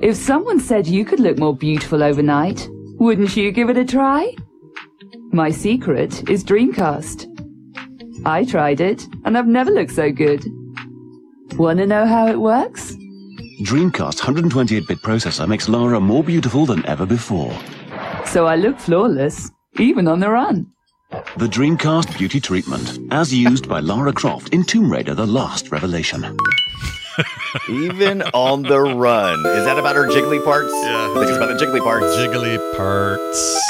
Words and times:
If 0.00 0.16
someone 0.16 0.58
said 0.58 0.88
you 0.88 1.04
could 1.04 1.20
look 1.20 1.38
more 1.38 1.56
beautiful 1.56 2.02
overnight, 2.02 2.68
wouldn't 2.98 3.36
you 3.36 3.52
give 3.52 3.70
it 3.70 3.78
a 3.78 3.84
try? 3.84 4.34
My 5.30 5.50
secret 5.52 6.28
is 6.28 6.42
Dreamcast. 6.42 7.30
I 8.26 8.44
tried 8.44 8.80
it, 8.80 9.06
and 9.24 9.38
I've 9.38 9.46
never 9.46 9.70
looked 9.70 9.92
so 9.92 10.10
good. 10.10 10.44
Wanna 11.56 11.86
know 11.86 12.06
how 12.06 12.26
it 12.26 12.40
works? 12.40 12.92
Dreamcast 13.62 14.18
128-bit 14.18 14.98
processor 14.98 15.46
makes 15.46 15.68
Lara 15.68 16.00
more 16.00 16.24
beautiful 16.24 16.66
than 16.66 16.84
ever 16.86 17.06
before. 17.06 17.56
So 18.26 18.46
I 18.46 18.56
look 18.56 18.80
flawless, 18.80 19.52
even 19.78 20.08
on 20.08 20.18
the 20.18 20.28
run. 20.28 20.66
The 21.36 21.46
Dreamcast 21.46 22.18
Beauty 22.18 22.40
Treatment, 22.40 22.98
as 23.12 23.32
used 23.32 23.68
by 23.68 23.78
Lara 23.78 24.12
Croft 24.12 24.48
in 24.48 24.64
Tomb 24.64 24.90
Raider 24.90 25.14
The 25.14 25.26
Last 25.26 25.70
Revelation. 25.70 26.36
Even 27.68 28.22
on 28.34 28.62
the 28.62 28.80
run. 28.80 29.38
Is 29.46 29.64
that 29.64 29.78
about 29.78 29.96
her 29.96 30.08
jiggly 30.08 30.42
parts? 30.44 30.72
Yeah. 30.72 31.10
I 31.10 31.14
think 31.14 31.28
it's 31.28 31.36
about 31.36 31.58
the 31.58 31.64
jiggly 31.64 31.80
parts. 31.82 32.06
Jiggly 32.16 32.76
parts. 32.76 33.60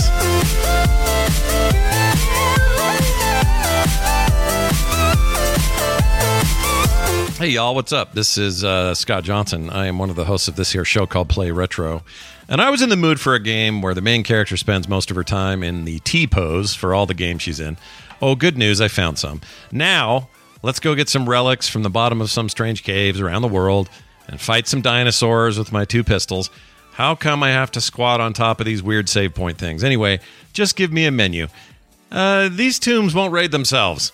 Hey 7.39 7.49
y'all, 7.51 7.75
what's 7.75 7.93
up? 7.93 8.15
This 8.15 8.39
is 8.39 8.65
uh, 8.65 8.95
Scott 8.95 9.25
Johnson. 9.25 9.69
I 9.69 9.87
am 9.87 9.99
one 9.99 10.09
of 10.09 10.17
the 10.17 10.25
hosts 10.25 10.49
of 10.49 10.57
this 10.57 10.73
here 10.73 10.85
show 10.85 11.07
called 11.07 11.29
Play 11.29 11.51
Retro. 11.51 12.03
And 12.49 12.61
I 12.61 12.71
was 12.71 12.81
in 12.81 12.89
the 12.89 12.97
mood 12.97 13.21
for 13.21 13.35
a 13.35 13.41
game 13.41 13.83
where 13.83 13.93
the 13.93 14.01
main 14.01 14.23
character 14.23 14.57
spends 14.57 14.89
most 14.89 15.11
of 15.11 15.17
her 15.17 15.25
time 15.25 15.63
in 15.63 15.85
the 15.85 15.99
T 16.01 16.27
pose 16.27 16.75
for 16.75 16.95
all 16.95 17.05
the 17.05 17.13
games 17.13 17.43
she's 17.43 17.61
in. 17.61 17.77
Oh, 18.23 18.35
good 18.35 18.57
news, 18.57 18.81
I 18.81 18.89
found 18.89 19.19
some. 19.19 19.43
Now, 19.71 20.29
let's 20.65 20.81
go 20.81 20.95
get 20.95 21.11
some 21.11 21.29
relics 21.29 21.69
from 21.69 21.83
the 21.83 21.91
bottom 21.91 22.23
of 22.23 22.31
some 22.31 22.49
strange 22.49 22.83
caves 22.83 23.21
around 23.21 23.43
the 23.43 23.49
world 23.49 23.91
and 24.29 24.41
fight 24.41 24.67
some 24.67 24.81
dinosaurs 24.81 25.59
with 25.59 25.71
my 25.73 25.85
two 25.85 26.03
pistols. 26.03 26.49
How 26.93 27.15
come 27.15 27.43
I 27.43 27.51
have 27.51 27.71
to 27.73 27.83
squat 27.83 28.23
on 28.23 28.33
top 28.33 28.61
of 28.61 28.67
these 28.67 28.83
weird 28.83 29.11
save 29.11 29.35
point 29.35 29.59
things? 29.59 29.85
Anyway, 29.85 30.21
just 30.55 30.75
give 30.75 30.91
me 30.91 31.05
a 31.05 31.11
menu. 31.11 31.49
Uh, 32.11 32.49
these 32.51 32.79
tombs 32.79 33.15
won't 33.15 33.33
raid 33.33 33.51
themselves. 33.51 34.13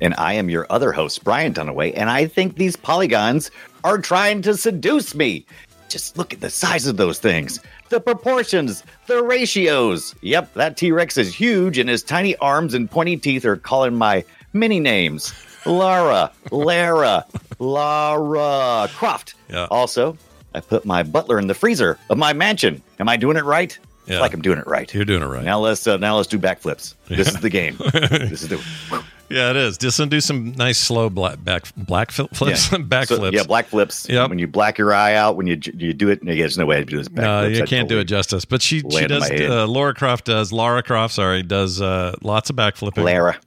And 0.00 0.14
I 0.16 0.32
am 0.32 0.50
your 0.50 0.66
other 0.70 0.90
host, 0.90 1.22
Brian 1.22 1.54
Dunaway, 1.54 1.92
and 1.94 2.10
I 2.10 2.26
think 2.26 2.56
these 2.56 2.74
polygons 2.74 3.52
are 3.84 3.98
trying 3.98 4.42
to 4.42 4.56
seduce 4.56 5.14
me. 5.14 5.46
Just 5.88 6.18
look 6.18 6.32
at 6.32 6.40
the 6.40 6.50
size 6.50 6.86
of 6.86 6.96
those 6.96 7.20
things, 7.20 7.60
the 7.88 8.00
proportions, 8.00 8.84
the 9.06 9.22
ratios. 9.22 10.14
Yep, 10.22 10.54
that 10.54 10.76
T 10.76 10.92
Rex 10.92 11.16
is 11.16 11.34
huge, 11.34 11.78
and 11.78 11.88
his 11.88 12.02
tiny 12.02 12.36
arms 12.36 12.74
and 12.74 12.90
pointy 12.90 13.16
teeth 13.16 13.44
are 13.44 13.56
calling 13.56 13.94
my 13.94 14.24
many 14.52 14.80
names 14.80 15.32
Lara, 15.66 16.32
Lara, 16.50 17.24
Lara 17.58 18.88
Croft. 18.92 19.34
Yeah. 19.48 19.66
Also, 19.70 20.16
I 20.54 20.60
put 20.60 20.84
my 20.84 21.02
butler 21.02 21.38
in 21.38 21.46
the 21.46 21.54
freezer 21.54 21.98
of 22.10 22.18
my 22.18 22.32
mansion. 22.32 22.82
Am 22.98 23.08
I 23.08 23.16
doing 23.16 23.36
it 23.36 23.44
right? 23.44 23.78
Yeah. 24.06 24.14
It's 24.14 24.20
like 24.20 24.32
I'm 24.32 24.42
doing 24.42 24.58
it 24.58 24.66
right. 24.66 24.92
You're 24.94 25.04
doing 25.04 25.22
it 25.22 25.26
right. 25.26 25.44
Now 25.44 25.60
let's 25.60 25.86
uh, 25.86 25.98
now 25.98 26.16
let's 26.16 26.28
do 26.28 26.38
backflips. 26.38 26.94
This 27.08 27.28
is 27.28 27.40
the 27.40 27.50
game. 27.50 27.76
this 27.92 28.42
is 28.42 28.48
the 28.48 29.04
Yeah, 29.30 29.50
it 29.50 29.56
is. 29.56 29.76
Just 29.78 30.00
do 30.08 30.20
some 30.20 30.52
nice 30.52 30.78
slow 30.78 31.10
black 31.10 31.42
back 31.44 31.64
black 31.76 32.10
flips, 32.10 32.68
back 32.78 33.08
So, 33.08 33.16
flips. 33.16 33.36
yeah, 33.36 33.42
black 33.44 33.66
flips. 33.66 34.08
Yep. 34.08 34.30
When 34.30 34.38
you 34.38 34.46
black 34.46 34.78
your 34.78 34.94
eye 34.94 35.14
out, 35.14 35.36
when 35.36 35.46
you 35.46 35.58
you 35.74 35.92
do 35.92 36.08
it, 36.08 36.24
there's 36.24 36.56
no 36.56 36.66
way 36.66 36.76
to 36.78 36.84
do 36.84 36.96
this. 36.96 37.08
Back 37.08 37.24
No, 37.24 37.40
flips. 37.42 37.58
you 37.58 37.62
I 37.64 37.66
can't 37.66 37.88
do 37.88 37.98
it 37.98 38.04
justice. 38.04 38.44
But 38.44 38.62
she 38.62 38.80
she 38.90 39.06
does. 39.06 39.30
Uh, 39.30 39.66
Laura 39.66 39.92
Croft 39.94 40.24
does. 40.26 40.52
Laura 40.52 40.82
Croft, 40.82 41.14
sorry, 41.14 41.42
does 41.42 41.80
uh, 41.80 42.14
lots 42.22 42.48
of 42.50 42.56
backflipping. 42.56 43.04
Lara. 43.04 43.38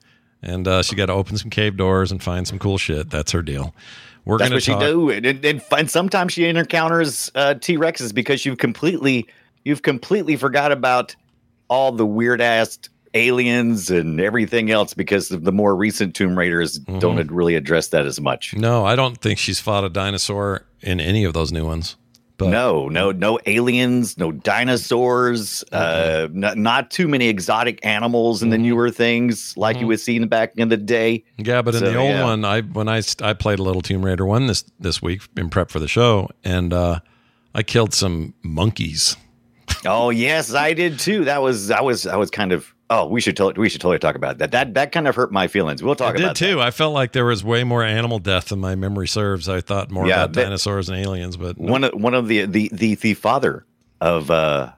and 0.43 0.67
uh, 0.67 0.83
she 0.83 0.95
got 0.95 1.07
to 1.07 1.13
open 1.13 1.37
some 1.37 1.49
cave 1.49 1.77
doors 1.77 2.11
and 2.11 2.21
find 2.21 2.47
some 2.47 2.59
cool 2.59 2.77
shit. 2.77 3.09
That's 3.09 3.31
her 3.31 3.41
deal. 3.41 3.73
We're 4.23 4.37
That's 4.37 4.51
what 4.51 4.61
she 4.63 4.71
talk- 4.73 4.81
do. 4.81 5.09
And, 5.09 5.25
and, 5.25 5.43
and, 5.43 5.63
and 5.75 5.89
sometimes 5.89 6.33
she 6.33 6.45
encounters 6.45 7.31
uh, 7.33 7.55
T 7.55 7.77
Rexes 7.77 8.13
because 8.13 8.45
you've 8.45 8.59
completely 8.59 9.27
you've 9.65 9.81
completely 9.81 10.35
forgot 10.35 10.71
about 10.71 11.15
all 11.69 11.91
the 11.91 12.05
weird 12.05 12.39
ass 12.39 12.77
aliens 13.13 13.89
and 13.91 14.19
everything 14.21 14.71
else 14.71 14.93
because 14.93 15.29
the 15.29 15.51
more 15.51 15.75
recent 15.75 16.15
Tomb 16.15 16.37
Raiders 16.37 16.79
Mm-hmm. 16.79 16.99
don't 16.99 17.31
really 17.31 17.55
address 17.55 17.89
that 17.89 18.05
as 18.05 18.19
much. 18.21 18.55
No, 18.55 18.85
I 18.85 18.95
don't 18.95 19.17
think 19.19 19.39
she's 19.39 19.59
fought 19.59 19.83
a 19.83 19.89
dinosaur 19.89 20.65
in 20.81 20.99
any 20.99 21.23
of 21.25 21.33
those 21.33 21.51
new 21.51 21.65
ones. 21.65 21.97
But 22.37 22.49
no, 22.49 22.87
no, 22.87 23.11
no 23.11 23.37
aliens, 23.45 24.17
no 24.17 24.31
dinosaurs, 24.31 25.63
uh, 25.71 26.27
not, 26.31 26.57
not 26.57 26.89
too 26.91 27.07
many 27.07 27.27
exotic 27.27 27.85
animals 27.85 28.41
in 28.41 28.49
the 28.49 28.55
Mm-hmm. 28.57 28.63
newer 28.63 28.89
things 28.89 29.55
like 29.57 29.79
you 29.79 29.85
would 29.87 29.99
see 29.99 30.15
in 30.15 30.27
back 30.27 30.53
in 30.57 30.69
the 30.69 30.77
day. 30.77 31.23
Yeah, 31.37 31.61
but 31.61 31.75
in 31.75 31.83
the 31.83 31.95
old 31.95 32.09
yeah. 32.09 32.23
one, 32.23 32.43
I 32.45 32.61
when 32.61 32.87
I 32.89 33.01
I 33.21 33.33
played 33.33 33.59
a 33.59 33.63
little 33.63 33.81
Tomb 33.83 34.03
Raider 34.03 34.25
one 34.25 34.47
this 34.47 34.63
this 34.79 35.01
week 35.01 35.21
in 35.37 35.49
prep 35.49 35.69
for 35.69 35.79
the 35.79 35.87
show, 35.87 36.29
and 36.43 36.73
uh, 36.73 36.99
I 37.53 37.61
killed 37.63 37.93
some 37.93 38.33
monkeys. 38.43 39.15
Oh 39.85 40.09
yes, 40.09 40.53
I 40.53 40.73
did 40.73 40.97
too. 40.99 41.25
That 41.25 41.41
was 41.43 41.69
I 41.71 41.81
was 41.81 42.07
I 42.07 42.15
was 42.15 42.29
kind 42.31 42.51
of 42.51 42.73
oh 42.91 43.07
we 43.07 43.19
should 43.21 43.35
totally 43.35 43.59
we 43.61 43.69
should 43.69 43.81
totally 43.81 43.97
talk 43.97 44.15
about 44.15 44.37
that. 44.37 44.51
That 44.51 44.75
that 44.75 44.91
kind 44.91 45.07
of 45.07 45.15
hurt 45.15 45.31
my 45.31 45.47
feelings. 45.47 45.81
We'll 45.81 45.95
talk 45.95 46.13
I 46.13 46.17
did 46.19 46.35
too. 46.35 46.57
that. 46.57 46.67
I 46.67 46.69
felt 46.71 46.93
like 46.93 47.13
there 47.13 47.25
was 47.25 47.43
way 47.43 47.63
more 47.63 47.83
animal 47.83 48.19
death 48.19 48.49
than 48.49 48.59
my 48.59 48.75
memory 48.75 49.07
serves. 49.07 49.49
I 49.49 49.61
thought 49.61 49.89
more 49.89 50.05
Yeah, 50.07 50.25
about 50.25 50.33
that- 50.33 50.43
dinosaurs 50.43 50.89
and 50.89 50.97
aliens, 50.99 51.37
but 51.37 51.59
no. 51.59 51.71
One 51.71 51.83
of 51.85 51.93
one 51.93 52.13
of 52.13 52.27
the 52.27 52.45
the 52.45 52.69
the, 52.71 52.93
the 52.95 53.13
father 53.15 53.65
of 53.99 54.29
uh 54.29 54.73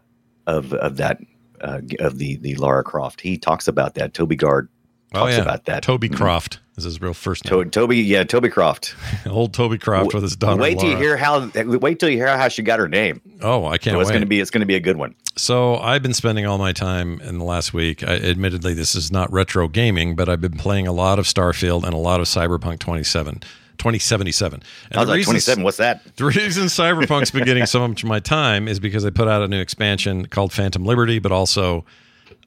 of 0.47 0.71
of 0.73 0.97
that 0.97 1.19
uh, 1.61 1.81
of 1.99 2.17
the 2.19 2.37
the 2.37 2.55
Lara 2.55 2.83
Croft. 2.83 3.19
He 3.21 3.37
talks 3.37 3.67
about 3.67 3.95
that. 3.95 4.13
Toby 4.13 4.35
Gard 4.35 4.69
talks 5.13 5.37
about 5.37 5.65
that. 5.65 5.83
Toby 5.83 6.09
Mhm. 6.09 6.15
Croft 6.17 6.59
is 6.75 6.83
his 6.85 6.99
real 6.99 7.13
first 7.13 7.45
name. 7.45 7.63
To- 7.63 7.69
Toby, 7.69 7.97
yeah, 7.99 8.23
Toby 8.23 8.49
Croft. 8.49 8.95
Old 9.29 9.53
Toby 9.53 9.77
Croft 9.77 10.13
with 10.13 10.23
his 10.23 10.35
daughter. 10.35 10.59
Wait 10.61 10.79
till 10.79 10.89
you 10.89 10.97
hear 10.97 11.15
how. 11.15 11.49
Wait 11.55 11.99
till 11.99 12.09
you 12.09 12.17
hear 12.17 12.35
how 12.35 12.47
she 12.47 12.63
got 12.63 12.79
her 12.79 12.89
name. 12.89 13.21
Oh, 13.41 13.65
I 13.65 13.77
can't 13.77 13.93
So 13.95 13.99
it's 14.01 14.09
going 14.09 14.21
to 14.21 14.27
be 14.27 14.39
it's 14.39 14.49
going 14.51 14.61
to 14.61 14.65
be 14.65 14.75
a 14.75 14.79
good 14.79 14.97
one. 14.97 15.15
So 15.35 15.77
I've 15.77 16.03
been 16.03 16.13
spending 16.13 16.45
all 16.45 16.57
my 16.59 16.73
time 16.73 17.19
in 17.21 17.39
the 17.39 17.43
last 17.43 17.73
week. 17.73 18.03
I, 18.03 18.15
admittedly, 18.17 18.73
this 18.75 18.93
is 18.93 19.11
not 19.11 19.31
retro 19.33 19.67
gaming, 19.67 20.15
but 20.15 20.29
I've 20.29 20.41
been 20.41 20.57
playing 20.57 20.85
a 20.87 20.91
lot 20.91 21.17
of 21.17 21.25
Starfield 21.25 21.83
and 21.83 21.93
a 21.93 21.97
lot 21.97 22.19
of 22.19 22.27
Cyberpunk 22.27 22.77
27, 22.79 23.39
2077. 23.79 24.61
And 24.91 24.97
I 24.97 24.99
was 25.01 25.07
the 25.07 25.11
like 25.11 25.17
reason- 25.17 25.31
twenty 25.31 25.39
seven. 25.39 25.63
What's 25.63 25.77
that? 25.77 26.01
The 26.17 26.25
reason 26.25 26.65
Cyberpunk's 26.65 27.31
been 27.31 27.45
getting 27.45 27.65
so 27.65 27.87
much 27.87 28.03
of 28.03 28.09
my 28.09 28.19
time 28.19 28.67
is 28.67 28.79
because 28.79 29.01
they 29.03 29.11
put 29.11 29.27
out 29.27 29.41
a 29.41 29.47
new 29.47 29.59
expansion 29.59 30.27
called 30.27 30.53
Phantom 30.53 30.85
Liberty, 30.85 31.17
but 31.17 31.31
also 31.31 31.83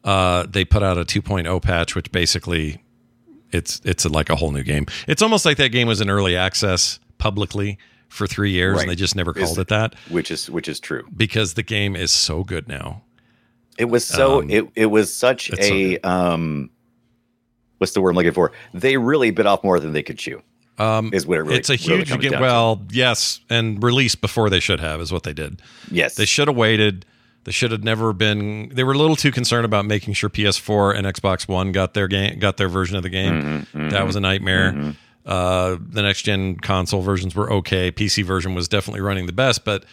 uh, 0.04 0.46
they 0.48 0.64
put 0.64 0.84
out 0.84 0.96
a 0.96 1.04
2.0 1.04 1.60
patch, 1.62 1.96
which 1.96 2.12
basically 2.12 2.80
it's 3.50 3.80
it's 3.84 4.04
like 4.06 4.30
a 4.30 4.36
whole 4.36 4.52
new 4.52 4.62
game. 4.62 4.86
It's 5.08 5.22
almost 5.22 5.44
like 5.44 5.56
that 5.56 5.70
game 5.70 5.88
was 5.88 6.00
in 6.00 6.08
early 6.08 6.36
access 6.36 7.00
publicly 7.18 7.78
for 8.08 8.26
three 8.26 8.50
years, 8.52 8.74
Right. 8.76 8.82
and 8.82 8.90
they 8.90 8.94
just 8.94 9.16
never 9.16 9.36
Is- 9.36 9.44
called 9.44 9.58
it 9.58 9.68
that 9.68 9.94
Which 10.08 10.30
is 10.30 10.48
which 10.50 10.68
is 10.68 10.80
true. 10.80 11.04
because 11.16 11.54
the 11.54 11.62
game 11.62 11.94
is 11.96 12.10
so 12.10 12.44
good 12.44 12.68
now. 12.68 13.02
It 13.78 13.86
was 13.86 14.06
so 14.06 14.40
Um, 14.40 14.50
it 14.50 14.64
it 14.74 14.86
was 14.86 15.12
such 15.12 15.50
it's 15.50 15.68
so 15.68 15.74
a 15.74 15.98
um 16.00 16.70
what's 17.78 17.92
the 17.92 18.00
word 18.00 18.10
I'm 18.10 18.16
looking 18.16 18.32
for? 18.32 18.52
They 18.72 18.96
really 18.96 19.30
bit 19.30 19.46
off 19.46 19.62
more 19.62 19.78
than 19.80 19.92
they 19.92 20.02
could 20.02 20.18
chew. 20.18 20.42
Um, 20.78 21.10
Is 21.14 21.26
what 21.26 21.38
it 21.38 21.42
really 21.42 21.56
it's 21.56 21.70
a 21.70 21.72
really 21.74 21.98
huge 21.98 22.08
comes 22.10 22.22
game. 22.22 22.32
down 22.32 22.40
to. 22.42 22.46
Well, 22.46 22.82
yes, 22.90 23.40
and 23.48 23.82
released 23.82 24.20
before 24.20 24.50
they 24.50 24.60
should 24.60 24.80
have 24.80 25.00
is 25.00 25.10
what 25.10 25.22
they 25.22 25.32
did. 25.32 25.62
Yes. 25.90 26.16
They 26.16 26.26
should 26.26 26.48
have 26.48 26.56
waited. 26.56 27.06
They 27.44 27.52
should 27.52 27.70
have 27.70 27.82
never 27.84 28.12
been. 28.12 28.70
They 28.74 28.84
were 28.84 28.92
a 28.92 28.98
little 28.98 29.16
too 29.16 29.30
concerned 29.30 29.64
about 29.64 29.86
making 29.86 30.14
sure 30.14 30.28
PS4 30.28 30.94
and 30.96 31.06
Xbox 31.06 31.48
One 31.48 31.72
got 31.72 31.94
their 31.94 32.08
game, 32.08 32.38
got 32.40 32.56
their 32.58 32.68
version 32.68 32.96
of 32.96 33.04
the 33.04 33.08
game. 33.08 33.66
Mhm, 33.74 33.90
That 33.90 34.02
mhm, 34.02 34.06
was 34.06 34.16
a 34.16 34.20
nightmare. 34.20 34.72
mhm. 34.72 34.96
Uh, 35.26 35.76
the 35.80 36.02
next 36.02 36.22
gen 36.22 36.56
console 36.56 37.02
versions 37.02 37.34
were 37.34 37.52
okay. 37.52 37.90
PC 37.90 38.24
version 38.24 38.54
was 38.54 38.68
definitely 38.68 39.00
running 39.00 39.26
the 39.26 39.32
best, 39.32 39.64
but 39.64 39.84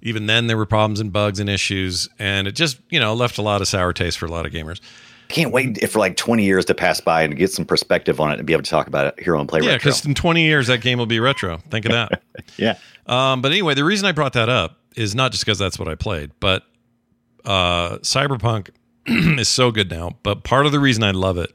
even 0.00 0.26
then 0.26 0.46
there 0.46 0.56
were 0.56 0.66
problems 0.66 1.00
and 1.00 1.12
bugs 1.12 1.40
and 1.40 1.50
issues, 1.50 2.08
and 2.18 2.46
it 2.46 2.52
just 2.52 2.78
you 2.90 3.00
know 3.00 3.12
left 3.12 3.38
a 3.38 3.42
lot 3.42 3.60
of 3.60 3.68
sour 3.68 3.92
taste 3.92 4.18
for 4.18 4.26
a 4.26 4.30
lot 4.30 4.46
of 4.46 4.52
gamers. 4.52 4.80
Can't 5.28 5.52
wait 5.52 5.88
for 5.90 5.98
like 5.98 6.16
20 6.16 6.44
years 6.44 6.64
to 6.66 6.74
pass 6.74 7.00
by 7.00 7.22
and 7.22 7.36
get 7.36 7.50
some 7.50 7.64
perspective 7.64 8.20
on 8.20 8.30
it 8.30 8.38
and 8.38 8.46
be 8.46 8.52
able 8.52 8.62
to 8.62 8.70
talk 8.70 8.86
about 8.86 9.06
it 9.06 9.24
here 9.24 9.34
on 9.34 9.48
Play 9.48 9.60
Yeah, 9.60 9.74
because 9.74 10.06
in 10.06 10.14
20 10.14 10.44
years 10.44 10.68
that 10.68 10.82
game 10.82 10.98
will 10.98 11.06
be 11.06 11.18
retro. 11.18 11.58
Think 11.70 11.84
of 11.86 11.92
that. 11.92 12.22
Yeah. 12.56 12.78
Um, 13.06 13.42
but 13.42 13.50
anyway, 13.50 13.74
the 13.74 13.84
reason 13.84 14.06
I 14.06 14.12
brought 14.12 14.34
that 14.34 14.48
up 14.48 14.78
is 14.94 15.14
not 15.14 15.32
just 15.32 15.44
because 15.44 15.58
that's 15.58 15.78
what 15.78 15.88
I 15.88 15.96
played, 15.96 16.30
but 16.38 16.62
uh, 17.44 17.98
Cyberpunk 17.98 18.70
is 19.06 19.48
so 19.48 19.70
good 19.70 19.90
now. 19.90 20.12
But 20.22 20.44
part 20.44 20.64
of 20.66 20.72
the 20.72 20.78
reason 20.78 21.02
I 21.02 21.10
love 21.10 21.38
it 21.38 21.52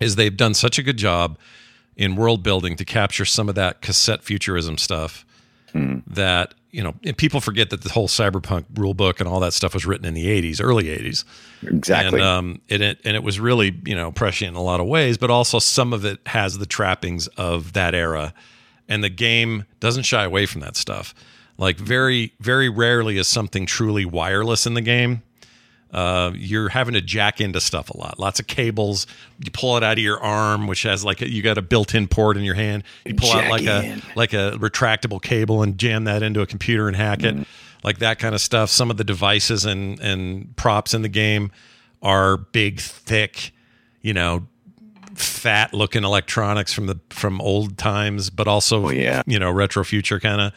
is 0.00 0.14
they've 0.16 0.36
done 0.36 0.54
such 0.54 0.78
a 0.78 0.82
good 0.82 0.96
job 0.96 1.38
in 1.96 2.16
world 2.16 2.42
building 2.42 2.76
to 2.76 2.84
capture 2.84 3.24
some 3.24 3.48
of 3.48 3.54
that 3.54 3.80
cassette 3.80 4.22
futurism 4.22 4.76
stuff 4.78 5.24
that 6.06 6.54
you 6.70 6.82
know 6.82 6.94
and 7.04 7.18
people 7.18 7.38
forget 7.38 7.68
that 7.68 7.82
the 7.82 7.90
whole 7.90 8.08
cyberpunk 8.08 8.64
rule 8.76 8.94
book 8.94 9.20
and 9.20 9.28
all 9.28 9.40
that 9.40 9.52
stuff 9.52 9.74
was 9.74 9.84
written 9.84 10.06
in 10.06 10.14
the 10.14 10.24
80s 10.24 10.58
early 10.62 10.84
80s 10.84 11.24
Exactly. 11.64 12.18
and 12.18 12.26
um 12.26 12.60
and 12.70 12.82
it 12.82 12.98
and 13.04 13.14
it 13.14 13.22
was 13.22 13.38
really 13.38 13.78
you 13.84 13.94
know 13.94 14.10
prescient 14.10 14.48
in 14.48 14.56
a 14.56 14.62
lot 14.62 14.80
of 14.80 14.86
ways 14.86 15.18
but 15.18 15.30
also 15.30 15.58
some 15.58 15.92
of 15.92 16.06
it 16.06 16.18
has 16.26 16.56
the 16.56 16.64
trappings 16.66 17.26
of 17.36 17.74
that 17.74 17.94
era. 17.94 18.32
And 18.88 19.02
the 19.04 19.10
game 19.10 19.64
doesn't 19.80 20.04
shy 20.04 20.22
away 20.24 20.46
from 20.46 20.60
that 20.62 20.76
stuff. 20.76 21.12
Like 21.58 21.76
very 21.76 22.32
very 22.40 22.68
rarely 22.70 23.18
is 23.18 23.26
something 23.28 23.66
truly 23.66 24.04
wireless 24.06 24.64
in 24.66 24.72
the 24.74 24.80
game 24.80 25.22
uh, 25.92 26.32
you're 26.34 26.68
having 26.68 26.94
to 26.94 27.00
jack 27.00 27.40
into 27.40 27.60
stuff 27.60 27.90
a 27.90 27.96
lot. 27.96 28.18
Lots 28.18 28.40
of 28.40 28.46
cables. 28.46 29.06
You 29.42 29.50
pull 29.50 29.76
it 29.76 29.82
out 29.82 29.98
of 29.98 30.04
your 30.04 30.20
arm, 30.20 30.66
which 30.66 30.82
has 30.82 31.04
like 31.04 31.22
a, 31.22 31.30
you 31.30 31.42
got 31.42 31.58
a 31.58 31.62
built-in 31.62 32.08
port 32.08 32.36
in 32.36 32.42
your 32.42 32.54
hand. 32.56 32.82
You 33.04 33.14
pull 33.14 33.30
out 33.32 33.48
like 33.50 33.62
in. 33.62 33.68
a 33.68 34.02
like 34.16 34.32
a 34.32 34.52
retractable 34.58 35.22
cable 35.22 35.62
and 35.62 35.78
jam 35.78 36.04
that 36.04 36.22
into 36.22 36.40
a 36.40 36.46
computer 36.46 36.88
and 36.88 36.96
hack 36.96 37.22
it, 37.22 37.46
like 37.82 37.98
that 37.98 38.18
kind 38.18 38.34
of 38.34 38.40
stuff. 38.40 38.68
Some 38.70 38.90
of 38.90 38.96
the 38.96 39.04
devices 39.04 39.64
and 39.64 39.98
and 40.00 40.54
props 40.56 40.92
in 40.92 41.02
the 41.02 41.08
game 41.08 41.50
are 42.02 42.36
big, 42.36 42.80
thick, 42.80 43.52
you 44.02 44.12
know, 44.12 44.46
fat 45.14 45.72
looking 45.72 46.04
electronics 46.04 46.72
from 46.72 46.86
the 46.86 46.98
from 47.10 47.40
old 47.40 47.78
times, 47.78 48.28
but 48.28 48.46
also 48.48 48.86
Oh, 48.86 48.90
yeah. 48.90 49.22
you 49.26 49.38
know 49.38 49.50
retro 49.50 49.82
future 49.84 50.20
kind 50.20 50.40
of. 50.40 50.52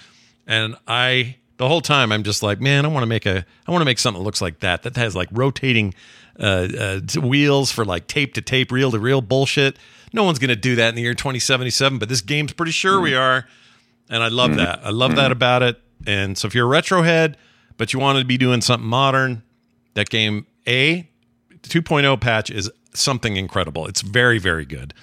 And 0.48 0.76
I 0.88 1.36
the 1.60 1.68
whole 1.68 1.82
time 1.82 2.12
I'm 2.14 2.24
just 2.24 2.42
like, 2.42 2.62
man, 2.62 2.86
I 2.86 2.88
want 2.88 3.04
to 3.04 3.08
make 3.08 3.26
a 3.26 3.46
I 3.68 3.72
want 3.72 3.82
to 3.82 3.86
make 3.86 4.00
something 4.00 4.24
that 4.24 4.26
looks 4.26 4.42
like 4.42 4.62
that 4.62 4.84
that 4.84 4.96
has 4.96 5.14
like 5.14 5.28
rotating 5.30 5.94
uh, 6.40 6.70
uh, 6.80 7.00
wheels 7.22 7.70
for 7.70 7.84
like 7.84 8.08
tape 8.08 8.34
to 8.36 8.42
tape, 8.42 8.72
reel 8.72 8.92
to 8.92 9.00
reel 9.00 9.22
bullshit. 9.22 9.78
No 10.14 10.24
one's 10.24 10.40
gonna 10.40 10.56
do 10.56 10.76
that 10.78 10.90
in 10.90 10.96
the 10.96 11.02
year 11.02 11.14
2077, 11.14 12.00
but 12.00 12.08
this 12.08 12.22
game's 12.22 12.54
pretty 12.54 12.72
sure 12.72 13.02
we 13.02 13.14
are, 13.14 13.46
and 14.10 14.24
I 14.24 14.30
love 14.30 14.56
that. 14.56 14.80
I 14.84 14.90
love 14.90 15.18
that 15.18 15.32
about 15.34 15.62
it. 15.62 15.80
And 16.08 16.38
so 16.38 16.48
if 16.48 16.56
you're 16.56 16.66
a 16.66 16.70
retro 16.70 17.02
head, 17.02 17.38
but 17.78 17.92
you 17.92 18.00
wanted 18.00 18.20
to 18.20 18.26
be 18.26 18.38
doing 18.38 18.62
something 18.62 18.88
modern, 18.88 19.44
that 19.96 20.10
game 20.10 20.48
A 20.66 21.10
2.0 21.64 22.22
patch 22.22 22.50
is 22.50 22.72
something 22.94 23.36
incredible. 23.36 23.86
It's 23.86 24.02
very, 24.02 24.40
very 24.40 24.66
good. 24.66 24.94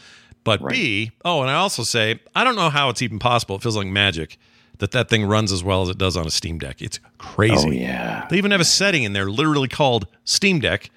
But 0.42 0.66
B, 0.66 1.10
oh, 1.22 1.42
and 1.42 1.50
I 1.50 1.54
also 1.54 1.82
say, 1.82 2.18
I 2.34 2.44
don't 2.44 2.56
know 2.56 2.70
how 2.70 2.88
it's 2.88 3.02
even 3.02 3.18
possible. 3.18 3.56
It 3.56 3.62
feels 3.62 3.76
like 3.76 3.88
magic 3.88 4.38
that 4.78 4.90
that 4.92 5.08
thing 5.08 5.24
runs 5.24 5.52
as 5.52 5.62
well 5.64 5.82
as 5.82 5.88
it 5.88 5.98
does 5.98 6.16
on 6.16 6.26
a 6.26 6.30
Steam 6.30 6.58
Deck. 6.58 6.82
It's 6.82 6.98
crazy. 7.18 7.68
Oh, 7.68 7.70
yeah. 7.70 8.26
They 8.30 8.36
even 8.38 8.50
have 8.50 8.60
a 8.60 8.64
setting 8.64 9.02
in 9.04 9.12
there 9.12 9.30
literally 9.30 9.68
called 9.68 10.06
Steam 10.24 10.58
Deck. 10.60 10.90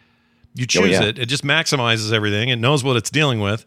You 0.56 0.66
choose 0.66 0.82
Oh, 0.98 1.02
yeah. 1.04 1.10
it, 1.10 1.20
it 1.20 1.26
just 1.28 1.44
maximizes 1.44 2.12
everything. 2.12 2.50
It 2.50 2.58
knows 2.58 2.84
what 2.84 2.98
it's 2.98 3.10
dealing 3.10 3.40
with 3.40 3.66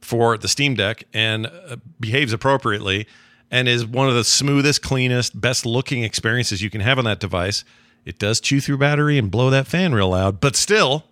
for 0.00 0.36
the 0.38 0.48
Steam 0.48 0.74
Deck 0.74 1.04
and 1.14 1.46
uh, 1.46 1.76
behaves 2.00 2.32
appropriately 2.32 3.06
and 3.50 3.66
is 3.68 3.86
one 3.86 4.08
of 4.08 4.14
the 4.14 4.24
smoothest, 4.24 4.82
cleanest, 4.82 5.40
best 5.40 5.64
looking 5.64 6.02
experiences 6.04 6.60
you 6.62 6.68
can 6.70 6.80
have 6.82 6.98
on 6.98 7.04
that 7.06 7.18
device. 7.20 7.64
It 8.04 8.18
does 8.18 8.40
chew 8.40 8.60
through 8.60 8.78
battery 8.78 9.16
and 9.18 9.30
blow 9.30 9.50
that 9.50 9.66
fan 9.66 9.94
real 9.94 10.10
loud, 10.10 10.40
but 10.40 10.54
still, 10.56 11.04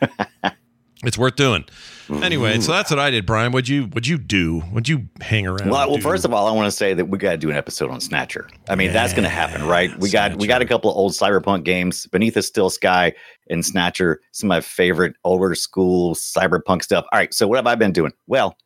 it's 1.04 1.18
worth 1.18 1.36
doing. 1.36 1.64
Anyway, 2.10 2.60
so 2.60 2.72
that's 2.72 2.90
what 2.90 2.98
I 2.98 3.10
did, 3.10 3.24
Brian. 3.24 3.52
What'd 3.52 3.68
you 3.68 3.84
what'd 3.84 4.06
you 4.06 4.18
do? 4.18 4.60
What'd 4.60 4.88
you 4.88 5.08
hang 5.20 5.46
around? 5.46 5.70
Well, 5.70 5.90
well, 5.90 6.00
first 6.00 6.24
of 6.24 6.32
all, 6.32 6.46
I 6.46 6.52
want 6.52 6.66
to 6.66 6.76
say 6.76 6.92
that 6.92 7.06
we 7.06 7.18
got 7.18 7.32
to 7.32 7.36
do 7.38 7.50
an 7.50 7.56
episode 7.56 7.90
on 7.90 8.00
Snatcher. 8.00 8.48
I 8.68 8.74
mean, 8.74 8.92
that's 8.92 9.12
going 9.12 9.22
to 9.24 9.28
happen, 9.30 9.66
right? 9.66 9.96
We 9.98 10.10
got 10.10 10.36
we 10.36 10.46
got 10.46 10.60
a 10.60 10.66
couple 10.66 10.90
of 10.90 10.96
old 10.96 11.12
cyberpunk 11.12 11.64
games, 11.64 12.06
Beneath 12.06 12.36
a 12.36 12.42
Steel 12.42 12.68
Sky 12.68 13.12
and 13.48 13.64
Snatcher. 13.64 14.20
Some 14.32 14.48
of 14.48 14.56
my 14.56 14.60
favorite 14.60 15.14
older 15.24 15.54
school 15.54 16.14
cyberpunk 16.14 16.82
stuff. 16.82 17.06
All 17.12 17.18
right, 17.18 17.32
so 17.32 17.46
what 17.46 17.56
have 17.56 17.66
I 17.66 17.74
been 17.76 17.92
doing? 17.92 18.12
Well, 18.26 18.56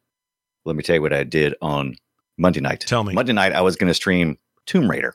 let 0.64 0.76
me 0.76 0.82
tell 0.82 0.96
you 0.96 1.02
what 1.02 1.12
I 1.12 1.24
did 1.24 1.54
on 1.60 1.96
Monday 2.38 2.60
night. 2.60 2.80
Tell 2.80 3.04
me. 3.04 3.14
Monday 3.14 3.32
night, 3.32 3.52
I 3.52 3.60
was 3.60 3.76
going 3.76 3.88
to 3.88 3.94
stream 3.94 4.38
Tomb 4.66 4.90
Raider 4.90 5.14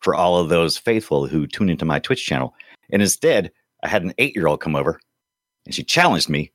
for 0.00 0.14
all 0.14 0.38
of 0.38 0.48
those 0.48 0.76
faithful 0.76 1.26
who 1.26 1.46
tune 1.46 1.68
into 1.68 1.84
my 1.84 1.98
Twitch 1.98 2.24
channel, 2.24 2.54
and 2.90 3.02
instead, 3.02 3.52
I 3.82 3.88
had 3.88 4.02
an 4.02 4.14
eight 4.18 4.34
year 4.34 4.46
old 4.46 4.60
come 4.60 4.74
over, 4.76 4.98
and 5.66 5.74
she 5.74 5.84
challenged 5.84 6.28
me 6.28 6.52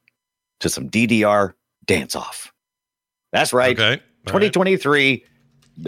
to 0.62 0.70
some 0.70 0.90
DDR 0.90 1.54
dance 1.86 2.16
off. 2.16 2.52
That's 3.32 3.54
right. 3.54 3.78
Okay. 3.78 3.84
All 3.84 3.90
right. 3.92 4.02
2023 4.28 5.26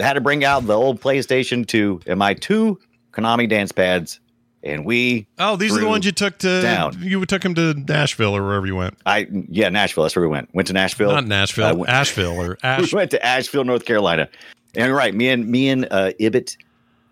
had 0.00 0.14
to 0.14 0.20
bring 0.20 0.44
out 0.44 0.66
the 0.66 0.74
old 0.74 1.00
PlayStation 1.00 1.66
2 1.66 2.00
and 2.06 2.18
my 2.18 2.34
two 2.34 2.78
Konami 3.12 3.48
dance 3.48 3.70
pads, 3.70 4.18
and 4.62 4.84
we 4.84 5.26
Oh, 5.38 5.56
these 5.56 5.76
are 5.76 5.80
the 5.80 5.86
ones 5.86 6.04
you 6.04 6.10
took 6.12 6.38
to 6.38 6.62
down. 6.62 6.96
you 7.00 7.24
took 7.26 7.44
him 7.44 7.54
to 7.54 7.74
Nashville 7.74 8.34
or 8.36 8.42
wherever 8.42 8.66
you 8.66 8.74
went. 8.76 8.96
I 9.06 9.28
yeah 9.48 9.68
Nashville. 9.68 10.02
That's 10.04 10.16
where 10.16 10.22
we 10.24 10.28
went. 10.28 10.52
Went 10.54 10.66
to 10.68 10.72
Nashville. 10.74 11.12
Not 11.12 11.26
Nashville, 11.26 11.66
I 11.66 11.72
went- 11.72 11.90
Asheville 11.90 12.32
or 12.40 12.48
we 12.50 12.56
Ash. 12.68 12.92
went 12.92 13.10
to 13.12 13.24
Asheville, 13.24 13.64
North 13.64 13.84
Carolina. 13.84 14.28
And 14.74 14.92
right, 14.92 15.14
me 15.14 15.28
and 15.28 15.46
me 15.46 15.68
and 15.68 15.86
uh, 15.90 16.10
Ibbot, 16.18 16.56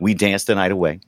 we 0.01 0.15
danced 0.15 0.49
the 0.49 0.57
night 0.57 0.73
away. 0.73 0.99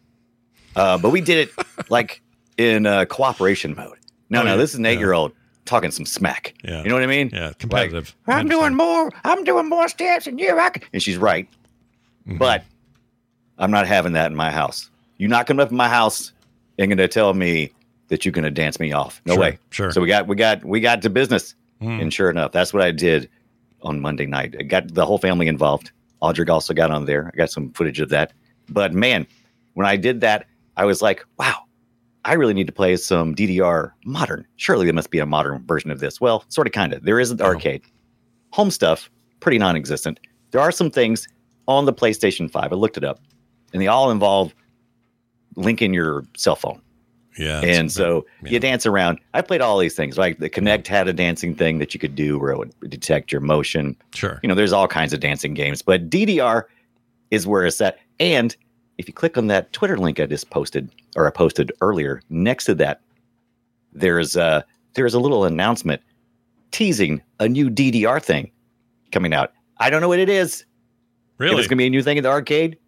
Uh, 0.76 0.98
but 0.98 1.10
we 1.10 1.20
did 1.20 1.48
it 1.48 1.66
like 1.90 2.22
in 2.56 2.86
uh, 2.86 3.04
cooperation 3.06 3.74
mode. 3.74 3.98
No, 4.30 4.40
Oh, 4.42 4.44
no, 4.44 4.50
yeah, 4.52 4.56
this 4.56 4.72
is 4.74 4.78
an 4.78 4.86
eight 4.86 4.98
year 5.00 5.12
old 5.12 5.32
talking 5.64 5.90
some 5.90 6.06
smack. 6.06 6.54
Yeah. 6.64 6.82
You 6.82 6.88
know 6.88 6.94
what 6.94 7.02
I 7.02 7.06
mean? 7.06 7.30
Yeah, 7.32 7.52
competitive. 7.58 8.14
I 8.26 8.32
I'm 8.34 8.48
doing 8.48 8.74
more. 8.74 9.10
I'm 9.24 9.44
doing 9.44 9.68
more 9.68 9.88
steps 9.88 10.26
than 10.26 10.38
you. 10.38 10.58
I 10.58 10.70
can. 10.70 10.82
And 10.92 11.02
she's 11.02 11.16
right. 11.16 11.48
Mm-hmm. 12.28 12.38
But 12.38 12.64
I'm 13.58 13.70
not 13.70 13.86
having 13.86 14.12
that 14.12 14.30
in 14.30 14.36
my 14.36 14.50
house. 14.50 14.90
You're 15.18 15.30
not 15.30 15.46
coming 15.46 15.62
up 15.62 15.70
in 15.70 15.76
my 15.76 15.88
house 15.88 16.32
and 16.78 16.88
going 16.88 16.98
to 16.98 17.08
tell 17.08 17.32
me 17.34 17.72
that 18.08 18.24
you're 18.24 18.32
going 18.32 18.44
to 18.44 18.50
dance 18.50 18.78
me 18.80 18.92
off. 18.92 19.22
No 19.26 19.34
Sure, 19.34 19.40
way. 19.42 19.58
sure. 19.70 19.90
So 19.92 20.00
we 20.00 20.08
got 20.08 20.26
we 20.26 20.36
got 20.36 20.64
we 20.64 20.80
got 20.80 21.02
to 21.02 21.10
business, 21.10 21.54
Mm. 21.82 22.00
and 22.02 22.14
sure 22.14 22.30
enough, 22.30 22.52
that's 22.52 22.72
what 22.72 22.82
I 22.82 22.90
did 22.92 23.28
on 23.82 24.00
Monday 24.00 24.26
night. 24.26 24.54
I 24.58 24.62
got 24.62 24.94
the 24.94 25.04
whole 25.04 25.18
family 25.18 25.48
involved. 25.48 25.90
Audric 26.22 26.48
also 26.48 26.72
got 26.72 26.90
on 26.90 27.04
there. 27.04 27.30
I 27.32 27.36
got 27.36 27.50
some 27.50 27.72
footage 27.72 28.00
of 28.00 28.08
that. 28.10 28.32
But 28.68 28.94
man, 28.94 29.26
when 29.74 29.86
I 29.86 29.96
did 29.96 30.20
that, 30.22 30.46
I 30.76 30.84
was 30.86 31.02
like, 31.02 31.24
wow. 31.38 31.63
I 32.24 32.34
really 32.34 32.54
need 32.54 32.66
to 32.66 32.72
play 32.72 32.96
some 32.96 33.34
DDR 33.34 33.92
modern. 34.04 34.46
Surely 34.56 34.86
there 34.86 34.94
must 34.94 35.10
be 35.10 35.18
a 35.18 35.26
modern 35.26 35.64
version 35.66 35.90
of 35.90 36.00
this. 36.00 36.20
Well, 36.20 36.44
sort 36.48 36.66
of, 36.66 36.72
kind 36.72 36.92
of. 36.92 37.04
There 37.04 37.20
is 37.20 37.30
an 37.30 37.40
oh. 37.40 37.46
arcade. 37.46 37.82
Home 38.52 38.70
stuff, 38.70 39.10
pretty 39.40 39.58
non 39.58 39.76
existent. 39.76 40.20
There 40.52 40.60
are 40.60 40.72
some 40.72 40.90
things 40.90 41.28
on 41.68 41.84
the 41.84 41.92
PlayStation 41.92 42.50
5. 42.50 42.72
I 42.72 42.76
looked 42.76 42.96
it 42.96 43.04
up, 43.04 43.20
and 43.72 43.82
they 43.82 43.88
all 43.88 44.10
involve 44.10 44.54
linking 45.56 45.92
your 45.92 46.24
cell 46.36 46.56
phone. 46.56 46.80
Yeah. 47.36 47.62
and 47.62 47.90
so 47.90 48.24
yeah. 48.44 48.50
you 48.50 48.60
dance 48.60 48.86
around. 48.86 49.18
I 49.34 49.42
played 49.42 49.60
all 49.60 49.76
these 49.78 49.96
things. 49.96 50.16
Like 50.16 50.38
the 50.38 50.48
Kinect 50.48 50.86
had 50.86 51.08
a 51.08 51.12
dancing 51.12 51.54
thing 51.54 51.78
that 51.78 51.92
you 51.92 51.98
could 51.98 52.14
do 52.14 52.38
where 52.38 52.52
it 52.52 52.58
would 52.58 52.72
detect 52.88 53.32
your 53.32 53.40
motion. 53.40 53.96
sure. 54.14 54.38
You 54.42 54.48
know, 54.48 54.54
there's 54.54 54.72
all 54.72 54.86
kinds 54.86 55.12
of 55.12 55.18
dancing 55.18 55.52
games, 55.54 55.82
but 55.82 56.08
DDR 56.08 56.62
is 57.32 57.46
where 57.46 57.66
it's 57.66 57.80
at. 57.80 57.98
And 58.20 58.56
if 58.98 59.08
you 59.08 59.14
click 59.14 59.36
on 59.36 59.48
that 59.48 59.72
Twitter 59.72 59.96
link 59.96 60.20
I 60.20 60.26
just 60.26 60.50
posted, 60.50 60.90
or 61.16 61.26
I 61.26 61.30
posted 61.30 61.72
earlier, 61.80 62.22
next 62.30 62.64
to 62.66 62.74
that, 62.76 63.00
there's 63.92 64.36
a 64.36 64.64
there's 64.94 65.14
a 65.14 65.20
little 65.20 65.44
announcement 65.44 66.02
teasing 66.70 67.22
a 67.40 67.48
new 67.48 67.70
DDR 67.70 68.22
thing 68.22 68.50
coming 69.12 69.32
out. 69.32 69.52
I 69.78 69.90
don't 69.90 70.00
know 70.00 70.08
what 70.08 70.18
it 70.18 70.28
is. 70.28 70.64
Really? 71.38 71.54
If 71.54 71.58
it's 71.60 71.68
going 71.68 71.78
to 71.78 71.82
be 71.82 71.86
a 71.86 71.90
new 71.90 72.02
thing 72.02 72.16
in 72.16 72.22
the 72.22 72.30
arcade, 72.30 72.78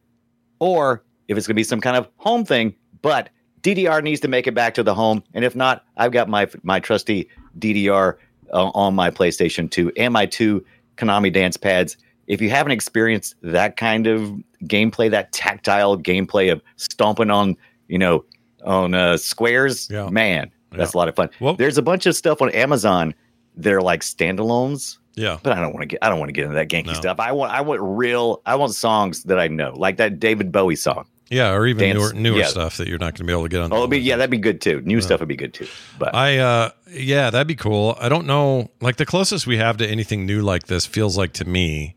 or 0.61 1.05
if 1.29 1.37
it's 1.37 1.47
going 1.47 1.55
to 1.55 1.61
be 1.61 1.65
some 1.65 1.81
kind 1.81 1.97
of 1.97 2.09
home 2.17 2.45
thing. 2.45 2.75
But 3.03 3.31
DDR 3.63 4.03
needs 4.03 4.21
to 4.21 4.29
make 4.29 4.47
it 4.47 4.55
back 4.55 4.75
to 4.75 4.83
the 4.83 4.95
home, 4.95 5.23
and 5.35 5.45
if 5.45 5.57
not, 5.57 5.85
I've 5.97 6.13
got 6.13 6.29
my 6.29 6.49
my 6.63 6.81
trusty 6.81 7.29
DDR 7.59 8.17
uh, 8.53 8.71
on 8.71 8.95
my 8.95 9.11
PlayStation 9.11 9.71
2 9.71 9.93
and 9.97 10.13
my 10.13 10.27
two 10.27 10.65
Konami 10.97 11.33
dance 11.33 11.57
pads. 11.57 11.97
If 12.27 12.41
you 12.41 12.51
haven't 12.51 12.73
experienced 12.73 13.35
that 13.43 13.77
kind 13.77 14.07
of 14.07 14.33
gameplay, 14.65 15.11
that 15.11 15.33
tactile 15.33 15.97
gameplay 15.99 16.51
of 16.53 16.61
stomping 16.77 17.31
on, 17.31 17.57
you 17.89 17.99
know, 17.99 18.25
on 18.65 18.95
uh, 18.95 19.17
squares, 19.17 19.89
Yeah. 19.91 20.09
man, 20.11 20.51
that's 20.73 20.95
a 20.95 20.97
lot 20.99 21.09
of 21.09 21.15
fun. 21.15 21.31
Well- 21.41 21.55
There's 21.55 21.79
a 21.79 21.83
bunch 21.83 22.07
of 22.07 22.17
stuff 22.17 22.43
on 22.43 22.51
Amazon. 22.51 23.15
They're 23.57 23.81
like 23.81 24.03
standalones 24.03 24.99
yeah. 25.15 25.39
but 25.43 25.53
I 25.57 25.61
don't 25.61 25.73
want 25.73 25.81
to 25.83 25.87
get 25.87 25.99
I 26.03 26.11
don't 26.11 26.19
want 26.19 26.29
to 26.29 26.33
get 26.35 26.45
into 26.45 26.57
that 26.57 26.69
ganky 26.69 26.89
No. 26.89 26.93
stuff. 26.93 27.19
I 27.21 27.33
want 27.33 27.51
I 27.53 27.63
want 27.63 27.81
real 27.81 28.43
I 28.45 28.55
want 28.57 28.75
songs 28.75 29.23
that 29.25 29.39
I 29.39 29.49
know, 29.49 29.73
like 29.77 29.97
that 29.97 30.21
David 30.21 30.53
Bowie 30.53 30.77
song. 30.77 31.07
Yeah, 31.31 31.53
or 31.53 31.67
even 31.67 31.89
Dance- 31.89 32.13
newer, 32.13 32.21
newer 32.21 32.39
yeah. 32.41 32.47
stuff 32.47 32.77
that 32.77 32.87
you're 32.87 32.99
not 32.99 33.15
going 33.15 33.17
to 33.17 33.25
be 33.25 33.33
able 33.33 33.43
to 33.43 33.49
get 33.49 33.61
on. 33.61 33.73
Oh, 33.73 33.89
be, 33.89 33.99
yeah, 33.99 34.15
that'd 34.15 34.31
be 34.31 34.39
good 34.39 34.61
too. 34.61 34.81
New 34.83 35.01
stuff 35.01 35.19
would 35.19 35.29
be 35.29 35.35
good 35.35 35.55
too. 35.55 35.67
But 35.99 36.15
I 36.15 36.39
uh 36.39 36.71
yeah, 36.91 37.31
that'd 37.31 37.47
be 37.49 37.55
cool. 37.57 37.97
I 38.01 38.09
don't 38.11 38.27
know 38.27 38.71
like 38.83 38.97
the 38.97 39.07
closest 39.07 39.47
we 39.47 39.57
have 39.57 39.79
to 39.79 39.87
anything 39.89 40.27
new 40.27 40.43
like 40.43 40.67
this 40.67 40.85
feels 40.85 41.17
like 41.17 41.33
to 41.35 41.45
me 41.47 41.95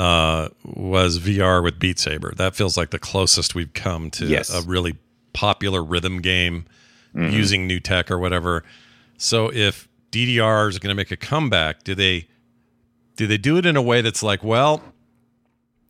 uh 0.00 0.48
was 0.64 1.18
VR 1.18 1.62
with 1.62 1.78
Beat 1.78 1.98
Saber. 1.98 2.32
That 2.36 2.56
feels 2.56 2.76
like 2.76 2.90
the 2.90 2.98
closest 2.98 3.54
we've 3.54 3.72
come 3.74 4.10
to 4.12 4.26
Yes. 4.26 4.48
a 4.54 4.62
really 4.66 4.96
popular 5.32 5.82
rhythm 5.84 6.20
game 6.20 6.64
Mm-hmm. 7.14 7.34
using 7.34 7.66
new 7.66 7.80
tech 7.80 8.08
or 8.08 8.20
whatever. 8.20 8.62
So 9.18 9.50
if 9.52 9.88
DDR 10.12 10.68
is 10.68 10.78
going 10.78 10.90
to 10.90 10.94
make 10.94 11.10
a 11.10 11.16
comeback, 11.16 11.82
do 11.82 11.94
they 11.96 12.28
do 13.16 13.26
they 13.26 13.36
do 13.36 13.56
it 13.58 13.66
in 13.66 13.74
a 13.76 13.82
way 13.82 14.00
that's 14.00 14.22
like, 14.22 14.44
well, 14.44 14.80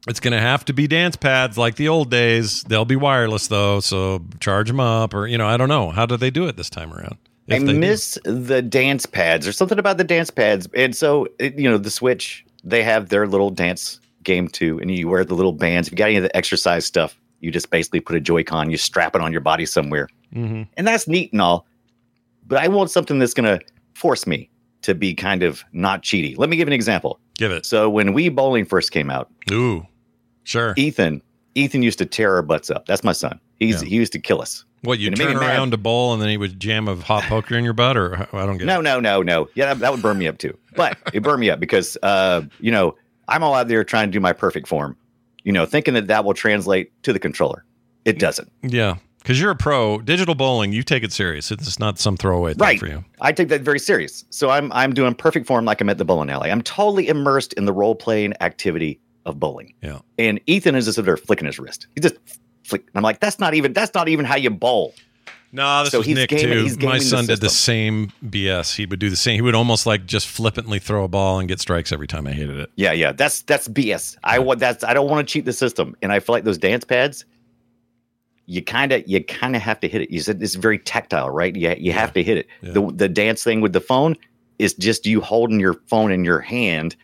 it's 0.09 0.19
going 0.19 0.33
to 0.33 0.40
have 0.40 0.64
to 0.64 0.73
be 0.73 0.87
dance 0.87 1.17
pads 1.17 1.59
like 1.59 1.76
the 1.76 1.88
old 1.88 2.11
days. 2.11 2.62
They'll 2.62 2.87
be 2.87 2.97
wireless 2.97 3.49
though, 3.49 3.81
so 3.81 4.25
charge 4.40 4.69
them 4.69 4.81
up 4.81 5.12
or 5.12 5.26
you 5.26 5.37
know, 5.37 5.47
I 5.47 5.59
don't 5.59 5.69
know. 5.69 5.90
How 5.90 6.07
do 6.07 6.17
they 6.17 6.31
do 6.31 6.47
it 6.49 6.57
this 6.57 6.71
time 6.71 6.90
around? 6.90 7.19
I 7.50 7.57
If 7.57 7.67
they 7.67 7.73
do. 7.75 7.79
miss 7.79 8.19
the 8.25 8.62
dance 8.62 9.05
pads. 9.05 9.45
There's 9.45 9.59
something 9.59 9.79
about 9.79 9.99
the 9.99 10.05
dance 10.05 10.31
pads, 10.31 10.69
and 10.75 10.97
so 10.97 11.26
it, 11.38 11.59
you 11.59 11.69
know 11.71 11.76
the 11.76 11.90
Switch. 11.90 12.47
They 12.64 12.83
have 12.83 13.11
their 13.11 13.26
little 13.26 13.50
dance 13.50 14.00
game 14.23 14.49
two, 14.49 14.79
and 14.81 14.91
you 14.91 15.09
wear 15.09 15.25
the 15.25 15.35
little 15.35 15.53
bands. 15.53 15.89
If 15.89 15.93
you 15.93 15.97
got 15.99 16.07
any 16.07 16.17
of 16.17 16.23
the 16.23 16.37
exercise 16.37 16.85
stuff, 16.85 17.19
you 17.41 17.50
just 17.50 17.71
basically 17.71 18.00
put 18.00 18.17
a 18.17 18.21
Joy-Con, 18.21 18.71
you 18.71 18.77
strap 18.77 19.15
it 19.17 19.23
on 19.23 19.33
your 19.33 19.41
body 19.41 19.65
somewhere, 19.67 20.09
Mhm. 20.35 20.67
and 20.77 20.87
that's 20.87 21.09
neat 21.09 21.33
and 21.33 21.41
all. 21.41 21.67
But 22.47 22.62
I 22.62 22.69
want 22.69 22.91
something 22.91 23.19
that's 23.19 23.35
going 23.35 23.59
to 23.59 23.65
force 23.95 24.27
me 24.27 24.50
to 24.83 24.95
be 24.95 25.15
kind 25.15 25.43
of 25.43 25.62
not 25.73 26.03
cheaty. 26.03 26.37
Let 26.37 26.50
me 26.50 26.57
give 26.57 26.69
an 26.69 26.73
example. 26.75 27.19
Give 27.37 27.50
it. 27.53 27.65
So 27.65 27.89
when 27.89 28.09
Wii 28.15 28.35
Bowling 28.35 28.65
first 28.67 28.93
came 28.93 29.11
out, 29.11 29.31
Ooh, 29.50 29.87
sure. 30.45 30.75
Ethan 30.77 31.23
Ethan 31.57 31.83
used 31.83 31.99
to 31.99 32.07
tear 32.07 32.35
our 32.37 32.43
butts 32.43 32.71
up. 32.71 32.87
That's 32.87 33.03
my 33.03 33.12
son. 33.12 33.41
He's 33.59 33.83
Yeah. 33.83 33.89
he 33.89 33.97
used 33.97 34.12
to 34.12 34.19
kill 34.21 34.41
us. 34.41 34.65
What 34.83 34.99
you 35.00 35.09
And 35.09 35.19
it 35.19 35.25
made 35.25 35.33
turn 35.33 35.43
around 35.43 35.73
to 35.73 35.77
bowl 35.77 36.12
and 36.12 36.23
then 36.23 36.29
he 36.29 36.37
would 36.37 36.61
jam 36.61 36.87
a 36.89 36.95
hot 36.95 37.25
poker 37.25 37.57
in 37.57 37.65
your 37.65 37.73
butt, 37.73 37.97
or 37.97 38.29
I 38.33 38.47
don't 38.47 38.57
get 38.57 38.67
No, 38.67 38.79
it. 38.79 38.83
no, 38.85 39.00
no, 39.00 39.21
no. 39.23 39.49
Yeah, 39.55 39.67
that, 39.67 39.81
that 39.81 39.93
would 39.93 40.00
burn 40.00 40.17
me 40.19 40.29
up 40.29 40.39
too. 40.39 40.57
But 40.77 40.97
it 41.12 41.23
burned 41.25 41.41
me 41.41 41.50
up 41.50 41.59
because, 41.61 41.99
uh, 42.03 42.43
you 42.61 42.71
know, 42.71 42.95
I'm 43.31 43.43
all 43.43 43.55
out 43.55 43.69
there 43.69 43.83
trying 43.85 44.09
to 44.09 44.13
do 44.13 44.21
my 44.21 44.33
perfect 44.33 44.69
form, 44.69 44.97
you 45.45 45.53
know, 45.53 45.65
thinking 45.67 45.95
that 45.95 46.07
that 46.09 46.25
will 46.25 46.35
translate 46.35 46.93
to 47.05 47.13
the 47.13 47.19
controller. 47.19 47.65
It 48.05 48.19
doesn't. 48.19 48.51
Yeah, 48.63 48.97
because 49.19 49.41
you're 49.41 49.51
a 49.51 49.57
pro. 49.57 49.99
Digital 50.01 50.35
bowling, 50.35 50.73
you 50.73 50.83
take 50.83 51.03
it 51.05 51.13
serious. 51.13 51.51
It's 51.51 51.79
not 51.79 51.99
some 51.99 52.17
throwaway 52.17 52.53
thing 52.53 52.61
Right. 52.61 52.79
for 52.79 52.87
you. 52.89 53.05
I 53.21 53.33
take 53.33 53.49
that 53.49 53.61
very 53.63 53.79
serious. 53.79 54.25
So 54.31 54.51
I'm 54.51 54.73
I'm 54.73 54.93
doing 54.95 55.15
perfect 55.15 55.47
form 55.47 55.65
like 55.65 55.81
I'm 55.81 55.89
at 55.89 55.99
the 55.99 56.05
bowling 56.05 56.31
alley. 56.31 56.51
I'm 56.51 56.63
totally 56.63 57.09
immersed 57.09 57.53
in 57.55 57.65
the 57.67 57.73
role 57.73 57.95
playing 57.95 58.35
activity 58.41 59.01
of 59.27 59.39
bowling. 59.39 59.75
Yeah. 59.83 59.99
And 60.19 60.41
Ethan 60.47 60.75
is 60.75 60.87
just 60.87 61.03
there 61.05 61.17
flicking 61.17 61.47
his 61.47 61.59
wrist. 61.59 61.87
He 61.95 62.01
just 62.01 62.15
flick. 62.65 62.87
I'm 62.95 63.03
like, 63.03 63.21
that's 63.21 63.39
not 63.39 63.53
even 63.55 63.73
that's 63.75 63.95
not 63.95 64.09
even 64.09 64.25
how 64.25 64.37
you 64.37 64.49
bowl. 64.51 64.95
No, 65.52 65.83
this 65.83 65.90
So 65.92 65.99
was 65.99 66.07
Nick 66.09 66.30
gaming- 66.30 66.69
too. 66.69 66.75
My 66.76 66.76
gaming 66.76 66.99
the 66.99 67.04
son 67.04 67.26
did 67.26 67.40
the 67.40 67.49
same 67.50 68.12
BS. 68.25 68.76
He 68.76 68.87
would 68.87 69.00
do 69.00 69.11
the 69.11 69.16
same. 69.16 69.35
He 69.35 69.42
would 69.42 69.54
almost 69.57 69.85
like 69.85 70.07
just 70.07 70.28
flippantly 70.28 70.78
throw 70.78 71.02
a 71.04 71.09
ball 71.09 71.40
and 71.40 71.49
get 71.49 71.61
strikes 71.61 71.90
every 71.92 72.07
time. 72.07 72.26
I 72.26 72.33
hated 72.33 72.59
it. 72.59 72.71
Yeah, 72.76 72.92
yeah. 72.92 73.12
That's 73.12 73.42
that's 73.42 73.66
BS. 73.69 74.16
I 74.23 74.38
want 74.38 74.61
that's 74.61 74.85
I 74.85 74.95
don't 74.95 75.09
want 75.11 75.26
to 75.26 75.33
cheat 75.33 75.45
the 75.45 75.52
system. 75.52 75.97
And 76.02 76.12
I 76.12 76.21
feel 76.21 76.35
like 76.35 76.45
those 76.45 76.59
dance 76.59 76.85
pads, 76.85 77.25
you 78.47 78.62
kind 78.62 78.92
of 78.92 79.02
you 79.09 79.25
kind 79.25 79.57
of 79.57 79.62
have 79.62 79.80
to 79.80 79.88
hit 79.88 80.02
it. 80.02 80.11
You 80.11 80.21
said 80.21 80.40
it's 80.42 80.54
very 80.54 80.78
tactile, 80.78 81.30
right? 81.30 81.54
You 81.54 81.75
you 81.78 81.92
have 81.92 82.12
to 82.12 82.23
hit 82.23 82.38
it. 82.38 82.47
Yeah. 82.62 82.73
The 82.73 82.92
the 82.95 83.09
dance 83.09 83.42
thing 83.42 83.61
with 83.61 83.73
the 83.73 83.80
phone 83.80 84.16
is 84.61 84.75
just 84.75 85.04
you 85.07 85.21
holding 85.21 85.59
your 85.59 85.75
phone 85.88 86.12
in 86.12 86.25
your 86.25 86.40
hand, 86.40 86.95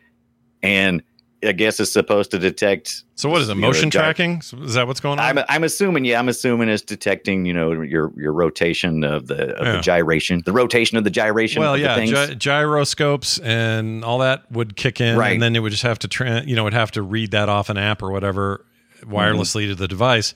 and 0.62 1.02
I 1.44 1.52
guess 1.52 1.78
it's 1.80 1.92
supposed 1.92 2.30
to 2.30 2.38
detect. 2.38 3.02
So 3.14 3.28
what 3.28 3.42
is 3.42 3.48
it? 3.48 3.54
you 3.56 3.60
know, 3.60 3.66
Motion 3.68 3.90
tracking? 3.90 4.38
Is 4.62 4.74
that 4.74 4.86
what's 4.86 5.00
going 5.00 5.18
on? 5.18 5.38
I'm 5.38 5.44
I'm 5.48 5.64
assuming, 5.64 6.04
yeah, 6.04 6.18
I'm 6.18 6.28
assuming 6.28 6.68
it's 6.68 6.82
detecting, 6.82 7.44
you 7.44 7.52
know, 7.52 7.72
your 7.82 8.10
your 8.16 8.32
rotation 8.32 9.04
of 9.04 9.26
the 9.26 9.54
of 9.56 9.66
Yeah. 9.66 9.72
the 9.76 9.80
gyration, 9.82 10.42
the 10.46 10.52
rotation 10.52 10.96
of 10.96 11.04
the 11.04 11.10
gyration. 11.10 11.60
well, 11.60 11.74
the 11.74 11.80
yeah, 11.80 12.04
gy- 12.04 12.34
gyroscopes 12.36 13.38
and 13.40 14.02
all 14.04 14.18
that 14.18 14.50
would 14.50 14.76
kick 14.76 15.00
in, 15.00 15.16
Right. 15.16 15.32
and 15.34 15.42
then 15.42 15.54
it 15.56 15.60
would 15.60 15.72
just 15.72 15.82
have 15.84 15.98
to, 16.00 16.08
tra- 16.08 16.42
you 16.46 16.56
know, 16.56 16.64
would 16.64 16.74
have 16.74 16.90
to 16.92 17.02
read 17.02 17.30
that 17.32 17.48
off 17.48 17.68
an 17.70 17.76
app 17.76 18.02
or 18.02 18.10
whatever 18.10 18.64
wirelessly 19.04 19.62
Mm-hmm. 19.64 19.70
to 19.70 19.74
the 19.74 19.88
device. 19.88 20.34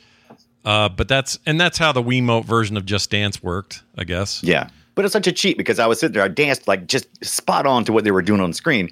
Uh, 0.65 0.89
but 0.91 1.09
that's 1.09 1.39
and 1.47 1.59
that's 1.61 1.79
how 1.79 1.93
the 1.93 2.03
Wiimote 2.03 2.45
version 2.45 2.77
of 2.77 2.85
Just 2.85 3.11
Dance 3.11 3.43
worked, 3.43 3.83
I 3.97 4.05
guess. 4.05 4.43
Yeah. 4.43 4.69
But 4.95 5.05
it's 5.07 5.13
such 5.13 5.27
a 5.27 5.33
cheat 5.33 5.57
because 5.57 5.79
I 5.79 5.87
was 5.87 5.99
sitting 6.01 6.13
there, 6.13 6.23
I 6.23 6.29
danced 6.29 6.69
like 6.69 6.87
just 6.87 7.07
spot 7.25 7.65
on 7.65 7.85
to 7.87 7.93
what 7.93 8.05
they 8.05 8.11
were 8.11 8.21
doing 8.23 8.41
on 8.43 8.53
screen. 8.53 8.91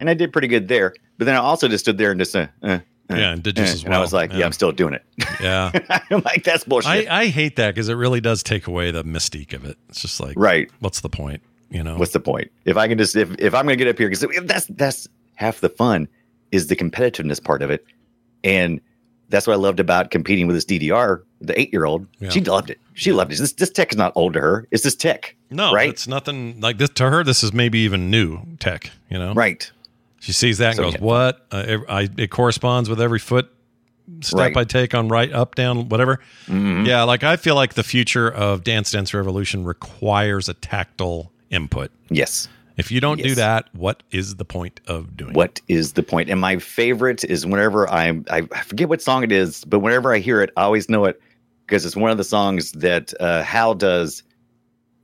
And 0.00 0.08
I 0.08 0.14
did 0.14 0.32
pretty 0.32 0.48
good 0.48 0.68
there. 0.68 0.94
But 1.18 1.24
then 1.24 1.34
I 1.34 1.38
also 1.38 1.68
just 1.68 1.84
stood 1.84 1.98
there 1.98 2.10
and 2.10 2.20
just, 2.20 2.34
uh, 2.36 2.46
uh, 2.62 2.78
uh, 3.10 3.14
Yeah, 3.16 3.32
and 3.32 3.42
did 3.42 3.56
just 3.56 3.70
uh, 3.70 3.74
as 3.74 3.84
And 3.84 3.94
I 3.94 4.00
was 4.00 4.12
like, 4.12 4.30
yeah, 4.32 4.38
Yeah. 4.38 4.46
I'm 4.46 4.52
still 4.52 4.72
doing 4.72 4.94
it. 4.94 5.04
Yeah, 5.40 5.70
I'm 6.10 6.22
like, 6.24 6.44
that's 6.44 6.64
bullshit. 6.64 7.08
I, 7.08 7.22
I 7.22 7.26
hate 7.26 7.56
that 7.56 7.74
because 7.74 7.88
it 7.88 7.94
really 7.94 8.20
does 8.20 8.42
take 8.42 8.66
away 8.66 8.90
the 8.90 9.04
mystique 9.04 9.52
of 9.52 9.64
it. 9.64 9.76
It's 9.88 10.02
just 10.02 10.20
like, 10.20 10.34
right. 10.36 10.70
what's 10.80 11.00
the 11.00 11.08
point? 11.08 11.42
You 11.70 11.82
know, 11.82 11.96
What's 11.96 12.12
the 12.12 12.20
point? 12.20 12.50
If 12.64 12.76
I 12.76 12.88
can 12.88 12.96
just, 12.96 13.14
if, 13.14 13.30
if 13.38 13.54
I'm 13.54 13.66
going 13.66 13.76
to 13.76 13.84
get 13.84 13.90
up 13.90 13.98
here, 13.98 14.08
because 14.08 14.26
that's, 14.46 14.66
that's 14.66 15.06
half 15.34 15.60
the 15.60 15.68
fun 15.68 16.08
is 16.50 16.68
the 16.68 16.76
competitiveness 16.76 17.42
part 17.42 17.60
of 17.60 17.70
it. 17.70 17.84
And 18.42 18.80
that's 19.28 19.46
what 19.46 19.52
I 19.52 19.56
loved 19.56 19.78
about 19.78 20.10
competing 20.10 20.46
with 20.46 20.56
this 20.56 20.64
DDR, 20.64 21.22
the 21.40 21.58
eight 21.60 21.70
year 21.72 21.84
old. 21.84 22.06
Yeah. 22.20 22.30
She 22.30 22.40
loved 22.40 22.70
it. 22.70 22.80
She 22.94 23.12
loved 23.12 23.32
it. 23.32 23.38
This, 23.38 23.52
this 23.52 23.70
tech 23.70 23.92
is 23.92 23.98
not 23.98 24.12
old 24.16 24.32
to 24.34 24.40
her. 24.40 24.66
It's 24.70 24.82
this 24.82 24.94
tech. 24.96 25.36
no, 25.50 25.72
Right. 25.72 25.90
It's 25.90 26.08
nothing 26.08 26.60
like 26.60 26.78
this 26.78 26.90
to 26.90 27.10
her. 27.10 27.22
This 27.22 27.44
is 27.44 27.52
maybe 27.52 27.80
even 27.80 28.10
new 28.10 28.40
tech. 28.58 28.90
You 29.10 29.18
know, 29.18 29.34
Right. 29.34 29.70
She 30.20 30.32
sees 30.32 30.58
that 30.58 30.68
and 30.68 30.76
So, 30.76 30.82
goes, 30.84 30.94
yeah. 30.94 31.00
"What? 31.00 31.46
Uh, 31.52 31.64
ev- 31.66 31.84
I, 31.88 32.08
it 32.16 32.30
corresponds 32.30 32.88
with 32.90 33.00
every 33.00 33.18
foot 33.20 33.50
step 34.20 34.38
Right. 34.38 34.56
I 34.56 34.64
take 34.64 34.94
on 34.94 35.08
right, 35.08 35.32
up, 35.32 35.54
down, 35.54 35.88
whatever." 35.88 36.20
Mhm. 36.46 36.86
Yeah, 36.86 37.02
like 37.04 37.22
I 37.24 37.36
feel 37.36 37.54
like 37.54 37.74
the 37.74 37.84
future 37.84 38.28
of 38.28 38.64
Dance 38.64 38.90
Dance 38.90 39.14
Revolution 39.14 39.64
requires 39.64 40.48
a 40.48 40.54
tactile 40.54 41.32
input. 41.50 41.90
Yes. 42.10 42.48
If 42.76 42.92
you 42.92 43.00
don't 43.00 43.20
do 43.20 43.34
that, 43.34 43.68
what 43.74 44.04
is 44.12 44.36
the 44.36 44.44
point 44.44 44.80
of 44.86 45.16
doing? 45.16 45.30
it? 45.32 45.36
What 45.36 45.60
is 45.66 45.94
the 45.94 46.02
point? 46.04 46.30
And 46.30 46.40
my 46.40 46.58
favorite 46.58 47.24
is 47.24 47.44
whenever 47.44 47.90
I 47.90 48.20
I 48.30 48.42
forget 48.64 48.88
what 48.88 49.02
song 49.02 49.24
it 49.24 49.32
is, 49.32 49.64
but 49.64 49.80
whenever 49.80 50.14
I 50.14 50.18
hear 50.18 50.40
it, 50.42 50.50
I 50.56 50.62
always 50.62 50.88
know 50.88 51.04
it 51.04 51.20
because 51.66 51.84
it's 51.84 51.96
one 51.96 52.10
of 52.12 52.18
the 52.18 52.24
songs 52.24 52.70
that 52.72 53.12
uh, 53.20 53.42
Hal 53.42 53.74
does 53.74 54.22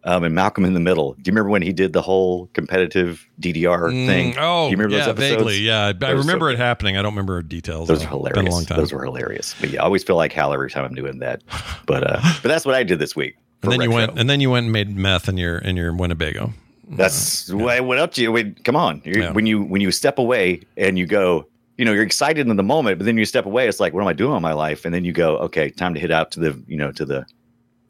um, 0.04 0.22
in 0.24 0.34
Malcolm 0.34 0.64
in 0.64 0.74
the 0.74 0.80
Middle. 0.80 1.12
Do 1.14 1.20
you 1.26 1.32
remember 1.32 1.50
when 1.50 1.62
he 1.62 1.72
did 1.72 1.92
the 1.92 2.02
whole 2.02 2.46
competitive 2.52 3.26
DDR 3.40 3.90
Mm, 3.90 4.06
thing? 4.06 4.34
Oh, 4.38 4.66
Do 4.66 4.70
you 4.72 4.76
remember 4.76 4.96
yeah, 4.96 5.04
those 5.06 5.08
episodes? 5.08 5.36
vaguely. 5.36 5.56
Yeah, 5.58 5.92
I, 6.00 6.06
I 6.06 6.10
remember 6.10 6.46
are- 6.48 6.52
it 6.52 6.58
happening. 6.58 6.96
I 6.96 7.02
don't 7.02 7.12
remember 7.12 7.40
details. 7.42 7.88
Those 7.88 8.00
though. 8.00 8.06
are 8.06 8.08
hilarious. 8.10 8.36
Been 8.42 8.46
a 8.46 8.50
long 8.54 8.64
time. 8.64 8.78
Those 8.78 8.92
were 8.92 9.04
hilarious. 9.04 9.54
But 9.60 9.70
yeah, 9.70 9.82
I 9.82 9.84
always 9.84 10.04
feel 10.04 10.16
like 10.16 10.32
Hal 10.32 10.52
every 10.52 10.70
time 10.70 10.84
I'm 10.84 10.94
doing 10.94 11.18
that. 11.20 11.42
But 11.86 12.04
uh, 12.10 12.20
but 12.42 12.48
that's 12.48 12.64
what 12.66 12.74
I 12.74 12.82
did 12.82 12.98
this 12.98 13.16
week. 13.16 13.36
and 13.62 13.72
then 13.72 13.80
you 13.80 13.90
went, 13.90 14.18
and 14.18 14.28
then 14.28 14.40
you 14.40 14.50
went 14.50 14.64
and 14.64 14.72
made 14.72 14.94
meth 14.96 15.28
in 15.28 15.36
your 15.38 15.58
in 15.58 15.76
your 15.76 15.94
Winnebago. 15.94 16.52
That's 16.86 17.50
why 17.50 17.76
I 17.76 17.80
went 17.80 18.00
up 18.00 18.12
to 18.12 18.22
you. 18.22 18.30
Wait, 18.30 18.62
come 18.64 18.76
on. 18.76 19.00
Yeah. 19.06 19.32
When 19.32 19.46
you 19.46 19.62
when 19.62 19.80
you 19.80 19.90
step 19.90 20.18
away 20.18 20.60
and 20.76 20.98
you 20.98 21.06
go, 21.06 21.46
you 21.78 21.84
know, 21.86 21.92
you're 21.94 22.02
excited 22.02 22.46
in 22.46 22.56
the 22.56 22.62
moment, 22.62 22.98
but 22.98 23.06
then 23.06 23.16
you 23.16 23.24
step 23.24 23.46
away. 23.46 23.66
It's 23.68 23.80
like, 23.80 23.94
what 23.94 24.02
am 24.02 24.06
I 24.08 24.12
doing 24.12 24.36
in 24.36 24.42
my 24.42 24.52
life? 24.52 24.84
And 24.84 24.94
then 24.94 25.02
you 25.04 25.12
go, 25.12 25.38
okay, 25.38 25.70
time 25.70 25.94
to 25.94 26.00
hit 26.00 26.10
out 26.10 26.30
to 26.32 26.40
the, 26.40 26.62
you 26.68 26.76
know, 26.76 26.92
to 26.92 27.04
the 27.06 27.24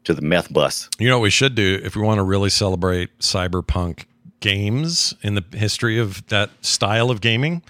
to 0.05 0.13
the 0.13 0.21
meth 0.21 0.51
bus. 0.51 0.89
You 0.99 1.09
know 1.09 1.17
what 1.19 1.23
we 1.23 1.29
should 1.29 1.55
do 1.55 1.79
if 1.83 1.95
we 1.95 2.01
want 2.01 2.19
to 2.19 2.23
really 2.23 2.49
celebrate 2.49 3.17
cyberpunk 3.19 4.05
games 4.39 5.13
in 5.21 5.35
the 5.35 5.43
history 5.53 5.97
of 5.99 6.25
that 6.27 6.49
style 6.63 7.09
of 7.11 7.21
gaming 7.21 7.61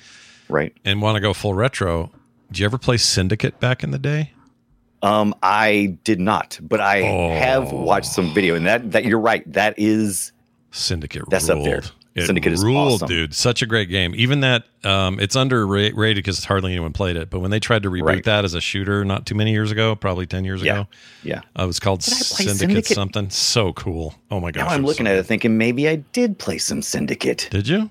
Right. 0.49 0.73
and 0.85 1.01
want 1.01 1.15
to 1.15 1.21
go 1.21 1.33
full 1.33 1.53
retro. 1.53 2.11
Did 2.51 2.59
you 2.59 2.65
ever 2.65 2.77
play 2.77 2.97
Syndicate 2.97 3.59
back 3.59 3.83
in 3.83 3.91
the 3.91 3.99
day? 3.99 4.31
Um, 5.01 5.33
I 5.43 5.97
did 6.03 6.19
not, 6.19 6.59
but 6.61 6.79
I 6.81 7.01
Oh. 7.01 7.29
have 7.37 7.71
watched 7.71 8.07
some 8.11 8.33
video, 8.33 8.55
and 8.55 8.65
that 8.65 8.91
that 8.91 9.05
you're 9.05 9.19
right. 9.19 9.43
That 9.53 9.75
is 9.77 10.31
Syndicate 10.71 11.23
That's 11.29 11.47
up 11.49 11.55
ruled. 11.57 11.67
there. 11.67 11.81
It 12.15 12.27
Syndicate 12.27 12.53
is 12.53 12.63
ruled, 12.63 12.93
awesome. 12.93 13.09
dude. 13.09 13.33
Such 13.35 13.61
a 13.61 13.65
great 13.65 13.89
game. 13.89 14.13
Even 14.15 14.39
that, 14.39 14.63
um, 14.85 15.19
it's 15.19 15.35
underrated 15.35 16.15
because 16.15 16.45
hardly 16.45 16.71
anyone 16.71 16.93
played 16.93 17.17
it. 17.17 17.29
But 17.29 17.41
when 17.41 17.51
they 17.51 17.59
tried 17.59 17.83
to 17.83 17.89
reboot 17.91 18.03
Right. 18.05 18.23
that 18.23 18.45
as 18.45 18.53
a 18.53 18.61
shooter 18.61 19.03
not 19.03 19.25
too 19.25 19.35
many 19.35 19.51
years 19.51 19.69
ago, 19.69 19.95
probably 19.97 20.25
10 20.25 20.45
years 20.45 20.61
Yeah. 20.63 20.73
ago, 20.81 20.87
yeah. 21.23 21.41
uh, 21.59 21.63
it 21.63 21.67
was 21.67 21.79
called 21.81 21.99
Did 21.99 22.13
I 22.13 22.15
play 22.15 22.23
Syndicate, 22.45 22.57
Syndicate? 22.59 22.95
something. 22.95 23.29
So 23.29 23.73
cool. 23.73 24.15
Oh 24.31 24.39
my 24.39 24.51
gosh. 24.51 24.65
now 24.65 24.69
I'm 24.73 24.85
looking 24.85 25.05
so 25.07 25.11
at 25.11 25.17
it, 25.17 25.23
thinking 25.23 25.57
maybe 25.57 25.89
I 25.89 25.97
did 25.97 26.39
play 26.39 26.57
some 26.57 26.81
Syndicate. 26.81 27.49
Did 27.51 27.67
you? 27.67 27.89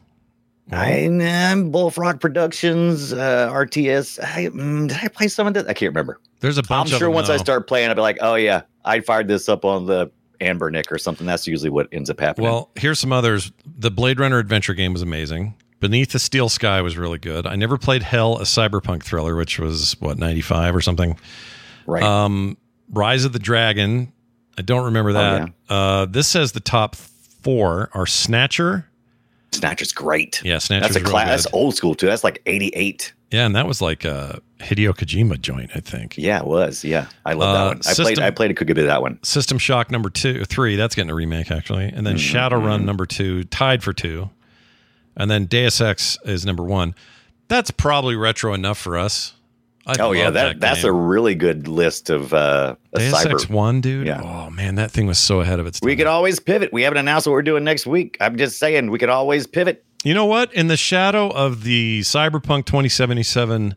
I, 0.72 1.04
I'm 1.22 1.70
Bullfrog 1.70 2.20
Productions, 2.20 3.12
uh, 3.12 3.50
RTS. 3.52 4.18
I, 4.24 4.46
mm, 4.46 4.88
did 4.88 4.96
I 5.02 5.08
play 5.08 5.28
some 5.28 5.46
of 5.46 5.52
that? 5.52 5.68
I 5.68 5.74
can't 5.74 5.90
remember. 5.90 6.18
There's 6.40 6.56
a 6.56 6.62
bunch. 6.62 6.90
I'm 6.94 6.98
sure 6.98 7.10
once 7.10 7.28
I 7.28 7.36
start 7.36 7.66
playing, 7.66 7.90
I'll 7.90 7.94
be 7.94 8.00
like, 8.00 8.16
oh 8.22 8.36
yeah, 8.36 8.62
I 8.86 9.00
fired 9.00 9.28
this 9.28 9.50
up 9.50 9.66
on 9.66 9.84
the 9.84 10.10
Anbernic 10.44 10.90
or 10.92 10.98
something. 10.98 11.26
That's 11.26 11.46
usually 11.46 11.70
what 11.70 11.88
ends 11.92 12.10
up 12.10 12.20
happening. 12.20 12.50
Well, 12.50 12.70
here's 12.76 12.98
some 12.98 13.12
others. 13.12 13.52
The 13.64 13.90
Blade 13.90 14.20
Runner 14.20 14.38
adventure 14.38 14.74
game 14.74 14.92
was 14.92 15.02
amazing. 15.02 15.54
Beneath 15.80 16.12
the 16.12 16.18
Steel 16.18 16.48
Sky 16.48 16.80
was 16.80 16.96
really 16.96 17.18
good. 17.18 17.46
I 17.46 17.56
never 17.56 17.76
played 17.76 18.02
Hell, 18.02 18.38
a 18.38 18.42
cyberpunk 18.44 19.02
thriller, 19.02 19.34
which 19.36 19.58
was 19.58 19.96
what 20.00 20.18
95 20.18 20.76
or 20.76 20.80
something. 20.80 21.18
right. 21.86 22.02
Um, 22.02 22.56
Rise 22.90 23.24
of 23.24 23.32
the 23.32 23.38
Dragon. 23.38 24.12
I 24.56 24.62
don't 24.62 24.84
remember 24.86 25.14
that. 25.14 25.50
uh, 25.68 26.06
this 26.06 26.28
says 26.28 26.52
the 26.52 26.60
top 26.60 26.94
four 26.96 27.90
are 27.92 28.06
Snatcher. 28.06 28.86
Snatcher's 29.52 29.92
great. 29.92 30.42
Yeah, 30.44 30.58
Snatcher's 30.58 30.94
That's 30.94 31.04
a 31.04 31.08
class. 31.08 31.28
That's 31.28 31.54
old 31.54 31.74
school 31.74 31.94
too. 31.94 32.06
That's 32.06 32.24
like 32.24 32.42
88. 32.46 33.12
Yeah, 33.30 33.46
and 33.46 33.56
that 33.56 33.66
was 33.66 33.80
like 33.80 34.04
a 34.04 34.40
Hideo 34.60 34.94
Kojima 34.94 35.40
joint, 35.40 35.70
I 35.74 35.80
think. 35.80 36.16
Yeah, 36.16 36.38
it 36.38 36.46
was. 36.46 36.84
Yeah, 36.84 37.06
I 37.26 37.32
love 37.34 37.48
Uh, 37.50 37.52
that 37.58 37.66
one. 37.68 37.80
I 37.86 37.94
played. 37.94 38.18
I 38.20 38.30
played 38.30 38.50
a 38.50 38.54
good 38.54 38.68
bit 38.68 38.78
of 38.78 38.86
that 38.86 39.02
one. 39.02 39.18
System 39.22 39.58
Shock 39.58 39.90
number 39.90 40.10
two, 40.10 40.44
three. 40.44 40.76
That's 40.76 40.94
getting 40.94 41.10
a 41.10 41.14
remake 41.14 41.50
actually, 41.50 41.86
and 41.86 42.06
then 42.06 42.16
Mm-hmm, 42.16 42.36
Shadowrun 42.36 42.84
number 42.84 43.04
two, 43.06 43.44
tied 43.44 43.82
for 43.82 43.92
two, 43.92 44.30
and 45.16 45.30
then 45.30 45.46
Deus 45.46 45.80
Ex 45.80 46.18
is 46.24 46.46
number 46.46 46.62
one. 46.62 46.94
That's 47.48 47.70
probably 47.70 48.16
retro 48.16 48.54
enough 48.54 48.78
for 48.78 48.96
us. 48.96 49.34
I 49.86 49.96
Oh 50.00 50.12
yeah, 50.12 50.24
love 50.26 50.34
that, 50.34 50.60
that's 50.60 50.82
a 50.84 50.92
really 50.92 51.34
good 51.34 51.68
list 51.68 52.08
of 52.08 52.32
uh, 52.32 52.76
a 52.94 52.98
Deus 52.98 53.12
cyber. 53.22 53.32
Ex 53.34 53.50
one, 53.50 53.82
dude. 53.82 54.06
Yeah. 54.06 54.22
Oh 54.22 54.50
man, 54.50 54.76
that 54.76 54.90
thing 54.92 55.06
was 55.06 55.18
so 55.18 55.40
ahead 55.40 55.60
of 55.60 55.66
its 55.66 55.80
time. 55.80 55.86
We 55.88 55.96
could 55.96 56.06
always 56.06 56.40
pivot. 56.40 56.72
We 56.72 56.82
haven't 56.82 56.98
announced 56.98 57.26
what 57.26 57.32
we're 57.32 57.42
doing 57.42 57.64
next 57.64 57.86
week. 57.86 58.16
I'm 58.20 58.38
just 58.38 58.58
saying 58.58 58.90
we 58.90 58.98
could 58.98 59.10
always 59.10 59.46
pivot. 59.46 59.84
You 60.02 60.14
know 60.14 60.24
what? 60.26 60.54
In 60.54 60.68
the 60.68 60.76
shadow 60.78 61.28
of 61.28 61.64
the 61.64 62.00
Cyberpunk 62.00 62.64
2077 62.66 63.74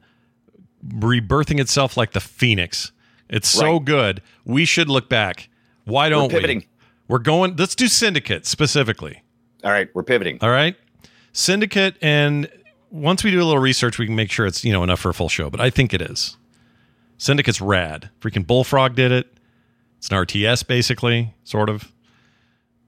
rebirthing 0.86 1.60
itself 1.60 1.98
like 1.98 2.12
the 2.12 2.20
Phoenix, 2.20 2.92
it's 3.30 3.48
so 3.50 3.74
Right. 3.74 3.86
good. 3.86 4.22
We 4.46 4.66
should 4.66 4.90
look 4.90 5.10
back. 5.10 5.50
Why 5.86 6.10
don't 6.10 6.30
we 6.30 6.36
pivoting. 6.36 6.60
we? 6.60 6.68
We're 7.08 7.20
going. 7.20 7.56
Let's 7.56 7.76
do 7.76 7.88
Syndicate 7.88 8.46
specifically. 8.46 9.24
All 9.64 9.72
right, 9.72 9.90
we're 9.94 10.04
pivoting. 10.04 10.38
All 10.42 10.50
right, 10.50 10.76
Syndicate, 11.34 11.96
and 12.02 12.50
once 12.92 13.24
we 13.24 13.32
do 13.32 13.42
a 13.42 13.46
little 13.46 13.62
research, 13.62 13.98
we 13.98 14.06
can 14.06 14.16
make 14.16 14.32
sure 14.32 14.46
it's 14.46 14.64
you 14.64 14.72
know 14.72 14.84
enough 14.84 15.00
for 15.00 15.10
a 15.10 15.14
full 15.14 15.30
show. 15.30 15.50
But 15.50 15.62
I 15.62 15.70
think 15.70 15.94
it 15.94 16.02
is. 16.02 16.38
Syndicate's 17.18 17.60
rad. 17.62 18.10
Freaking 18.22 18.46
Bullfrog 18.46 18.96
did 18.96 19.12
it. 19.12 19.28
It's 19.98 20.10
an 20.10 20.18
RTS 20.18 20.68
basically, 20.68 21.34
sort 21.44 21.70
of, 21.70 21.92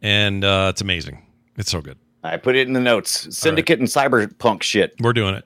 and 0.01 0.43
uh, 0.43 0.67
it's 0.69 0.81
amazing. 0.81 1.23
It's 1.57 1.71
so 1.71 1.81
good. 1.81 1.97
I 2.23 2.37
put 2.37 2.55
it 2.55 2.67
in 2.67 2.73
the 2.73 2.79
notes. 2.81 3.35
Syndicate 3.35 3.79
and 3.79 3.87
cyberpunk 3.87 4.61
shit. 4.61 4.93
We're 4.99 5.13
doing 5.13 5.35
it. 5.35 5.45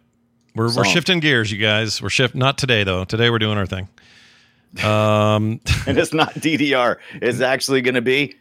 We're, 0.55 0.73
we're 0.75 0.85
shifting 0.85 1.19
gears, 1.19 1.51
you 1.51 1.57
guys. 1.57 2.01
We're 2.01 2.09
shift 2.09 2.35
not 2.35 2.57
today 2.57 2.83
though. 2.83 3.05
Today 3.05 3.29
we're 3.29 3.39
doing 3.39 3.57
our 3.57 3.65
thing. 3.65 3.87
Um, 4.83 5.59
and 5.87 5.97
it's 5.97 6.13
not 6.13 6.33
DDR. 6.35 6.97
It's 7.15 7.41
actually 7.41 7.81
going 7.81 7.95
to 7.95 8.01
be 8.01 8.35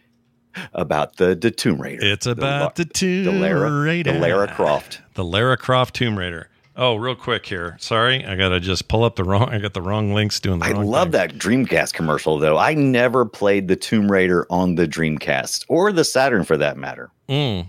about 0.75 1.17
the, 1.17 1.35
the 1.35 1.51
Tomb 1.51 1.81
Raider. 1.81 2.05
it's 2.05 2.27
about 2.27 2.75
the, 2.77 2.85
La- 2.85 2.91
Tomb 2.93 3.25
the 3.25 3.33
Lara, 3.33 3.83
Raider, 3.83 4.13
the 4.13 4.19
Lara 4.19 4.49
Croft. 4.55 5.01
the 5.15 5.25
Lara 5.25 5.57
Croft 5.57 5.95
Tomb 5.95 6.19
Raider. 6.19 6.49
Oh, 6.75 6.95
real 6.97 7.15
quick 7.15 7.45
here. 7.45 7.77
Sorry, 7.81 8.25
I 8.25 8.35
gotta 8.35 8.59
just 8.59 8.89
pull 8.89 9.05
up 9.05 9.17
the 9.17 9.25
wrong. 9.25 9.51
I 9.51 9.59
got 9.59 9.75
the 9.75 9.83
wrong 9.83 10.15
links 10.15 10.41
doing 10.41 10.59
the 10.59 10.65
I 10.67 10.73
love 10.73 11.05
thing. 11.05 11.13
that 11.13 11.35
Dreamcast 11.35 11.93
commercial 11.93 12.39
though. 12.39 12.57
I 12.57 12.73
never 12.73 13.27
played 13.27 13.69
the 13.69 13.77
Tomb 13.77 14.11
Raider 14.11 14.47
on 14.49 14.77
the 14.77 14.89
Dreamcast 14.89 15.67
or 15.69 15.93
the 15.93 16.03
Saturn 16.05 16.45
for 16.45 16.57
that 16.57 16.79
matter. 16.79 17.11
Mm. 17.29 17.69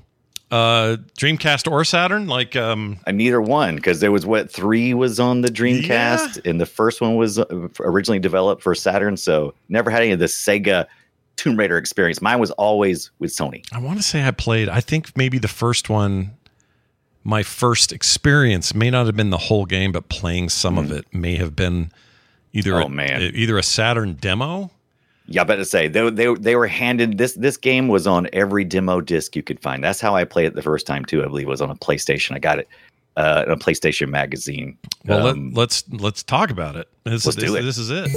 Uh, 0.53 0.97
Dreamcast 1.17 1.71
or 1.71 1.83
Saturn, 1.83 2.27
like 2.27 2.55
um, 2.55 2.99
Uh, 3.07 3.11
neither 3.11 3.41
one 3.41 3.75
because 3.75 4.01
there 4.01 4.11
was 4.11 4.23
what 4.23 4.51
three 4.51 4.93
was 4.93 5.19
on 5.19 5.41
the 5.41 5.47
Dreamcast 5.47 6.45
and 6.47 6.61
the 6.61 6.67
first 6.67 7.01
one 7.01 7.15
was 7.15 7.39
uh, 7.39 7.45
originally 7.79 8.19
developed 8.19 8.61
for 8.61 8.75
Saturn. 8.75 9.17
So 9.17 9.55
never 9.67 9.89
had 9.89 10.03
any 10.03 10.11
of 10.11 10.19
the 10.19 10.27
Sega 10.27 10.85
Tomb 11.37 11.57
Raider 11.57 11.79
experience. 11.79 12.21
Mine 12.21 12.39
was 12.39 12.51
always 12.51 13.09
with 13.17 13.31
Sony. 13.31 13.65
I 13.71 13.79
want 13.79 13.97
to 13.97 14.03
say 14.03 14.27
I 14.27 14.29
played. 14.29 14.69
I 14.69 14.79
think 14.79 15.17
maybe 15.17 15.39
the 15.39 15.47
first 15.47 15.89
one. 15.89 16.37
My 17.23 17.41
first 17.41 17.91
experience 17.91 18.75
may 18.75 18.91
not 18.91 19.07
have 19.07 19.15
been 19.15 19.31
the 19.31 19.37
whole 19.37 19.65
game, 19.65 19.91
but 19.91 20.07
playing 20.07 20.49
some 20.49 20.77
of 20.77 20.91
it 20.91 21.05
may 21.11 21.35
have 21.37 21.55
been 21.55 21.91
either. 22.51 22.75
Oh, 22.75 22.83
a, 22.83 22.89
man. 22.89 23.23
either 23.33 23.57
a 23.57 23.63
Saturn 23.63 24.13
demo 24.13 24.69
Yeah, 25.25 25.41
I 25.41 25.43
better 25.45 25.63
say 25.63 25.87
they, 25.87 26.09
they 26.09 26.33
they 26.35 26.55
were 26.55 26.67
handed 26.67 27.17
this 27.17 27.33
this 27.33 27.55
game 27.57 27.87
was 27.87 28.05
on 28.07 28.27
every 28.33 28.63
demo 28.65 28.99
disc 29.01 29.35
you 29.35 29.43
could 29.43 29.59
find. 29.61 29.83
That's 29.83 30.01
how 30.01 30.15
I 30.15 30.25
played 30.25 30.47
it 30.47 30.53
the 30.55 30.61
first 30.61 30.85
time 30.85 31.05
too. 31.05 31.23
I 31.23 31.27
believe 31.27 31.47
it 31.47 31.49
was 31.49 31.61
on 31.61 31.69
a 31.69 31.75
PlayStation. 31.75 32.35
I 32.35 32.39
got 32.39 32.59
it 32.59 32.67
uh, 33.15 33.43
in 33.45 33.51
a 33.53 33.57
PlayStation 33.57 34.09
magazine. 34.09 34.77
Well, 35.05 35.25
Um, 35.27 35.51
let, 35.51 35.57
let's 35.57 35.83
let's 35.91 36.23
talk 36.23 36.49
about 36.51 36.75
it. 36.75 36.89
This, 37.05 37.25
let's 37.25 37.37
this, 37.37 37.45
do 37.45 37.55
it. 37.55 37.61
This 37.61 37.77
is 37.77 37.89
it. 37.89 38.09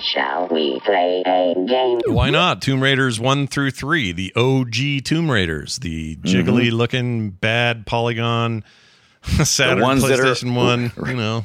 Shall 0.00 0.48
we 0.48 0.80
play 0.80 1.22
a 1.24 1.54
game? 1.66 2.00
Why 2.06 2.28
not? 2.30 2.60
Tomb 2.60 2.82
Raiders 2.82 3.18
one 3.20 3.46
through 3.46 3.70
three, 3.70 4.12
the 4.12 4.32
OG 4.36 5.04
Tomb 5.04 5.30
Raiders, 5.30 5.78
the 5.78 6.16
Mm-hmm. 6.16 6.26
jiggly 6.50 6.70
looking 6.72 7.30
bad 7.30 7.86
polygon 7.86 8.64
Saturn 9.44 9.80
ones 9.80 10.02
that 10.06 10.18
are- 10.20 10.24
PlayStation 10.24 10.54
one. 10.54 10.92
You 11.08 11.14
know, 11.16 11.44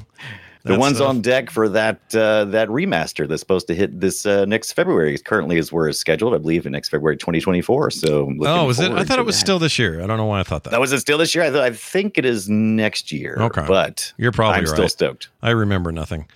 the 0.64 0.78
ones 0.78 0.98
stuff. 0.98 1.10
on 1.10 1.22
deck 1.22 1.50
for 1.50 1.70
that 1.70 2.00
uh, 2.14 2.46
that 2.46 2.68
remaster 2.68 3.28
that's 3.28 3.40
supposed 3.40 3.68
to 3.68 3.76
hit 3.76 4.00
this 4.00 4.26
uh, 4.26 4.46
next 4.46 4.74
February. 4.74 5.18
Currently, 5.18 5.58
is 5.58 5.72
where 5.72 5.88
it's 5.88 6.00
scheduled. 6.00 6.34
I 6.34 6.38
believe 6.38 6.66
in 6.66 6.72
next 6.74 6.90
February, 6.90 7.16
twenty 7.18 7.40
twenty 7.40 7.62
four. 7.62 7.90
So, 7.92 8.26
I'm 8.28 8.38
looking 8.38 8.48
Oh, 8.48 8.66
was 8.66 8.80
it? 8.80 8.92
I 8.92 9.04
thought 9.04 9.20
it 9.20 9.26
was 9.26 9.36
that. 9.36 9.40
still 9.42 9.60
this 9.60 9.80
year. 9.80 10.04
I 10.04 10.08
don't 10.08 10.18
know 10.18 10.26
why 10.26 10.42
I 10.42 10.44
thought 10.44 10.64
that. 10.66 10.72
That 10.72 10.80
was 10.80 10.92
it 10.92 11.00
still 11.00 11.18
this 11.18 11.34
year. 11.34 11.46
I, 11.46 11.50
th- 11.50 11.62
I 11.62 11.72
think 11.72 12.18
it 12.18 12.26
is 12.26 12.50
next 12.50 13.12
year. 13.12 13.38
Okay. 13.40 13.64
but 13.68 14.12
You're 14.18 14.32
probably 14.34 14.60
I'm 14.60 14.68
still 14.68 14.90
stoked. 14.90 15.30
I 15.42 15.52
remember 15.52 15.92
nothing. 15.92 16.28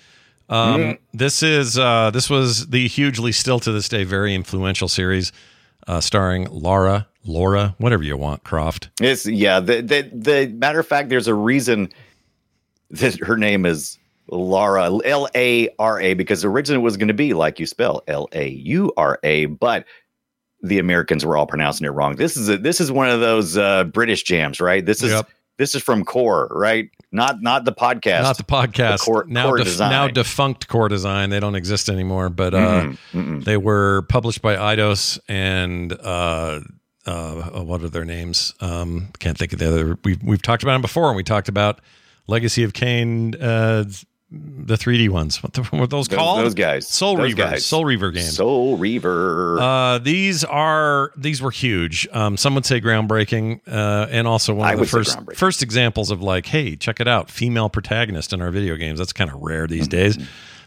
Um, 0.50 0.80
Mm-hmm. 0.82 1.18
This 1.18 1.42
is 1.44 1.78
uh, 1.78 2.12
this 2.12 2.30
was 2.30 2.68
the 2.68 2.88
hugely 2.88 3.32
still 3.32 3.60
to 3.62 3.72
this 3.72 3.88
day 3.90 4.04
very 4.04 4.34
influential 4.36 4.88
series, 4.88 5.32
uh, 5.88 6.00
starring 6.02 6.48
Laura, 6.52 7.08
Laura, 7.26 7.76
whatever 7.78 8.04
you 8.04 8.18
want, 8.18 8.44
Croft. 8.44 8.90
It's 9.02 9.26
yeah. 9.26 9.60
The, 9.62 9.82
the 9.82 10.10
the 10.14 10.48
matter 10.54 10.80
of 10.80 10.88
fact, 10.88 11.10
there's 11.10 11.28
a 11.28 11.34
reason 11.34 11.90
that 12.92 13.18
her 13.20 13.38
name 13.38 13.66
is 13.66 13.98
Laura 14.30 14.90
L 15.06 15.28
A 15.36 15.70
R 15.80 16.00
A 16.00 16.14
because 16.14 16.46
originally 16.46 16.82
it 16.82 16.84
was 16.84 16.98
going 16.98 17.08
to 17.10 17.14
be 17.14 17.34
like 17.34 17.60
you 17.60 17.66
spell 17.66 18.04
L 18.08 18.28
A 18.34 18.48
U 18.50 18.92
R 18.98 19.20
A, 19.24 19.46
but 19.46 19.86
the 20.62 20.80
Americans 20.80 21.26
were 21.26 21.36
all 21.36 21.46
pronouncing 21.46 21.86
it 21.86 21.90
wrong. 21.92 22.16
This 22.16 22.38
is 22.38 22.48
a, 22.50 22.58
this 22.58 22.80
is 22.80 22.92
one 22.92 23.10
of 23.10 23.20
those 23.20 23.58
uh, 23.58 23.84
British 23.84 24.24
jams, 24.24 24.62
right? 24.62 24.86
This 24.86 25.04
is 25.04 25.12
Yep. 25.12 25.30
this 25.58 25.76
is 25.76 25.84
from 25.84 26.06
Core, 26.06 26.48
right? 26.52 26.90
Not 27.12 27.42
not 27.42 27.66
the 27.66 27.74
podcast. 27.74 28.22
Not 28.24 28.38
the 28.38 28.44
podcast. 28.44 29.00
The 29.00 29.04
core- 29.06 29.26
now, 29.28 29.48
core 29.50 29.58
def- 29.58 29.66
design. 29.68 29.92
now 29.92 30.08
defunct 30.08 30.68
core 30.70 30.88
design. 30.90 31.30
They 31.30 31.40
don't 31.42 31.56
exist 31.56 31.90
anymore. 31.90 32.30
But 32.30 32.54
uh, 32.54 32.58
Mm-mm, 32.84 32.98
mm-mm. 33.14 33.44
they 33.44 33.58
were 33.58 34.04
published 34.04 34.42
by 34.42 34.56
Eidos 34.56 35.20
and 35.28 35.92
uh, 35.94 36.62
uh, 37.06 37.34
what 37.64 37.84
are 37.84 37.90
their 37.90 38.06
names? 38.06 38.54
Um, 38.62 39.10
can't 39.20 39.38
think 39.38 39.52
of 39.54 39.60
the 39.60 39.68
other. 39.68 40.00
We've 40.06 40.24
we've 40.24 40.42
talked 40.42 40.64
about 40.64 40.74
them 40.74 40.82
before, 40.82 41.10
and 41.10 41.18
we 41.18 41.24
talked 41.24 41.50
about 41.50 41.82
Legacy 42.28 42.64
of 42.64 42.72
Kain, 42.74 43.36
uh, 43.36 43.84
the 44.36 44.76
3D 44.76 45.10
ones. 45.10 45.43
What, 45.43 45.54
the, 45.54 45.62
what 45.63 45.74
were 45.74 45.88
those 45.88 46.08
Those- 46.08 46.17
called? 46.17 46.39
those 46.46 46.54
guys. 46.56 46.88
Soul 46.88 47.17
Those 47.17 47.34
Reaver. 47.34 47.41
guys. 47.52 47.65
Soul 47.65 47.86
Reaver 47.86 48.12
games. 48.12 48.36
Soul 48.36 48.78
Reaver. 48.78 49.60
Uh, 49.60 50.00
these 50.00 50.43
are 50.43 51.12
these 51.15 51.41
were 51.41 51.52
huge. 51.52 52.08
Um, 52.12 52.38
some 52.38 52.56
would 52.56 52.65
say 52.65 52.82
groundbreaking, 52.82 53.62
uh, 53.67 54.08
and 54.10 54.28
also 54.28 54.54
one 54.56 54.67
I 54.69 54.74
of 54.74 54.80
the 54.80 54.86
first 54.88 55.17
first 55.36 55.62
examples 55.62 56.10
of 56.12 56.22
like, 56.22 56.46
hey, 56.48 56.76
check 56.76 57.00
it 57.00 57.08
out, 57.08 57.30
female 57.30 57.69
protagonist 57.69 58.34
in 58.34 58.41
our 58.41 58.50
video 58.52 58.76
games. 58.76 59.00
That's 59.00 59.13
kind 59.13 59.30
of 59.32 59.41
rare 59.41 59.67
these 59.67 59.88
days. 59.88 60.17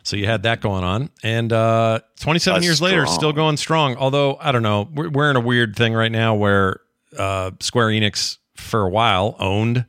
So 0.04 0.16
you 0.16 0.26
had 0.26 0.44
that 0.44 0.60
going 0.60 0.84
on, 0.84 1.10
and 1.24 1.52
uh, 1.52 1.98
27 2.20 2.60
Uh, 2.60 2.62
years 2.62 2.80
later, 2.80 3.06
still 3.06 3.32
going 3.32 3.56
strong. 3.56 3.96
Although 3.96 4.36
I 4.40 4.52
don't 4.52 4.62
know, 4.62 4.88
we're, 4.94 5.08
we're 5.08 5.30
in 5.30 5.36
a 5.36 5.40
weird 5.40 5.74
thing 5.74 5.94
right 5.94 6.12
now 6.12 6.36
where 6.36 6.80
uh, 7.18 7.50
Square 7.58 7.88
Enix 7.88 8.38
for 8.54 8.82
a 8.82 8.88
while 8.88 9.34
owned 9.40 9.84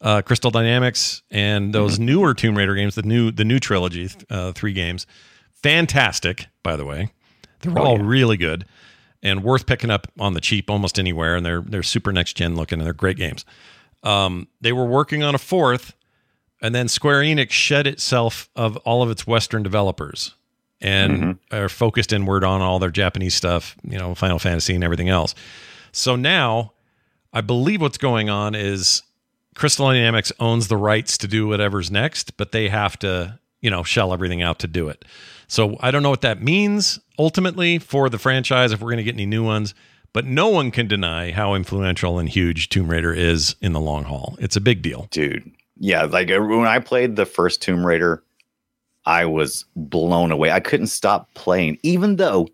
uh, 0.00 0.22
Crystal 0.22 0.50
Dynamics 0.50 1.22
and 1.30 1.74
those 1.74 1.94
Mm-hmm. 1.94 2.04
newer 2.06 2.34
Tomb 2.34 2.56
Raider 2.56 2.74
games, 2.74 2.94
the 2.94 3.02
new 3.02 3.30
the 3.30 3.44
new 3.44 3.58
trilogy, 3.58 4.08
uh, 4.30 4.52
three 4.52 4.72
games, 4.72 5.06
fantastic. 5.54 6.46
By 6.62 6.76
the 6.76 6.84
way, 6.84 7.10
they're 7.60 7.78
all 7.78 7.98
really 7.98 8.36
good 8.36 8.66
and 9.22 9.42
worth 9.42 9.66
picking 9.66 9.90
up 9.90 10.06
on 10.20 10.34
the 10.34 10.40
cheap 10.40 10.70
almost 10.70 10.98
anywhere. 10.98 11.36
And 11.36 11.44
they're 11.46 11.62
they're 11.62 11.82
super 11.82 12.12
next 12.12 12.34
gen 12.36 12.56
looking 12.56 12.78
and 12.78 12.86
they're 12.86 12.92
great 12.94 13.16
games. 13.16 13.44
Um, 14.02 14.48
they 14.60 14.72
were 14.72 14.84
working 14.84 15.22
on 15.22 15.34
a 15.34 15.38
fourth, 15.38 15.94
and 16.62 16.74
then 16.74 16.86
Square 16.88 17.22
Enix 17.22 17.50
shed 17.50 17.86
itself 17.86 18.48
of 18.54 18.76
all 18.78 19.02
of 19.02 19.10
its 19.10 19.26
Western 19.26 19.62
developers 19.62 20.34
and 20.80 21.38
are 21.50 21.70
focused 21.70 22.12
inward 22.12 22.44
on 22.44 22.60
all 22.60 22.78
their 22.78 22.90
Japanese 22.90 23.34
stuff, 23.34 23.76
you 23.82 23.98
know, 23.98 24.14
Final 24.14 24.38
Fantasy 24.38 24.74
and 24.74 24.84
everything 24.84 25.08
else. 25.08 25.34
So 25.90 26.14
now, 26.16 26.72
I 27.32 27.40
believe 27.40 27.80
what's 27.80 27.96
going 27.98 28.28
on 28.28 28.54
is 28.54 29.02
Crystal 29.56 29.88
Dynamics 29.88 30.32
owns 30.38 30.68
the 30.68 30.76
rights 30.76 31.18
to 31.18 31.26
do 31.26 31.48
whatever's 31.48 31.90
next, 31.90 32.36
but 32.36 32.52
they 32.52 32.68
have 32.68 32.98
to, 33.00 33.38
you 33.60 33.70
know, 33.70 33.82
shell 33.82 34.12
everything 34.12 34.42
out 34.42 34.58
to 34.60 34.66
do 34.66 34.88
it. 34.88 35.04
So 35.48 35.76
I 35.80 35.90
don't 35.90 36.02
know 36.02 36.10
what 36.10 36.20
that 36.20 36.42
means 36.42 37.00
ultimately 37.18 37.78
for 37.78 38.08
the 38.08 38.18
franchise 38.18 38.72
if 38.72 38.80
we're 38.80 38.90
going 38.90 38.98
to 38.98 39.04
get 39.04 39.14
any 39.14 39.26
new 39.26 39.44
ones, 39.44 39.74
but 40.12 40.24
no 40.24 40.48
one 40.48 40.70
can 40.70 40.86
deny 40.86 41.30
how 41.32 41.54
influential 41.54 42.18
and 42.18 42.28
huge 42.28 42.68
Tomb 42.68 42.90
Raider 42.90 43.14
is 43.14 43.56
in 43.60 43.72
the 43.72 43.80
long 43.80 44.04
haul. 44.04 44.36
It's 44.38 44.56
a 44.56 44.60
big 44.60 44.82
deal. 44.82 45.08
dude. 45.10 45.50
Yeah, 45.78 46.04
like 46.04 46.30
uh, 46.30 46.40
when 46.40 46.66
I 46.66 46.78
played 46.78 47.16
the 47.16 47.26
first 47.26 47.60
Tomb 47.60 47.86
Raider, 47.86 48.22
I 49.04 49.26
was 49.26 49.64
blown 49.76 50.32
away. 50.32 50.50
I 50.50 50.60
couldn't 50.60 50.88
stop 50.88 51.32
playing, 51.34 51.78
even 51.82 52.16
though 52.16 52.48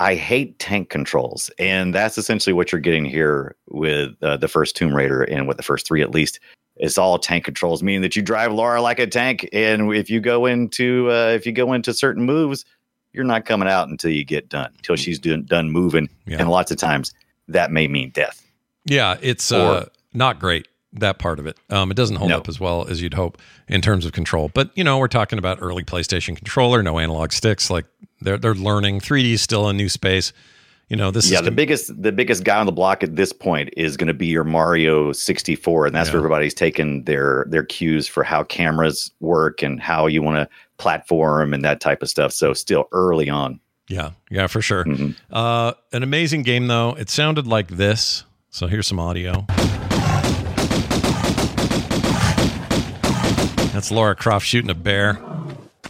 I 0.00 0.14
hate 0.14 0.58
tank 0.58 0.90
controls, 0.90 1.50
and 1.58 1.92
that's 1.94 2.18
essentially 2.18 2.52
what 2.52 2.70
you're 2.70 2.80
getting 2.80 3.04
here 3.04 3.56
with 3.68 4.10
uh, 4.22 4.36
the 4.36 4.46
first 4.48 4.76
Tomb 4.76 4.94
Raider 4.94 5.22
and 5.22 5.48
with 5.48 5.56
the 5.56 5.62
first 5.62 5.86
three, 5.86 6.02
at 6.02 6.10
least. 6.12 6.38
It's 6.76 6.96
all 6.96 7.18
tank 7.18 7.44
controls, 7.44 7.82
meaning 7.82 8.02
that 8.02 8.14
you 8.14 8.22
drive 8.22 8.52
Laura 8.52 8.80
like 8.80 9.00
a 9.00 9.06
tank, 9.08 9.48
and 9.52 9.92
if 9.92 10.08
you 10.08 10.20
go 10.20 10.46
into 10.46 11.10
uh, 11.10 11.30
if 11.34 11.44
you 11.46 11.52
go 11.52 11.72
into 11.72 11.92
certain 11.92 12.24
moves, 12.24 12.64
you're 13.12 13.24
not 13.24 13.44
coming 13.46 13.66
out 13.68 13.88
until 13.88 14.12
you 14.12 14.24
get 14.24 14.48
done, 14.48 14.70
until 14.76 14.94
she's 14.94 15.18
doing, 15.18 15.42
done 15.44 15.70
moving, 15.70 16.08
Yeah. 16.26 16.36
and 16.38 16.48
lots 16.48 16.70
of 16.70 16.76
times 16.76 17.12
that 17.48 17.72
may 17.72 17.88
mean 17.88 18.10
death. 18.10 18.44
Yeah, 18.84 19.16
it's 19.20 19.50
uh, 19.50 19.88
not 20.14 20.38
great. 20.38 20.67
That 20.94 21.18
part 21.18 21.38
of 21.38 21.46
it. 21.46 21.56
Um, 21.70 21.90
it 21.90 21.94
doesn't 21.96 22.16
hold 22.16 22.30
No. 22.30 22.38
up 22.38 22.48
as 22.48 22.58
well 22.58 22.86
as 22.88 23.02
you'd 23.02 23.14
hope 23.14 23.38
in 23.68 23.80
terms 23.82 24.06
of 24.06 24.12
control. 24.12 24.50
But 24.52 24.70
you 24.74 24.82
know, 24.84 24.98
we're 24.98 25.08
talking 25.08 25.38
about 25.38 25.58
early 25.60 25.84
PlayStation 25.84 26.34
controller, 26.36 26.82
no 26.82 26.98
analog 26.98 27.32
sticks. 27.32 27.70
Like 27.70 27.84
they're 28.20 28.38
they're 28.38 28.54
learning. 28.54 29.00
3D 29.00 29.32
is 29.34 29.42
still 29.42 29.68
a 29.68 29.72
new 29.72 29.88
space. 29.88 30.32
You 30.88 30.96
know, 30.96 31.10
this 31.10 31.30
yeah, 31.30 31.40
is 31.40 31.44
the 31.44 31.50
biggest 31.50 32.02
the 32.02 32.12
biggest 32.12 32.44
guy 32.44 32.56
on 32.58 32.64
the 32.64 32.72
block 32.72 33.02
at 33.02 33.14
this 33.16 33.30
point 33.30 33.68
is 33.76 33.98
going 33.98 34.08
to 34.08 34.14
be 34.14 34.26
your 34.28 34.44
Mario 34.44 35.12
64, 35.12 35.86
and 35.86 35.94
that's 35.94 36.08
Yeah. 36.08 36.14
where 36.14 36.20
everybody's 36.20 36.54
taking 36.54 37.04
their 37.04 37.44
their 37.50 37.62
cues 37.64 38.08
for 38.08 38.22
how 38.24 38.42
cameras 38.42 39.10
work 39.20 39.62
and 39.62 39.82
how 39.82 40.06
you 40.06 40.22
want 40.22 40.36
to 40.38 40.48
platform 40.78 41.52
and 41.52 41.62
that 41.64 41.80
type 41.80 42.02
of 42.02 42.08
stuff. 42.08 42.32
So 42.32 42.54
still 42.54 42.88
early 42.92 43.28
on. 43.28 43.60
Yeah, 43.88 44.12
yeah, 44.30 44.46
for 44.46 44.62
sure. 44.62 44.84
Mhm. 44.86 45.14
Uh, 45.30 45.74
an 45.92 46.02
amazing 46.02 46.42
game 46.44 46.66
though. 46.68 46.94
It 46.98 47.10
sounded 47.10 47.46
like 47.46 47.68
this. 47.68 48.24
So 48.48 48.66
here's 48.66 48.86
some 48.86 48.98
audio. 48.98 49.44
That's 53.78 53.92
Laura 53.92 54.16
Croft 54.16 54.44
shooting 54.44 54.70
a 54.70 54.74
bear. 54.74 55.20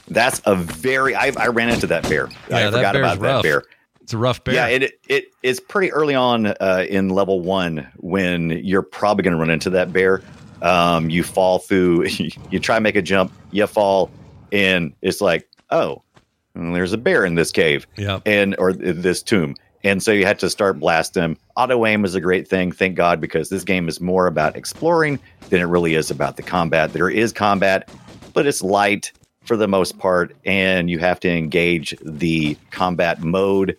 That's 0.09 0.43
a 0.45 0.55
very 0.55 1.15
I, 1.15 1.33
I 1.39 1.47
ran 1.47 1.71
into 1.71 1.87
that 1.87 2.07
bear. 2.07 2.29
I 2.49 2.65
that 2.65 2.73
forgot 2.75 2.97
about 2.97 3.19
rough. 3.19 3.43
that 3.43 3.43
bear. 3.43 3.63
It's 4.03 4.13
a 4.13 4.19
rough 4.19 4.45
bear. 4.45 4.55
Yeah, 4.57 4.67
it 4.67 5.01
it 5.09 5.33
it's 5.43 5.59
pretty 5.59 5.91
early 5.93 6.15
on 6.15 6.49
uh, 6.49 6.85
in 6.87 7.09
level 7.09 7.41
one 7.41 7.91
when 7.97 8.51
you're 8.63 8.83
probably 8.83 9.23
going 9.23 9.33
to 9.33 9.39
run 9.39 9.49
into 9.49 9.71
that 9.71 9.91
bear. 9.91 10.21
Um, 10.61 11.09
you 11.09 11.23
fall 11.23 11.61
through, 11.61 12.09
you 12.51 12.61
try 12.61 12.79
make 12.79 12.95
a 12.95 13.01
jump, 13.01 13.33
you 13.53 13.67
fall, 13.67 14.11
and 14.53 14.93
it's 15.01 15.23
like, 15.23 15.49
oh, 15.71 16.03
there's 16.55 16.93
a 16.93 16.99
bear 16.99 17.25
in 17.25 17.37
this 17.37 17.51
cave, 17.51 17.87
yeah. 17.97 18.21
and 18.27 18.55
or 18.59 18.75
this 18.75 19.23
tomb, 19.23 19.55
and 19.85 20.03
so 20.03 20.13
you 20.13 20.25
had 20.27 20.39
to 20.41 20.51
start 20.51 20.79
blasting 20.81 21.23
them. 21.23 21.37
Auto 21.57 21.87
aim 21.87 22.05
is 22.05 22.15
a 22.15 22.21
great 22.21 22.49
thing, 22.49 22.73
thank 22.73 22.97
God, 22.97 23.21
because 23.21 23.49
this 23.49 23.65
game 23.65 23.89
is 23.89 24.01
more 24.01 24.27
about 24.27 24.57
exploring 24.57 25.19
than 25.51 25.61
it 25.61 25.65
really 25.67 25.95
is 25.95 26.11
about 26.11 26.37
the 26.37 26.43
combat. 26.43 26.93
There 26.93 27.11
is 27.11 27.33
combat, 27.33 27.89
but 28.35 28.47
it's 28.47 28.63
light 28.63 29.13
for 29.45 29.57
the 29.57 29.69
most 29.69 29.99
part, 29.99 30.37
and 30.45 30.91
you 30.91 30.99
have 30.99 31.19
to 31.21 31.31
engage 31.31 31.97
the 32.03 32.57
combat 32.71 33.23
mode. 33.23 33.77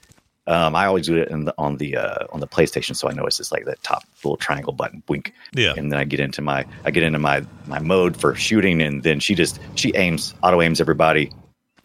Um, 0.48 0.76
I 0.76 0.88
always 0.88 1.06
do 1.06 1.16
it 1.16 1.28
in 1.30 1.46
the, 1.46 1.54
on 1.60 1.78
the 1.78 1.96
uh, 1.96 2.26
on 2.32 2.40
the 2.40 2.48
PlayStation, 2.48 2.96
so 2.96 3.08
I 3.08 3.14
know 3.14 3.26
it's 3.28 3.38
just 3.38 3.52
like 3.52 3.66
that 3.66 3.84
top 3.84 4.04
little 4.24 4.36
triangle 4.36 4.74
button, 4.74 5.04
blink, 5.06 5.32
Yeah. 5.54 5.74
and 5.78 5.92
then 5.92 6.00
I 6.00 6.06
get 6.06 6.20
into 6.20 6.42
my 6.42 6.66
I 6.86 6.92
get 6.92 7.04
into 7.04 7.20
my 7.20 7.46
my 7.68 7.78
mode 7.78 8.20
for 8.20 8.34
shooting, 8.34 8.82
and 8.82 9.04
then 9.04 9.20
she 9.20 9.36
just 9.36 9.60
she 9.76 9.94
aims, 9.96 10.34
auto 10.42 10.60
aims 10.64 10.82
everybody, 10.82 11.32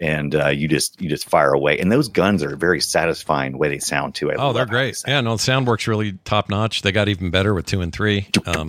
and 0.05 0.35
uh, 0.35 0.49
you 0.49 0.69
just 0.69 1.01
you 1.01 1.09
just 1.09 1.27
fire 1.29 1.55
away. 1.55 1.79
And 1.79 1.91
those 1.91 2.09
guns 2.09 2.43
are 2.43 2.57
very 2.57 2.81
satisfying 2.81 3.53
the 3.53 3.59
way 3.59 3.71
they 3.71 3.79
sound 3.79 4.15
too. 4.15 4.31
I 4.31 4.35
Oh, 4.37 4.53
they're 4.53 4.67
they 4.67 4.71
great. 4.71 5.03
Yeah, 5.07 5.23
no, 5.23 5.37
the 5.37 5.43
sound 5.43 5.67
works 5.67 5.89
really 5.89 6.13
top 6.25 6.51
notch. 6.51 6.83
They 6.83 6.93
got 6.93 7.09
even 7.09 7.31
better 7.31 7.55
with 7.55 7.65
two 7.65 7.81
and 7.81 7.91
three. 7.91 8.29
Um, 8.45 8.69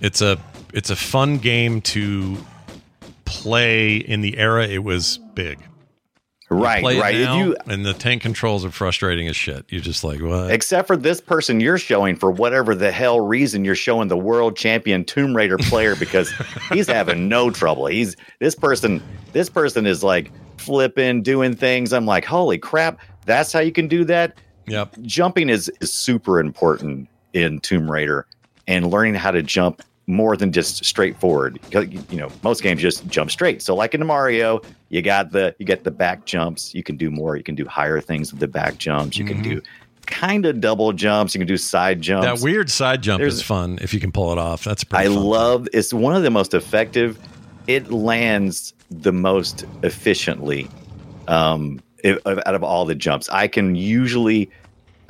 it's 0.00 0.22
a 0.22 0.38
it's 0.72 0.88
a 0.88 0.96
fun 0.96 1.36
game 1.36 1.82
to 1.82 2.38
play 3.26 3.96
in 3.96 4.22
the 4.22 4.38
era 4.38 4.66
it 4.66 4.82
was 4.82 5.18
big. 5.34 5.58
Right, 6.52 6.82
right. 6.82 7.14
You 7.14 7.56
and 7.66 7.86
the 7.86 7.94
tank 7.94 8.22
controls 8.22 8.64
are 8.64 8.72
frustrating 8.72 9.28
as 9.28 9.36
shit. 9.36 9.66
You're 9.68 9.80
just 9.80 10.02
like, 10.02 10.20
what? 10.20 10.50
except 10.50 10.88
for 10.88 10.96
this 10.96 11.20
person 11.20 11.60
you're 11.60 11.78
showing 11.78 12.16
for 12.16 12.30
whatever 12.30 12.74
the 12.74 12.90
hell 12.90 13.20
reason 13.20 13.64
you're 13.64 13.76
showing 13.76 14.08
the 14.08 14.16
world 14.16 14.56
champion 14.56 15.04
Tomb 15.04 15.36
Raider 15.36 15.58
player 15.58 15.94
because 15.94 16.32
he's 16.72 16.88
having 16.88 17.28
no 17.28 17.50
trouble. 17.50 17.86
He's 17.86 18.16
this 18.40 18.56
person 18.56 19.00
this 19.32 19.48
person 19.48 19.86
is 19.86 20.02
like 20.02 20.32
flipping, 20.56 21.22
doing 21.22 21.54
things. 21.54 21.92
I'm 21.92 22.04
like, 22.04 22.24
holy 22.24 22.58
crap, 22.58 22.98
that's 23.26 23.52
how 23.52 23.60
you 23.60 23.72
can 23.72 23.86
do 23.86 24.04
that. 24.06 24.36
Yep. 24.66 24.96
Jumping 25.02 25.50
is 25.50 25.70
is 25.80 25.92
super 25.92 26.40
important 26.40 27.08
in 27.32 27.60
Tomb 27.60 27.88
Raider 27.88 28.26
and 28.66 28.90
learning 28.90 29.14
how 29.14 29.30
to 29.30 29.42
jump 29.42 29.82
more 30.10 30.36
than 30.36 30.52
just 30.52 30.84
straightforward. 30.84 31.58
You 31.72 32.02
know, 32.10 32.30
most 32.42 32.62
games 32.62 32.80
just 32.80 33.06
jump 33.06 33.30
straight. 33.30 33.62
So 33.62 33.74
like 33.74 33.94
in 33.94 34.04
Mario, 34.06 34.60
you 34.88 35.02
got 35.02 35.32
the 35.32 35.54
you 35.58 35.66
get 35.66 35.84
the 35.84 35.90
back 35.90 36.24
jumps. 36.24 36.74
You 36.74 36.82
can 36.82 36.96
do 36.96 37.10
more. 37.10 37.36
You 37.36 37.42
can 37.42 37.54
do 37.54 37.66
higher 37.66 38.00
things 38.00 38.32
with 38.32 38.40
the 38.40 38.48
back 38.48 38.78
jumps. 38.78 39.16
You 39.16 39.24
can 39.24 39.42
do 39.42 39.62
kind 40.06 40.44
of 40.46 40.60
double 40.60 40.92
jumps. 40.92 41.34
You 41.34 41.38
can 41.38 41.48
do 41.48 41.56
side 41.56 42.00
jumps. 42.00 42.26
Mm-hmm. 42.26 42.36
That 42.36 42.42
weird 42.42 42.70
side 42.70 43.02
jump 43.02 43.20
There's- 43.20 43.34
is 43.34 43.42
fun 43.42 43.78
if 43.80 43.94
you 43.94 44.00
can 44.00 44.12
pull 44.12 44.32
it 44.32 44.38
off. 44.38 44.64
That's 44.64 44.84
pretty. 44.84 45.06
I 45.06 45.14
fun. 45.14 45.24
love 45.24 45.68
it's 45.72 45.92
one 45.92 46.16
of 46.16 46.22
the 46.22 46.30
most 46.30 46.54
effective. 46.54 47.18
It 47.66 47.90
lands 47.90 48.74
the 48.90 49.12
most 49.12 49.64
efficiently 49.82 50.68
um, 51.28 51.80
if, 52.02 52.18
out 52.26 52.54
of 52.54 52.64
all 52.64 52.84
the 52.84 52.94
jumps. 52.94 53.28
I 53.28 53.46
can 53.46 53.76
usually 53.76 54.50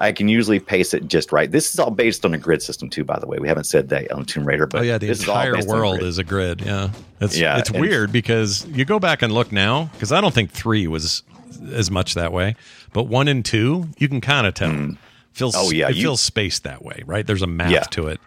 I 0.00 0.12
can 0.12 0.28
usually 0.28 0.58
pace 0.58 0.94
it 0.94 1.06
just 1.08 1.30
right. 1.30 1.50
This 1.50 1.72
is 1.74 1.78
all 1.78 1.90
based 1.90 2.24
on 2.24 2.32
a 2.34 2.38
grid 2.38 2.62
system 2.62 2.88
too, 2.88 3.04
by 3.04 3.18
the 3.18 3.26
way. 3.26 3.38
We 3.38 3.48
haven't 3.48 3.64
said 3.64 3.90
that 3.90 4.10
on 4.10 4.24
Tomb 4.24 4.46
Raider, 4.46 4.66
but 4.66 4.80
Oh 4.80 4.82
yeah, 4.82 4.96
the 4.98 5.06
this 5.08 5.18
is 5.20 5.28
entire 5.28 5.54
based 5.54 5.68
world 5.68 5.98
grid. 5.98 6.08
is 6.08 6.18
a 6.18 6.24
grid. 6.24 6.62
Yeah, 6.62 6.88
it's 7.20 7.36
Yeah, 7.38 7.58
it's 7.58 7.70
weird 7.70 8.10
because 8.10 8.66
you 8.68 8.84
go 8.86 8.98
back 8.98 9.20
and 9.22 9.32
look 9.32 9.52
now 9.52 9.90
because 9.92 10.10
I 10.10 10.20
don't 10.22 10.32
think 10.34 10.50
three 10.50 10.86
was 10.86 11.22
as 11.72 11.90
much 11.90 12.14
that 12.14 12.32
way, 12.32 12.56
but 12.94 13.04
one 13.04 13.28
and 13.28 13.44
two 13.44 13.88
you 13.98 14.08
can 14.08 14.20
kind 14.22 14.46
of 14.46 14.54
tell. 14.54 14.96
Feels 15.32 15.54
Oh, 15.56 15.70
yeah, 15.70 15.88
it 15.90 15.96
you- 15.96 16.02
feels 16.02 16.20
spaced 16.20 16.64
that 16.64 16.82
way, 16.84 17.02
right? 17.06 17.24
There's 17.26 17.42
a 17.42 17.46
math 17.46 17.70
Yeah. 17.70 17.80
to 17.90 18.08
it. 18.08 18.20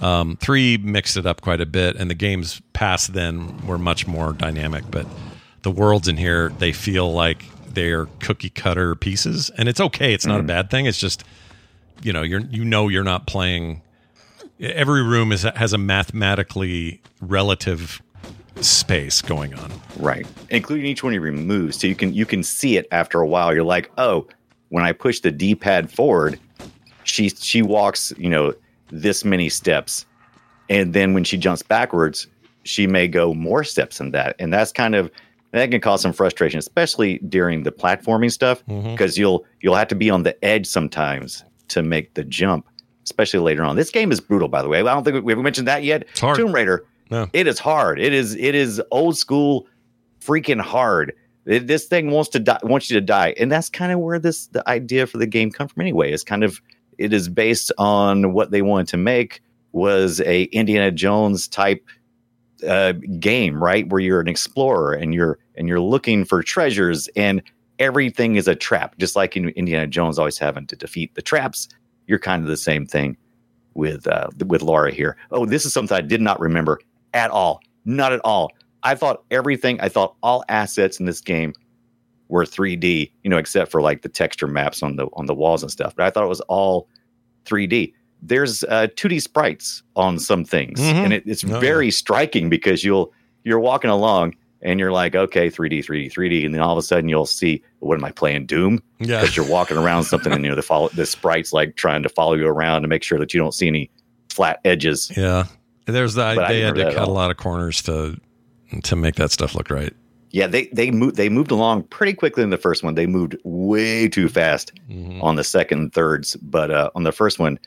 Um, 0.00 0.36
three 0.40 0.76
mixed 0.76 1.16
it 1.16 1.24
up 1.24 1.40
quite 1.40 1.60
a 1.60 1.66
bit, 1.66 1.96
and 1.96 2.10
the 2.10 2.14
games 2.14 2.60
past 2.72 3.14
then 3.14 3.64
were 3.66 3.78
much 3.78 4.06
more 4.06 4.32
dynamic. 4.32 4.84
But 4.90 5.06
the 5.62 5.70
worlds 5.70 6.08
in 6.08 6.16
here 6.16 6.52
they 6.58 6.72
feel 6.72 7.12
like 7.12 7.44
they're 7.74 8.06
cookie 8.20 8.50
cutter 8.50 8.94
pieces, 8.94 9.50
and 9.58 9.68
it's 9.68 9.80
okay. 9.80 10.12
It's 10.14 10.26
not 10.26 10.38
Mm. 10.40 10.44
a 10.44 10.46
bad 10.46 10.70
thing. 10.70 10.86
It's 10.86 10.98
just 10.98 11.24
you 12.02 12.12
know 12.12 12.22
you're 12.22 12.40
you 12.40 12.64
know 12.64 12.88
you're 12.88 13.04
not 13.04 13.26
playing 13.26 13.82
every 14.60 15.02
room 15.02 15.32
is 15.32 15.42
has 15.42 15.72
a 15.72 15.78
mathematically 15.78 17.00
relative 17.20 18.00
space 18.60 19.22
going 19.22 19.54
on. 19.54 19.72
Right. 19.98 20.26
Including 20.50 20.86
each 20.86 21.02
one 21.02 21.12
you 21.14 21.20
remove. 21.20 21.74
So 21.74 21.86
you 21.86 21.94
can 21.94 22.12
you 22.14 22.26
can 22.26 22.42
see 22.42 22.76
it 22.76 22.86
after 22.92 23.20
a 23.20 23.26
while. 23.26 23.54
You're 23.54 23.64
like, 23.64 23.90
oh, 23.98 24.26
when 24.68 24.84
I 24.84 24.92
push 24.92 25.20
the 25.20 25.30
D 25.32 25.54
pad 25.54 25.90
forward, 25.90 26.38
she 27.04 27.28
she 27.30 27.62
walks, 27.62 28.12
you 28.18 28.28
know, 28.30 28.54
this 28.90 29.24
many 29.24 29.48
steps. 29.48 30.06
And 30.68 30.92
then 30.94 31.12
when 31.12 31.24
she 31.24 31.36
jumps 31.36 31.62
backwards, 31.62 32.26
she 32.64 32.86
may 32.86 33.08
go 33.08 33.34
more 33.34 33.64
steps 33.64 33.98
than 33.98 34.12
that. 34.12 34.36
And 34.38 34.52
that's 34.52 34.72
kind 34.72 34.94
of 34.94 35.10
that 35.52 35.70
can 35.70 35.80
cause 35.80 36.00
some 36.00 36.12
frustration, 36.12 36.58
especially 36.58 37.18
during 37.18 37.62
the 37.62 37.72
platforming 37.72 38.32
stuff, 38.32 38.64
mm-hmm. 38.66 38.90
because 38.92 39.16
you'll 39.16 39.44
you'll 39.60 39.74
have 39.74 39.88
to 39.88 39.94
be 39.94 40.10
on 40.10 40.22
the 40.22 40.42
edge 40.44 40.66
sometimes 40.66 41.44
to 41.68 41.82
make 41.82 42.14
the 42.14 42.24
jump, 42.24 42.66
especially 43.04 43.40
later 43.40 43.62
on. 43.62 43.76
This 43.76 43.90
game 43.90 44.10
is 44.10 44.20
brutal, 44.20 44.48
by 44.48 44.62
the 44.62 44.68
way. 44.68 44.80
I 44.80 44.82
don't 44.82 45.04
think 45.04 45.24
we, 45.24 45.34
we 45.34 45.42
mentioned 45.42 45.68
that 45.68 45.84
yet. 45.84 46.02
It's 46.10 46.20
hard. 46.20 46.36
Tomb 46.36 46.52
Raider. 46.52 46.86
No. 47.10 47.28
It 47.32 47.46
is 47.46 47.58
hard. 47.58 48.00
It 48.00 48.12
is 48.12 48.34
it 48.34 48.54
is 48.54 48.82
old 48.90 49.16
school, 49.16 49.66
freaking 50.20 50.60
hard. 50.60 51.12
It- 51.44 51.66
this 51.66 51.86
thing 51.86 52.10
wants 52.10 52.30
to 52.30 52.40
die, 52.40 52.58
wants 52.62 52.90
you 52.90 52.94
to 52.94 53.04
die, 53.04 53.34
and 53.38 53.52
that's 53.52 53.68
kind 53.68 53.92
of 53.92 54.00
where 54.00 54.18
this 54.18 54.46
the 54.48 54.66
idea 54.68 55.06
for 55.06 55.18
the 55.18 55.26
game 55.26 55.50
come 55.50 55.68
from. 55.68 55.82
Anyway, 55.82 56.12
it's 56.12 56.24
kind 56.24 56.44
of 56.44 56.60
it 56.98 57.12
is 57.12 57.28
based 57.28 57.70
on 57.78 58.32
what 58.32 58.50
they 58.50 58.62
wanted 58.62 58.88
to 58.88 58.96
make 58.96 59.42
was 59.72 60.20
a 60.22 60.44
Indiana 60.44 60.90
Jones 60.90 61.48
type 61.48 61.84
uh, 62.62 62.92
game, 63.18 63.62
right? 63.62 63.88
Where 63.88 64.00
you're 64.00 64.20
an 64.20 64.28
explorer 64.28 64.92
and 64.92 65.14
you're 65.14 65.38
and 65.56 65.68
you're 65.68 65.80
looking 65.80 66.24
for 66.24 66.42
treasures, 66.42 67.08
and 67.16 67.42
everything 67.78 68.36
is 68.36 68.48
a 68.48 68.54
trap, 68.54 68.96
just 68.98 69.16
like 69.16 69.36
in 69.36 69.50
Indiana 69.50 69.86
Jones 69.86 70.18
always 70.18 70.38
having 70.38 70.66
to 70.68 70.76
defeat 70.76 71.14
the 71.14 71.22
traps. 71.22 71.68
You're 72.06 72.18
kind 72.18 72.42
of 72.42 72.48
the 72.48 72.56
same 72.56 72.86
thing 72.86 73.16
with 73.74 74.06
uh, 74.06 74.28
with 74.46 74.62
Laura 74.62 74.92
here. 74.92 75.16
Oh, 75.30 75.46
this 75.46 75.64
is 75.66 75.72
something 75.72 75.96
I 75.96 76.00
did 76.00 76.20
not 76.20 76.40
remember 76.40 76.80
at 77.14 77.30
all. 77.30 77.60
Not 77.84 78.12
at 78.12 78.20
all. 78.24 78.50
I 78.82 78.94
thought 78.94 79.24
everything. 79.30 79.80
I 79.80 79.88
thought 79.88 80.16
all 80.22 80.44
assets 80.48 80.98
in 80.98 81.06
this 81.06 81.20
game 81.20 81.54
were 82.28 82.44
3D, 82.44 83.12
you 83.22 83.30
know, 83.30 83.36
except 83.36 83.70
for 83.70 83.80
like 83.80 84.02
the 84.02 84.08
texture 84.08 84.48
maps 84.48 84.82
on 84.82 84.96
the 84.96 85.06
on 85.14 85.26
the 85.26 85.34
walls 85.34 85.62
and 85.62 85.70
stuff. 85.70 85.94
But 85.94 86.06
I 86.06 86.10
thought 86.10 86.24
it 86.24 86.28
was 86.28 86.40
all 86.42 86.88
3D. 87.44 87.92
There's 88.22 88.62
uh, 88.64 88.86
2D 88.96 89.20
sprites 89.20 89.82
on 89.96 90.18
some 90.18 90.44
things, 90.44 90.78
Mhm. 90.80 90.92
and 91.04 91.12
it, 91.12 91.24
it's 91.26 91.44
Oh, 91.44 91.58
very 91.58 91.90
striking 91.90 92.48
because 92.48 92.84
you'll 92.84 93.12
you're 93.44 93.58
walking 93.60 93.90
along 93.90 94.36
and 94.64 94.78
you're 94.78 94.92
like, 94.92 95.16
okay, 95.16 95.50
3D, 95.50 95.84
3D, 95.84 96.08
3D, 96.12 96.44
and 96.46 96.54
then 96.54 96.62
all 96.62 96.70
of 96.70 96.78
a 96.78 96.82
sudden 96.82 97.08
you'll 97.08 97.26
see, 97.26 97.60
what 97.80 97.98
am 97.98 98.04
I 98.04 98.12
playing? 98.12 98.46
Doom? 98.46 98.80
Yeah. 99.00 99.20
because 99.20 99.36
you're 99.36 99.48
walking 99.48 99.76
around 99.76 100.04
something 100.04 100.32
and 100.32 100.44
you 100.44 100.50
know 100.50 100.54
the 100.56 100.62
follow 100.62 100.88
the 100.90 101.04
sprites 101.06 101.52
like 101.52 101.74
trying 101.74 102.04
to 102.04 102.08
follow 102.08 102.34
you 102.34 102.46
around 102.46 102.82
to 102.82 102.88
make 102.88 103.02
sure 103.02 103.18
that 103.18 103.34
you 103.34 103.40
don't 103.40 103.52
see 103.54 103.66
any 103.66 103.90
flat 104.30 104.60
edges. 104.64 105.10
Yeah. 105.16 105.46
There's 105.86 106.14
the 106.14 106.34
But 106.36 106.46
they 106.48 106.60
had 106.60 106.76
to 106.76 106.94
cut 106.94 107.08
a 107.08 107.10
lot 107.10 107.32
of 107.32 107.36
corners 107.38 107.82
to 107.82 108.16
to 108.84 108.94
make 108.96 109.16
that 109.16 109.32
stuff 109.32 109.56
look 109.56 109.68
right. 109.68 109.92
Yeah, 110.30 110.46
they 110.46 110.66
they 110.72 110.92
moved 110.92 111.16
they 111.16 111.28
moved 111.28 111.50
along 111.50 111.82
pretty 111.84 112.14
quickly 112.14 112.44
in 112.44 112.50
the 112.50 112.56
first 112.56 112.84
one. 112.84 112.94
They 112.94 113.06
moved 113.06 113.36
way 113.42 114.08
too 114.08 114.28
fast 114.28 114.72
Mhm. 114.88 115.20
on 115.22 115.34
the 115.34 115.42
second 115.44 115.78
and 115.80 115.92
thirds, 115.92 116.36
but 116.36 116.70
uh, 116.70 116.88
on 116.94 117.02
the 117.02 117.12
first 117.12 117.38
one, 117.40 117.58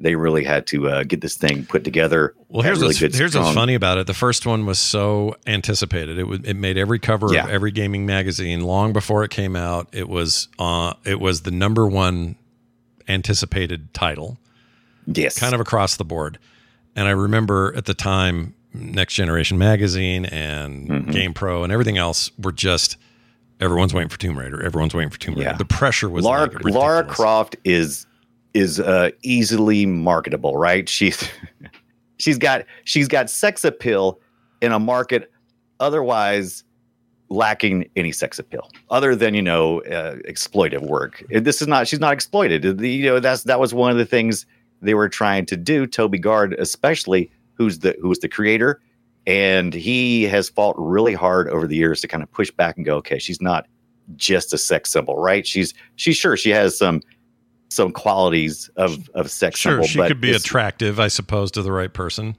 they 0.00 0.14
really 0.14 0.44
had 0.44 0.66
to 0.68 0.88
uh, 0.88 1.02
get 1.02 1.20
this 1.20 1.36
thing 1.36 1.64
put 1.66 1.82
together. 1.84 2.34
Well, 2.48 2.62
here's 2.62 2.78
really 2.78 2.90
what's, 2.90 3.00
good, 3.00 3.14
here's 3.14 3.36
what's 3.36 3.52
funny 3.54 3.74
about 3.74 3.98
it. 3.98 4.06
The 4.06 4.14
first 4.14 4.46
one 4.46 4.64
was 4.64 4.78
so 4.78 5.34
anticipated. 5.46 6.18
It 6.18 6.24
was 6.24 6.40
it 6.44 6.54
made 6.54 6.78
every 6.78 6.98
cover 6.98 7.32
Yeah. 7.32 7.44
of 7.44 7.50
every 7.50 7.70
gaming 7.72 8.06
magazine 8.06 8.60
long 8.62 8.92
before 8.92 9.24
it 9.24 9.30
came 9.30 9.56
out. 9.56 9.88
It 9.92 10.08
was 10.08 10.48
uh 10.58 10.94
it 11.04 11.20
was 11.20 11.42
the 11.42 11.50
number 11.50 11.86
one 11.86 12.36
anticipated 13.08 13.92
title, 13.94 14.38
Yes, 15.06 15.38
kind 15.38 15.54
of 15.54 15.60
across 15.60 15.96
the 15.96 16.04
board. 16.04 16.38
And 16.94 17.06
I 17.08 17.12
remember 17.12 17.72
at 17.76 17.84
the 17.86 17.94
time, 17.94 18.54
Next 18.74 19.14
Generation 19.14 19.58
Magazine 19.58 20.26
and 20.26 20.88
Mm-hmm. 20.88 21.10
Game 21.10 21.34
Pro 21.34 21.64
and 21.64 21.72
everything 21.72 21.96
else 21.98 22.30
were 22.38 22.52
just 22.52 22.96
everyone's 23.60 23.94
waiting 23.94 24.08
for 24.10 24.18
Tomb 24.18 24.38
Raider. 24.38 24.62
Everyone's 24.62 24.94
waiting 24.94 25.10
for 25.10 25.18
Tomb 25.18 25.34
Raider. 25.34 25.50
Yeah. 25.50 25.56
The 25.56 25.64
pressure 25.64 26.08
was 26.08 26.24
Lara, 26.24 26.46
like 26.50 26.64
Lara. 26.64 27.04
Croft 27.04 27.56
is 27.64 28.06
is 28.54 28.80
uh, 28.80 29.10
easily 29.22 29.86
marketable, 29.86 30.56
right? 30.56 30.88
She's 30.88 31.28
she's 32.18 32.38
got 32.38 32.64
she's 32.84 33.08
got 33.08 33.30
sex 33.30 33.64
appeal 33.64 34.20
in 34.60 34.72
a 34.72 34.78
market 34.78 35.30
otherwise 35.80 36.64
lacking 37.30 37.88
any 37.94 38.10
sex 38.10 38.38
appeal, 38.38 38.70
other 38.90 39.14
than 39.14 39.34
you 39.34 39.42
know 39.42 39.82
uh, 39.82 40.16
exploitive 40.28 40.82
work. 40.82 41.22
This 41.30 41.60
is 41.60 41.68
not 41.68 41.88
she's 41.88 42.00
not 42.00 42.12
exploited. 42.12 42.80
You 42.80 43.04
know 43.04 43.20
that's 43.20 43.44
that 43.44 43.60
was 43.60 43.74
one 43.74 43.90
of 43.90 43.96
the 43.96 44.06
things 44.06 44.46
they 44.80 44.94
were 44.94 45.08
trying 45.08 45.46
to 45.46 45.56
do. 45.56 45.86
Toby 45.86 46.18
Gard, 46.18 46.54
especially, 46.54 47.30
who's 47.54 47.80
the 47.80 47.96
who's 48.00 48.18
the 48.20 48.28
creator, 48.28 48.80
and 49.26 49.74
he 49.74 50.24
has 50.24 50.48
fought 50.48 50.74
really 50.78 51.14
hard 51.14 51.48
over 51.48 51.66
the 51.66 51.76
years 51.76 52.00
to 52.00 52.08
kind 52.08 52.22
of 52.22 52.30
push 52.32 52.50
back 52.50 52.76
and 52.76 52.86
go, 52.86 52.96
okay, 52.96 53.18
she's 53.18 53.40
not 53.40 53.66
just 54.16 54.52
a 54.52 54.58
sex 54.58 54.90
symbol, 54.90 55.16
right? 55.16 55.46
She's 55.46 55.74
she's 55.96 56.16
sure 56.16 56.36
she 56.36 56.50
has 56.50 56.78
some 56.78 57.02
some 57.68 57.92
qualities 57.92 58.70
of 58.76 59.08
of 59.14 59.30
sex 59.30 59.58
Sure, 59.60 59.72
symbol, 59.82 59.86
she 59.86 59.98
could 60.08 60.20
be 60.20 60.32
attractive, 60.32 60.98
I 61.00 61.08
suppose, 61.08 61.50
to 61.52 61.62
the 61.62 61.72
right 61.72 61.92
person. 61.92 62.36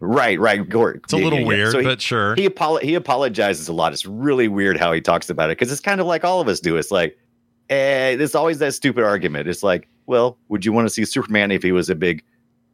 Right, 0.00 0.38
right. 0.38 0.68
Gord. 0.68 1.00
It's 1.04 1.12
a 1.12 1.16
little 1.16 1.44
weird, 1.46 1.72
So 1.72 1.78
he- 1.78 1.84
but 1.84 2.00
sure. 2.02 2.34
He 2.34 2.50
he 2.82 2.94
apologizes 2.94 3.68
a 3.68 3.72
lot. 3.72 3.92
It's 3.92 4.04
really 4.04 4.48
weird 4.48 4.76
how 4.76 4.92
he 4.92 5.00
talks 5.00 5.30
about 5.30 5.50
it 5.50 5.58
because 5.58 5.72
it's 5.72 5.80
kind 5.80 6.00
of 6.00 6.06
like 6.06 6.24
all 6.24 6.40
of 6.40 6.48
us 6.48 6.60
do. 6.60 6.76
It's 6.76 6.90
like, 6.90 7.16
eh, 7.70 8.16
there's 8.16 8.34
always 8.34 8.58
that 8.58 8.74
stupid 8.74 9.02
argument. 9.04 9.48
It's 9.48 9.62
like, 9.62 9.88
well, 10.06 10.36
would 10.48 10.64
you 10.64 10.72
want 10.72 10.86
to 10.88 10.92
see 10.92 11.04
Superman 11.06 11.50
if 11.50 11.62
he 11.62 11.72
was 11.72 11.88
a 11.88 11.94
big 11.94 12.22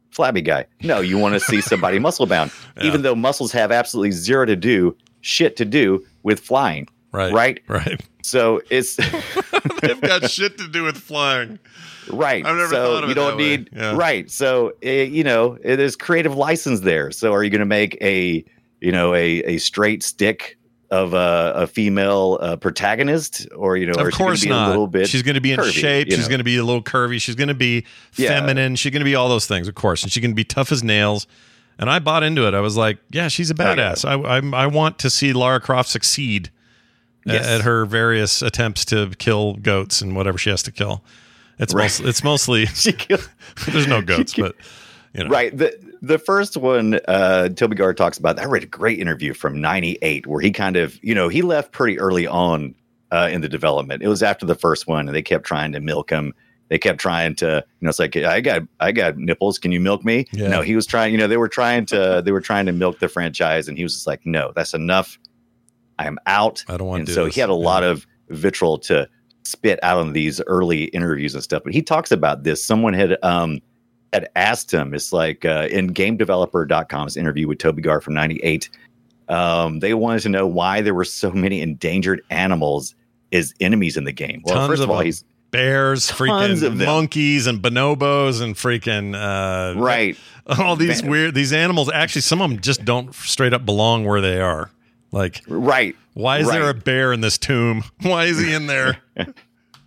flabby 0.09 0.41
guy? 0.41 0.65
No, 0.83 0.99
you 0.99 1.17
want 1.17 1.33
to 1.35 1.39
see 1.39 1.61
somebody 1.61 1.99
muscle 2.07 2.25
bound, 2.25 2.51
Yeah. 2.77 2.83
even 2.85 3.03
though 3.03 3.15
muscles 3.15 3.53
have 3.53 3.71
absolutely 3.71 4.11
zero 4.11 4.45
to 4.45 4.55
do, 4.57 4.97
shit 5.21 5.55
to 5.57 5.63
do 5.65 6.03
with 6.23 6.39
flying. 6.41 6.87
Right. 7.11 7.33
Right. 7.33 7.59
Right. 7.67 8.01
So 8.23 8.61
it's 8.69 8.95
They've 9.81 9.99
got 10.01 10.29
shit 10.29 10.57
to 10.59 10.67
do 10.67 10.83
with 10.83 10.97
flying. 10.97 11.59
right. 12.11 12.45
I've 12.45 12.55
never 12.55 12.69
so 12.69 12.93
thought 12.95 13.03
of 13.03 13.09
you 13.09 13.11
it 13.11 13.15
don't 13.15 13.37
need 13.37 13.69
Yeah. 13.75 13.95
right. 13.95 14.29
So 14.29 14.73
uh, 14.85 14.89
you 14.89 15.23
know, 15.23 15.57
eh, 15.63 15.75
there's 15.75 15.95
creative 15.95 16.35
license 16.35 16.81
there. 16.81 17.11
So 17.11 17.33
are 17.33 17.43
you 17.43 17.49
going 17.49 17.59
to 17.59 17.65
make 17.65 17.97
a 18.01 18.43
you 18.79 18.91
know 18.91 19.13
a 19.13 19.43
a 19.43 19.57
straight 19.57 20.03
stick 20.03 20.57
of 20.89 21.13
a, 21.13 21.53
a 21.55 21.67
female 21.67 22.37
uh, 22.41 22.55
protagonist, 22.57 23.47
or 23.55 23.77
you 23.77 23.85
know, 23.85 23.93
of 23.93 24.07
is 24.07 24.13
she 24.13 24.17
gonna 24.19 24.29
course 24.29 24.43
be 24.43 24.49
not. 24.49 24.65
a 24.67 24.69
little 24.69 24.87
bit? 24.87 25.07
she's 25.07 25.21
going 25.23 25.35
to 25.35 25.41
be 25.41 25.53
in 25.53 25.59
curvy, 25.59 25.71
shape. 25.71 26.09
you 26.09 26.17
She's 26.17 26.27
going 26.27 26.39
to 26.39 26.43
be 26.43 26.57
a 26.57 26.63
little 26.65 26.83
curvy. 26.83 27.21
She's 27.21 27.35
going 27.35 27.47
to 27.47 27.53
be 27.53 27.85
Yeah. 28.17 28.27
feminine. 28.29 28.75
She's 28.75 28.91
going 28.91 28.99
to 28.99 29.05
be 29.05 29.15
all 29.15 29.29
those 29.29 29.47
things, 29.47 29.67
of 29.69 29.75
course. 29.75 30.03
And 30.03 30.11
she's 30.11 30.21
going 30.21 30.31
to 30.31 30.35
be 30.35 30.43
tough 30.43 30.69
as 30.71 30.83
nails. 30.83 31.27
And 31.79 31.89
I 31.89 31.99
bought 31.99 32.23
into 32.23 32.45
it. 32.45 32.53
I 32.53 32.59
was 32.59 32.75
like, 32.75 32.97
yeah, 33.09 33.29
she's 33.29 33.49
a 33.49 33.55
yeah. 33.57 33.73
badass. 33.75 34.03
I, 34.05 34.15
I 34.59 34.63
I 34.63 34.67
want 34.67 34.99
to 34.99 35.09
see 35.09 35.31
Lara 35.31 35.61
Croft 35.61 35.87
succeed 35.89 36.51
Yes. 37.25 37.45
at 37.47 37.61
her 37.61 37.85
various 37.85 38.41
attempts 38.41 38.83
to 38.85 39.11
kill 39.19 39.53
goats 39.55 40.01
and 40.01 40.15
whatever 40.15 40.37
she 40.37 40.49
has 40.49 40.63
to 40.63 40.71
kill. 40.71 41.03
It's 41.59 41.73
Right. 41.73 41.83
mostly, 41.83 42.09
it's 42.09 42.23
mostly 42.23 42.65
She 42.73 42.93
killed- 42.93 43.29
there's 43.67 43.87
no 43.87 44.01
goats, 44.13 44.33
but 44.33 44.55
you 45.13 45.23
know, 45.23 45.29
Right. 45.29 45.55
The 45.55 45.73
the 46.03 46.17
first 46.17 46.57
one, 46.57 46.99
uh, 47.07 47.49
Toby 47.49 47.75
Gard 47.75 47.95
talks 47.95 48.17
about. 48.17 48.39
I 48.39 48.45
read 48.45 48.63
a 48.63 48.67
great 48.67 48.97
interview 48.99 49.35
from 49.35 49.61
'98 49.61 50.25
where 50.25 50.41
he 50.41 50.49
kind 50.51 50.75
of, 50.77 50.97
you 51.03 51.13
know, 51.13 51.27
he 51.29 51.43
left 51.43 51.71
pretty 51.73 51.99
early 51.99 52.25
on 52.25 52.73
uh, 53.11 53.29
in 53.31 53.41
the 53.41 53.49
development. 53.49 54.01
It 54.01 54.07
was 54.07 54.23
after 54.23 54.47
the 54.47 54.55
first 54.55 54.87
one, 54.87 55.07
and 55.07 55.15
they 55.15 55.21
kept 55.21 55.45
trying 55.45 55.73
to 55.73 55.79
milk 55.79 56.09
him. 56.09 56.33
They 56.69 56.79
kept 56.79 56.99
trying 56.99 57.35
to, 57.35 57.63
you 57.79 57.85
know, 57.85 57.89
it's 57.89 57.99
like 57.99 58.15
I 58.15 58.41
got 58.41 58.63
I 58.79 58.91
got 58.93 59.17
nipples. 59.17 59.59
Can 59.59 59.71
you 59.71 59.79
milk 59.79 60.03
me? 60.03 60.25
Yeah. 60.31 60.47
No, 60.47 60.61
he 60.61 60.75
was 60.75 60.87
trying. 60.87 61.11
You 61.11 61.19
know, 61.19 61.27
they 61.27 61.37
were 61.37 61.49
trying 61.49 61.85
to 61.87 62.23
they 62.25 62.31
were 62.31 62.41
trying 62.41 62.65
to 62.65 62.71
milk 62.71 62.97
the 62.97 63.07
franchise, 63.07 63.67
and 63.67 63.77
he 63.77 63.83
was 63.83 63.93
just 63.93 64.07
like, 64.07 64.25
no, 64.25 64.53
that's 64.55 64.73
enough. 64.73 65.19
I 66.01 66.07
am 66.07 66.17
out. 66.27 66.63
I 66.67 66.77
don't 66.77 66.87
want 66.87 66.99
And 67.01 67.07
to 67.07 67.11
do 67.11 67.15
so 67.15 67.25
this. 67.25 67.35
he 67.35 67.41
had 67.41 67.49
a 67.49 67.53
Yeah. 67.53 67.59
lot 67.59 67.83
of 67.83 68.05
vitriol 68.29 68.77
to 68.79 69.07
spit 69.43 69.79
out 69.83 69.97
on 69.97 70.13
these 70.13 70.39
early 70.47 70.85
interviews 70.85 71.33
and 71.33 71.43
stuff. 71.43 71.63
But 71.63 71.73
he 71.73 71.81
talks 71.81 72.11
about 72.11 72.43
this. 72.43 72.63
Someone 72.63 72.93
had 72.93 73.17
um 73.23 73.59
had 74.13 74.29
asked 74.35 74.73
him, 74.73 74.93
it's 74.93 75.13
like 75.13 75.45
uh, 75.45 75.67
in 75.71 75.91
gamedeveloper.com's 75.93 77.15
interview 77.17 77.47
with 77.47 77.59
Toby 77.59 77.81
Gard 77.81 78.03
from 78.03 78.13
98. 78.13 78.69
Um, 79.29 79.79
they 79.79 79.93
wanted 79.93 80.21
to 80.23 80.29
know 80.29 80.45
why 80.45 80.81
there 80.81 80.93
were 80.93 81.05
so 81.05 81.31
many 81.31 81.61
endangered 81.61 82.21
animals 82.29 82.93
as 83.31 83.53
enemies 83.61 83.95
in 83.95 84.03
the 84.03 84.11
game. 84.11 84.41
Well, 84.43 84.55
Tons 84.55 84.69
first 84.69 84.83
of, 84.83 84.89
all, 84.89 84.97
them. 84.97 85.05
he's 85.05 85.23
bears, 85.51 86.11
freaking 86.11 86.85
monkeys, 86.85 87.47
and 87.47 87.61
bonobos, 87.61 88.41
and 88.41 88.55
freaking 88.55 89.15
uh, 89.15 89.79
right. 89.79 90.17
all 90.59 90.75
these 90.75 91.01
weird 91.03 91.33
these 91.35 91.53
animals 91.53 91.89
actually 91.93 92.21
some 92.21 92.41
of 92.41 92.49
them 92.49 92.59
just 92.59 92.83
don't 92.83 93.13
straight 93.15 93.53
up 93.53 93.65
belong 93.65 94.03
where 94.05 94.19
they 94.21 94.41
are 94.41 94.71
like 95.11 95.41
Right. 95.47 95.95
why 96.13 96.39
is 96.39 96.49
there 96.49 96.69
a 96.69 96.73
bear 96.73 97.13
in 97.13 97.21
this 97.21 97.37
tomb 97.37 97.83
why 98.01 98.25
is 98.25 98.39
he 98.39 98.53
in 98.53 98.67
there 98.67 98.97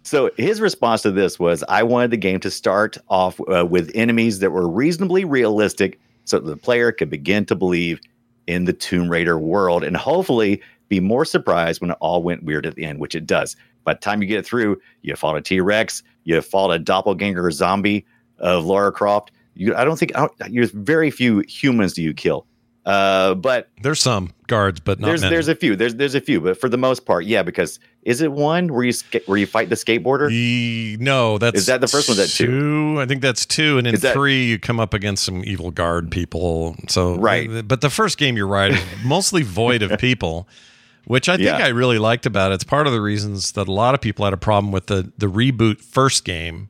So 0.06 0.30
his 0.36 0.60
response 0.60 1.00
to 1.02 1.10
this 1.10 1.38
was, 1.38 1.64
"I 1.66 1.82
wanted 1.82 2.10
the 2.10 2.18
game 2.18 2.38
to 2.40 2.50
start 2.50 2.98
off 3.08 3.40
uh, 3.50 3.64
with 3.64 3.90
enemies 3.94 4.40
that 4.40 4.50
were 4.50 4.68
reasonably 4.68 5.24
realistic, 5.24 5.98
so 6.26 6.38
that 6.38 6.46
the 6.46 6.58
player 6.58 6.92
could 6.92 7.08
begin 7.08 7.46
to 7.46 7.54
believe 7.54 8.00
in 8.46 8.66
the 8.66 8.74
Tomb 8.74 9.08
Raider 9.08 9.38
world, 9.38 9.82
and 9.82 9.96
hopefully 9.96 10.60
be 10.90 11.00
more 11.00 11.24
surprised 11.24 11.80
when 11.80 11.90
it 11.90 11.96
all 12.00 12.22
went 12.22 12.44
weird 12.44 12.66
at 12.66 12.74
the 12.74 12.84
end, 12.84 12.98
which 12.98 13.14
it 13.14 13.26
does. 13.26 13.56
By 13.84 13.94
the 13.94 14.00
time 14.00 14.20
you 14.20 14.28
get 14.28 14.40
it 14.40 14.46
through, 14.46 14.78
you 15.00 15.16
fought 15.16 15.38
a 15.38 15.40
T 15.40 15.58
Rex, 15.60 16.02
you 16.24 16.38
fought 16.42 16.70
a 16.70 16.78
doppelganger 16.78 17.50
zombie 17.50 18.04
of 18.40 18.66
Lara 18.66 18.92
Croft. 18.92 19.30
You, 19.54 19.74
I 19.74 19.84
don't 19.84 19.98
think 19.98 20.14
I 20.14 20.20
don't, 20.20 20.32
there's 20.52 20.70
very 20.70 21.10
few 21.10 21.42
humans 21.48 21.94
do 21.94 22.02
you 22.02 22.12
kill, 22.12 22.44
uh, 22.86 23.34
but 23.34 23.68
there's 23.82 24.00
some 24.00 24.32
guards 24.46 24.78
but 24.80 25.00
not 25.00 25.06
there's 25.06 25.22
many 25.22 25.34
there's 25.34 25.48
a 25.48 25.54
few. 25.54 25.74
There's 25.76 25.94
there's 25.94 26.14
a 26.14 26.20
few, 26.20 26.40
but 26.40 26.60
for 26.60 26.68
the 26.68 26.76
most 26.76 27.06
part, 27.06 27.24
yeah. 27.24 27.42
Because 27.42 27.78
is 28.02 28.20
it 28.20 28.30
one 28.32 28.72
where 28.72 28.84
you 28.84 28.92
ska- 28.92 29.22
where 29.26 29.38
you 29.38 29.46
fight 29.46 29.70
the 29.70 29.74
skateboarder? 29.74 30.28
The- 30.28 30.96
no 31.00 31.38
that's 31.38 31.58
Is 31.60 31.66
that 31.66 31.80
the 31.80 31.88
first 31.88 32.08
one? 32.08 32.18
That 32.18 32.28
two? 32.28 32.96
i 33.00 33.06
think 33.06 33.22
that's 33.22 33.46
two 33.46 33.78
and 33.78 33.86
in 33.86 33.94
that- 33.96 34.12
three 34.12 34.44
you 34.44 34.58
come 34.58 34.78
up 34.78 34.92
against 34.94 35.24
some 35.24 35.42
evil 35.44 35.70
guard 35.70 36.10
people 36.10 36.76
so 36.88 37.16
Right. 37.16 37.66
but 37.66 37.80
the 37.80 37.90
first 37.90 38.18
game 38.18 38.36
you're 38.36 38.46
right 38.46 38.72
is 38.72 38.84
mostly 39.04 39.42
void 39.42 39.82
of 39.82 39.98
people 39.98 40.46
which 41.06 41.28
i 41.28 41.36
think 41.36 41.46
Yeah. 41.58 41.64
i 41.64 41.68
really 41.68 41.98
liked 41.98 42.26
about 42.26 42.52
it 42.52 42.56
it's 42.56 42.64
part 42.64 42.86
of 42.86 42.92
the 42.92 43.00
reasons 43.00 43.52
that 43.52 43.66
a 43.68 43.72
lot 43.72 43.94
of 43.94 44.00
people 44.00 44.24
had 44.26 44.32
a 44.34 44.38
problem 44.38 44.72
with 44.72 44.86
the 44.86 45.10
the 45.18 45.26
reboot 45.26 45.80
first 45.80 46.24
game 46.24 46.68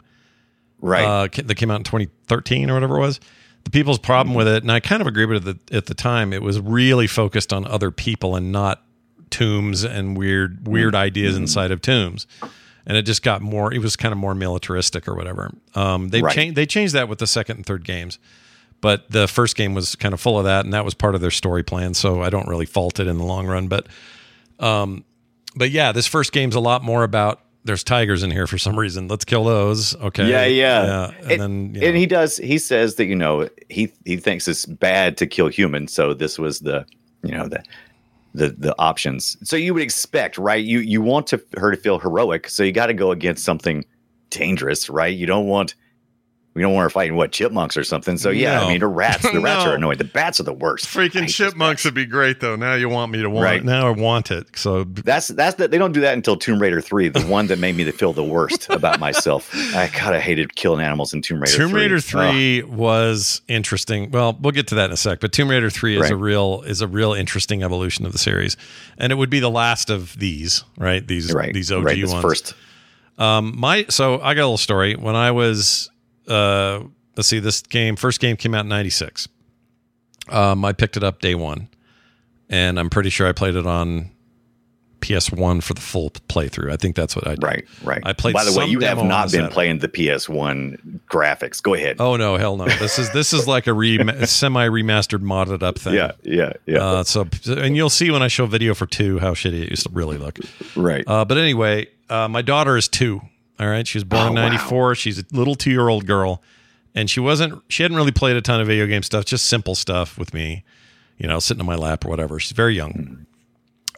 Right. 0.80 1.04
uh, 1.04 1.28
that 1.44 1.54
came 1.56 1.70
out 1.70 1.78
in 1.80 1.84
2013 1.84 2.68
or 2.70 2.74
whatever 2.74 2.96
it 2.98 3.00
was. 3.00 3.18
The 3.64 3.70
people's 3.70 3.98
problem 3.98 4.28
Mm-hmm. 4.30 4.36
with 4.38 4.48
it, 4.48 4.62
and 4.62 4.70
I 4.72 4.80
kind 4.80 5.00
of 5.00 5.06
agree 5.06 5.24
with 5.26 5.48
it 5.48 5.72
at 5.72 5.86
the 5.86 5.94
time, 5.94 6.32
it 6.32 6.42
was 6.42 6.60
really 6.60 7.06
focused 7.06 7.52
on 7.52 7.66
other 7.66 7.90
people 7.90 8.36
and 8.36 8.52
not 8.52 8.82
tombs 9.30 9.82
and 9.84 10.16
weird 10.16 10.68
weird 10.68 10.94
Mm-hmm. 10.94 11.02
ideas 11.02 11.36
inside 11.36 11.70
of 11.70 11.80
tombs. 11.80 12.26
And 12.86 12.96
it 12.98 13.02
just 13.02 13.22
got 13.22 13.40
more. 13.40 13.72
It 13.72 13.78
was 13.78 13.96
kind 13.96 14.12
of 14.12 14.18
more 14.18 14.34
militaristic 14.34 15.08
or 15.08 15.14
whatever. 15.14 15.50
Um, 15.74 16.10
they 16.10 16.20
Right. 16.20 16.34
changed. 16.34 16.56
They 16.56 16.66
changed 16.66 16.94
that 16.94 17.08
with 17.08 17.18
the 17.18 17.26
second 17.26 17.56
and 17.56 17.66
third 17.66 17.82
games, 17.84 18.18
but 18.82 19.10
the 19.10 19.26
first 19.26 19.56
game 19.56 19.72
was 19.72 19.96
kind 19.96 20.12
of 20.12 20.20
full 20.20 20.38
of 20.38 20.44
that, 20.44 20.66
and 20.66 20.74
that 20.74 20.84
was 20.84 20.92
part 20.92 21.14
of 21.14 21.22
their 21.22 21.30
story 21.30 21.62
plan. 21.62 21.94
So 21.94 22.22
I 22.22 22.28
don't 22.28 22.46
really 22.46 22.66
fault 22.66 23.00
it 23.00 23.06
in 23.06 23.16
the 23.16 23.24
long 23.24 23.46
run. 23.46 23.68
But, 23.68 23.86
um, 24.60 25.04
but 25.56 25.70
yeah, 25.70 25.92
this 25.92 26.06
first 26.06 26.32
game's 26.32 26.54
a 26.54 26.60
lot 26.60 26.82
more 26.84 27.02
about. 27.04 27.40
There's 27.64 27.82
tigers 27.82 28.22
in 28.22 28.30
here 28.30 28.46
for 28.46 28.58
some 28.58 28.78
reason. 28.78 29.08
Let's 29.08 29.24
kill 29.24 29.44
those. 29.44 29.96
Okay. 29.96 30.28
Yeah, 30.28 30.44
yeah. 30.44 31.12
And, 31.22 31.30
And, 31.30 31.40
then 31.40 31.74
you 31.74 31.88
and 31.88 31.96
he 31.96 32.06
does. 32.06 32.36
He 32.36 32.58
says 32.58 32.96
that 32.96 33.06
you 33.06 33.16
know 33.16 33.48
he 33.70 33.92
he 34.04 34.16
thinks 34.16 34.46
it's 34.46 34.66
bad 34.66 35.16
to 35.18 35.26
kill 35.26 35.48
humans, 35.48 35.92
so 35.92 36.12
this 36.12 36.38
was 36.38 36.60
the 36.60 36.84
you 37.22 37.32
know 37.32 37.48
the 37.48 37.62
the 38.34 38.50
the 38.50 38.78
options. 38.78 39.36
So 39.42 39.56
you 39.56 39.72
would 39.72 39.82
expect, 39.82 40.36
right? 40.36 40.62
You 40.62 40.80
you 40.80 41.00
want 41.00 41.26
to 41.28 41.42
her 41.56 41.70
to 41.70 41.76
feel 41.76 41.98
heroic, 41.98 42.48
so 42.50 42.62
you 42.62 42.72
got 42.72 42.86
to 42.86 42.94
go 42.94 43.10
against 43.10 43.44
something 43.44 43.84
dangerous, 44.30 44.90
right? 44.90 45.14
You 45.16 45.26
don't 45.26 45.46
want 45.46 45.74
we 46.54 46.62
don't 46.62 46.72
want 46.72 46.84
her 46.84 46.90
fighting 46.90 47.16
what 47.16 47.32
chipmunks 47.32 47.76
or 47.76 47.84
something. 47.84 48.16
So 48.16 48.30
yeah, 48.30 48.60
No. 48.60 48.66
I 48.66 48.68
mean 48.70 48.80
the 48.80 48.86
rats, 48.86 49.22
the 49.22 49.40
rats 49.40 49.64
No. 49.64 49.72
are 49.72 49.74
annoying. 49.74 49.98
The 49.98 50.04
bats 50.04 50.38
are 50.40 50.44
the 50.44 50.52
worst. 50.52 50.86
Freaking 50.86 51.28
chipmunks 51.28 51.84
would 51.84 51.94
be 51.94 52.06
great 52.06 52.40
though. 52.40 52.56
Now 52.56 52.74
you 52.74 52.88
want 52.88 53.10
me 53.12 53.22
to 53.22 53.28
want 53.30 53.44
Right. 53.44 53.58
it. 53.58 53.64
Now 53.64 53.88
I 53.88 53.90
want 53.90 54.30
it. 54.30 54.46
So 54.56 54.84
That's 54.84 55.28
that's 55.28 55.56
that 55.56 55.70
they 55.70 55.78
don't 55.78 55.92
do 55.92 56.00
that 56.02 56.14
until 56.14 56.36
Tomb 56.36 56.60
Raider 56.60 56.80
three, 56.80 57.08
the 57.08 57.22
one 57.22 57.48
that 57.48 57.58
made 57.58 57.76
me 57.76 57.90
feel 57.90 58.12
the 58.12 58.22
worst 58.24 58.66
about 58.70 59.00
myself. 59.00 59.50
I 59.74 59.88
kind 59.88 60.14
of 60.14 60.22
hated 60.22 60.54
killing 60.56 60.80
animals 60.84 61.12
in 61.12 61.22
Tomb 61.22 61.40
Raider. 61.40 61.56
Tomb 61.56 61.70
3. 61.70 61.80
Raider 61.82 61.96
Ugh. 61.96 62.02
three 62.02 62.62
was 62.62 63.40
interesting. 63.48 64.10
Well, 64.10 64.36
we'll 64.40 64.52
get 64.52 64.68
to 64.68 64.74
that 64.76 64.86
in 64.86 64.92
a 64.92 64.96
sec. 64.96 65.20
But 65.20 65.32
Tomb 65.32 65.48
Raider 65.50 65.70
three 65.70 65.98
is 66.00 66.08
a 66.10 66.16
real 66.16 66.62
is 66.62 66.80
a 66.80 66.86
real 66.88 67.12
interesting 67.12 67.62
evolution 67.62 68.06
of 68.06 68.12
the 68.12 68.18
series, 68.18 68.56
and 68.96 69.10
it 69.12 69.16
would 69.16 69.30
be 69.30 69.40
the 69.40 69.50
last 69.50 69.90
of 69.90 70.16
these, 70.18 70.62
right? 70.78 71.04
These 71.06 71.32
right, 71.32 71.52
these 71.52 71.72
OG 71.72 71.84
right, 71.84 72.06
ones. 72.06 72.22
first. 72.22 72.54
Um, 73.18 73.54
my 73.58 73.86
so 73.90 74.20
I 74.20 74.34
got 74.34 74.40
a 74.42 74.46
little 74.46 74.56
story. 74.56 74.94
When 74.96 75.14
I 75.16 75.30
was 75.30 75.90
uh, 76.28 76.80
let's 77.16 77.28
see, 77.28 77.38
this 77.38 77.62
game 77.62 77.96
first 77.96 78.20
game 78.20 78.36
came 78.36 78.54
out 78.54 78.64
in 78.64 78.68
'96. 78.68 79.28
Um, 80.28 80.64
I 80.64 80.72
picked 80.72 80.96
it 80.96 81.04
up 81.04 81.20
day 81.20 81.34
one, 81.34 81.68
and 82.48 82.78
I'm 82.78 82.90
pretty 82.90 83.10
sure 83.10 83.26
I 83.26 83.32
played 83.32 83.56
it 83.56 83.66
on 83.66 84.10
PS1 85.04 85.62
for 85.62 85.74
the 85.74 85.82
full 85.82 86.10
playthrough. 86.10 86.72
I 86.72 86.76
think 86.76 86.96
that's 86.96 87.14
what 87.14 87.26
I 87.26 87.34
did. 87.34 87.42
Right, 87.42 87.64
right. 87.82 88.02
I 88.04 88.14
played. 88.14 88.32
By 88.32 88.44
the 88.44 88.58
way, 88.58 88.64
you 88.66 88.80
have 88.80 89.04
not 89.04 89.30
been 89.30 89.48
playing 89.50 89.80
the 89.80 89.88
PS1 89.88 91.00
graphics. 91.10 91.62
Go 91.62 91.74
ahead. 91.74 91.96
Oh 92.00 92.16
no, 92.16 92.36
hell 92.38 92.56
no! 92.56 92.64
This 92.66 92.98
is 92.98 93.12
this 93.12 93.32
is 93.34 93.46
like 93.46 93.66
a 93.66 93.74
re- 93.74 93.98
semi 94.26 94.66
remastered 94.66 95.22
modded 95.22 95.62
up 95.62 95.78
thing. 95.78 95.94
yeah, 95.94 96.12
yeah, 96.22 96.54
yeah. 96.64 96.78
Uh, 96.78 97.04
so 97.04 97.28
and 97.48 97.76
you'll 97.76 97.90
see 97.90 98.10
when 98.10 98.22
I 98.22 98.28
show 98.28 98.46
video 98.46 98.74
for 98.74 98.86
two 98.86 99.18
how 99.18 99.34
shitty 99.34 99.64
it 99.64 99.70
used 99.70 99.82
to 99.86 99.92
really 99.92 100.16
look. 100.16 100.38
right. 100.74 101.04
Uh, 101.06 101.24
but 101.26 101.36
anyway, 101.36 101.86
uh, 102.08 102.28
my 102.28 102.40
daughter 102.40 102.76
is 102.76 102.88
two. 102.88 103.20
All 103.60 103.68
right, 103.68 103.86
she 103.86 103.98
was 103.98 104.04
born 104.04 104.22
Oh, 104.22 104.26
in 104.28 104.34
wow. 104.34 104.48
'94. 104.48 104.94
She's 104.96 105.18
a 105.20 105.24
little 105.32 105.54
two-year-old 105.54 106.06
girl, 106.06 106.42
and 106.94 107.08
she 107.08 107.20
wasn't. 107.20 107.62
She 107.68 107.82
hadn't 107.82 107.96
really 107.96 108.12
played 108.12 108.36
a 108.36 108.40
ton 108.40 108.60
of 108.60 108.66
video 108.66 108.86
game 108.86 109.02
stuff, 109.02 109.24
just 109.24 109.46
simple 109.46 109.74
stuff 109.74 110.18
with 110.18 110.34
me, 110.34 110.64
you 111.18 111.26
know, 111.28 111.38
sitting 111.38 111.60
in 111.60 111.66
my 111.66 111.76
lap 111.76 112.04
or 112.04 112.08
whatever. 112.08 112.40
She's 112.40 112.52
very 112.52 112.74
young, 112.74 113.26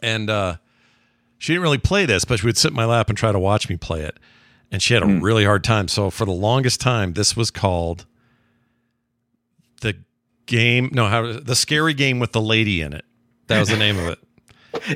and 0.03 0.29
uh, 0.29 0.57
she 1.39 1.53
didn't 1.53 1.63
really 1.63 1.79
play 1.79 2.05
this, 2.05 2.23
but 2.23 2.39
she 2.39 2.45
would 2.45 2.57
sit 2.57 2.69
in 2.69 2.75
my 2.75 2.85
lap 2.85 3.09
and 3.09 3.17
try 3.17 3.31
to 3.31 3.39
watch 3.39 3.67
me 3.67 3.77
play 3.77 4.01
it, 4.01 4.19
and 4.71 4.81
she 4.81 4.93
had 4.93 5.01
a 5.01 5.07
really 5.07 5.45
hard 5.45 5.63
time. 5.63 5.87
So 5.87 6.09
for 6.11 6.25
the 6.25 6.31
longest 6.31 6.79
time, 6.79 7.13
this 7.13 7.35
was 7.35 7.49
called 7.49 8.05
the 9.81 9.95
game. 10.45 10.89
No, 10.93 11.07
how 11.07 11.33
the 11.39 11.55
scary 11.55 11.93
game 11.95 12.19
with 12.19 12.31
the 12.31 12.41
lady 12.41 12.81
in 12.81 12.93
it. 12.93 13.05
That 13.47 13.59
was 13.59 13.69
the 13.69 13.77
name 13.77 13.97
of 13.97 14.05
it. 14.07 14.19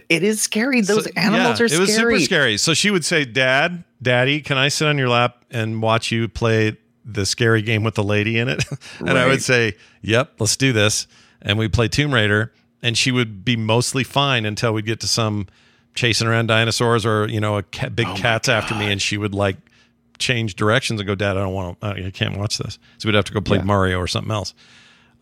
It 0.09 0.23
is 0.23 0.41
scary. 0.41 0.81
Those 0.81 1.05
So- 1.05 1.11
animals 1.15 1.59
yeah, 1.59 1.65
are 1.65 1.67
scary. 1.69 1.77
It 1.77 1.79
was 1.81 1.95
super 1.95 2.19
scary. 2.19 2.57
So 2.57 2.73
she 2.73 2.91
would 2.91 3.05
say, 3.05 3.25
"Dad, 3.25 3.83
Daddy, 4.01 4.41
can 4.41 4.57
I 4.57 4.67
sit 4.69 4.87
on 4.87 4.97
your 4.97 5.09
lap 5.09 5.43
and 5.51 5.81
watch 5.81 6.11
you 6.11 6.27
play 6.27 6.77
the 7.05 7.25
scary 7.25 7.61
game 7.61 7.83
with 7.83 7.95
the 7.95 8.03
lady 8.03 8.37
in 8.37 8.47
it?" 8.49 8.63
and 8.99 9.17
I 9.17 9.25
would 9.27 9.41
say, 9.43 9.75
"Yep, 10.01 10.33
let's 10.39 10.55
do 10.55 10.71
this." 10.73 11.07
And 11.41 11.57
we'd 11.57 11.73
play 11.73 11.87
Tomb 11.87 12.13
Raider, 12.13 12.53
and 12.83 12.97
she 12.97 13.11
would 13.11 13.43
be 13.43 13.55
mostly 13.55 14.03
fine 14.03 14.45
until 14.45 14.73
we'd 14.73 14.85
get 14.85 14.99
to 15.01 15.07
some 15.07 15.47
chasing 15.95 16.27
around 16.27 16.47
dinosaurs 16.47 17.05
or 17.05 17.27
you 17.27 17.39
know 17.39 17.57
a 17.57 17.63
cat, 17.63 17.89
Oh 17.91 17.95
big 17.95 18.07
cat's 18.15 18.47
after 18.49 18.75
me, 18.75 18.91
and 18.91 19.01
she 19.01 19.17
would 19.17 19.33
like 19.33 19.57
change 20.19 20.55
directions 20.55 20.99
and 20.99 21.07
go, 21.07 21.15
"Dad, 21.15 21.37
I 21.37 21.41
don't 21.41 21.53
want 21.53 21.81
to. 21.81 21.87
I 22.07 22.11
can't 22.11 22.37
watch 22.37 22.57
this." 22.59 22.77
So 22.99 23.07
we'd 23.09 23.15
have 23.15 23.25
to 23.25 23.33
go 23.33 23.41
play 23.41 23.57
Yeah. 23.57 23.63
Mario 23.63 23.97
or 23.97 24.07
something 24.07 24.31
else. 24.31 24.53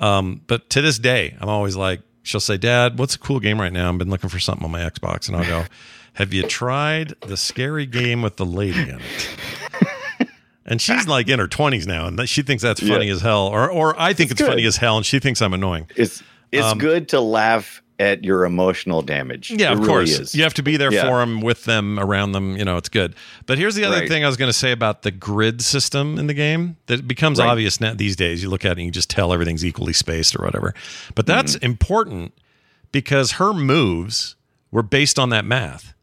Um, 0.01 0.41
but 0.47 0.69
to 0.71 0.81
this 0.81 0.97
day, 0.99 1.35
I'm 1.41 1.49
always 1.49 1.75
like, 1.75 2.01
she'll 2.29 2.39
say, 2.39 2.57
Dad, 2.57 2.97
what's 2.99 3.15
a 3.15 3.19
cool 3.19 3.39
game 3.39 3.59
right 3.59 3.73
now? 3.73 3.89
I've 3.91 3.97
been 3.97 4.09
looking 4.09 4.29
for 4.29 4.39
something 4.39 4.63
on 4.63 4.71
my 4.71 4.81
Xbox. 4.81 5.27
And 5.27 5.35
I'll 5.35 5.45
go, 5.45 5.65
Have 6.13 6.33
you 6.33 6.43
tried 6.43 7.13
the 7.25 7.37
scary 7.37 7.85
game 7.85 8.21
with 8.21 8.35
the 8.37 8.45
lady 8.45 8.81
in 8.81 8.99
it? 8.99 10.27
And 10.65 10.79
she's 10.81 11.07
like 11.07 11.27
in 11.29 11.39
her 11.39 11.47
20s 11.47 11.87
now, 11.87 12.05
and 12.07 12.29
she 12.29 12.41
thinks 12.43 12.61
that's 12.61 12.79
funny 12.79 13.07
Yeah. 13.07 13.13
as 13.13 13.21
hell. 13.21 13.47
Or, 13.47 13.69
or 13.71 13.99
I 13.99 14.13
think 14.13 14.29
it's, 14.31 14.39
It's 14.39 14.47
funny 14.49 14.65
as 14.65 14.77
hell, 14.77 14.97
and 14.97 15.05
she 15.05 15.17
thinks 15.19 15.41
I'm 15.41 15.53
annoying. 15.53 15.87
It's 15.95 16.21
it's 16.51 16.65
Um, 16.65 16.77
good 16.77 17.09
to 17.09 17.21
laugh 17.21 17.81
at 17.99 18.23
your 18.23 18.45
emotional 18.45 19.01
damage. 19.01 19.51
Yeah, 19.51 19.67
It 19.69 19.73
of 19.73 19.79
really 19.79 19.89
course. 19.89 20.09
is. 20.19 20.33
You 20.35 20.43
have 20.43 20.53
to 20.55 20.63
be 20.63 20.77
there 20.77 20.91
Yeah. 20.91 21.03
for 21.03 21.19
them, 21.19 21.41
with 21.41 21.65
them, 21.65 21.99
around 21.99 22.31
them. 22.31 22.55
You 22.55 22.63
know, 22.63 22.77
it's 22.77 22.87
good. 22.89 23.13
But 23.45 23.57
here's 23.57 23.75
the 23.75 23.83
other 23.83 23.97
Right. 23.99 24.07
thing 24.07 24.23
I 24.23 24.27
was 24.27 24.37
going 24.37 24.47
to 24.49 24.57
say 24.57 24.71
about 24.71 25.01
the 25.01 25.11
grid 25.11 25.61
system 25.61 26.17
in 26.17 26.27
the 26.27 26.33
game 26.33 26.77
that 26.87 27.07
becomes 27.07 27.39
Right. 27.39 27.49
obvious 27.49 27.81
now 27.81 27.93
these 27.93 28.15
days. 28.15 28.41
You 28.41 28.49
look 28.49 28.63
at 28.63 28.69
it 28.71 28.77
and 28.77 28.85
you 28.85 28.91
just 28.91 29.09
tell 29.09 29.33
everything's 29.33 29.65
equally 29.65 29.93
spaced 29.93 30.35
or 30.35 30.43
whatever. 30.45 30.73
But 31.13 31.25
that's 31.25 31.55
Mm-hmm. 31.57 31.65
important 31.65 32.33
because 32.91 33.33
her 33.33 33.53
moves 33.53 34.35
were 34.71 34.83
based 34.83 35.19
on 35.19 35.29
that 35.29 35.43
math. 35.45 35.93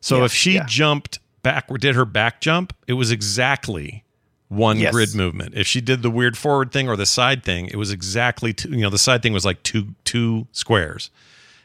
So 0.00 0.18
Yeah, 0.18 0.24
if 0.24 0.32
she 0.32 0.54
yeah. 0.54 0.64
jumped 0.66 1.18
back, 1.42 1.68
did 1.80 1.94
her 1.96 2.04
back 2.06 2.40
jump, 2.40 2.72
it 2.86 2.94
was 2.94 3.10
exactly 3.10 4.04
one 4.48 4.78
Yes. 4.78 4.92
grid 4.92 5.14
movement. 5.14 5.54
If 5.56 5.66
she 5.66 5.80
did 5.80 6.02
the 6.02 6.10
weird 6.10 6.36
forward 6.38 6.72
thing 6.72 6.88
or 6.88 6.96
the 6.96 7.06
side 7.06 7.42
thing, 7.42 7.66
it 7.68 7.76
was 7.76 7.90
exactly 7.90 8.52
two, 8.52 8.70
you 8.70 8.78
know 8.82 8.90
the 8.90 8.98
side 8.98 9.22
thing 9.22 9.32
was 9.32 9.44
like 9.44 9.62
two 9.62 9.94
two 10.04 10.46
squares, 10.52 11.10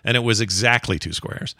and 0.03 0.15
it 0.17 0.21
was 0.21 0.41
exactly 0.41 0.97
two 0.99 1.13
squares. 1.13 1.55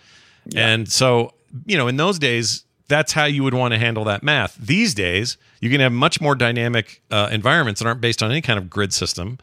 And 0.56 0.89
so 0.91 1.34
you 1.65 1.78
know 1.78 1.88
in 1.88 1.97
those 1.97 2.19
days 2.19 2.63
that's 2.89 3.12
how 3.12 3.26
you 3.26 3.43
would 3.43 3.54
want 3.54 3.73
to 3.73 3.78
handle 3.78 4.04
that 4.06 4.23
math. 4.23 4.56
These 4.56 4.93
days 4.93 5.38
you 5.60 5.69
can 5.69 5.82
have 5.82 5.91
much 5.91 6.21
more 6.21 6.36
dynamic 6.36 7.02
uh, 7.12 7.28
environments 7.32 7.82
that 7.82 7.88
aren't 7.88 8.00
based 8.02 8.23
on 8.23 8.32
any 8.32 8.41
kind 8.41 8.58
of 8.58 8.69
grid 8.69 8.93
system, 8.93 9.39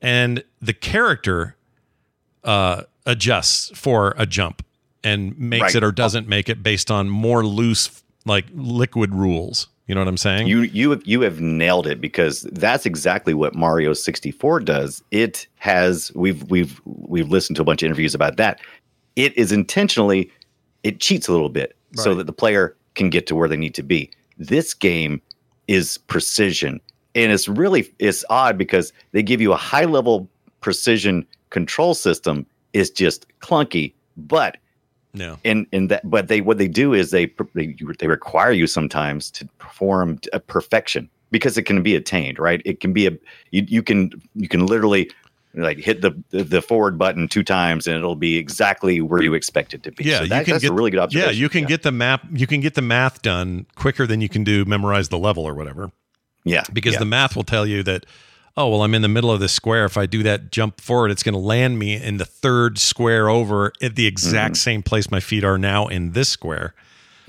and 0.00 0.42
the 0.62 0.72
character 0.72 1.56
uh, 2.44 2.82
adjusts 3.04 3.70
for 3.78 4.14
a 4.16 4.24
jump 4.26 4.64
and 5.04 5.38
makes 5.38 5.62
Right. 5.62 5.74
it 5.76 5.84
or 5.84 5.92
doesn't 5.92 6.28
make 6.28 6.48
it 6.48 6.62
based 6.62 6.90
on 6.90 7.08
more 7.08 7.44
loose 7.44 8.02
like 8.24 8.46
liquid 8.54 9.14
rules. 9.14 9.68
You 9.88 9.94
know 9.94 10.02
what 10.02 10.08
I'm 10.08 10.18
saying? 10.18 10.46
You 10.46 10.62
you 10.62 10.90
have, 10.90 11.02
you 11.06 11.22
have 11.22 11.40
nailed 11.40 11.86
it 11.86 11.98
because 12.00 12.42
that's 12.52 12.84
exactly 12.84 13.32
what 13.32 13.54
Mario 13.54 13.94
64 13.94 14.60
does. 14.60 15.02
It 15.10 15.46
has 15.56 16.12
we've 16.14 16.48
we've 16.50 16.80
we've 16.84 17.28
listened 17.28 17.56
to 17.56 17.62
a 17.62 17.64
bunch 17.64 17.82
of 17.82 17.86
interviews 17.86 18.14
about 18.14 18.36
that. 18.36 18.60
It 19.16 19.36
is 19.36 19.50
intentionally 19.50 20.30
it 20.82 21.00
cheats 21.00 21.26
a 21.26 21.32
little 21.32 21.48
bit 21.48 21.74
so 21.94 22.14
that 22.14 22.26
the 22.26 22.32
player 22.32 22.76
can 22.94 23.08
get 23.08 23.26
to 23.28 23.34
where 23.34 23.48
they 23.48 23.56
need 23.56 23.74
to 23.74 23.82
be. 23.82 24.10
This 24.36 24.74
game 24.74 25.22
is 25.66 25.98
precision 25.98 26.80
and 27.14 27.32
it's 27.32 27.48
really 27.48 27.92
it's 27.98 28.24
odd 28.30 28.58
because 28.58 28.92
they 29.12 29.22
give 29.22 29.40
you 29.40 29.52
a 29.52 29.56
high 29.56 29.84
level 29.84 30.28
precision 30.60 31.26
control 31.50 31.94
system 31.94 32.44
is 32.74 32.90
just 32.90 33.26
clunky, 33.40 33.94
but 34.16 34.58
no. 35.14 35.38
and 35.44 35.66
and 35.72 35.90
that 35.90 36.08
but 36.08 36.28
they 36.28 36.40
what 36.40 36.58
they 36.58 36.68
do 36.68 36.92
is 36.94 37.10
they 37.10 37.32
they, 37.54 37.74
they 37.98 38.06
require 38.06 38.52
you 38.52 38.66
sometimes 38.66 39.30
to 39.30 39.46
perform 39.58 40.18
a 40.32 40.40
perfection 40.40 41.08
because 41.30 41.58
it 41.58 41.62
can 41.62 41.82
be 41.82 41.94
attained 41.94 42.38
right 42.38 42.62
it 42.64 42.80
can 42.80 42.92
be 42.92 43.06
a 43.06 43.10
you, 43.50 43.64
you 43.68 43.82
can 43.82 44.10
you 44.34 44.48
can 44.48 44.66
literally 44.66 45.10
like 45.54 45.78
hit 45.78 46.02
the, 46.02 46.10
the 46.30 46.60
forward 46.62 46.98
button 46.98 47.26
two 47.26 47.42
times 47.42 47.86
and 47.86 47.96
it'll 47.96 48.14
be 48.14 48.36
exactly 48.36 49.00
where 49.00 49.22
you 49.22 49.34
expect 49.34 49.74
it 49.74 49.82
to 49.82 49.90
be 49.90 50.04
Yeah, 50.04 50.18
so 50.18 50.22
you 50.24 50.28
can 50.30 50.44
that's 50.44 50.62
get 50.62 50.70
a 50.70 50.74
really 50.74 50.90
good 50.90 51.00
observation 51.00 51.34
Yeah, 51.34 51.38
you 51.40 51.48
can 51.48 51.62
yeah. 51.62 51.68
get 51.68 51.82
the 51.82 51.90
map. 51.90 52.22
You 52.32 52.46
can 52.46 52.60
get 52.60 52.74
the 52.74 52.82
math 52.82 53.22
done 53.22 53.66
quicker 53.74 54.06
than 54.06 54.20
you 54.20 54.28
can 54.28 54.44
do 54.44 54.64
memorize 54.66 55.08
the 55.08 55.18
level 55.18 55.44
or 55.44 55.54
whatever. 55.54 55.90
yeah 56.44 56.64
Because 56.72 56.92
yeah. 56.94 56.98
the 57.00 57.06
math 57.06 57.34
will 57.34 57.44
tell 57.44 57.66
you 57.66 57.82
that, 57.84 58.04
oh 58.58 58.68
well, 58.68 58.82
I'm 58.82 58.92
in 58.94 59.02
the 59.02 59.08
middle 59.08 59.30
of 59.30 59.38
the 59.40 59.48
square. 59.48 59.84
If 59.84 59.96
I 59.96 60.06
do 60.06 60.22
that 60.24 60.50
jump 60.50 60.80
forward, 60.80 61.10
it's 61.12 61.22
going 61.22 61.32
to 61.34 61.38
land 61.38 61.78
me 61.78 61.94
in 61.94 62.16
the 62.16 62.24
third 62.24 62.76
square 62.78 63.28
over 63.28 63.72
at 63.80 63.94
the 63.96 64.06
exact 64.06 64.54
Mm-hmm. 64.54 64.58
same 64.70 64.82
place 64.82 65.10
my 65.10 65.20
feet 65.20 65.44
are 65.44 65.56
now 65.58 65.86
in 65.86 66.12
this 66.12 66.28
square. 66.28 66.74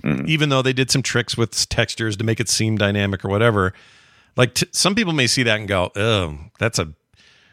Mm-hmm. 0.04 0.26
Even 0.28 0.50
though 0.50 0.62
they 0.62 0.74
did 0.74 0.90
some 0.90 1.02
tricks 1.04 1.38
with 1.38 1.70
textures 1.70 2.18
to 2.18 2.24
make 2.24 2.40
it 2.40 2.50
seem 2.50 2.78
dynamic 2.78 3.24
or 3.24 3.30
whatever, 3.30 3.74
like 4.36 4.54
t- 4.56 4.66
some 4.72 4.96
people 4.96 5.14
may 5.14 5.28
see 5.28 5.44
that 5.44 5.60
and 5.60 5.68
go, 5.68 5.92
"Oh, 5.96 6.38
that's 6.58 6.80
a 6.80 6.94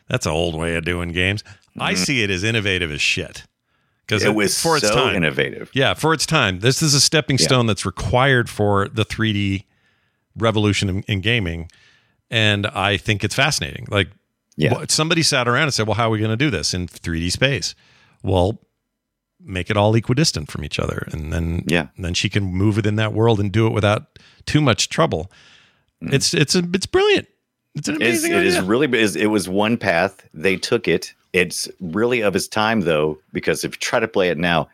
that's 0.09 0.27
an 0.27 0.33
old 0.33 0.55
way 0.57 0.75
of 0.77 0.85
doing 0.85 1.11
games." 1.13 1.43
I 1.79 1.93
see 1.95 2.23
it 2.23 2.31
as 2.31 2.43
innovative 2.45 2.91
as 2.91 3.03
shit 3.03 3.45
because 4.07 4.23
Mm-hmm. 4.23 4.31
it 4.31 4.35
was 4.37 4.63
for 4.63 4.77
its 4.79 4.89
so 4.89 4.95
time. 4.95 5.17
innovative 5.17 5.71
Yeah, 5.75 5.93
for 5.95 6.15
its 6.15 6.25
time. 6.25 6.61
This 6.61 6.81
is 6.83 6.95
a 6.95 7.01
stepping 7.01 7.37
Yeah. 7.39 7.45
stone 7.47 7.67
that's 7.67 7.85
required 7.85 8.49
for 8.49 8.89
the 8.89 9.05
3D 9.05 9.65
revolution 10.37 10.89
in, 10.89 11.03
in 11.03 11.21
gaming. 11.21 11.69
And 12.31 12.67
I 12.67 12.97
think 12.97 13.23
it's 13.25 13.35
fascinating. 13.35 13.87
Like, 13.91 14.09
Yeah. 14.57 14.85
somebody 14.89 15.23
sat 15.23 15.47
around 15.49 15.65
and 15.65 15.75
said, 15.75 15.87
Well, 15.87 15.95
how 15.97 16.07
are 16.09 16.11
we 16.11 16.19
going 16.19 16.31
to 16.31 16.37
do 16.37 16.51
this 16.51 16.75
in 16.75 16.87
3D 16.89 17.31
space? 17.31 17.75
Well, 18.23 18.61
make 19.41 19.71
it 19.71 19.77
all 19.77 19.95
equidistant 19.95 20.51
from 20.51 20.65
each 20.65 20.79
other. 20.81 21.07
And 21.13 21.33
then, 21.33 21.63
Yeah. 21.67 21.89
then 21.99 22.15
she 22.15 22.29
can 22.29 22.45
move 22.45 22.77
within 22.77 22.97
that 22.97 23.13
world 23.13 23.39
and 23.39 23.53
do 23.53 23.67
it 23.67 23.73
without 23.73 24.19
too 24.45 24.61
much 24.61 24.89
trouble. 24.89 25.31
It's, 26.01 26.35
it's, 26.35 26.55
a, 26.55 26.63
it's 26.75 26.87
brilliant. 26.87 27.29
It's 27.77 27.89
an 27.89 27.95
Mm-hmm. 27.97 28.03
It's, 28.03 28.25
amazing 28.25 28.33
it 28.33 28.47
is 28.47 28.61
really 28.61 28.87
it 29.23 29.27
was 29.27 29.49
one 29.51 29.77
path 29.77 30.27
they 30.33 30.57
took 30.57 30.89
it 30.89 31.13
it's 31.35 31.69
really 31.81 32.23
of 32.23 32.35
its 32.35 32.49
time 32.49 32.81
though 32.81 33.19
because 33.35 33.65
if 33.65 33.73
you 33.75 33.79
try 33.79 34.01
to 34.01 34.09
play 34.09 34.31
it 34.31 34.39
now 34.39 34.67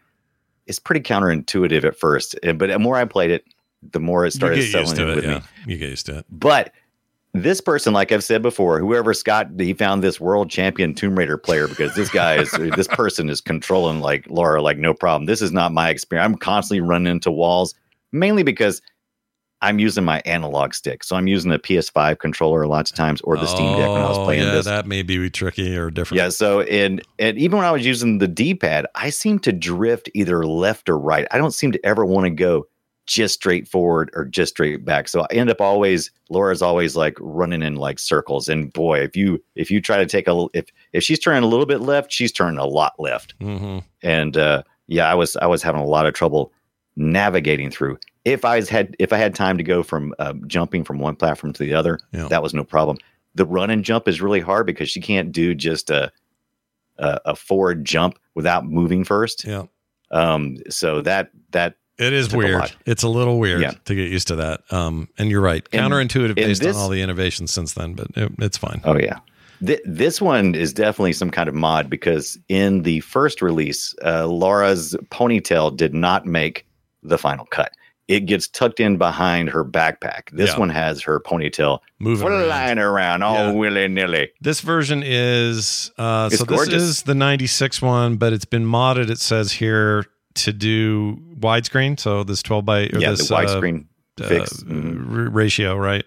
it's 0.69 0.79
pretty 0.79 1.01
counterintuitive 1.01 1.83
at 1.83 1.97
first 1.99 2.39
and- 2.45 2.61
but 2.61 2.69
the 2.69 2.79
more 2.79 2.97
i 2.97 3.05
played 3.05 3.31
it 3.33 3.45
the 3.91 3.99
more 3.99 4.23
it 4.25 4.29
you 4.29 4.31
started 4.31 4.55
get 4.57 4.81
used 4.81 4.95
to 4.95 5.03
it 5.03 5.11
it. 5.11 5.17
with 5.17 5.25
Yeah. 5.25 5.39
me 5.67 5.73
You 5.73 5.79
get 5.79 5.91
used 5.91 6.07
to 6.07 6.19
it. 6.19 6.27
but 6.31 6.73
this 7.35 7.61
person 7.61 7.93
like 7.95 8.13
i've 8.13 8.23
said 8.25 8.43
before 8.43 8.79
whoever 8.79 9.15
scott 9.15 9.49
he 9.59 9.73
found 9.73 10.03
this 10.03 10.21
world 10.21 10.51
champion 10.51 10.95
tomb 10.95 11.19
raider 11.19 11.39
player 11.39 11.67
because 11.67 11.95
this 11.95 12.11
guy 12.11 12.37
is 12.37 12.51
this 12.77 12.87
person 12.89 13.31
is 13.31 13.41
controlling 13.41 14.01
like 14.01 14.27
laura 14.29 14.61
like 14.61 14.77
no 14.77 14.93
problem 14.93 15.25
this 15.25 15.41
is 15.41 15.51
not 15.51 15.73
my 15.73 15.89
experience 15.89 16.27
i'm 16.27 16.37
constantly 16.37 16.81
running 16.81 17.11
into 17.11 17.31
walls 17.31 17.75
mainly 18.13 18.43
because 18.43 18.83
I'm 19.65 19.79
using 19.79 20.03
my 20.03 20.21
analog 20.27 20.75
stick. 20.75 21.05
So 21.05 21.15
I'm 21.15 21.29
using 21.29 21.53
a 21.53 21.59
PS5 21.59 22.19
controller 22.19 22.67
lots 22.67 22.91
of 22.91 22.97
times 22.97 23.21
or 23.21 23.37
the 23.37 23.47
Steam 23.47 23.77
Deck 23.79 23.89
when 23.91 24.01
I 24.03 24.09
was 24.09 24.19
Oh, 24.19 24.25
playing 24.25 24.43
yeah, 24.43 24.51
this. 24.55 24.65
that 24.65 24.89
may 24.89 25.03
be 25.05 25.31
tricky 25.31 25.77
or 25.77 25.89
different. 25.89 26.19
Yeah, 26.21 26.31
so 26.31 26.63
and 26.63 27.01
and 27.21 27.39
even 27.39 27.59
when 27.59 27.67
I 27.67 27.71
was 27.71 27.87
using 27.87 28.19
the 28.19 28.27
D-pad, 28.27 28.89
I 28.97 29.11
seem 29.11 29.39
to 29.39 29.53
drift 29.53 30.11
either 30.15 30.45
left 30.45 30.89
or 30.89 30.99
right. 30.99 31.29
I 31.31 31.39
don't 31.39 31.53
seem 31.53 31.71
to 31.71 31.87
ever 31.87 32.05
want 32.05 32.25
to 32.25 32.31
go 32.31 32.67
just 33.13 33.35
straight 33.35 33.69
forward 33.69 34.11
or 34.15 34.25
just 34.25 34.55
straight 34.55 34.85
back. 34.87 35.07
So 35.07 35.23
I 35.23 35.35
end 35.35 35.51
up 35.51 35.61
always 35.61 36.11
Laura's 36.31 36.63
always 36.63 36.97
like 36.97 37.15
running 37.21 37.63
in 37.63 37.77
like 37.77 37.99
circles. 37.99 38.49
And 38.49 38.73
boy, 38.73 39.01
if 39.01 39.15
you 39.17 39.43
if 39.55 39.71
you 39.71 39.81
try 39.83 39.99
to 39.99 40.07
take 40.07 40.27
a 40.29 40.47
if 40.55 40.67
if 40.95 41.05
she's 41.05 41.19
turning 41.19 41.43
a 41.43 41.47
little 41.47 41.67
bit 41.67 41.81
left, 41.83 42.11
she's 42.11 42.33
turning 42.33 42.59
a 42.59 42.65
lot 42.67 42.95
left. 42.99 43.35
hmm 43.41 43.79
And 44.03 44.37
uh 44.37 44.63
yeah, 44.87 45.11
I 45.11 45.15
was 45.15 45.37
I 45.37 45.47
was 45.47 45.63
having 45.63 45.83
a 45.83 45.87
lot 45.87 46.07
of 46.07 46.15
trouble 46.15 46.53
navigating 46.97 47.71
through. 47.71 47.99
If 48.25 48.45
I 48.45 48.63
had 48.65 48.97
if 48.99 49.13
I 49.13 49.19
had 49.19 49.35
time 49.35 49.59
to 49.59 49.65
go 49.65 49.83
from 49.83 50.15
uh, 50.19 50.33
jumping 50.47 50.83
from 50.85 50.99
one 50.99 51.17
platform 51.17 51.53
to 51.55 51.63
the 51.63 51.75
other, 51.75 51.99
Yeah. 52.13 52.29
that 52.29 52.43
was 52.43 52.55
no 52.55 52.65
problem. 52.65 52.97
The 53.35 53.45
run 53.47 53.71
and 53.71 53.85
jump 53.85 54.09
is 54.09 54.23
really 54.23 54.41
hard 54.41 54.67
because 54.67 54.89
she 54.91 55.01
can't 55.01 55.33
do 55.33 55.55
just 55.55 55.91
a 55.91 56.11
a, 56.99 57.21
a 57.27 57.37
forward 57.37 57.85
jump 57.85 58.19
without 58.35 58.65
moving 58.67 59.05
first. 59.05 59.45
Yeah. 59.45 59.65
Um, 60.11 60.57
so 60.71 61.01
that 61.03 61.31
that 61.51 61.77
It 62.03 62.13
is 62.13 62.33
a 62.33 62.37
weird. 62.37 62.59
lot. 62.61 62.77
it's 62.87 63.03
a 63.03 63.09
little 63.09 63.39
weird 63.39 63.61
Yeah. 63.63 63.73
to 63.87 63.95
get 63.95 64.11
used 64.11 64.29
to 64.29 64.37
that. 64.37 64.61
Um, 64.73 65.09
and 65.19 65.31
you're 65.31 65.41
right, 65.41 65.65
counterintuitive 65.71 66.27
and 66.31 66.37
based 66.37 66.63
this- 66.63 66.77
on 66.77 66.83
all 66.83 66.89
the 66.89 67.01
innovations 67.03 67.53
since 67.53 67.73
then, 67.75 67.95
but 67.95 68.09
it, 68.17 68.33
it's 68.39 68.57
fine. 68.59 68.81
Oh 68.85 68.99
yeah. 68.99 69.19
Th- 69.65 69.81
this 69.85 70.21
one 70.21 70.55
is 70.57 70.73
definitely 70.73 71.13
some 71.13 71.31
kind 71.31 71.49
of 71.49 71.55
mod 71.55 71.89
because 71.89 72.37
in 72.49 72.83
the 72.83 72.99
first 73.01 73.41
release, 73.41 73.95
uh, 74.05 74.27
Laura's 74.27 74.97
ponytail 75.11 75.77
did 75.77 75.95
not 75.95 76.27
make 76.27 76.67
the 77.05 77.17
final 77.17 77.45
cut. 77.47 77.71
It 78.09 78.27
gets 78.27 78.49
tucked 78.49 78.81
in 78.81 78.97
behind 78.99 79.49
her 79.51 79.65
backpack. 79.65 80.31
This 80.33 80.51
Yeah. 80.51 80.59
one 80.59 80.71
has 80.71 81.01
her 81.03 81.21
ponytail 81.21 81.79
Moving 82.01 82.27
around. 82.27 82.45
flying 82.47 82.79
around 82.79 83.23
all 83.23 83.35
Yeah. 83.37 83.53
willy 83.53 83.87
nilly. 83.87 84.31
This 84.41 84.61
version 84.61 85.05
is 85.07 85.93
uh, 85.97 86.29
so 86.29 86.45
this 86.45 86.69
is 86.69 87.03
the 87.03 87.15
96 87.15 87.81
one, 87.81 88.17
but 88.17 88.33
it's 88.33 88.45
been 88.45 88.67
modded. 88.67 89.09
It 89.11 89.21
says 89.21 89.53
here 89.53 90.07
to 90.35 90.53
do 90.53 91.17
widescreen, 91.39 91.99
so 91.99 92.25
this 92.25 92.43
12 92.43 92.65
by 92.65 92.81
or 92.87 92.99
Yeah, 92.99 93.11
this 93.11 93.29
the 93.29 93.35
uh, 93.37 93.45
widescreen 93.45 93.87
uh, 94.21 94.29
fix. 94.29 94.53
Mhm. 94.63 95.11
r- 95.27 95.31
ratio, 95.31 95.77
right? 95.77 96.05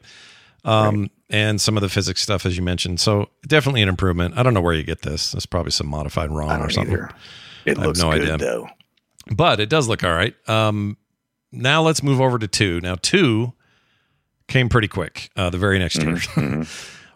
Um, 0.63 1.09
and 1.29 1.59
some 1.61 1.77
of 1.77 1.81
the 1.81 1.89
physics 1.89 2.21
stuff, 2.21 2.45
as 2.45 2.55
you 2.57 2.63
mentioned. 2.63 2.99
So 2.99 3.29
definitely 3.47 3.81
an 3.83 3.89
improvement. 3.89 4.37
I 4.37 4.43
don't 4.43 4.53
know 4.53 4.61
where 4.61 4.73
you 4.73 4.83
get 4.83 5.01
this. 5.03 5.31
There's 5.31 5.45
probably 5.45 5.71
some 5.71 5.87
modified 5.87 6.31
ROM 6.31 6.61
or 6.61 6.69
something. 6.69 6.93
either. 6.93 7.09
It 7.65 7.77
I 7.77 7.81
have 7.81 7.87
looks 7.87 7.99
no 7.99 8.11
good 8.11 8.21
idea. 8.29 8.37
though. 8.37 8.67
but 9.31 9.59
it 9.59 9.69
does 9.69 9.87
look 9.87 10.03
all 10.03 10.13
right. 10.13 10.35
Um, 10.49 10.97
now 11.51 11.81
let's 11.81 12.01
move 12.03 12.19
over 12.21 12.37
to 12.39 12.47
two. 12.47 12.79
Now 12.81 12.95
two 13.01 13.53
came 14.47 14.69
pretty 14.69 14.87
quick. 14.87 15.29
Uh, 15.35 15.49
the 15.49 15.57
very 15.57 15.79
next 15.79 15.97
year, 16.01 16.17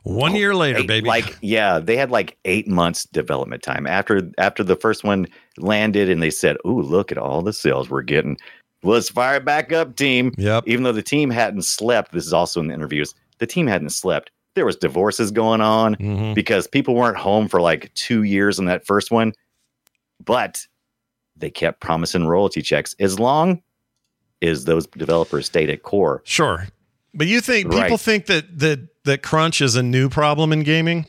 one 0.03 0.35
year 0.35 0.55
later, 0.55 0.79
Mm-hmm, 0.79 0.83
Eight- 0.83 0.87
baby. 0.87 1.07
Like 1.07 1.37
yeah, 1.41 1.79
they 1.79 1.97
had 1.97 2.11
like 2.11 2.37
eight 2.45 2.67
months 2.67 3.05
development 3.05 3.63
time 3.63 3.85
after 3.87 4.29
after 4.37 4.63
the 4.63 4.75
first 4.75 5.03
one 5.03 5.27
landed, 5.57 6.09
and 6.09 6.21
they 6.23 6.29
said, 6.31 6.57
"Ooh, 6.65 6.81
look 6.81 7.11
at 7.11 7.17
all 7.17 7.41
the 7.41 7.53
sales 7.53 7.89
we're 7.89 8.01
getting. 8.01 8.37
Let's 8.83 9.09
fire 9.09 9.35
it 9.37 9.45
back 9.45 9.71
up, 9.73 9.95
team." 9.95 10.33
Yep. 10.37 10.63
Even 10.67 10.83
though 10.83 10.91
the 10.93 11.01
team 11.03 11.29
hadn't 11.29 11.63
slept, 11.63 12.11
this 12.11 12.25
is 12.25 12.33
also 12.33 12.59
in 12.59 12.67
the 12.67 12.73
interviews. 12.73 13.13
The 13.39 13.47
team 13.47 13.67
hadn't 13.67 13.89
slept. 13.91 14.31
There 14.55 14.65
was 14.65 14.75
divorces 14.75 15.31
going 15.31 15.61
on 15.61 15.95
Mhm. 15.95 16.33
because 16.35 16.67
people 16.67 16.95
weren't 16.95 17.17
home 17.17 17.47
for 17.47 17.61
like 17.61 17.93
two 17.93 18.23
years 18.23 18.57
on 18.59 18.65
that 18.65 18.85
first 18.85 19.11
one, 19.11 19.33
but 20.25 20.65
they 21.35 21.49
kept 21.49 21.79
promising 21.79 22.25
royalty 22.25 22.61
checks 22.61 22.95
as 22.99 23.19
long 23.19 23.61
as 24.41 24.65
those 24.65 24.87
developers 24.87 25.45
stayed 25.45 25.69
at 25.69 25.83
core. 25.83 26.21
Sure, 26.25 26.67
but 27.19 27.27
you 27.27 27.39
think 27.41 27.67
people 27.69 27.81
Right. 27.91 27.99
think 27.99 28.25
that 28.25 28.57
that 28.57 28.79
that 29.05 29.21
crunch 29.21 29.61
is 29.61 29.75
a 29.75 29.83
new 29.83 30.09
problem 30.09 30.51
in 30.51 30.63
gaming? 30.63 31.05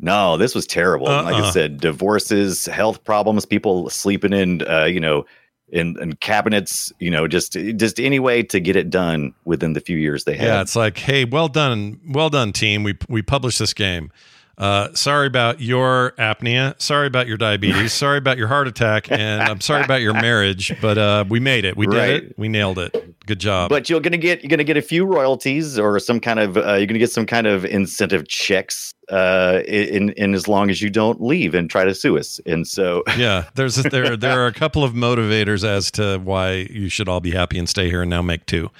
No, 0.00 0.36
this 0.36 0.54
was 0.54 0.66
terrible. 0.66 1.06
Like 1.06 1.34
I 1.34 1.40
Uh-uh. 1.40 1.50
said, 1.52 1.80
divorces, 1.80 2.66
health 2.66 3.02
problems, 3.04 3.46
people 3.46 3.88
sleeping 3.90 4.32
in, 4.34 4.60
uh, 4.68 4.84
you 4.84 5.00
know, 5.00 5.24
in, 5.72 5.96
in 6.00 6.12
cabinets, 6.16 6.92
you 7.00 7.10
know, 7.10 7.26
just 7.26 7.52
just 7.76 7.98
any 7.98 8.18
way 8.20 8.42
to 8.42 8.60
get 8.60 8.76
it 8.76 8.88
done 8.90 9.32
within 9.46 9.72
the 9.72 9.80
few 9.80 9.96
years 9.98 10.24
they 10.24 10.36
had. 10.36 10.46
Yeah, 10.46 10.60
it's 10.60 10.76
like, 10.76 10.98
hey, 10.98 11.24
well 11.24 11.48
done, 11.48 11.98
well 12.08 12.28
done, 12.30 12.52
team. 12.52 12.82
We 12.84 12.94
we 13.08 13.22
published 13.22 13.58
this 13.58 13.74
game. 13.74 14.10
Uh, 14.58 14.88
sorry 14.94 15.26
about 15.26 15.60
your 15.60 16.12
apnea. 16.18 16.80
Sorry 16.80 17.06
about 17.06 17.26
your 17.26 17.36
diabetes. 17.36 17.92
sorry 18.04 18.16
about 18.16 18.38
your 18.38 18.48
heart 18.48 18.66
attack, 18.66 19.10
and 19.12 19.42
I'm 19.42 19.60
sorry 19.60 19.84
about 19.84 20.00
your 20.00 20.14
marriage. 20.14 20.72
But 20.80 20.96
uh, 20.96 21.24
we 21.28 21.40
made 21.40 21.66
it. 21.66 21.76
We 21.76 21.86
did 21.86 21.96
Right. 21.96 22.10
it. 22.24 22.38
We 22.38 22.48
nailed 22.48 22.78
it. 22.78 23.14
Good 23.26 23.38
job. 23.40 23.68
but 23.68 23.90
you're 23.90 24.00
gonna 24.00 24.16
get 24.16 24.42
you're 24.42 24.48
gonna 24.48 24.64
get 24.64 24.76
a 24.78 24.82
few 24.82 25.04
royalties 25.04 25.78
or 25.78 25.98
some 25.98 26.20
kind 26.20 26.38
of 26.40 26.56
uh, 26.56 26.74
you're 26.74 26.86
gonna 26.86 26.98
get 26.98 27.10
some 27.10 27.26
kind 27.26 27.46
of 27.46 27.64
incentive 27.66 28.28
checks 28.28 28.94
uh, 29.10 29.60
in 29.68 30.10
in 30.10 30.32
as 30.32 30.48
long 30.48 30.70
as 30.70 30.80
you 30.80 30.88
don't 30.88 31.20
leave 31.20 31.54
and 31.54 31.68
try 31.68 31.84
to 31.84 31.94
sue 31.94 32.16
us. 32.16 32.40
And 32.46 32.66
so 32.66 33.02
yeah, 33.18 33.44
there's 33.56 33.74
there 33.76 34.16
there 34.16 34.40
are 34.40 34.46
a 34.46 34.52
couple 34.54 34.84
of 34.84 34.92
motivators 34.94 35.64
as 35.68 35.90
to 35.92 36.18
why 36.24 36.66
you 36.70 36.88
should 36.88 37.08
all 37.10 37.20
be 37.20 37.32
happy 37.32 37.58
and 37.58 37.68
stay 37.68 37.90
here 37.90 38.00
and 38.02 38.08
now 38.10 38.22
make 38.22 38.46
two. 38.46 38.70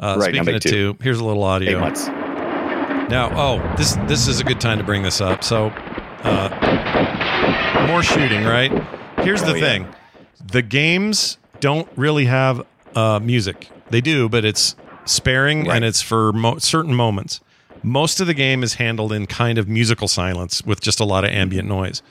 Uh, 0.00 0.16
Right, 0.18 0.30
speaking 0.30 0.44
make 0.46 0.54
of 0.56 0.62
two. 0.62 0.70
two, 0.94 0.96
here's 1.02 1.20
a 1.20 1.24
little 1.24 1.44
audio. 1.44 1.76
eight 1.76 1.80
months. 1.80 2.08
Now, 3.10 3.30
oh, 3.34 3.74
this 3.76 3.96
this 4.06 4.28
is 4.28 4.38
a 4.40 4.44
good 4.44 4.60
time 4.60 4.78
to 4.78 4.84
bring 4.84 5.02
this 5.02 5.20
up. 5.20 5.42
So, 5.42 5.66
uh, 6.22 7.86
more 7.88 8.02
shooting, 8.04 8.44
right? 8.44 8.70
Here's 9.18 9.42
the 9.42 9.50
Oh, 9.50 9.54
yeah. 9.54 9.60
thing: 9.60 9.86
the 10.44 10.62
games 10.62 11.36
don't 11.58 11.88
really 11.96 12.26
have 12.26 12.64
uh, 12.94 13.18
music. 13.20 13.68
They 13.90 14.00
do, 14.00 14.28
but 14.28 14.44
it's 14.44 14.76
sparing 15.06 15.66
Right. 15.66 15.76
and 15.76 15.84
it's 15.84 16.00
for 16.00 16.32
mo- 16.32 16.58
certain 16.58 16.94
moments. 16.94 17.40
Most 17.82 18.20
of 18.20 18.26
the 18.28 18.34
game 18.34 18.62
is 18.62 18.74
handled 18.74 19.12
in 19.12 19.26
kind 19.26 19.58
of 19.58 19.66
musical 19.68 20.06
silence 20.06 20.62
with 20.64 20.80
just 20.80 21.00
a 21.00 21.04
lot 21.04 21.24
of 21.24 21.30
ambient 21.30 21.66
noise. 21.68 22.02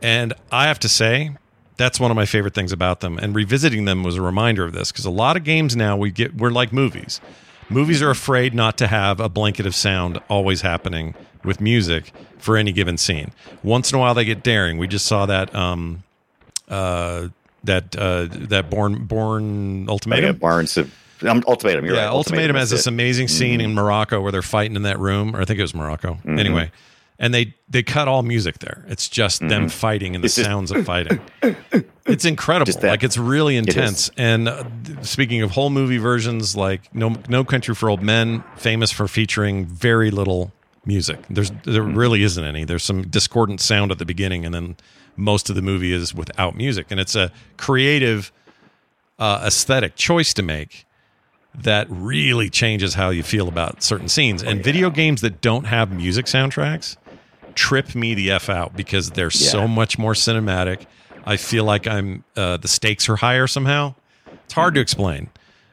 And 0.00 0.32
I 0.52 0.68
have 0.68 0.78
to 0.80 0.88
say, 0.88 1.32
that's 1.76 1.98
one 2.00 2.10
of 2.10 2.14
my 2.16 2.26
favorite 2.26 2.54
things 2.54 2.70
about 2.72 3.00
them. 3.00 3.18
And 3.18 3.34
revisiting 3.34 3.84
them 3.86 4.02
was 4.04 4.16
a 4.16 4.22
reminder 4.22 4.64
of 4.64 4.72
this 4.72 4.90
because 4.92 5.04
a 5.04 5.10
lot 5.10 5.36
of 5.36 5.44
games 5.44 5.74
now 5.76 5.96
we 5.96 6.10
get 6.10 6.34
we're 6.36 6.50
like 6.50 6.72
movies. 6.72 7.20
Movies 7.68 8.02
are 8.02 8.10
afraid 8.10 8.54
not 8.54 8.76
to 8.78 8.86
have 8.86 9.20
a 9.20 9.28
blanket 9.28 9.66
of 9.66 9.74
sound 9.74 10.20
always 10.28 10.60
happening 10.62 11.14
with 11.44 11.60
music 11.60 12.12
for 12.38 12.56
any 12.56 12.72
given 12.72 12.96
scene. 12.96 13.32
Once 13.62 13.90
in 13.92 13.96
a 13.96 14.00
while 14.00 14.14
they 14.14 14.24
get 14.24 14.42
daring. 14.42 14.78
We 14.78 14.86
just 14.86 15.06
saw 15.06 15.26
that 15.26 15.54
um 15.54 16.02
uh 16.68 17.28
that 17.64 17.96
uh 17.96 18.26
that 18.30 18.70
Bourne 18.70 19.04
Bourne 19.06 19.84
Yeah, 19.84 19.90
ultimatum. 19.90 20.36
Barnes 20.36 20.76
of 20.76 20.92
um, 21.26 21.42
ultimatum. 21.46 21.84
You're 21.86 21.94
yeah, 21.94 22.02
right. 22.04 22.10
ultimatum 22.10 22.56
has 22.56 22.70
this 22.70 22.80
it. 22.86 22.90
Mm-hmm. 22.90 22.94
amazing 22.94 23.28
scene 23.28 23.60
in 23.60 23.74
Morocco 23.74 24.20
where 24.20 24.32
they're 24.32 24.42
fighting 24.42 24.76
in 24.76 24.82
that 24.82 24.98
room, 24.98 25.34
or 25.34 25.40
I 25.40 25.44
think 25.44 25.58
it 25.58 25.62
was 25.62 25.74
Morocco. 25.74 26.18
Anyway, 26.26 26.70
and 27.18 27.32
they 27.32 27.54
they 27.68 27.82
cut 27.82 28.08
all 28.08 28.22
music 28.22 28.58
there. 28.58 28.84
It's 28.88 29.08
just 29.08 29.40
them 29.46 29.68
fighting 29.68 30.14
and 30.14 30.22
the 30.24 30.28
Mm-hmm. 30.28 30.30
It's 30.30 30.34
just- 30.36 30.46
sounds 30.46 30.70
of 30.70 30.84
fighting. 30.84 31.20
It's 32.06 32.24
incredible. 32.26 32.72
Like 32.82 33.02
it's 33.02 33.16
really 33.16 33.56
intense. 33.56 34.10
and 34.18 34.48
uh, 34.48 34.64
speaking 35.02 35.40
of 35.42 35.52
whole 35.52 35.70
movie 35.70 35.96
versions, 35.98 36.54
like 36.56 36.94
No 36.94 37.16
No 37.28 37.44
Country 37.44 37.74
for 37.74 37.88
Old 37.88 38.02
Men, 38.02 38.44
famous 38.56 38.90
for 38.90 39.08
featuring 39.08 39.64
very 39.66 40.10
little 40.10 40.52
music. 40.84 41.18
There's 41.30 41.50
there 41.64 41.82
Mm-hmm. 41.82 41.96
really 41.98 42.22
isn't 42.22 42.44
any. 42.44 42.64
There's 42.64 42.84
some 42.84 43.02
discordant 43.08 43.60
sound 43.60 43.90
at 43.90 43.98
the 43.98 44.04
beginning, 44.04 44.44
and 44.44 44.54
then 44.54 44.76
most 45.16 45.48
of 45.48 45.56
the 45.56 45.62
movie 45.62 45.92
is 45.92 46.14
without 46.14 46.56
music. 46.56 46.88
And 46.90 47.00
it's 47.00 47.14
a 47.14 47.30
creative 47.56 48.32
uh, 49.18 49.42
aesthetic 49.46 49.94
choice 49.96 50.34
to 50.34 50.42
make 50.42 50.84
that 51.54 51.86
really 51.88 52.50
changes 52.50 52.94
how 52.94 53.10
you 53.10 53.22
feel 53.22 53.46
about 53.48 53.82
certain 53.82 54.08
scenes. 54.08 54.42
Oh, 54.42 54.48
and 54.48 54.62
video 54.62 54.90
games 54.90 55.20
that 55.20 55.40
don't 55.40 55.64
have 55.64 55.90
music 55.92 56.26
soundtracks 56.26 56.96
trip 57.54 57.94
me 57.94 58.14
the 58.14 58.30
f 58.30 58.48
out 58.48 58.76
because 58.76 59.12
they're 59.12 59.30
so 59.30 59.68
much 59.68 59.98
more 59.98 60.12
cinematic. 60.14 60.86
I 61.24 61.36
feel 61.36 61.64
like 61.64 61.86
I'm 61.86 62.24
uh, 62.36 62.56
the 62.58 62.68
stakes 62.68 63.08
are 63.08 63.16
higher 63.16 63.46
somehow. 63.46 63.94
It's 64.46 64.54
hard 64.54 64.74
to 64.74 64.80
explain. 64.80 65.30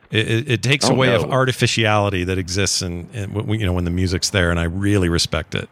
It, 0.09 0.29
it, 0.29 0.51
it 0.51 0.63
takes 0.63 0.89
Oh, 0.89 0.89
away 0.89 1.13
of 1.13 1.25
artificiality 1.29 2.23
that 2.25 2.37
exists, 2.37 2.81
in 2.81 3.09
you 3.13 3.65
know 3.65 3.73
when 3.73 3.85
the 3.85 3.91
music's 3.91 4.29
there, 4.31 4.51
and 4.51 4.59
I 4.59 4.63
really 4.63 5.09
respect 5.09 5.55
it. 5.55 5.69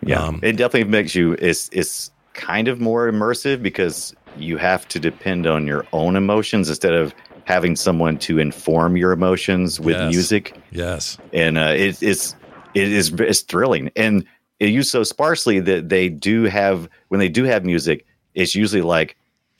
Yeah, 0.00 0.26
Um, 0.26 0.42
it 0.42 0.52
definitely 0.52 0.90
makes 0.90 1.14
you. 1.14 1.32
It's 1.38 1.68
it's 1.72 2.10
kind 2.34 2.68
of 2.68 2.80
more 2.80 3.10
immersive 3.10 3.62
because 3.62 4.14
you 4.34 4.56
have 4.56 4.86
to 4.88 5.00
depend 5.00 5.46
on 5.46 5.66
your 5.66 5.88
own 5.92 6.16
emotions 6.16 6.68
instead 6.68 6.94
of 6.94 7.14
having 7.44 7.74
someone 7.76 8.18
to 8.18 8.38
inform 8.38 8.96
your 8.96 9.12
emotions 9.12 9.80
with 9.80 9.98
Yes. 9.98 10.00
music. 10.00 10.56
Yes, 10.70 11.18
And 11.32 11.58
uh, 11.58 11.74
it, 11.76 11.98
it's 12.02 12.36
it 12.74 12.92
is 12.92 13.12
it's 13.20 13.42
thrilling, 13.42 13.90
and 13.96 14.26
used 14.66 14.90
so 14.90 15.04
sparsely 15.04 15.60
that 15.60 15.88
they 15.88 16.08
do 16.08 16.44
have 16.44 16.88
when 17.08 17.20
they 17.20 17.28
do 17.28 17.44
have 17.44 17.64
music, 17.64 18.04
it's 18.34 18.54
usually 18.54 18.82
like, 18.82 19.16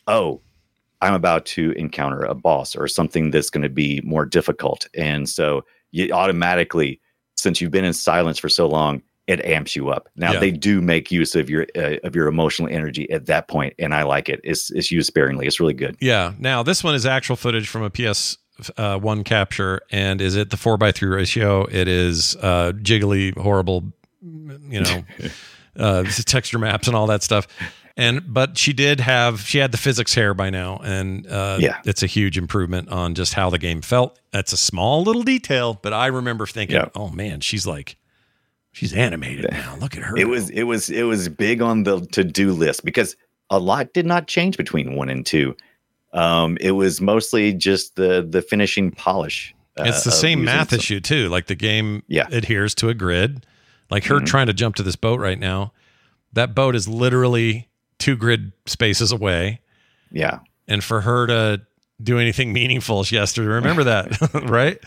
oh, 0.08 0.40
I'm 1.00 1.14
about 1.14 1.46
to 1.46 1.70
encounter 1.72 2.22
a 2.24 2.34
boss 2.34 2.74
or 2.74 2.88
something 2.88 3.30
that's 3.30 3.50
going 3.50 3.62
to 3.62 3.68
be 3.68 4.00
more 4.04 4.26
difficult, 4.26 4.88
and 4.96 5.28
so 5.28 5.64
you 5.92 6.12
automatically, 6.12 7.00
since 7.36 7.60
you've 7.60 7.70
been 7.70 7.84
in 7.84 7.92
silence 7.92 8.38
for 8.38 8.48
so 8.48 8.66
long, 8.68 9.00
it 9.28 9.44
amps 9.44 9.76
you 9.76 9.90
up. 9.90 10.08
Now 10.16 10.32
Yeah. 10.32 10.40
they 10.40 10.50
do 10.50 10.80
make 10.80 11.12
use 11.12 11.34
of 11.36 11.48
your 11.48 11.66
uh, 11.76 11.96
of 12.02 12.16
your 12.16 12.26
emotional 12.26 12.68
energy 12.68 13.08
at 13.12 13.26
that 13.26 13.46
point, 13.46 13.74
and 13.78 13.94
I 13.94 14.02
like 14.02 14.28
it. 14.28 14.40
It's 14.42 14.70
it's 14.72 14.90
used 14.90 15.06
sparingly. 15.06 15.46
It's 15.46 15.60
really 15.60 15.74
good. 15.74 15.96
Yeah. 16.00 16.32
Now 16.38 16.62
this 16.64 16.82
one 16.82 16.94
is 16.96 17.06
actual 17.06 17.36
footage 17.36 17.68
from 17.68 17.82
a 17.84 17.90
PS 17.90 18.36
uh, 18.76 18.98
one 18.98 19.22
capture, 19.22 19.80
and 19.92 20.20
is 20.20 20.34
it 20.34 20.50
the 20.50 20.56
four 20.56 20.76
by 20.76 20.90
three 20.90 21.08
ratio? 21.08 21.64
It 21.66 21.86
is 21.86 22.34
uh, 22.42 22.72
jiggly, 22.82 23.36
horrible, 23.38 23.92
you 24.22 24.80
know, 24.80 25.04
uh, 25.78 26.04
texture 26.04 26.58
maps 26.58 26.86
and 26.88 26.96
all 26.96 27.06
that 27.08 27.22
stuff. 27.22 27.46
And 27.96 28.22
but 28.32 28.56
she 28.56 28.72
did 28.72 29.00
have 29.00 29.40
she 29.40 29.58
had 29.58 29.72
the 29.72 29.76
physics 29.78 30.14
hair 30.14 30.32
by 30.32 30.50
now, 30.50 30.78
and 30.84 31.26
uh, 31.26 31.58
Yeah. 31.60 31.80
it's 31.84 32.02
a 32.04 32.06
huge 32.06 32.38
improvement 32.38 32.90
on 32.90 33.14
just 33.16 33.34
how 33.34 33.50
the 33.50 33.58
game 33.58 33.82
felt. 33.82 34.18
That's 34.30 34.52
a 34.52 34.56
small 34.56 35.02
little 35.02 35.22
detail, 35.24 35.74
but 35.82 35.92
I 35.92 36.06
remember 36.06 36.46
thinking, 36.46 36.76
Yeah. 36.76 36.88
oh 36.94 37.08
man, 37.10 37.40
she's 37.40 37.66
like, 37.66 37.96
she's 38.70 38.92
animated 38.92 39.50
now. 39.50 39.76
Look 39.80 39.96
at 39.96 40.04
her. 40.04 40.16
It 40.16 40.28
was 40.28 40.48
it 40.50 40.62
was 40.62 40.90
it 40.90 41.02
was 41.04 41.28
big 41.28 41.60
on 41.60 41.82
the 41.82 42.06
to 42.12 42.22
do 42.22 42.52
list 42.52 42.84
because 42.84 43.16
a 43.50 43.58
lot 43.58 43.92
did 43.92 44.06
not 44.06 44.28
change 44.28 44.56
between 44.56 44.94
one 44.94 45.08
and 45.08 45.26
two. 45.26 45.56
Um, 46.12 46.56
it 46.60 46.72
was 46.72 47.00
mostly 47.00 47.52
just 47.52 47.96
the 47.96 48.24
the 48.28 48.42
finishing 48.42 48.92
polish. 48.92 49.52
uh, 49.76 49.82
it's 49.86 50.04
the 50.04 50.12
same 50.12 50.44
math 50.44 50.70
some- 50.70 50.78
issue 50.78 51.00
too. 51.00 51.28
Like 51.30 51.46
the 51.46 51.56
game 51.56 52.04
Yeah. 52.06 52.28
Adheres 52.30 52.76
to 52.76 52.88
a 52.90 52.94
grid. 52.94 53.44
Like 53.90 54.04
her 54.04 54.20
trying 54.20 54.46
to 54.48 54.52
jump 54.52 54.76
to 54.76 54.82
this 54.82 54.96
boat 54.96 55.18
right 55.20 55.38
now. 55.38 55.72
That 56.34 56.54
boat 56.54 56.74
is 56.76 56.86
literally 56.88 57.68
two 57.98 58.16
grid 58.16 58.52
spaces 58.66 59.12
away. 59.12 59.60
Yeah, 60.12 60.40
and 60.66 60.84
for 60.84 61.00
her 61.00 61.26
to 61.26 61.62
do 62.02 62.18
anything 62.18 62.52
meaningful, 62.52 63.02
she 63.02 63.16
has 63.16 63.32
to 63.32 63.42
remember 63.42 63.84
that, 63.84 64.16
right? 64.48 64.78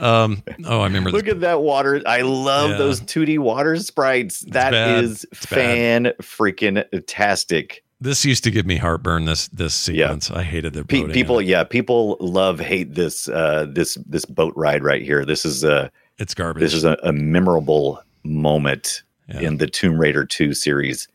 Um, 0.00 0.42
oh, 0.64 0.80
I 0.80 0.84
remember. 0.84 1.10
Look 1.10 1.24
this. 1.24 1.34
at 1.34 1.40
that 1.40 1.60
water. 1.62 2.02
I 2.06 2.20
love 2.22 2.70
Yeah. 2.72 2.76
those 2.78 3.00
2D 3.00 3.38
water 3.38 3.76
sprites. 3.76 4.40
That 4.40 4.70
bad. 4.72 5.04
is 5.04 5.26
It's 5.32 5.46
fan 5.46 6.12
freaking 6.22 6.84
tastic. 7.06 7.82
This 8.02 8.24
used 8.24 8.44
to 8.44 8.50
give 8.50 8.64
me 8.64 8.76
heartburn. 8.76 9.24
This 9.24 9.48
this 9.48 9.88
Yeah. 9.88 10.06
sequence, 10.06 10.30
I 10.30 10.42
hated 10.42 10.72
the 10.74 10.84
Pe- 10.84 11.08
people, 11.12 11.42
yeah, 11.42 11.64
people 11.64 12.16
love 12.20 12.58
hate 12.60 12.94
this 12.94 13.28
uh 13.28 13.66
this 13.70 13.98
this 14.06 14.24
boat 14.24 14.52
ride 14.56 14.82
right 14.84 15.02
here. 15.02 15.24
This 15.24 15.44
is 15.44 15.64
a 15.64 15.90
It's 16.18 16.32
garbage. 16.34 16.60
this 16.62 16.74
is 16.74 16.84
a, 16.84 16.96
a 17.02 17.12
memorable 17.12 18.00
moment 18.24 19.02
Yeah. 19.28 19.40
in 19.40 19.56
the 19.58 19.66
Tomb 19.66 19.98
Raider 20.00 20.24
2 20.24 20.54
series. 20.54 21.08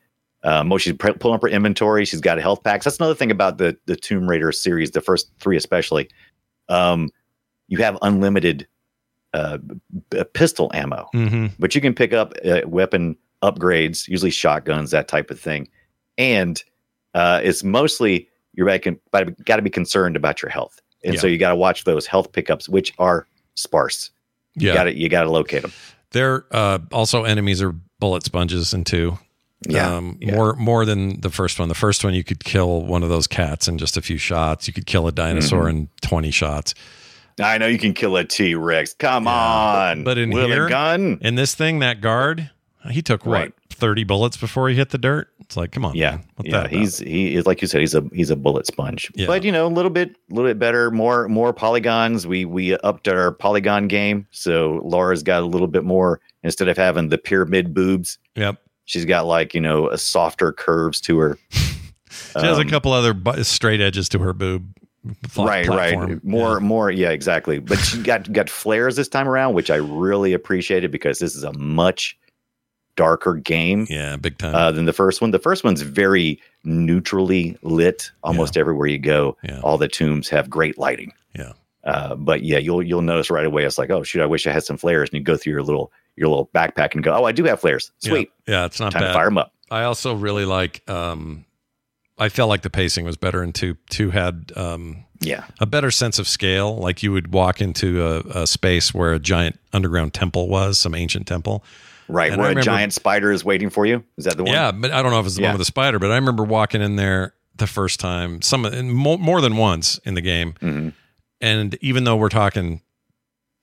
Um, 0.43 0.71
oh, 0.71 0.77
she's 0.77 0.93
pre- 0.93 1.13
pulling 1.13 1.35
up 1.35 1.41
her 1.41 1.47
inventory. 1.47 2.05
She's 2.05 2.21
got 2.21 2.37
health 2.37 2.63
packs. 2.63 2.85
That's 2.85 2.97
another 2.97 3.15
thing 3.15 3.31
about 3.31 3.57
the 3.57 3.75
the 3.87 3.95
Tomb 3.95 4.27
Raider 4.29 4.51
series, 4.51 4.91
the 4.91 5.01
first 5.01 5.31
three 5.39 5.57
especially. 5.57 6.07
Um, 6.69 7.09
you 7.67 7.79
have 7.79 7.97
unlimited 8.03 8.67
uh, 9.33 9.57
b- 10.11 10.23
pistol 10.33 10.69
ammo, 10.73 11.07
hmm 11.13 11.47
but 11.59 11.73
you 11.75 11.81
can 11.81 11.93
pick 11.95 12.13
up 12.13 12.33
uh, 12.45 12.61
weapon 12.65 13.17
upgrades, 13.41 14.07
usually 14.07 14.29
shotguns, 14.31 14.91
that 14.91 15.07
type 15.07 15.29
of 15.31 15.39
thing. 15.39 15.67
And 16.17 16.63
uh, 17.15 17.41
it's 17.43 17.63
mostly 17.63 18.29
you're 18.53 18.67
got 18.67 19.55
to 19.55 19.61
be 19.63 19.69
concerned 19.71 20.15
about 20.15 20.41
your 20.43 20.49
health, 20.51 20.79
and 21.03 21.19
so 21.19 21.25
you 21.27 21.37
got 21.39 21.49
to 21.49 21.55
watch 21.55 21.85
those 21.85 22.05
health 22.05 22.31
pickups, 22.33 22.69
which 22.69 22.93
are 22.99 23.27
sparse. 23.55 24.11
You 24.55 24.67
Yeah, 24.69 24.73
got 24.75 24.83
to 24.85 24.95
you 24.97 25.09
got 25.09 25.23
to 25.23 25.31
locate 25.31 25.63
them. 25.63 25.71
They're 26.15 26.45
uh, 26.51 26.79
also 26.91 27.25
enemies 27.25 27.61
are 27.61 27.73
bullet 27.99 28.23
sponges 28.23 28.73
in 28.73 28.85
two. 28.85 29.19
Yeah, 29.67 29.95
um, 29.95 30.17
yeah. 30.21 30.33
more 30.35 30.55
more 30.55 30.85
than 30.85 31.19
the 31.21 31.29
first 31.29 31.59
one. 31.59 31.67
The 31.69 31.75
first 31.75 32.03
one 32.03 32.13
you 32.13 32.23
could 32.23 32.43
kill 32.43 32.83
one 32.83 33.03
of 33.03 33.09
those 33.09 33.27
cats 33.27 33.67
in 33.67 33.77
just 33.77 33.97
a 33.97 34.01
few 34.01 34.17
shots. 34.17 34.65
You 34.67 34.73
could 34.73 34.85
kill 34.85 35.07
a 35.07 35.11
dinosaur 35.11 35.61
Mm-hmm. 35.63 35.69
in 35.77 35.89
twenty 36.01 36.31
shots. 36.31 36.73
I 37.39 37.57
know 37.57 37.67
you 37.67 37.77
can 37.79 37.93
kill 37.93 38.15
a 38.15 38.23
T 38.23 38.55
Rex. 38.55 38.93
Come 38.93 39.27
on, 39.27 40.03
but 40.05 40.17
in 40.17 40.29
with 40.31 40.45
here- 40.45 40.67
a 40.67 40.69
gun. 40.69 41.17
In 41.21 41.35
this 41.35 41.53
thing, 41.53 41.79
that 41.79 41.99
guard 41.99 42.49
he 42.89 43.01
took 43.01 43.25
what 43.25 43.33
Right. 43.33 43.53
Thirty 43.75 44.03
bullets 44.03 44.37
before 44.37 44.69
he 44.69 44.75
hit 44.75 44.89
the 44.89 44.97
dirt. 44.97 45.27
It's 45.41 45.55
like, 45.57 45.71
come 45.71 45.85
on, 45.85 45.95
Yeah. 45.95 46.19
Yeah. 46.43 46.67
He's 46.67 46.97
he 46.99 47.35
is 47.35 47.45
like 47.45 47.61
you 47.61 47.67
said. 47.67 47.81
He's 47.81 47.93
a 47.95 48.03
he's 48.13 48.29
a 48.31 48.35
bullet 48.35 48.65
sponge. 48.65 49.11
Yeah. 49.15 49.27
But 49.27 49.43
you 49.43 49.51
know, 49.51 49.67
a 49.67 49.69
little 49.69 49.91
bit, 49.91 50.09
a 50.31 50.33
little 50.33 50.49
bit 50.49 50.57
better. 50.59 50.89
More 50.91 51.27
more 51.27 51.53
polygons. 51.53 52.25
We 52.25 52.45
we 52.45 52.75
upped 52.77 53.07
our 53.07 53.31
polygon 53.31 53.87
game. 53.87 54.27
So 54.31 54.81
Laura's 54.83 55.21
got 55.23 55.43
a 55.43 55.45
little 55.45 55.67
bit 55.67 55.83
more. 55.83 56.19
Instead 56.43 56.67
of 56.67 56.77
having 56.77 57.09
the 57.09 57.17
pyramid 57.17 57.73
boobs, 57.73 58.17
yep. 58.35 58.57
she's 58.85 59.05
got 59.05 59.25
like 59.25 59.53
you 59.53 59.61
know 59.61 59.89
a 59.89 59.97
softer 59.97 60.51
curves 60.51 60.99
to 61.01 61.17
her. 61.19 61.37
She 62.09 62.39
has 62.45 62.57
a 62.57 62.61
Um, 62.61 62.69
couple 62.69 62.93
other 62.93 63.13
bu- 63.13 63.43
straight 63.43 63.81
edges 63.81 64.07
to 64.09 64.19
her 64.19 64.31
boob. 64.31 64.67
right, 65.37 65.65
platform. 65.65 66.09
right. 66.11 66.23
More, 66.23 66.53
Yeah. 66.53 66.59
more. 66.59 66.89
Yeah, 66.91 67.09
exactly. 67.09 67.59
But 67.59 67.77
she 67.79 68.01
got 68.01 68.31
got 68.31 68.49
flares 68.49 68.95
this 68.95 69.09
time 69.09 69.27
around, 69.27 69.53
which 69.53 69.69
I 69.69 69.75
really 69.75 70.31
appreciated 70.33 70.91
because 70.91 71.19
this 71.19 71.35
is 71.35 71.43
a 71.43 71.51
much 71.57 72.17
darker 72.95 73.35
game. 73.35 73.85
Yeah, 73.89 74.15
big 74.17 74.37
time. 74.37 74.55
uh, 74.55 74.71
than 74.71 74.85
the 74.85 74.93
first 74.93 75.21
one. 75.21 75.31
The 75.31 75.39
first 75.39 75.63
one's 75.63 75.81
very 75.81 76.39
neutrally 76.63 77.57
lit 77.61 78.11
almost 78.23 78.57
everywhere 78.57 78.87
you 78.87 78.99
go. 78.99 79.37
Yeah. 79.43 79.59
All 79.61 79.77
the 79.77 79.87
tombs 79.87 80.29
have 80.29 80.49
great 80.49 80.77
lighting. 80.77 81.13
yeah. 81.37 81.53
Uh, 81.83 82.15
but 82.15 82.41
yeah, 82.41 82.57
you'll 82.57 82.81
you'll 82.81 83.03
notice 83.03 83.29
right 83.29 83.45
away. 83.45 83.63
It's 83.63 83.77
like, 83.77 83.91
oh 83.91 84.01
shoot, 84.01 84.21
I 84.23 84.25
wish 84.25 84.47
I 84.47 84.51
had 84.51 84.63
some 84.63 84.75
flares. 84.77 85.09
And 85.09 85.19
you 85.19 85.23
go 85.23 85.37
through 85.37 85.53
your 85.53 85.61
little 85.61 85.91
your 86.15 86.29
little 86.29 86.47
backpack 86.53 86.95
and 86.95 87.03
go, 87.03 87.13
oh, 87.13 87.25
I 87.25 87.31
do 87.31 87.43
have 87.43 87.59
flares. 87.59 87.91
Sweet, 87.99 88.31
Yeah, 88.47 88.61
yeah 88.61 88.65
it's 88.65 88.79
not 88.79 88.91
time 88.91 89.03
bad. 89.03 89.07
to 89.09 89.13
fire 89.13 89.25
them 89.25 89.37
up. 89.37 89.53
I 89.69 89.83
also 89.83 90.15
really 90.15 90.45
like. 90.45 90.81
Um, 90.89 91.45
I 92.17 92.29
felt 92.29 92.49
like 92.49 92.61
the 92.63 92.69
pacing 92.71 93.05
was 93.05 93.17
better 93.17 93.43
in 93.43 93.51
two. 93.51 93.75
Two 93.91 94.09
had 94.09 94.51
um, 94.55 95.05
Yeah, 95.19 95.43
a 95.59 95.65
better 95.67 95.91
sense 95.91 96.17
of 96.17 96.27
scale. 96.27 96.75
Like 96.77 97.03
you 97.03 97.11
would 97.11 97.33
walk 97.33 97.61
into 97.61 98.03
a, 98.03 98.19
a 98.43 98.47
space 98.47 98.91
where 98.93 99.13
a 99.13 99.19
giant 99.19 99.59
underground 99.71 100.13
temple 100.15 100.47
was, 100.47 100.79
some 100.79 100.95
ancient 100.95 101.27
temple. 101.27 101.63
Right. 102.07 102.31
And 102.31 102.37
where 102.39 102.47
I 102.47 102.51
a 102.51 102.55
remember- 102.55 102.61
giant 102.61 102.93
spider 102.93 103.31
is 103.31 103.43
waiting 103.45 103.69
for 103.69 103.85
you. 103.85 104.03
Is 104.17 104.25
that 104.25 104.37
the 104.37 104.43
one? 104.43 104.53
Yeah, 104.53 104.71
but 104.71 104.91
I 104.91 105.01
don't 105.01 105.11
know 105.11 105.19
if 105.19 105.25
it's 105.25 105.35
the 105.35 105.41
Yeah. 105.41 105.49
one 105.49 105.55
with 105.55 105.61
the 105.61 105.65
spider. 105.65 105.99
But 105.99 106.11
I 106.11 106.15
remember 106.15 106.43
walking 106.43 106.81
in 106.81 106.95
there 106.95 107.33
the 107.55 107.67
first 107.67 107.99
time, 107.99 108.41
some 108.41 108.61
more, 108.93 109.17
more 109.17 109.41
than 109.41 109.55
once 109.57 109.97
in 110.05 110.13
the 110.13 110.21
game. 110.21 110.53
Mhm. 110.61 110.93
And 111.41 111.77
even 111.81 112.03
though 112.03 112.15
we're 112.15 112.29
talking 112.29 112.81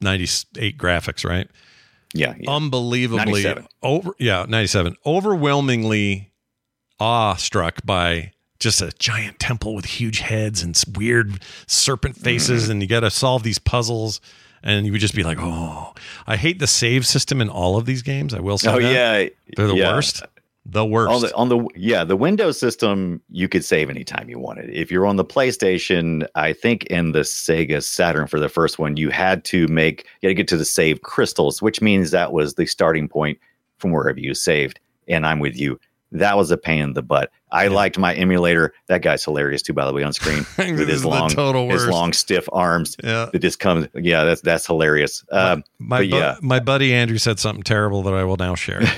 ninety 0.00 0.28
eight 0.58 0.78
graphics, 0.78 1.24
right? 1.28 1.48
yeah, 2.14 2.34
yeah. 2.38 2.50
unbelievably 2.50 3.24
97. 3.42 3.66
over 3.82 4.12
yeah 4.18 4.44
97 4.46 4.96
overwhelmingly 5.06 6.30
awestruck 7.00 7.80
by 7.86 8.32
just 8.60 8.80
a 8.82 8.92
giant 8.98 9.38
temple 9.38 9.74
with 9.74 9.86
huge 9.86 10.20
heads 10.20 10.62
and 10.62 10.80
weird 10.94 11.42
serpent 11.66 12.16
faces 12.16 12.64
Mm-hmm. 12.64 12.70
and 12.72 12.82
you 12.82 12.88
got 12.88 13.00
to 13.00 13.10
solve 13.10 13.42
these 13.42 13.58
puzzles 13.58 14.20
and 14.62 14.86
you 14.86 14.92
would 14.92 15.00
just 15.00 15.14
be 15.14 15.22
like 15.22 15.38
oh 15.40 15.92
i 16.26 16.36
hate 16.36 16.58
the 16.58 16.66
save 16.66 17.06
system 17.06 17.40
in 17.40 17.48
all 17.48 17.76
of 17.76 17.86
these 17.86 18.02
games 18.02 18.34
i 18.34 18.40
will 18.40 18.58
say 18.58 18.70
oh 18.70 18.80
that. 18.80 18.92
yeah, 18.92 19.28
they're 19.56 19.66
the 19.66 19.74
yeah. 19.74 19.92
worst 19.92 20.22
the 20.64 20.84
worst 20.84 21.10
On 21.10 21.20
the 21.20 21.34
on 21.34 21.48
the 21.48 21.68
yeah 21.74 22.04
the 22.04 22.16
Windows 22.16 22.58
system, 22.58 23.20
you 23.30 23.48
could 23.48 23.64
save 23.64 23.90
anytime 23.90 24.28
you 24.28 24.38
wanted. 24.38 24.70
If 24.70 24.92
you're 24.92 25.06
on 25.06 25.16
the 25.16 25.24
PlayStation, 25.24 26.26
I 26.36 26.52
think 26.52 26.84
in 26.84 27.12
the 27.12 27.20
Sega 27.20 27.82
Saturn 27.82 28.28
for 28.28 28.38
the 28.38 28.48
first 28.48 28.78
one, 28.78 28.96
you 28.96 29.10
had 29.10 29.44
to 29.46 29.66
make 29.66 30.06
you 30.20 30.28
had 30.28 30.30
to 30.30 30.34
get 30.34 30.48
to 30.48 30.56
the 30.56 30.64
save 30.64 31.02
crystals, 31.02 31.60
which 31.60 31.82
means 31.82 32.12
that 32.12 32.32
was 32.32 32.54
the 32.54 32.66
starting 32.66 33.08
point 33.08 33.38
from 33.78 33.90
wherever 33.90 34.20
you 34.20 34.34
saved. 34.34 34.78
And 35.08 35.26
I'm 35.26 35.40
with 35.40 35.56
you. 35.58 35.80
That 36.12 36.36
was 36.36 36.50
a 36.50 36.56
pain 36.56 36.80
in 36.82 36.92
the 36.92 37.02
butt. 37.02 37.30
I 37.50 37.68
liked 37.68 37.98
my 37.98 38.14
emulator. 38.14 38.72
That 38.86 39.02
guy's 39.02 39.24
hilarious 39.24 39.62
too, 39.62 39.72
by 39.72 39.86
the 39.86 39.92
way, 39.92 40.02
on 40.02 40.12
screen 40.12 40.46
with 40.58 40.88
his 40.88 41.04
long, 41.04 41.30
his 41.70 41.86
long 41.86 42.12
stiff 42.12 42.48
arms. 42.52 42.96
yeah 43.02 43.30
That 43.32 43.40
just 43.40 43.58
comes. 43.58 43.88
Yeah, 43.94 44.24
that's 44.24 44.40
that's 44.42 44.66
hilarious. 44.66 45.24
Um, 45.30 45.64
my, 45.78 45.98
but 45.98 46.10
bu- 46.10 46.16
yeah. 46.16 46.36
my 46.40 46.60
buddy 46.60 46.94
andrew 46.94 47.18
said 47.18 47.38
something 47.38 47.62
terrible 47.62 48.02
that 48.02 48.14
i 48.14 48.24
will 48.24 48.36
now 48.36 48.54
share 48.54 48.80
when 48.80 48.90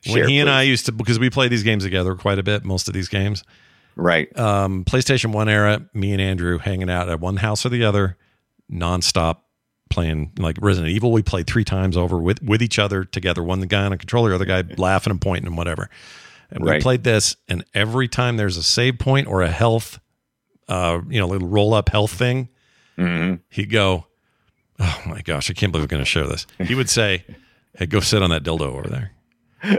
Share, 0.00 0.28
he 0.28 0.38
and 0.38 0.50
i 0.50 0.62
used 0.62 0.86
to 0.86 0.92
because 0.92 1.18
we 1.18 1.30
play 1.30 1.48
these 1.48 1.62
games 1.62 1.84
together 1.84 2.14
quite 2.14 2.38
a 2.38 2.42
bit 2.42 2.64
most 2.64 2.88
of 2.88 2.94
these 2.94 3.08
games 3.08 3.44
right. 3.96 4.36
um, 4.38 4.84
PlayStation 4.84 5.32
One 5.32 5.48
era, 5.48 5.82
me 5.92 6.12
and 6.12 6.20
Andrew 6.20 6.58
hanging 6.58 6.90
out 6.90 7.08
at 7.08 7.20
one 7.20 7.36
house 7.36 7.66
or 7.66 7.70
the 7.70 7.84
other, 7.84 8.16
nonstop 8.70 9.38
playing 9.90 10.32
like 10.38 10.58
Resident 10.60 10.92
Evil. 10.92 11.12
We 11.12 11.22
played 11.22 11.46
three 11.46 11.64
times 11.64 11.96
over 11.96 12.18
with 12.18 12.42
with 12.42 12.62
each 12.62 12.78
other 12.78 13.04
together. 13.04 13.42
One 13.42 13.60
the 13.60 13.66
guy 13.66 13.84
on 13.84 13.92
a 13.92 13.98
controller, 13.98 14.30
the 14.30 14.34
other 14.36 14.44
guy 14.44 14.62
laughing 14.76 15.10
and 15.10 15.20
pointing 15.20 15.46
and 15.46 15.56
whatever. 15.56 15.88
And 16.50 16.64
we 16.64 16.78
played 16.80 17.02
this, 17.04 17.36
and 17.48 17.64
every 17.74 18.08
time 18.08 18.36
there's 18.36 18.56
a 18.56 18.62
save 18.62 18.98
point 18.98 19.26
or 19.26 19.42
a 19.42 19.50
health, 19.50 19.98
uh, 20.68 21.00
you 21.08 21.18
know, 21.20 21.26
little 21.26 21.48
roll 21.48 21.74
up 21.74 21.88
health 21.88 22.12
thing, 22.12 22.48
Mhm. 22.98 23.40
he'd 23.50 23.70
go, 23.70 24.06
"Oh 24.78 25.02
my 25.06 25.20
gosh, 25.22 25.50
I 25.50 25.54
can't 25.54 25.72
believe 25.72 25.84
we're 25.84 25.88
going 25.88 26.02
to 26.04 26.08
share 26.08 26.26
this." 26.26 26.46
He 26.60 26.74
would 26.74 26.88
say, 26.88 27.24
"Hey, 27.76 27.86
go 27.86 28.00
sit 28.00 28.22
on 28.22 28.30
that 28.30 28.42
dildo 28.44 28.62
over 28.62 28.88
there," 28.88 29.10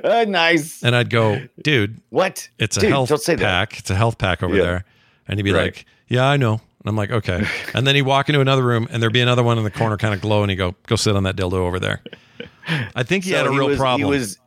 Uh, 0.03 0.25
nice. 0.27 0.83
and 0.83 0.95
I'd 0.95 1.09
go, 1.09 1.41
"Dude, 1.63 2.01
What? 2.09 2.49
it's 2.59 2.77
a 2.77 2.81
Dude, 2.81 2.89
health 2.89 3.21
say 3.21 3.35
that. 3.35 3.43
pack. 3.43 3.79
It's 3.79 3.89
a 3.89 3.95
health 3.95 4.17
pack 4.17 4.43
over 4.43 4.55
Yeah. 4.55 4.61
there. 4.63 4.85
And 5.27 5.39
he'd 5.39 5.43
be 5.43 5.51
Right. 5.53 5.63
like, 5.75 5.85
Yeah, 6.09 6.25
I 6.25 6.37
know. 6.37 6.53
And 6.53 6.61
I'm 6.85 6.95
like, 6.95 7.11
Okay. 7.11 7.43
and 7.73 7.85
then 7.87 7.95
he'd 7.95 8.03
walk 8.03 8.29
into 8.29 8.39
another 8.39 8.63
room 8.63 8.87
and 8.91 9.01
there'd 9.03 9.11
be 9.13 9.19
another 9.21 9.43
one 9.43 9.57
in 9.57 9.63
the 9.65 9.71
corner 9.71 9.97
kind 9.97 10.13
of 10.13 10.21
glow 10.21 10.41
and 10.41 10.49
he'd 10.49 10.55
go, 10.57 10.73
Go 10.87 10.95
sit 10.95 11.15
on 11.17 11.23
that 11.23 11.35
dildo 11.35 11.53
over 11.55 11.79
there. 11.79 12.01
I 12.95 13.03
think 13.03 13.23
he 13.25 13.31
So 13.31 13.37
had 13.37 13.47
a 13.47 13.51
real 13.51 13.67
was, 13.67 13.77
problem. 13.77 14.01
He 14.13 14.17
was 14.17 14.37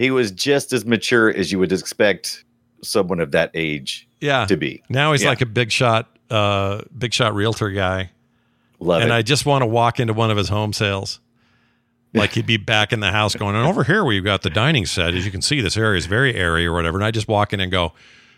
he 0.00 0.10
was 0.10 0.30
just 0.30 0.72
as 0.72 0.86
mature 0.86 1.28
as 1.28 1.52
you 1.52 1.58
would 1.58 1.70
expect 1.70 2.42
someone 2.82 3.20
of 3.20 3.32
that 3.32 3.50
age 3.52 4.08
yeah. 4.18 4.46
to 4.46 4.56
be. 4.56 4.82
Now 4.88 5.12
he's 5.12 5.22
Yeah. 5.22 5.28
like 5.28 5.42
a 5.42 5.46
big 5.46 5.70
shot, 5.70 6.08
uh, 6.30 6.80
big 6.96 7.12
shot 7.12 7.34
realtor 7.34 7.70
guy. 7.70 8.10
Love 8.78 9.02
it. 9.02 9.04
and 9.04 9.12
it. 9.12 9.14
I 9.14 9.20
just 9.20 9.44
want 9.44 9.60
to 9.60 9.66
walk 9.66 10.00
into 10.00 10.14
one 10.14 10.30
of 10.30 10.38
his 10.38 10.48
home 10.48 10.72
sales. 10.72 11.20
Like 12.14 12.32
he'd 12.32 12.46
be 12.46 12.56
back 12.56 12.94
in 12.94 13.00
the 13.00 13.12
house 13.12 13.36
going, 13.36 13.54
and 13.54 13.66
over 13.66 13.84
here 13.84 14.02
we've 14.02 14.24
got 14.24 14.40
the 14.40 14.48
dining 14.50 14.86
set. 14.86 15.14
As 15.14 15.26
you 15.26 15.30
can 15.30 15.42
see, 15.42 15.60
this 15.60 15.76
area 15.76 15.98
is 15.98 16.06
very 16.06 16.34
airy 16.34 16.66
or 16.66 16.72
whatever. 16.72 16.96
And 16.96 17.04
I 17.04 17.10
just 17.10 17.28
walk 17.28 17.52
in 17.52 17.60
and 17.60 17.70
go, 17.70 17.92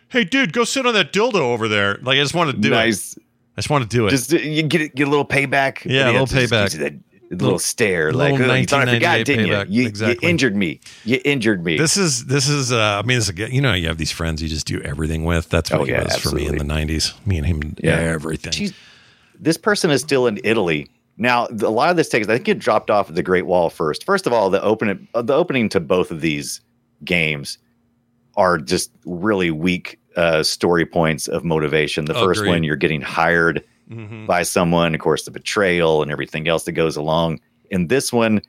Hey, 0.09 0.25
dude, 0.25 0.53
go 0.53 0.65
sit 0.65 0.85
on 0.85 0.93
that 0.95 1.13
dildo 1.13 1.37
over 1.37 1.69
there. 1.69 1.95
Like 2.03 2.19
I 2.19 2.23
just 2.23 2.35
want 2.35 2.51
to 2.51 2.57
do 2.57 2.75
it. 2.75 2.77
I 2.77 2.89
just 2.89 3.71
want 3.71 3.89
to 3.89 3.89
do 3.89 4.09
it. 4.09 4.11
Just 4.11 4.35
uh, 4.35 4.37
you 4.39 4.65
get 4.65 4.95
get 4.97 5.07
a 5.07 5.11
little 5.11 5.25
payback. 5.25 5.85
Yeah, 5.85 6.11
a 6.11 6.13
little 6.13 6.27
payback. 6.27 6.77
that 6.81 6.95
Little- 7.33 7.47
little, 7.47 7.59
stare, 7.59 8.13
little 8.13 8.39
like 8.39 8.49
oh, 8.49 8.55
you 8.55 8.67
thought 8.67 8.89
I 8.89 8.95
forgot, 8.95 9.25
didn't 9.25 9.47
you? 9.47 9.65
You, 9.83 9.89
Exactly. 9.89 10.19
you 10.27 10.31
injured 10.31 10.55
me. 10.55 10.81
You 11.05 11.19
injured 11.25 11.65
me. 11.65 11.79
This 11.79 11.97
is 11.97 12.27
this 12.27 12.49
is. 12.49 12.71
Uh, 12.73 13.01
I 13.03 13.07
mean, 13.07 13.19
this 13.19 13.29
is, 13.31 13.39
you 13.53 13.61
know, 13.61 13.73
you 13.73 13.89
have 13.89 13.99
these 13.99 14.13
friends 14.13 14.43
you 14.43 14.49
just 14.49 14.67
do 14.67 14.81
everything 14.83 15.25
with. 15.25 15.49
That's 15.49 15.71
what 15.71 15.81
Oh, 15.81 15.85
yeah, 15.85 16.05
was 16.05 16.17
for 16.19 16.31
me 16.35 16.47
in 16.47 16.59
the 16.59 16.65
'90s. 16.65 17.15
Me 17.27 17.39
and 17.39 17.47
him, 17.47 17.75
Yeah. 17.83 17.97
everything. 17.97 18.53
She's- 18.53 18.73
this 19.41 19.57
person 19.57 19.91
is 19.91 20.01
still 20.03 20.27
in 20.27 20.39
Italy. 20.45 20.89
Now, 21.19 21.47
a 21.49 21.71
lot 21.71 21.91
of 21.91 21.97
this 21.97 22.09
takes, 22.09 22.29
I 22.29 22.35
think 22.37 22.49
it 22.49 22.59
dropped 22.59 22.91
off 22.91 23.09
at 23.09 23.15
the 23.17 23.23
Great 23.23 23.47
Wall 23.47 23.71
first. 23.71 24.05
First 24.05 24.27
of 24.27 24.33
all, 24.33 24.51
the 24.51 24.63
open, 24.63 25.09
uh, 25.15 25.23
the 25.23 25.35
opening 25.35 25.69
to 25.71 25.81
both 25.81 26.11
of 26.11 26.21
these 26.21 26.61
games 27.05 27.59
are 28.37 28.57
just 28.59 28.91
really 29.05 29.51
weak 29.51 29.99
uh, 30.17 30.43
story 30.43 30.87
points 30.87 31.29
of 31.29 31.45
motivation. 31.45 32.05
The 32.07 32.15
first 32.15 32.41
Agreed. 32.41 32.51
one, 32.51 32.65
you're 32.65 32.77
getting 32.77 33.01
hired 33.01 33.65
Mhm. 33.93 34.27
by 34.27 34.43
someone, 34.43 34.95
of 34.95 35.01
course, 35.01 35.25
the 35.25 35.31
betrayal 35.31 36.03
and 36.03 36.11
everything 36.11 36.49
else 36.49 36.65
that 36.65 36.73
goes 36.73 36.97
along. 36.97 37.41
In 37.71 37.89
this 37.89 38.13
one, 38.13 38.41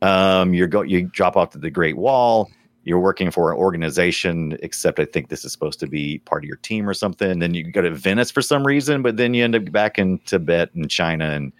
um, 0.00 0.54
you're 0.54 0.66
go, 0.68 0.82
you 0.82 1.02
drop 1.12 1.36
off 1.36 1.50
to 1.50 1.58
the 1.58 1.70
Great 1.70 1.96
Wall. 1.96 2.50
you're 2.84 2.98
working 2.98 3.30
for 3.30 3.52
an 3.52 3.56
organization, 3.58 4.58
except 4.60 4.98
I 4.98 5.04
think 5.04 5.28
this 5.28 5.44
is 5.44 5.52
supposed 5.52 5.78
to 5.78 5.86
be 5.86 6.18
part 6.24 6.42
of 6.42 6.48
your 6.48 6.56
team 6.56 6.88
or 6.88 6.94
something. 6.94 7.38
Then 7.38 7.54
you 7.54 7.62
go 7.70 7.80
to 7.80 7.90
Venice 7.92 8.32
for 8.32 8.42
some 8.42 8.66
reason, 8.66 9.02
but 9.02 9.16
then 9.16 9.34
you 9.34 9.44
end 9.44 9.54
up 9.54 9.70
back 9.70 10.00
in 10.00 10.18
Tibet 10.26 10.74
and 10.74 10.90
China 10.90 11.26
and, 11.30 11.52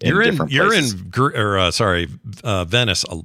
and 0.00 0.08
you're 0.12 0.22
in 0.22 0.30
different 0.30 0.52
you're 0.52 0.72
in 0.72 0.84
Gr- 1.10 1.34
or 1.36 1.58
uh, 1.58 1.70
sorry 1.72 2.06
uh, 2.44 2.64
Venice 2.64 3.04
a, 3.10 3.22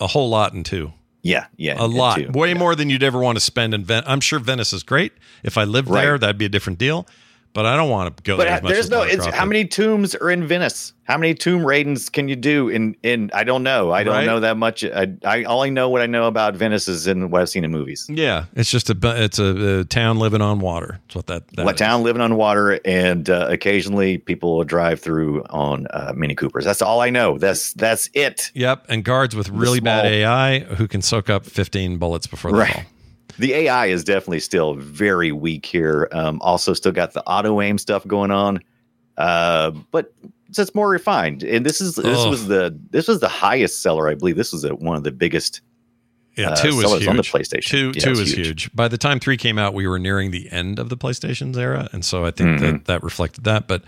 a 0.00 0.06
whole 0.06 0.30
lot 0.30 0.54
in 0.54 0.64
two. 0.64 0.94
yeah, 1.20 1.44
yeah, 1.58 1.76
a 1.78 1.86
lot, 1.86 2.16
too. 2.20 2.30
way 2.32 2.54
more 2.54 2.74
than 2.74 2.88
you'd 2.88 3.02
ever 3.02 3.18
want 3.18 3.36
to 3.36 3.40
spend 3.44 3.74
in 3.74 3.84
Venice. 3.84 4.06
I'm 4.08 4.20
sure 4.20 4.38
Venice 4.38 4.72
is 4.72 4.82
great. 4.82 5.12
If 5.42 5.58
I 5.58 5.64
lived 5.64 5.90
Right. 5.90 6.00
there, 6.04 6.16
that'd 6.18 6.38
be 6.38 6.46
a 6.46 6.48
different 6.48 6.78
deal. 6.78 7.06
But 7.54 7.66
I 7.66 7.76
don't 7.76 7.88
want 7.88 8.16
to 8.16 8.22
go 8.24 8.36
But 8.36 8.44
there 8.48 8.56
uh, 8.56 8.60
there's 8.68 8.90
no. 8.90 9.02
It's, 9.02 9.24
how 9.26 9.46
many 9.46 9.64
tombs 9.64 10.14
are 10.16 10.28
in 10.30 10.44
Venice? 10.46 10.92
How 11.04 11.16
many 11.16 11.34
tomb 11.34 11.64
raidings 11.64 12.08
can 12.08 12.28
you 12.28 12.34
do 12.34 12.68
in 12.68 12.96
in? 13.04 13.30
I 13.32 13.44
don't 13.44 13.62
know. 13.62 13.92
I 13.92 14.02
don't 14.02 14.14
Right. 14.14 14.26
know 14.26 14.40
that 14.40 14.56
much. 14.56 14.84
I, 14.84 15.06
I 15.24 15.44
only 15.44 15.70
know 15.70 15.88
what 15.88 16.00
I 16.02 16.06
know 16.06 16.26
about 16.26 16.56
Venice 16.56 16.88
is 16.88 17.06
in 17.06 17.30
what 17.30 17.42
I've 17.42 17.48
seen 17.48 17.62
in 17.62 17.70
movies. 17.70 18.06
Yeah, 18.10 18.46
it's 18.56 18.70
just 18.72 18.90
a 18.90 18.96
it's 19.22 19.38
a, 19.38 19.80
a 19.80 19.84
town 19.84 20.18
living 20.18 20.40
on 20.42 20.58
water. 20.58 20.98
That's 21.06 21.14
what 21.14 21.26
that. 21.28 21.46
that 21.56 21.64
What 21.64 21.76
is. 21.76 21.78
town 21.78 22.02
living 22.02 22.22
on 22.22 22.34
water, 22.36 22.80
and 22.84 23.30
uh, 23.30 23.46
occasionally 23.50 24.18
people 24.18 24.56
will 24.56 24.64
drive 24.64 24.98
through 25.00 25.44
on 25.44 25.86
uh, 25.90 26.12
Mini 26.16 26.34
Coopers. 26.34 26.64
That's 26.64 26.82
all 26.82 27.00
I 27.02 27.10
know. 27.10 27.38
That's 27.38 27.72
that's 27.74 28.10
it. 28.14 28.50
Yep, 28.54 28.86
and 28.88 29.04
guards 29.04 29.36
with 29.36 29.48
really 29.48 29.78
bad 29.78 30.06
AI 30.06 30.58
who 30.60 30.88
can 30.88 31.02
soak 31.02 31.30
up 31.30 31.46
15 31.46 31.98
bullets 31.98 32.26
before 32.26 32.50
they 32.50 32.58
Right. 32.58 32.72
fall. 32.72 32.82
The 33.38 33.52
AI 33.54 33.86
is 33.86 34.04
definitely 34.04 34.40
still 34.40 34.74
very 34.74 35.32
weak 35.32 35.66
here. 35.66 36.08
Um, 36.12 36.40
also, 36.42 36.72
still 36.72 36.92
got 36.92 37.12
the 37.12 37.22
auto 37.26 37.60
aim 37.60 37.78
stuff 37.78 38.06
going 38.06 38.30
on, 38.30 38.60
uh, 39.16 39.72
but 39.90 40.12
it's 40.56 40.74
more 40.74 40.88
refined. 40.88 41.42
And 41.42 41.66
this 41.66 41.80
is 41.80 41.96
this 41.96 42.24
was 42.26 42.46
the 42.46 42.78
this 42.90 43.08
was 43.08 43.20
the 43.20 43.28
highest 43.28 43.82
seller, 43.82 44.08
I 44.08 44.14
believe. 44.14 44.36
This 44.36 44.52
was 44.52 44.64
a, 44.64 44.74
one 44.74 44.96
of 44.96 45.02
the 45.04 45.10
biggest. 45.12 45.60
Yeah, 46.36 46.50
uh, 46.50 46.56
two 46.56 46.76
was 46.76 46.90
huge. 46.92 47.06
on 47.06 47.16
the 47.16 47.22
PlayStation. 47.22 47.68
Two, 47.68 47.92
Yeah, 47.94 48.04
two 48.06 48.10
was 48.10 48.32
huge. 48.34 48.74
By 48.74 48.88
the 48.88 48.98
time 48.98 49.20
three 49.20 49.36
came 49.36 49.56
out, 49.56 49.72
we 49.72 49.86
were 49.86 50.00
nearing 50.00 50.32
the 50.32 50.50
end 50.50 50.80
of 50.80 50.88
the 50.88 50.96
PlayStation's 50.96 51.56
era, 51.56 51.88
and 51.92 52.04
so 52.04 52.24
I 52.24 52.32
think 52.32 52.50
Mm-hmm. 52.58 52.64
that 52.64 52.84
that 52.86 53.02
reflected 53.04 53.44
that. 53.44 53.68
But 53.68 53.82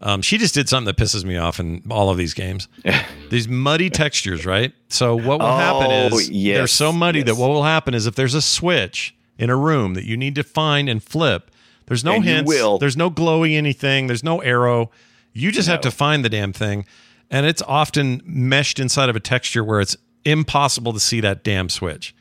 um, 0.00 0.22
she 0.22 0.38
just 0.38 0.54
did 0.54 0.68
something 0.68 0.86
that 0.86 0.96
pisses 0.96 1.24
me 1.24 1.36
off 1.36 1.58
in 1.60 1.82
all 1.90 2.10
of 2.10 2.16
these 2.16 2.34
games. 2.34 2.68
these 3.30 3.48
muddy 3.48 3.90
textures, 3.90 4.46
right? 4.46 4.72
So 4.88 5.16
what 5.16 5.40
will 5.40 5.56
happen 5.56 5.86
Oh, 5.90 6.18
is 6.18 6.30
yes, 6.30 6.56
they're 6.56 6.66
so 6.66 6.92
muddy 6.92 7.22
that 7.22 7.36
what 7.36 7.48
will 7.48 7.64
happen 7.64 7.94
is 7.94 8.06
if 8.06 8.14
there's 8.14 8.34
a 8.34 8.42
switch 8.42 9.14
in 9.38 9.50
a 9.50 9.56
room 9.56 9.94
that 9.94 10.04
you 10.04 10.16
need 10.16 10.34
to 10.36 10.42
find 10.44 10.88
and 10.88 11.02
flip, 11.02 11.50
there's 11.86 12.04
no 12.04 12.14
And 12.14 12.24
hints, 12.24 12.50
there's 12.78 12.96
no 12.96 13.10
glowy 13.10 13.56
anything, 13.56 14.06
there's 14.06 14.24
no 14.24 14.40
arrow. 14.40 14.90
You 15.32 15.50
just 15.52 15.68
have 15.68 15.80
to 15.82 15.90
find 15.90 16.24
the 16.24 16.28
damn 16.28 16.52
thing, 16.52 16.84
and 17.30 17.46
it's 17.46 17.62
often 17.62 18.22
meshed 18.24 18.78
inside 18.78 19.08
of 19.08 19.16
a 19.16 19.20
texture 19.20 19.62
where 19.62 19.80
it's 19.80 19.96
impossible 20.24 20.92
to 20.92 21.00
see 21.00 21.20
that 21.20 21.42
damn 21.44 21.68
switch. 21.68 22.14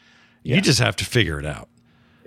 You 0.43 0.61
just 0.61 0.79
have 0.79 0.95
to 0.97 1.05
figure 1.05 1.39
it 1.39 1.45
out. 1.45 1.67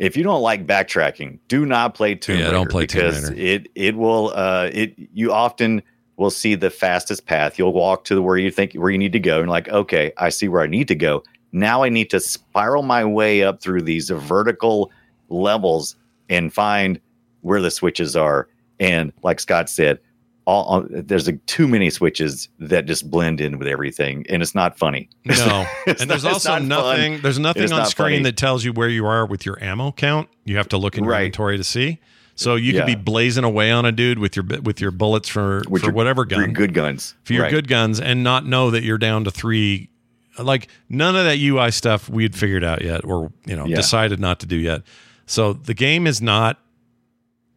If 0.00 0.16
you 0.16 0.22
don't 0.22 0.40
like 0.40 0.66
backtracking, 0.66 1.38
do 1.48 1.66
not 1.66 1.94
play 1.94 2.14
Tomb 2.14 2.38
Yeah, 2.38 2.44
Raider 2.46 2.56
don't 2.56 2.70
play 2.70 2.86
Tomb 2.86 3.02
because 3.02 3.30
Raider. 3.30 3.40
it 3.40 3.68
it 3.74 3.96
will 3.96 4.32
uh 4.34 4.70
it 4.72 4.94
you 5.12 5.30
often 5.30 5.82
will 6.16 6.30
see 6.30 6.54
the 6.54 6.70
fastest 6.70 7.26
path. 7.26 7.58
You'll 7.58 7.74
walk 7.74 8.04
to 8.04 8.14
the 8.14 8.22
where 8.22 8.38
you 8.38 8.50
think 8.50 8.72
where 8.72 8.90
you 8.90 8.96
need 8.96 9.12
to 9.12 9.20
go 9.20 9.40
and 9.40 9.50
like, 9.50 9.68
okay, 9.68 10.12
I 10.16 10.30
see 10.30 10.48
where 10.48 10.62
I 10.62 10.66
need 10.66 10.88
to 10.88 10.94
go. 10.94 11.22
Now 11.52 11.82
I 11.82 11.90
need 11.90 12.08
to 12.10 12.20
spiral 12.20 12.82
my 12.82 13.04
way 13.04 13.42
up 13.42 13.60
through 13.60 13.82
these 13.82 14.08
vertical 14.08 14.90
levels 15.28 15.96
and 16.30 16.52
find 16.52 16.98
where 17.42 17.60
the 17.60 17.70
switches 17.70 18.16
are. 18.16 18.48
And 18.78 19.12
like 19.22 19.38
Scott 19.38 19.68
said, 19.68 19.98
all, 20.46 20.84
there's 20.90 21.28
a, 21.28 21.32
too 21.46 21.68
many 21.68 21.90
switches 21.90 22.48
that 22.58 22.86
just 22.86 23.10
blend 23.10 23.40
in 23.40 23.58
with 23.58 23.68
everything, 23.68 24.24
and 24.28 24.42
it's 24.42 24.54
not 24.54 24.78
funny. 24.78 25.08
No, 25.24 25.66
and 25.86 25.98
there's 26.10 26.24
also 26.24 26.50
not 26.50 26.58
fun. 26.58 26.68
nothing. 26.68 27.20
There's 27.20 27.38
nothing 27.38 27.64
on 27.72 27.78
not 27.80 27.88
screen 27.88 28.14
funny. 28.18 28.22
that 28.24 28.36
tells 28.36 28.64
you 28.64 28.72
where 28.72 28.88
you 28.88 29.06
are 29.06 29.26
with 29.26 29.44
your 29.46 29.62
ammo 29.62 29.92
count. 29.92 30.28
You 30.44 30.56
have 30.56 30.68
to 30.70 30.76
look 30.78 30.96
in 30.98 31.04
your 31.04 31.12
Right. 31.12 31.20
inventory 31.26 31.56
to 31.56 31.64
see. 31.64 31.98
So 32.34 32.54
you 32.54 32.72
could 32.72 32.86
be 32.86 32.94
blazing 32.94 33.44
away 33.44 33.70
on 33.70 33.84
a 33.84 33.92
dude 33.92 34.18
with 34.18 34.34
your 34.34 34.44
with 34.62 34.80
your 34.80 34.90
bullets 34.90 35.28
for 35.28 35.62
With 35.68 35.82
for 35.82 35.88
your- 35.88 35.94
whatever 35.94 36.24
for 36.24 36.34
your 36.36 36.46
gun 36.46 36.52
good 36.54 36.72
guns 36.74 37.14
for 37.22 37.34
your 37.34 37.42
Right. 37.42 37.50
good 37.50 37.68
guns 37.68 38.00
and 38.00 38.24
not 38.24 38.46
know 38.46 38.70
that 38.70 38.82
you're 38.82 38.96
down 38.98 39.24
to 39.24 39.30
three. 39.30 39.90
Like 40.38 40.68
none 40.88 41.16
of 41.16 41.24
that 41.26 41.38
UI 41.38 41.70
stuff 41.70 42.08
we 42.08 42.22
had 42.22 42.34
figured 42.34 42.64
out 42.64 42.82
yet, 42.82 43.04
or 43.04 43.30
you 43.44 43.54
know 43.56 43.66
Yeah. 43.66 43.76
decided 43.76 44.20
not 44.20 44.40
to 44.40 44.46
do 44.46 44.56
yet. 44.56 44.82
So 45.26 45.52
the 45.52 45.74
game 45.74 46.06
is 46.06 46.22
not 46.22 46.58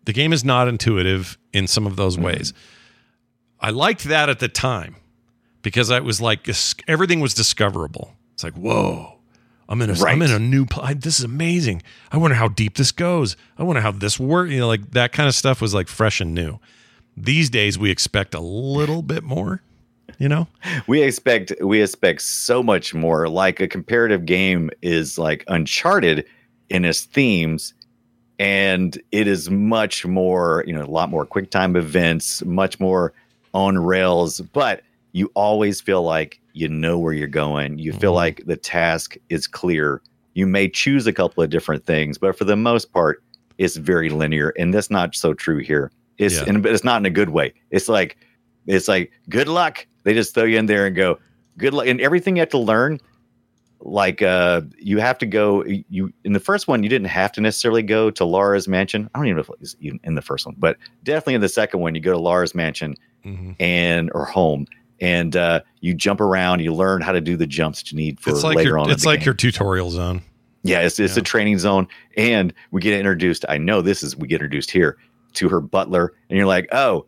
the 0.05 0.13
game 0.13 0.33
is 0.33 0.43
not 0.43 0.67
intuitive 0.67 1.37
in 1.53 1.67
some 1.67 1.85
of 1.87 1.95
those 1.95 2.17
ways. 2.17 2.53
I 3.59 3.69
liked 3.69 4.03
that 4.05 4.29
at 4.29 4.39
the 4.39 4.49
time 4.49 4.95
because 5.61 5.89
I 5.91 5.99
was 6.01 6.19
like 6.21 6.47
everything 6.87 7.19
was 7.19 7.33
discoverable. 7.33 8.13
It's 8.33 8.43
like 8.43 8.53
whoa, 8.55 9.19
I'm 9.69 9.81
in 9.81 9.89
a 9.89 9.93
am 9.93 9.99
Right. 10.01 10.21
in 10.21 10.31
a 10.31 10.39
new. 10.39 10.65
I, 10.81 10.93
this 10.93 11.19
is 11.19 11.25
amazing. 11.25 11.81
I 12.11 12.17
wonder 12.17 12.35
how 12.35 12.49
deep 12.49 12.75
this 12.75 12.91
goes. 12.91 13.37
I 13.57 13.63
wonder 13.63 13.81
how 13.81 13.91
this 13.91 14.19
works. 14.19 14.51
You 14.51 14.59
know, 14.59 14.67
like 14.67 14.91
that 14.91 15.11
kind 15.13 15.27
of 15.29 15.35
stuff 15.35 15.61
was 15.61 15.73
like 15.73 15.87
fresh 15.87 16.19
and 16.19 16.33
new. 16.33 16.59
These 17.15 17.49
days 17.49 17.77
we 17.79 17.91
expect 17.91 18.33
a 18.33 18.39
little 18.39 19.01
bit 19.01 19.23
more. 19.23 19.61
You 20.19 20.27
know, 20.29 20.47
we 20.87 21.01
expect 21.01 21.53
we 21.61 21.81
expect 21.81 22.21
so 22.21 22.61
much 22.61 22.93
more 22.93 23.29
like 23.29 23.59
a 23.61 23.67
comparative 23.67 24.25
game 24.25 24.69
is 24.81 25.17
like 25.17 25.43
uncharted 25.47 26.25
in 26.69 26.85
its 26.85 27.01
themes 27.01 27.73
and 28.39 29.01
it 29.11 29.27
is 29.27 29.49
much 29.49 30.05
more 30.05 30.63
you 30.67 30.73
know 30.73 30.81
a 30.83 30.85
lot 30.85 31.09
more 31.09 31.25
quick 31.25 31.49
time 31.51 31.75
events 31.75 32.43
much 32.45 32.79
more 32.79 33.13
on 33.53 33.77
rails 33.77 34.41
but 34.53 34.81
you 35.11 35.31
always 35.35 35.79
feel 35.79 36.01
like 36.03 36.39
you 36.53 36.67
know 36.67 36.97
where 36.99 37.13
you're 37.13 37.27
going. 37.27 37.77
You 37.77 37.93
feel 37.93 38.13
Mhm. 38.13 38.15
like 38.15 38.43
the 38.47 38.57
task 38.57 39.15
is 39.29 39.45
clear. 39.47 40.01
You 40.33 40.45
may 40.47 40.67
choose 40.67 41.05
a 41.07 41.13
couple 41.13 41.43
of 41.43 41.49
different 41.51 41.85
things 41.85 42.17
but 42.17 42.37
for 42.37 42.45
the 42.45 42.55
most 42.55 42.91
part 42.91 43.21
it's 43.59 43.75
very 43.75 44.09
linear 44.09 44.53
and 44.57 44.73
that's 44.73 44.89
not 44.89 45.13
so 45.15 45.33
true 45.35 45.59
here. 45.59 45.91
It's 46.17 46.37
Yeah. 46.37 46.45
and 46.47 46.65
it's 46.65 46.83
not 46.83 46.99
in 47.01 47.05
a 47.05 47.11
good 47.11 47.29
way. 47.29 47.53
It's 47.69 47.87
like 47.87 48.17
it's 48.65 48.87
like 48.87 49.11
good 49.29 49.47
luck. 49.47 49.85
They 50.03 50.13
just 50.15 50.33
throw 50.33 50.45
you 50.45 50.57
in 50.57 50.65
there 50.65 50.87
and 50.87 50.95
go 50.95 51.19
good 51.57 51.73
luck 51.75 51.85
and 51.87 52.01
everything 52.01 52.35
you 52.37 52.39
have 52.41 52.49
to 52.49 52.57
learn 52.57 52.99
like 53.85 54.21
uh 54.21 54.61
you 54.77 54.97
have 54.99 55.17
to 55.17 55.25
go 55.25 55.63
you 55.65 56.11
in 56.23 56.31
the 56.33 56.39
first 56.39 56.67
one 56.69 56.83
you 56.83 56.89
didn't 56.89 57.07
have 57.09 57.31
to 57.33 57.41
necessarily 57.41 57.83
go 57.83 58.09
to 58.09 58.23
Laura's 58.23 58.67
mansion. 58.67 59.09
I 59.13 59.19
don't 59.19 59.27
even 59.27 59.35
know 59.35 59.41
if 59.41 59.49
it 59.49 59.59
was 59.59 59.75
even 59.81 59.99
in 60.05 60.15
the 60.15 60.21
first 60.21 60.45
one, 60.45 60.55
but 60.57 60.77
definitely 61.03 61.33
in 61.35 61.41
the 61.41 61.49
second 61.49 61.81
one 61.81 61.93
you 61.93 61.99
go 62.01 62.11
to 62.13 62.17
Laura's 62.19 62.55
mansion 62.55 62.95
Mhm. 63.25 63.55
and 63.59 64.09
or 64.13 64.25
home 64.25 64.67
and 65.01 65.35
uh 65.35 65.59
you 65.81 65.93
jump 65.93 66.21
around, 66.21 66.61
you 66.61 66.73
learn 66.73 67.01
how 67.01 67.11
to 67.11 67.21
do 67.21 67.35
the 67.35 67.47
jumps 67.47 67.79
that 67.81 67.91
you 67.91 67.97
need 67.97 68.19
for 68.21 68.29
it's 68.29 68.43
like 68.43 68.55
later 68.57 68.69
your, 68.69 68.79
on. 68.79 68.89
it's 68.89 69.05
like 69.05 69.19
game. 69.19 69.25
your 69.25 69.33
tutorial 69.33 69.89
zone. 69.91 70.21
Yeah, 70.63 70.79
it's 70.81 70.97
it's 70.99 71.15
Yeah. 71.17 71.21
a 71.21 71.23
training 71.23 71.57
zone, 71.59 71.87
and 72.15 72.53
we 72.71 72.79
get 72.79 72.93
introduced. 72.97 73.43
I 73.49 73.57
know 73.57 73.81
this 73.81 74.01
is 74.01 74.15
we 74.15 74.29
get 74.29 74.35
introduced 74.35 74.71
here 74.71 74.97
to 75.33 75.49
her 75.49 75.59
butler, 75.59 76.13
and 76.29 76.37
you're 76.37 76.47
like, 76.47 76.69
oh, 76.71 77.05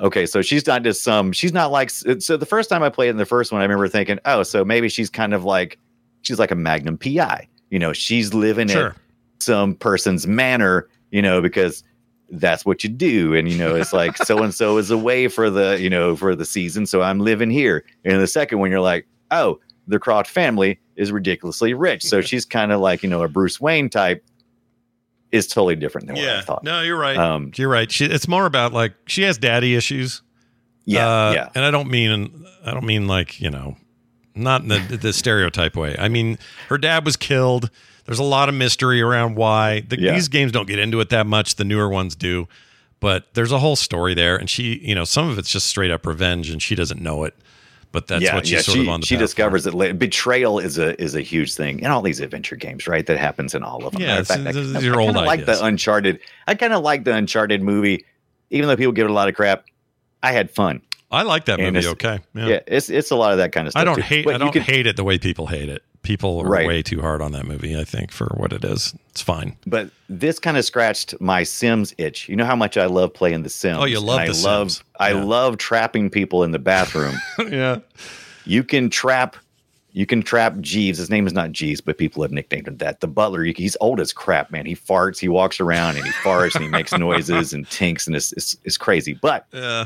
okay, 0.00 0.26
so 0.26 0.42
she's 0.42 0.66
not 0.66 0.82
just 0.82 1.04
some. 1.04 1.30
She's 1.32 1.52
not 1.52 1.70
like. 1.70 1.90
So 1.90 2.36
the 2.36 2.46
first 2.46 2.68
time 2.70 2.82
I 2.82 2.88
played 2.88 3.10
in 3.10 3.16
the 3.16 3.26
first 3.26 3.52
one, 3.52 3.60
I 3.60 3.64
remember 3.64 3.86
thinking, 3.88 4.18
oh, 4.24 4.42
so 4.42 4.64
maybe 4.64 4.88
she's 4.88 5.08
kind 5.08 5.34
of 5.34 5.44
like 5.44 5.78
she's 6.24 6.38
like 6.40 6.50
a 6.50 6.56
Magnum 6.56 6.98
PI. 6.98 7.46
You 7.70 7.78
know, 7.78 7.92
she's 7.92 8.34
living 8.34 8.68
Sure. 8.68 8.88
at 8.88 8.96
some 9.38 9.74
person's 9.76 10.26
manor. 10.26 10.88
You 11.10 11.22
know, 11.22 11.40
because 11.40 11.84
that's 12.30 12.66
what 12.66 12.82
you 12.82 12.90
do, 12.90 13.34
and 13.34 13.48
you 13.48 13.56
know, 13.56 13.76
it's 13.76 13.92
like 13.92 14.16
so 14.16 14.42
and 14.42 14.52
so 14.52 14.78
is 14.78 14.90
away 14.90 15.28
for 15.28 15.48
the 15.48 15.78
you 15.80 15.88
know 15.88 16.16
for 16.16 16.34
the 16.34 16.44
season, 16.44 16.86
so 16.86 17.02
I'm 17.02 17.20
living 17.20 17.50
here. 17.50 17.84
And 18.04 18.20
the 18.20 18.26
second 18.26 18.58
one, 18.58 18.70
you're 18.72 18.80
like, 18.80 19.06
oh, 19.30 19.60
the 19.86 20.00
Croft 20.00 20.28
family 20.28 20.80
is 20.96 21.12
ridiculously 21.12 21.72
rich. 21.74 22.02
So 22.02 22.20
she's 22.20 22.44
kind 22.44 22.72
of 22.72 22.80
like, 22.80 23.02
you 23.04 23.08
know, 23.08 23.22
a 23.22 23.28
Bruce 23.28 23.60
Wayne 23.60 23.88
type 23.90 24.24
is 25.30 25.46
totally 25.46 25.76
different 25.76 26.06
than 26.06 26.16
what 26.16 26.24
I 26.28 26.40
thought. 26.40 26.64
no, 26.64 26.80
you're 26.82 26.98
right. 26.98 27.16
Um, 27.16 27.50
you're 27.56 27.68
right. 27.68 27.90
She, 27.90 28.06
it's 28.06 28.28
more 28.28 28.46
about 28.46 28.72
like 28.72 28.94
she 29.06 29.22
has 29.22 29.36
daddy 29.38 29.74
issues. 29.74 30.22
yeah, 30.84 31.06
Uh, 31.08 31.32
yeah. 31.32 31.48
And 31.54 31.64
I 31.64 31.70
don't 31.70 31.90
mean 31.90 32.46
I 32.64 32.72
don't 32.72 32.86
mean 32.86 33.06
like 33.06 33.40
you 33.40 33.50
know, 33.50 33.76
not 34.34 34.62
in 34.62 34.68
the, 34.68 34.96
the 35.00 35.12
stereotype 35.12 35.76
way. 35.76 35.96
I 35.98 36.08
mean 36.08 36.38
her 36.68 36.78
dad 36.78 37.04
was 37.04 37.16
killed. 37.16 37.70
There's 38.06 38.18
a 38.18 38.22
lot 38.24 38.48
of 38.48 38.54
mystery 38.54 39.00
around 39.00 39.36
why 39.36 39.80
the, 39.80 39.98
Yeah. 39.98 40.12
these 40.12 40.28
games 40.28 40.52
don't 40.52 40.66
get 40.66 40.78
into 40.78 41.00
it 41.00 41.08
that 41.10 41.26
much. 41.26 41.54
The 41.54 41.64
newer 41.64 41.88
ones 41.88 42.14
do, 42.14 42.48
but 43.00 43.32
there's 43.34 43.52
a 43.52 43.58
whole 43.58 43.76
story 43.76 44.12
there. 44.14 44.36
And 44.36 44.50
she, 44.50 44.78
you 44.82 44.94
know, 44.94 45.04
some 45.04 45.28
of 45.30 45.38
it's 45.38 45.50
just 45.50 45.66
straight 45.68 45.90
up 45.90 46.04
revenge, 46.04 46.50
and 46.50 46.60
she 46.62 46.74
doesn't 46.74 47.00
know 47.00 47.24
it. 47.24 47.34
But 47.92 48.08
that's 48.08 48.22
yeah, 48.24 48.34
what 48.34 48.44
she's 48.44 48.52
yeah. 48.54 48.60
sort 48.60 48.74
she, 48.76 48.82
of 48.82 48.88
on 48.88 49.00
the 49.00 49.06
she 49.06 49.16
discovers 49.16 49.64
that 49.64 49.72
later. 49.72 49.94
Betrayal 49.94 50.58
is 50.58 50.78
a 50.78 51.00
is 51.00 51.14
a 51.14 51.20
huge 51.22 51.54
thing 51.54 51.78
in 51.78 51.86
all 51.86 52.02
these 52.02 52.18
adventure 52.20 52.56
games, 52.56 52.88
right? 52.88 53.06
That 53.06 53.18
happens 53.18 53.54
in 53.54 53.62
all 53.62 53.86
of 53.86 53.92
them. 53.92 54.02
Yeah, 54.02 54.18
it's- 54.20 54.26
fact, 54.26 54.40
I- 54.44 54.50
it's 54.60 54.74
I, 54.74 54.80
your 54.80 54.96
I 55.00 55.04
old 55.04 55.14
kinda 55.14 55.26
like 55.26 55.46
the 55.46 55.64
Uncharted. 55.64 56.18
I 56.48 56.56
kind 56.56 56.72
of 56.72 56.82
like 56.82 57.04
the 57.04 57.14
Uncharted 57.14 57.62
movie, 57.62 58.04
even 58.50 58.68
though 58.68 58.76
people 58.76 58.92
give 58.92 59.04
it 59.06 59.10
a 59.10 59.14
lot 59.14 59.28
of 59.28 59.34
crap. 59.36 59.64
I 60.24 60.32
had 60.32 60.50
fun. 60.50 60.82
I 61.14 61.22
like 61.22 61.46
that 61.46 61.60
And 61.60 61.74
movie. 61.74 61.88
Okay, 61.88 62.20
Yeah, 62.34 62.60
it's 62.66 62.90
it's 62.90 63.10
a 63.10 63.16
lot 63.16 63.32
of 63.32 63.38
that 63.38 63.52
kind 63.52 63.66
of 63.66 63.72
stuff. 63.72 63.80
I 63.80 63.84
don't 63.84 63.96
too. 63.96 64.02
hate. 64.02 64.24
But 64.24 64.34
I 64.34 64.38
don't 64.38 64.52
can- 64.52 64.62
hate 64.62 64.86
it 64.86 64.96
the 64.96 65.04
way 65.04 65.18
people 65.18 65.46
hate 65.46 65.68
it. 65.68 65.82
People 66.02 66.40
are 66.40 66.46
Right. 66.46 66.66
way 66.66 66.82
too 66.82 67.00
hard 67.00 67.22
on 67.22 67.32
that 67.32 67.46
movie. 67.46 67.78
I 67.78 67.84
think 67.84 68.10
for 68.12 68.26
what 68.36 68.52
it 68.52 68.62
is, 68.62 68.94
it's 69.08 69.22
fine. 69.22 69.56
But 69.66 69.88
this 70.10 70.38
kind 70.38 70.58
of 70.58 70.64
scratched 70.66 71.14
my 71.18 71.44
Sims 71.44 71.94
itch. 71.96 72.28
You 72.28 72.36
know 72.36 72.44
how 72.44 72.56
much 72.56 72.76
I 72.76 72.84
love 72.84 73.14
playing 73.14 73.42
The 73.42 73.48
Sims. 73.48 73.78
Oh, 73.80 73.86
you 73.86 74.00
love 74.00 74.20
and 74.20 74.28
I 74.30 74.32
The 74.34 74.42
love, 74.46 74.70
Sims. 74.72 74.84
I 75.00 75.12
love 75.12 75.56
trapping 75.56 76.10
people 76.10 76.44
in 76.44 76.50
the 76.50 76.58
bathroom. 76.58 77.14
yeah, 77.50 77.78
you 78.44 78.62
can 78.64 78.90
trap 78.90 79.36
You 79.96 80.06
can 80.06 80.22
trap 80.22 80.58
Jeeves. 80.60 80.98
His 80.98 81.08
name 81.08 81.24
is 81.24 81.32
not 81.32 81.52
Jeeves, 81.52 81.80
but 81.80 81.96
people 81.98 82.20
have 82.22 82.32
nicknamed 82.32 82.66
him 82.66 82.76
that. 82.78 82.98
The 83.00 83.06
butler, 83.06 83.44
he's 83.44 83.76
old 83.80 84.00
as 84.00 84.12
crap, 84.12 84.50
man. 84.50 84.66
He 84.66 84.74
farts, 84.74 85.20
he 85.20 85.28
walks 85.28 85.60
around 85.60 85.96
and 85.96 86.04
he 86.04 86.10
farts 86.10 86.56
and 86.56 86.64
he 86.64 86.68
makes 86.68 86.92
noises 86.98 87.52
and 87.54 87.64
tinks 87.70 88.06
and 88.08 88.16
it's, 88.16 88.32
it's, 88.32 88.56
it's 88.64 88.76
crazy. 88.76 89.14
But 89.14 89.46
Yeah. 89.52 89.84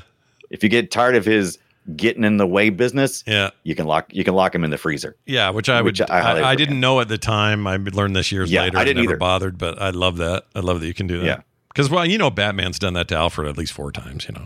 If 0.50 0.62
you 0.62 0.68
get 0.68 0.90
tired 0.90 1.16
of 1.16 1.24
his 1.24 1.58
getting 1.96 2.22
in 2.24 2.36
the 2.36 2.46
way 2.46 2.68
business, 2.70 3.24
Yeah. 3.26 3.50
you 3.62 3.74
can 3.74 3.86
lock 3.86 4.06
you 4.14 4.22
can 4.24 4.34
lock 4.34 4.54
him 4.54 4.62
in 4.64 4.70
the 4.70 4.76
freezer. 4.78 5.16
Yeah, 5.26 5.50
which 5.50 5.68
I 5.68 5.80
would. 5.80 5.98
I 6.10 6.18
I, 6.40 6.50
I, 6.50 6.54
didn't 6.54 6.80
know 6.80 7.00
at 7.00 7.08
the 7.08 7.16
time. 7.18 7.66
I 7.66 7.76
learned 7.76 8.14
this 8.14 8.30
years 8.30 8.50
Yeah, 8.50 8.62
later. 8.64 8.78
I 8.78 8.84
didn't 8.84 9.02
never 9.04 9.12
either. 9.14 9.18
bothered, 9.18 9.56
but 9.58 9.80
I 9.80 9.90
love 9.90 10.18
that. 10.18 10.44
I 10.54 10.60
love 10.60 10.80
that 10.80 10.86
you 10.86 10.94
can 10.94 11.06
do 11.06 11.20
that. 11.20 11.26
Yeah. 11.26 11.40
Because 11.68 11.88
well, 11.90 12.04
you 12.04 12.18
know, 12.18 12.30
Batman's 12.30 12.78
done 12.78 12.92
that 12.94 13.08
to 13.08 13.16
Alfred 13.16 13.48
at 13.48 13.56
least 13.56 13.72
four 13.72 13.90
times. 13.92 14.26
You 14.28 14.34
know, 14.34 14.42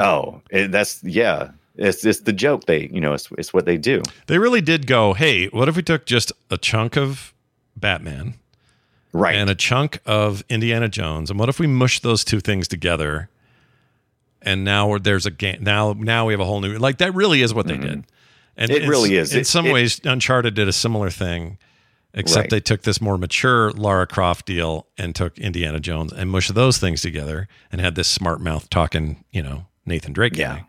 Oh, 0.52 0.66
that's 0.68 1.02
yeah. 1.02 1.50
It's 1.76 2.04
it's 2.04 2.20
the 2.20 2.32
joke. 2.32 2.66
They 2.66 2.88
you 2.92 3.00
know 3.00 3.14
it's 3.14 3.28
it's 3.38 3.52
what 3.54 3.64
they 3.64 3.76
do. 3.78 4.02
they 4.26 4.38
really 4.38 4.60
did 4.60 4.86
go. 4.86 5.14
Hey, 5.14 5.46
what 5.48 5.68
if 5.68 5.74
we 5.76 5.82
took 5.82 6.04
just 6.06 6.30
a 6.50 6.58
chunk 6.58 6.96
of 6.96 7.32
Batman 7.76 8.34
Right. 9.14 9.34
and 9.34 9.50
a 9.50 9.54
chunk 9.54 9.98
of 10.06 10.44
Indiana 10.48 10.88
Jones, 10.88 11.28
and 11.30 11.38
what 11.40 11.48
if 11.48 11.58
we 11.58 11.66
mush 11.66 12.00
those 12.00 12.24
two 12.24 12.40
things 12.40 12.68
together? 12.68 13.28
And 14.44 14.64
now 14.64 14.88
we're- 14.88 15.00
there's 15.02 15.26
a 15.26 15.30
game. 15.30 15.58
Now, 15.60 15.94
now 15.96 16.26
we 16.26 16.32
have 16.32 16.40
a 16.40 16.44
whole 16.44 16.60
new. 16.60 16.76
Like 16.78 16.98
that 16.98 17.14
really 17.14 17.42
is 17.42 17.54
what 17.54 17.66
they 17.66 17.76
did. 17.76 18.04
And 18.56 18.70
Mm-hmm. 18.70 18.84
It 18.84 18.88
really 18.88 19.16
is. 19.16 19.32
In 19.32 19.40
It- 19.40 19.46
some 19.46 19.66
it- 19.66 19.72
ways, 19.72 20.00
Uncharted 20.04 20.54
did 20.54 20.68
a 20.68 20.72
similar 20.72 21.08
thing, 21.10 21.58
except 22.12 22.44
Right. 22.44 22.50
they 22.50 22.60
took 22.60 22.82
this 22.82 23.00
more 23.00 23.16
mature 23.16 23.70
Lara 23.72 24.06
Croft 24.06 24.44
deal 24.46 24.86
and 24.98 25.14
took 25.14 25.38
Indiana 25.38 25.80
Jones 25.80 26.12
and 26.12 26.28
mushed 26.30 26.54
those 26.54 26.76
things 26.78 27.00
together 27.00 27.48
and 27.70 27.80
had 27.80 27.94
this 27.94 28.08
smart 28.08 28.40
mouth 28.42 28.68
talking, 28.68 29.24
you 29.32 29.42
know, 29.42 29.66
Nathan 29.86 30.12
Drake 30.12 30.36
Yeah. 30.36 30.56
guy. 30.56 30.64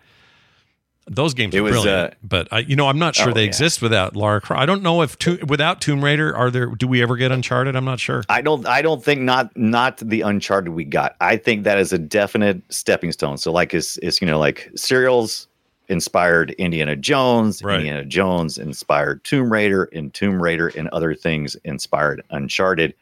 Those 1.07 1.33
games 1.33 1.53
It 1.53 1.59
are 1.59 1.63
was, 1.63 1.71
brilliant, 1.71 2.13
uh, 2.13 2.15
but 2.23 2.47
I, 2.51 2.59
you 2.59 2.75
know, 2.75 2.87
I'm 2.87 2.99
not 2.99 3.13
sure 3.15 3.31
oh, 3.31 3.33
they 3.33 3.41
yeah. 3.41 3.47
exist 3.47 3.81
without 3.81 4.15
Lara 4.15 4.39
Croft. 4.39 4.61
I 4.61 4.65
don't 4.65 4.81
know 4.81 5.01
if 5.01 5.19
to, 5.19 5.37
without 5.47 5.81
Tomb 5.81 6.03
Raider, 6.03 6.35
are 6.35 6.49
there? 6.49 6.67
Do 6.67 6.87
we 6.87 7.01
ever 7.01 7.17
get 7.17 7.31
Uncharted? 7.31 7.75
I'm 7.75 7.83
not 7.83 7.99
sure. 7.99 8.23
I 8.29 8.41
don't 8.41 8.65
I 8.65 8.81
don't 8.81 9.03
think 9.03 9.21
not 9.21 9.55
not 9.57 9.97
the 9.97 10.21
Uncharted 10.21 10.73
we 10.73 10.85
got. 10.85 11.15
I 11.19 11.35
think 11.35 11.65
that 11.65 11.77
is 11.77 11.91
a 11.91 11.97
definite 11.97 12.61
stepping 12.69 13.11
stone. 13.11 13.37
So 13.37 13.51
like 13.51 13.73
is 13.73 13.97
is 13.97 14.21
you 14.21 14.27
know 14.27 14.39
like 14.39 14.71
serials 14.75 15.47
inspired 15.89 16.51
Indiana 16.51 16.95
Jones, 16.95 17.61
Right. 17.61 17.79
Indiana 17.79 18.05
Jones 18.05 18.57
inspired 18.57 19.23
Tomb 19.25 19.51
Raider, 19.51 19.89
and 19.91 20.13
Tomb 20.13 20.41
Raider 20.41 20.69
and 20.69 20.87
other 20.89 21.13
things 21.13 21.55
inspired 21.65 22.23
Uncharted. 22.29 22.95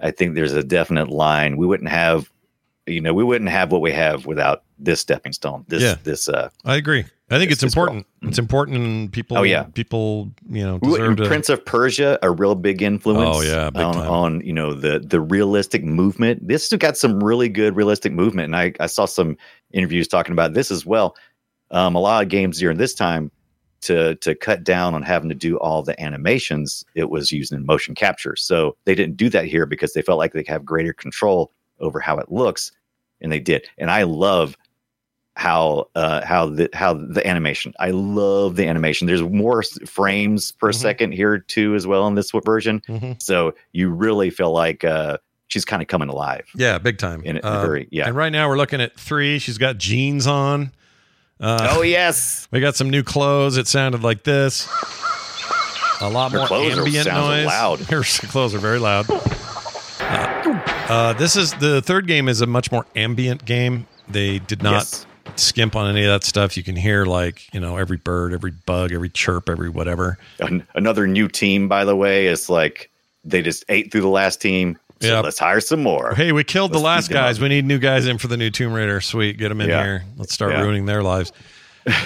I 0.00 0.12
think 0.12 0.36
there's 0.36 0.52
a 0.52 0.62
definite 0.62 1.08
line. 1.08 1.56
We 1.56 1.66
wouldn't 1.66 1.90
have 1.90 2.30
you 2.86 3.00
know, 3.02 3.12
we 3.12 3.24
wouldn't 3.24 3.50
have 3.50 3.70
what 3.70 3.82
we 3.82 3.92
have 3.92 4.24
without 4.26 4.62
this 4.78 5.00
stepping 5.00 5.32
stone. 5.32 5.64
This 5.68 5.82
Yeah. 5.82 5.96
this 6.04 6.28
uh 6.28 6.50
I 6.64 6.76
agree. 6.76 7.04
I 7.30 7.38
think 7.38 7.50
it's, 7.50 7.62
It's- 7.62 7.72
it's 7.72 7.76
well. 7.76 7.86
important. 7.86 8.06
It's 8.22 8.38
important, 8.38 8.76
and 8.78 9.12
people. 9.12 9.36
Oh, 9.38 9.42
yeah. 9.42 9.64
people. 9.64 10.30
You 10.48 10.64
know, 10.64 10.80
Ooh, 10.86 11.14
to. 11.14 11.24
Prince 11.26 11.48
of 11.50 11.64
Persia, 11.64 12.18
a 12.22 12.30
real 12.30 12.54
big 12.54 12.80
influence. 12.82 13.36
Oh, 13.36 13.42
yeah, 13.42 13.70
big 13.70 13.82
on, 13.82 13.96
on 13.98 14.40
you 14.40 14.52
know 14.52 14.72
the 14.72 14.98
the 15.00 15.20
realistic 15.20 15.84
movement. 15.84 16.46
This 16.48 16.70
has 16.70 16.78
got 16.78 16.96
some 16.96 17.22
really 17.22 17.48
good 17.48 17.76
realistic 17.76 18.12
movement, 18.12 18.46
and 18.46 18.56
I 18.56 18.72
I 18.80 18.86
saw 18.86 19.04
some 19.04 19.36
interviews 19.72 20.08
talking 20.08 20.32
about 20.32 20.54
this 20.54 20.70
as 20.70 20.86
well. 20.86 21.16
Um, 21.70 21.94
a 21.94 22.00
lot 22.00 22.22
of 22.22 22.30
games 22.30 22.58
during 22.58 22.78
this 22.78 22.94
time 22.94 23.30
to 23.82 24.14
to 24.16 24.34
cut 24.34 24.64
down 24.64 24.94
on 24.94 25.02
having 25.02 25.28
to 25.28 25.34
do 25.34 25.56
all 25.58 25.82
the 25.82 26.00
animations, 26.02 26.84
it 26.94 27.10
was 27.10 27.30
using 27.30 27.64
motion 27.64 27.94
capture. 27.94 28.34
So 28.36 28.76
they 28.86 28.94
didn't 28.94 29.16
do 29.16 29.28
that 29.30 29.44
here 29.44 29.66
because 29.66 29.92
they 29.92 30.02
felt 30.02 30.18
like 30.18 30.32
they 30.32 30.42
could 30.42 30.52
have 30.52 30.64
greater 30.64 30.92
control 30.94 31.52
over 31.78 32.00
how 32.00 32.16
it 32.18 32.32
looks, 32.32 32.72
and 33.20 33.30
they 33.30 33.38
did. 33.38 33.66
And 33.76 33.90
I 33.90 34.02
love 34.04 34.56
how 35.38 35.88
uh 35.94 36.20
how 36.26 36.46
the 36.48 36.68
how 36.74 36.92
the 36.94 37.24
animation 37.24 37.72
i 37.78 37.90
love 37.90 38.56
the 38.56 38.66
animation 38.66 39.06
there's 39.06 39.22
more 39.22 39.62
frames 39.86 40.50
per 40.50 40.72
Mhm. 40.72 40.74
second 40.74 41.12
here 41.12 41.38
too 41.38 41.76
as 41.76 41.86
well 41.86 42.08
in 42.08 42.16
this 42.16 42.32
version 42.44 42.82
Mhm. 42.88 43.22
so 43.22 43.54
you 43.72 43.88
really 43.88 44.30
feel 44.30 44.50
like 44.52 44.82
uh 44.82 45.16
she's 45.46 45.64
kind 45.64 45.80
of 45.80 45.86
coming 45.86 46.08
alive 46.08 46.44
Yeah, 46.56 46.78
big 46.78 46.98
time. 46.98 47.22
in 47.24 47.36
in 47.36 47.42
Uh, 47.44 47.62
very 47.64 47.86
yeah 47.92 48.06
And 48.08 48.16
right 48.16 48.32
now 48.32 48.48
we're 48.48 48.56
looking 48.56 48.80
at 48.80 48.98
three. 48.98 49.38
She's 49.38 49.58
got 49.58 49.78
jeans 49.78 50.26
on. 50.26 50.72
Uh, 51.40 51.68
oh 51.70 51.82
yes 51.82 52.48
We 52.52 52.58
got 52.58 52.74
some 52.74 52.90
new 52.90 53.04
clothes. 53.04 53.56
It 53.56 53.68
sounded 53.68 54.02
like 54.02 54.24
this. 54.24 54.66
A 56.00 56.08
lot 56.10 56.32
Her 56.32 56.38
more 56.38 56.52
are- 56.52 56.64
ambient 56.80 57.06
noise. 57.06 57.46
loud. 57.46 57.78
Her 57.90 58.02
clothes 58.02 58.54
are 58.56 58.58
very 58.58 58.80
loud. 58.80 59.06
Uh, 59.08 60.60
uh, 60.88 61.12
this 61.14 61.36
is 61.36 61.52
the 61.54 61.80
third 61.82 62.06
game 62.08 62.28
is 62.28 62.40
a 62.40 62.46
much 62.46 62.72
more 62.72 62.86
ambient 62.96 63.44
game. 63.44 63.86
They 64.08 64.38
did 64.40 64.62
not 64.62 64.72
Yes. 64.72 65.06
Skimp 65.36 65.76
on 65.76 65.90
any 65.90 66.04
of 66.04 66.08
that 66.12 66.24
stuff. 66.24 66.56
You 66.56 66.62
can 66.62 66.76
hear 66.76 67.04
like 67.04 67.52
you 67.54 67.60
know 67.60 67.76
every 67.76 67.96
bird, 67.96 68.32
every 68.32 68.50
bug, 68.50 68.92
every 68.92 69.08
chirp, 69.10 69.48
every 69.48 69.68
whatever. 69.68 70.18
An- 70.40 70.66
another 70.74 71.06
new 71.06 71.28
team 71.28 71.68
by 71.68 71.84
the 71.84 71.96
way 71.96 72.26
is 72.26 72.48
like 72.48 72.90
they 73.24 73.42
just 73.42 73.64
ate 73.68 73.90
through 73.92 74.00
the 74.02 74.08
last 74.08 74.40
team 74.40 74.78
so 75.00 75.08
Yep. 75.08 75.24
let's 75.24 75.38
hire 75.38 75.60
some 75.60 75.82
more 75.82 76.12
Hey, 76.14 76.32
we 76.32 76.42
killed 76.44 76.72
the 76.72 76.78
Let's 76.78 77.08
last 77.08 77.10
guys. 77.10 77.40
We 77.40 77.48
need 77.48 77.64
new 77.64 77.78
guys 77.78 78.06
in 78.06 78.18
for 78.18 78.26
the 78.28 78.36
new 78.36 78.50
Tomb 78.50 78.72
Raider. 78.72 79.00
Sweet, 79.00 79.38
get 79.38 79.48
them 79.50 79.60
in 79.60 79.68
Yeah. 79.68 79.82
here. 79.84 80.04
Let's 80.16 80.32
start 80.34 80.52
Yeah. 80.52 80.62
ruining 80.62 80.86
their 80.86 81.02
lives. 81.02 81.32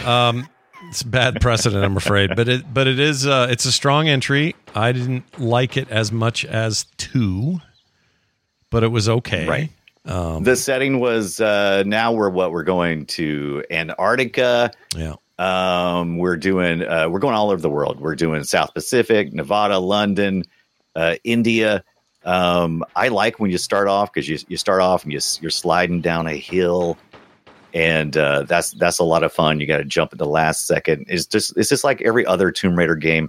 Um, 0.04 0.46
it's 0.88 1.02
bad 1.02 1.40
precedent, 1.40 1.84
I'm 1.84 1.96
afraid, 1.96 2.34
but 2.36 2.48
it 2.48 2.72
but 2.74 2.86
it 2.86 2.98
is 2.98 3.26
uh, 3.26 3.46
it's 3.50 3.64
a 3.66 3.72
strong 3.72 4.08
entry. 4.08 4.54
I 4.74 4.92
didn't 4.92 5.24
like 5.40 5.76
it 5.76 5.88
as 5.90 6.12
much 6.12 6.44
as 6.44 6.84
two, 6.98 7.60
but 8.70 8.82
it 8.82 8.88
was 8.88 9.08
okay. 9.08 9.46
Right. 9.46 9.70
Um, 10.04 10.42
the 10.42 10.56
setting 10.56 10.98
was 10.98 11.40
uh 11.40 11.84
now 11.86 12.12
we're 12.12 12.28
what 12.28 12.50
we're 12.50 12.64
going 12.64 13.06
to 13.06 13.62
antarctica 13.70 14.72
yeah. 14.96 15.14
Um, 15.38 16.18
we're 16.18 16.36
doing 16.36 16.86
uh, 16.86 17.08
we're 17.08 17.18
going 17.18 17.34
all 17.34 17.50
over 17.50 17.60
the 17.60 17.70
world. 17.70 18.00
We're 18.00 18.14
doing 18.14 18.44
South 18.44 18.74
Pacific, 18.74 19.32
Nevada, 19.32 19.78
London, 19.78 20.44
uh, 20.94 21.16
India. 21.24 21.82
Um, 22.24 22.84
I 22.94 23.08
like 23.08 23.40
when 23.40 23.50
you 23.50 23.58
start 23.58 23.88
off 23.88 24.12
because 24.12 24.28
you 24.28 24.38
you 24.48 24.56
start 24.56 24.80
off 24.80 25.02
and 25.02 25.12
you 25.12 25.18
you're 25.40 25.50
sliding 25.50 26.00
down 26.00 26.28
a 26.28 26.36
hill, 26.36 26.96
and 27.74 28.16
uh, 28.16 28.42
that's 28.44 28.70
that's 28.72 29.00
a 29.00 29.04
lot 29.04 29.24
of 29.24 29.32
fun. 29.32 29.58
You 29.58 29.66
got 29.66 29.78
to 29.78 29.84
jump 29.84 30.12
at 30.12 30.18
the 30.18 30.26
last 30.26 30.66
second. 30.66 31.06
It's 31.08 31.26
just 31.26 31.56
it's 31.56 31.70
just 31.70 31.82
like 31.82 32.00
every 32.02 32.24
other 32.26 32.52
Tomb 32.52 32.78
Raider 32.78 32.96
game. 32.96 33.28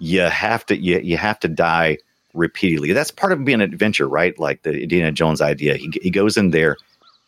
You 0.00 0.22
have 0.22 0.66
to 0.66 0.76
you, 0.76 0.98
you 0.98 1.18
have 1.18 1.38
to 1.40 1.48
die 1.48 1.98
repeatedly. 2.38 2.92
That's 2.92 3.10
part 3.10 3.32
of 3.32 3.44
being 3.44 3.60
an 3.60 3.72
adventure, 3.72 4.08
right? 4.08 4.38
Like 4.38 4.62
the 4.62 4.72
Indiana 4.82 5.12
Jones 5.12 5.40
idea. 5.42 5.76
He 5.76 5.90
he 6.00 6.10
goes 6.10 6.36
in 6.36 6.50
there. 6.50 6.76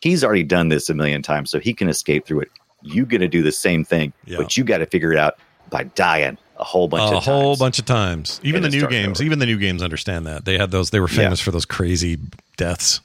He's 0.01 0.23
already 0.23 0.43
done 0.43 0.69
this 0.69 0.89
a 0.89 0.93
million 0.95 1.21
times, 1.21 1.51
so 1.51 1.59
he 1.59 1.73
can 1.73 1.87
escape 1.89 2.25
through 2.25 2.41
it. 2.41 2.51
You 2.81 3.05
got 3.05 3.19
to 3.19 3.27
do 3.27 3.43
the 3.43 3.51
same 3.51 3.83
thing, 3.85 4.13
Yeah. 4.25 4.37
but 4.37 4.57
you 4.57 4.63
got 4.63 4.79
to 4.79 4.87
figure 4.87 5.11
it 5.13 5.19
out 5.19 5.35
by 5.69 5.83
dying 5.83 6.39
a 6.57 6.63
whole 6.63 6.87
bunch 6.87 7.03
a 7.13 7.17
of 7.17 7.23
times. 7.23 7.27
A 7.27 7.31
whole 7.31 7.55
bunch 7.55 7.77
of 7.77 7.85
times. 7.85 8.39
Even 8.43 8.63
And 8.63 8.73
the 8.73 8.77
new 8.79 8.87
games, 8.87 9.19
over. 9.19 9.25
even 9.25 9.37
the 9.39 9.45
new 9.45 9.59
games 9.59 9.83
understand 9.83 10.25
that. 10.25 10.45
They 10.45 10.57
had 10.57 10.71
those. 10.71 10.89
They 10.89 10.99
were 10.99 11.07
Yeah. 11.09 11.17
famous 11.23 11.39
for 11.39 11.51
those 11.51 11.65
crazy 11.65 12.17
deaths. 12.57 13.01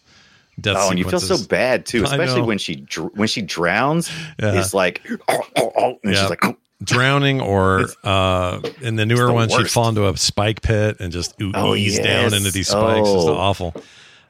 Death 0.59 0.77
Oh, 0.79 0.89
and 0.91 0.99
you 0.99 1.05
feel 1.07 1.21
so 1.21 1.37
bad 1.47 1.85
too, 1.85 2.03
especially 2.05 2.41
when 2.41 2.57
she 2.57 2.77
dr- 2.77 3.11
when 3.15 3.29
she 3.29 3.43
drowns. 3.43 4.11
Yeah. 4.41 4.59
It's 4.59 4.73
like, 4.73 5.03
oh, 5.29 5.41
oh, 5.57 5.73
oh, 5.77 5.99
and 6.03 6.15
Yeah. 6.15 6.21
she's 6.23 6.31
like. 6.31 6.43
Drowning 6.83 7.41
or 7.41 7.87
uh 8.05 8.61
in 8.83 8.97
the 8.97 9.07
newer 9.07 9.27
the 9.29 9.33
ones 9.33 9.53
she'd 9.53 9.71
fall 9.71 9.89
into 9.89 10.07
a 10.07 10.17
spike 10.17 10.61
pit 10.61 10.99
and 11.01 11.11
just 11.13 11.35
oo- 11.41 11.53
Oh, 11.55 11.75
ease 11.75 11.97
yes. 11.97 12.05
down 12.05 12.35
into 12.35 12.51
these 12.51 12.69
spikes 12.69 12.99
it's 13.09 13.09
Oh. 13.09 13.35
awful 13.35 13.75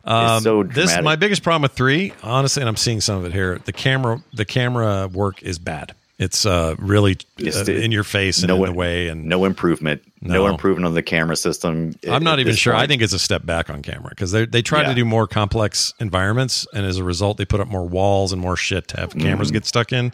um, 0.04 0.40
so 0.42 0.62
this 0.62 0.96
my 1.02 1.16
biggest 1.16 1.42
problem 1.42 1.62
with 1.62 1.72
three 1.72 2.12
honestly 2.22 2.62
and 2.62 2.68
i'm 2.68 2.76
seeing 2.76 3.00
some 3.00 3.18
of 3.18 3.24
it 3.24 3.32
here 3.32 3.58
the 3.64 3.72
camera 3.72 4.22
the 4.32 4.44
camera 4.44 5.08
work 5.08 5.42
is 5.42 5.58
bad 5.58 5.92
it's 6.18 6.46
uh 6.46 6.76
really 6.78 7.18
uh, 7.44 7.64
in 7.64 7.90
your 7.90 8.04
face 8.04 8.38
and 8.38 8.48
no 8.48 8.64
in 8.64 8.70
the 8.70 8.78
way 8.78 9.08
and 9.08 9.26
no 9.26 9.44
improvement, 9.44 10.00
no. 10.22 10.32
No. 10.34 10.46
improvement 10.46 10.86
on 10.86 10.94
the 10.94 11.02
camera 11.02 11.36
system. 11.36 11.94
I'm 12.08 12.24
not 12.24 12.38
even 12.40 12.54
sure. 12.54 12.74
I 12.74 12.86
think 12.86 13.02
it's 13.02 13.12
a 13.12 13.18
step 13.18 13.44
back 13.44 13.68
on 13.68 13.82
camera 13.82 14.08
because 14.08 14.32
they 14.32 14.46
they 14.46 14.62
try 14.62 14.82
to 14.84 14.94
do 14.94 15.04
more 15.04 15.26
complex 15.26 15.92
environments, 16.00 16.66
and 16.72 16.86
as 16.86 16.96
a 16.96 17.04
result, 17.04 17.36
they 17.36 17.44
put 17.44 17.60
up 17.60 17.68
more 17.68 17.86
walls 17.86 18.32
and 18.32 18.40
more 18.40 18.56
shit 18.56 18.88
to 18.88 18.96
have 19.00 19.10
cameras 19.14 19.50
get 19.50 19.66
stuck 19.66 19.92
in, 19.92 20.10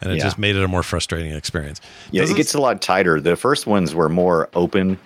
and 0.00 0.12
it. 0.12 0.16
Yeah. 0.18 0.24
just 0.24 0.38
made 0.38 0.56
it 0.56 0.62
a 0.64 0.68
more 0.68 0.82
frustrating 0.82 1.32
experience. 1.32 1.80
Yeah, 2.10 2.22
Doesn't- 2.22 2.36
it 2.36 2.38
gets 2.38 2.54
a 2.54 2.60
lot 2.60 2.80
tighter. 2.82 3.20
The 3.20 3.36
first 3.36 3.66
ones 3.66 3.94
were 3.94 4.08
more 4.08 4.48
open. 4.54 4.98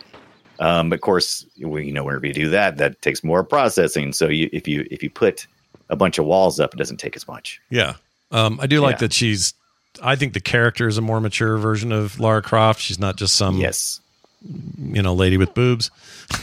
Um, 0.58 0.92
of 0.92 1.00
course, 1.00 1.44
we, 1.60 1.86
you 1.86 1.92
know, 1.92 2.04
whenever 2.04 2.26
you 2.26 2.32
do 2.34 2.48
that, 2.50 2.76
that 2.76 3.00
takes 3.02 3.24
more 3.24 3.42
processing. 3.42 4.12
So 4.12 4.28
you, 4.28 4.48
if 4.52 4.68
you 4.68 4.86
if 4.90 5.02
you 5.02 5.10
put 5.10 5.46
a 5.88 5.96
bunch 5.96 6.18
of 6.18 6.24
walls 6.26 6.60
up, 6.60 6.72
it 6.74 6.76
doesn't 6.76 6.98
take 6.98 7.16
as 7.16 7.26
much. 7.26 7.60
Yeah. 7.70 7.94
Um, 8.30 8.58
I 8.62 8.66
do 8.66 8.80
like 8.80 8.94
Yeah. 8.94 8.98
that 8.98 9.12
she's. 9.12 9.54
I 10.02 10.16
think 10.16 10.32
the 10.34 10.40
character 10.40 10.88
is 10.88 10.96
a 10.98 11.02
more 11.02 11.20
mature 11.20 11.58
version 11.58 11.90
of 11.92 12.18
Lara 12.20 12.40
Croft. 12.42 12.80
She's 12.80 12.98
not 12.98 13.16
just 13.16 13.34
some 13.34 13.58
yes, 13.58 14.00
you 14.78 15.02
know 15.02 15.14
lady 15.14 15.36
with 15.36 15.52
boobs. 15.54 15.90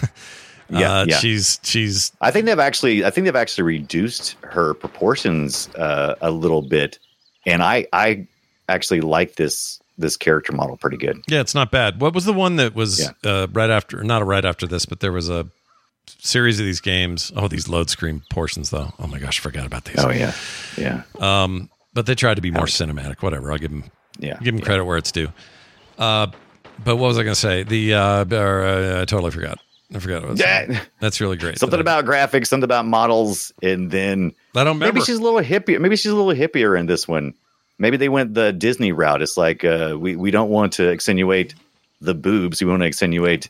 Yeah, 0.72 1.00
Uh, 1.00 1.06
yeah. 1.08 1.18
She's 1.18 1.60
she's 1.64 2.12
I 2.22 2.30
think 2.30 2.46
they've 2.46 2.60
actually 2.60 3.04
I 3.04 3.10
think 3.10 3.26
they've 3.26 3.36
actually 3.36 3.64
reduced 3.64 4.36
her 4.44 4.76
proportions 4.76 5.68
uh, 5.76 6.14
a 6.22 6.30
little 6.30 6.62
bit, 6.62 7.00
and 7.48 7.64
I 7.64 7.88
I 7.92 8.28
actually 8.70 9.02
like 9.02 9.36
this 9.36 9.80
this 9.98 10.16
character 10.16 10.54
model 10.54 10.78
pretty 10.78 10.96
good. 10.98 11.22
yeah, 11.28 11.42
it's 11.42 11.54
not 11.54 11.72
bad. 11.72 12.00
What 12.00 12.14
was 12.14 12.24
the 12.24 12.32
one 12.34 12.56
that 12.56 12.74
was 12.74 13.00
Yeah. 13.24 13.30
uh, 13.30 13.48
right 13.52 13.70
after? 13.70 14.02
Not 14.04 14.26
right 14.26 14.46
after 14.46 14.66
this, 14.66 14.86
but 14.86 15.02
there 15.02 15.12
was 15.12 15.30
a 15.30 15.46
series 16.20 16.60
of 16.60 16.66
these 16.66 16.80
games. 16.80 17.32
Oh, 17.36 17.48
these 17.50 17.68
load 17.68 17.90
screen 17.90 18.22
portions 18.30 18.70
though. 18.70 18.94
Oh 19.00 19.08
my 19.08 19.20
gosh, 19.20 19.40
I 19.40 19.44
forgot 19.44 19.66
about 19.66 19.84
these. 19.86 19.98
Oh 20.00 20.10
yeah, 20.10 20.34
yeah, 20.78 21.04
Um, 21.20 21.70
but 21.94 22.06
they 22.06 22.16
tried 22.16 22.36
to 22.36 22.42
be 22.42 22.52
more 22.52 22.66
cinematic. 22.66 23.22
Whatever. 23.22 23.52
I'll 23.52 23.58
give 23.58 23.72
them 23.72 23.84
yeah. 24.20 24.38
give 24.38 24.54
them 24.54 24.60
yeah. 24.60 24.66
credit 24.66 24.86
where 24.86 24.98
it's 24.98 25.12
due. 25.12 25.28
Uh, 25.98 26.28
But 26.84 26.96
what 26.96 27.08
was 27.10 27.18
I 27.18 27.24
going 27.24 27.34
to 27.34 27.40
say? 27.40 27.64
The 27.64 27.94
uh, 27.94 28.26
or, 28.32 28.64
uh, 28.64 29.02
I 29.02 29.06
totally 29.06 29.32
forgot. 29.32 29.60
I 29.94 30.00
forgot. 30.00 30.26
What. 30.28 30.40
Yeah. 30.40 30.80
That's 31.02 31.20
really 31.20 31.36
great. 31.36 31.60
Something 31.60 31.80
about 31.82 32.06
graphics, 32.06 32.48
something 32.48 32.64
about 32.64 32.86
models, 32.86 33.52
and 33.62 33.92
then 33.92 34.32
I 34.56 34.64
don't 34.64 34.76
remember. 34.78 34.94
maybe 34.94 35.02
she's 35.06 35.18
a 35.18 35.22
little 35.22 35.42
hippier. 35.42 35.80
Maybe 35.82 35.98
she's 35.98 36.12
a 36.12 36.16
little 36.16 36.32
hippier 36.34 36.80
in 36.80 36.86
this 36.86 37.06
one. 37.08 37.34
Maybe 37.80 37.98
they 37.98 38.10
went 38.10 38.34
the 38.36 38.52
Disney 38.54 38.92
route. 38.92 39.22
It's 39.22 39.38
like 39.38 39.64
uh, 39.64 39.96
we 40.00 40.16
we 40.16 40.32
don't 40.32 40.50
want 40.50 40.74
to 40.74 40.90
accentuate 40.92 41.56
the 42.02 42.14
boobs. 42.14 42.62
We 42.62 42.70
want 42.70 42.82
to 42.82 42.88
accentuate 42.88 43.50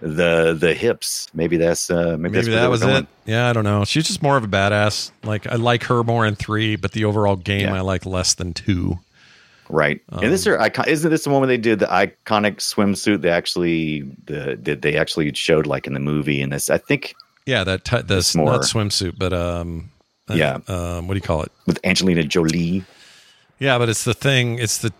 the 0.00 0.56
the 0.58 0.74
hips. 0.74 1.28
Maybe 1.34 1.56
that's 1.56 1.90
uh, 1.90 2.16
maybe, 2.18 2.36
Maybe 2.38 2.50
where 2.50 2.60
that 2.60 2.70
was 2.70 2.84
were 2.84 2.98
it. 2.98 3.06
Yeah, 3.26 3.48
I 3.50 3.52
don't 3.52 3.64
know. 3.64 3.84
She's 3.84 4.06
just 4.06 4.22
more 4.22 4.36
of 4.36 4.44
a 4.44 4.48
badass. 4.48 5.10
Like 5.24 5.46
I 5.46 5.56
like 5.56 5.82
her 5.84 6.04
more 6.04 6.24
in 6.24 6.36
three, 6.36 6.76
but 6.76 6.92
the 6.92 7.04
overall 7.04 7.36
game 7.36 7.62
Yeah. 7.62 7.74
I 7.74 7.80
like 7.80 8.06
less 8.06 8.34
than 8.34 8.54
two. 8.54 8.98
Right. 9.70 10.00
and 10.10 10.32
this 10.32 10.46
are 10.46 10.58
isn't 10.86 11.10
this 11.10 11.24
the 11.24 11.30
one 11.30 11.40
where 11.40 11.46
they 11.48 11.58
did 11.58 11.80
the 11.80 11.86
iconic 11.86 12.56
swimsuit? 12.56 13.20
They 13.20 13.28
actually 13.28 14.02
the 14.24 14.56
did 14.56 14.80
they 14.82 14.96
actually 14.96 15.34
showed 15.34 15.66
like 15.66 15.86
in 15.86 15.92
the 15.92 16.00
movie 16.00 16.40
and 16.40 16.52
this 16.52 16.70
I 16.70 16.78
think 16.78 17.14
Yeah, 17.44 17.64
that 17.64 17.84
t- 17.84 18.00
the 18.00 18.14
not 18.36 18.62
swimsuit, 18.62 19.18
but 19.18 19.34
um, 19.34 19.90
uh, 20.30 20.34
Yeah. 20.34 20.58
um, 20.68 21.06
what 21.06 21.14
do 21.14 21.18
you 21.18 21.22
call 21.26 21.42
it? 21.42 21.52
with 21.66 21.78
Angelina 21.84 22.22
Jolie. 22.24 22.82
Yeah, 23.58 23.78
but 23.78 23.88
it's 23.88 24.04
the 24.04 24.14
thing. 24.14 24.58
It's 24.58 24.78
the 24.78 24.92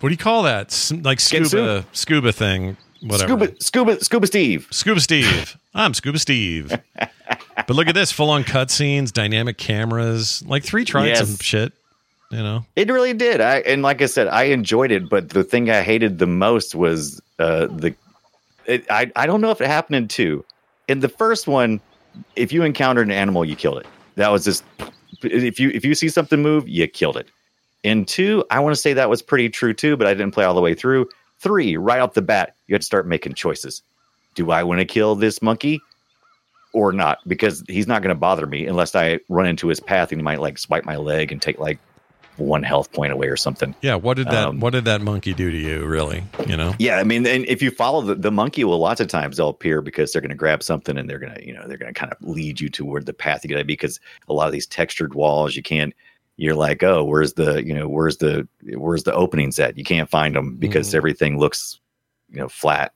what 0.00 0.08
do 0.08 0.12
you 0.12 0.18
call 0.18 0.42
that? 0.44 0.66
S- 0.68 0.92
like 0.92 1.20
scuba 1.20 1.84
scuba 1.92 2.32
thing. 2.32 2.76
Whatever. 3.02 3.28
Scuba 3.28 3.60
Scuba 3.62 4.04
Scuba 4.04 4.26
Steve. 4.26 4.68
Scuba 4.70 5.00
Steve. 5.00 5.56
I'm 5.74 5.92
Scuba 5.94 6.18
Steve. 6.18 6.72
but 6.96 7.70
look 7.70 7.88
at 7.88 7.94
this 7.94 8.12
full 8.12 8.30
on 8.30 8.44
cutscenes, 8.44 9.12
dynamic 9.12 9.58
cameras. 9.58 10.42
Like 10.46 10.64
three 10.64 10.84
tried 10.84 11.06
Yes. 11.06 11.26
some 11.28 11.36
shit. 11.38 11.72
You 12.30 12.38
know, 12.38 12.64
It 12.76 12.88
really 12.90 13.12
did. 13.12 13.40
I 13.42 13.58
and 13.60 13.82
like 13.82 14.00
I 14.00 14.06
said, 14.06 14.28
I 14.28 14.44
enjoyed 14.44 14.90
it, 14.90 15.08
but 15.10 15.30
the 15.30 15.44
thing 15.44 15.68
I 15.70 15.82
hated 15.82 16.18
the 16.18 16.26
most 16.26 16.74
was 16.74 17.20
uh 17.38 17.66
the 17.66 17.94
it, 18.66 18.84
I 18.90 19.10
I 19.16 19.26
don't 19.26 19.40
know 19.40 19.50
if 19.50 19.60
it 19.60 19.66
happened 19.66 19.96
in 19.96 20.08
two. 20.08 20.44
In 20.88 21.00
the 21.00 21.08
first 21.08 21.46
one, 21.46 21.80
if 22.36 22.52
you 22.52 22.62
encountered 22.62 23.06
an 23.06 23.12
animal, 23.12 23.44
you 23.44 23.54
killed 23.56 23.78
it. 23.78 23.86
That 24.14 24.30
was 24.30 24.44
just 24.44 24.64
if 25.22 25.60
you 25.60 25.70
if 25.70 25.84
you 25.84 25.94
see 25.94 26.08
something 26.08 26.40
move, 26.40 26.66
you 26.68 26.86
killed 26.88 27.16
it. 27.18 27.28
In 27.82 28.04
two, 28.04 28.44
I 28.50 28.60
want 28.60 28.74
to 28.74 28.80
say 28.80 28.92
that 28.92 29.10
was 29.10 29.22
pretty 29.22 29.48
true 29.48 29.74
too, 29.74 29.96
but 29.96 30.06
I 30.06 30.14
didn't 30.14 30.32
play 30.32 30.44
all 30.44 30.54
the 30.54 30.60
way 30.60 30.74
through. 30.74 31.08
Three, 31.38 31.76
right 31.76 32.00
off 32.00 32.14
the 32.14 32.22
bat, 32.22 32.54
you 32.68 32.74
had 32.74 32.82
to 32.82 32.86
start 32.86 33.06
making 33.06 33.34
choices. 33.34 33.82
Do 34.34 34.50
I 34.52 34.62
want 34.62 34.78
to 34.78 34.84
kill 34.84 35.16
this 35.16 35.42
monkey 35.42 35.80
or 36.72 36.92
not? 36.92 37.18
Because 37.26 37.64
he's 37.68 37.88
not 37.88 38.02
going 38.02 38.14
to 38.14 38.18
bother 38.18 38.46
me 38.46 38.66
unless 38.66 38.94
I 38.94 39.18
run 39.28 39.46
into 39.46 39.68
his 39.68 39.80
path 39.80 40.12
and 40.12 40.20
he 40.20 40.22
might 40.22 40.40
like 40.40 40.58
swipe 40.58 40.84
my 40.84 40.96
leg 40.96 41.32
and 41.32 41.42
take 41.42 41.58
like 41.58 41.78
one 42.36 42.62
health 42.62 42.92
point 42.92 43.12
away 43.12 43.26
or 43.26 43.36
something. 43.36 43.74
yeah. 43.82 43.94
What 43.94 44.16
did 44.16 44.26
that? 44.28 44.48
Um, 44.48 44.60
what 44.60 44.70
did 44.70 44.84
that 44.86 45.02
monkey 45.02 45.34
do 45.34 45.50
to 45.50 45.56
you? 45.56 45.84
Really? 45.84 46.24
You 46.46 46.56
know? 46.56 46.74
Yeah, 46.78 46.98
I 46.98 47.04
mean, 47.04 47.26
and 47.26 47.44
if 47.46 47.60
you 47.60 47.70
follow 47.70 48.00
the, 48.00 48.14
the 48.14 48.30
monkey, 48.30 48.64
will 48.64 48.78
lots 48.78 49.00
of 49.00 49.08
times 49.08 49.36
they'll 49.36 49.50
appear 49.50 49.82
because 49.82 50.12
they're 50.12 50.22
going 50.22 50.30
to 50.30 50.36
grab 50.36 50.62
something 50.62 50.96
and 50.96 51.10
they're 51.10 51.18
going 51.18 51.34
to, 51.34 51.46
you 51.46 51.52
know, 51.52 51.66
they're 51.66 51.76
going 51.76 51.92
to 51.92 51.98
kind 51.98 52.12
of 52.12 52.18
lead 52.26 52.60
you 52.60 52.68
toward 52.68 53.06
the 53.06 53.12
path 53.12 53.44
you 53.44 53.50
got 53.50 53.58
to 53.58 53.64
be. 53.64 53.74
Because 53.74 54.00
a 54.28 54.32
lot 54.32 54.46
of 54.46 54.52
these 54.52 54.66
textured 54.66 55.14
walls, 55.14 55.56
you 55.56 55.62
can't. 55.62 55.94
You're 56.36 56.54
like, 56.54 56.82
oh, 56.82 57.04
where's 57.04 57.34
the, 57.34 57.64
you 57.64 57.74
know, 57.74 57.88
where's 57.88 58.16
the, 58.16 58.48
where's 58.74 59.02
the 59.04 59.14
openings 59.14 59.58
at? 59.60 59.76
You 59.76 59.84
can't 59.84 60.08
find 60.10 60.34
them 60.34 60.56
because 60.56 60.90
Mhm. 60.90 60.94
everything 60.94 61.38
looks, 61.38 61.78
you 62.30 62.38
know, 62.38 62.48
flat. 62.48 62.92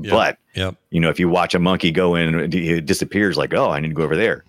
Yep. 0.00 0.10
But 0.12 0.38
Yep. 0.54 0.74
you 0.90 1.00
know, 1.00 1.10
if 1.10 1.20
you 1.20 1.28
watch 1.28 1.54
a 1.54 1.58
monkey 1.58 1.90
go 1.90 2.14
in, 2.14 2.52
it 2.52 2.86
disappears. 2.86 3.36
Like, 3.36 3.52
oh, 3.54 3.70
I 3.70 3.80
need 3.80 3.88
to 3.88 3.94
go 3.94 4.02
over 4.04 4.16
there. 4.16 4.44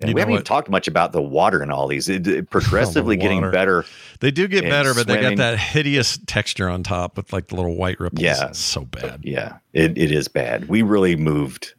And 0.00 0.08
You 0.08 0.14
we 0.14 0.20
haven't 0.22 0.32
even 0.32 0.44
talked 0.44 0.70
much 0.70 0.88
about 0.88 1.12
the 1.12 1.20
water 1.20 1.60
and 1.62 1.70
all 1.70 1.86
these. 1.86 2.08
It, 2.08 2.26
it 2.26 2.48
progressively 2.48 3.16
getting 3.18 3.42
better. 3.50 3.84
They 4.20 4.30
do 4.30 4.48
get 4.48 4.64
better, 4.64 4.94
but 4.94 5.06
they 5.06 5.20
got 5.20 5.36
that 5.36 5.58
hideous 5.58 6.18
texture 6.26 6.70
on 6.70 6.82
top 6.82 7.18
with 7.18 7.32
like 7.34 7.48
the 7.48 7.56
little 7.56 7.76
white 7.76 8.00
ripples. 8.00 8.22
Yeah. 8.22 8.48
It's 8.48 8.58
so 8.58 8.86
bad. 8.86 9.20
Yeah, 9.22 9.58
it, 9.74 9.98
it 9.98 10.10
is 10.10 10.26
bad. 10.26 10.68
We 10.70 10.80
really 10.80 11.16
moved 11.16 11.74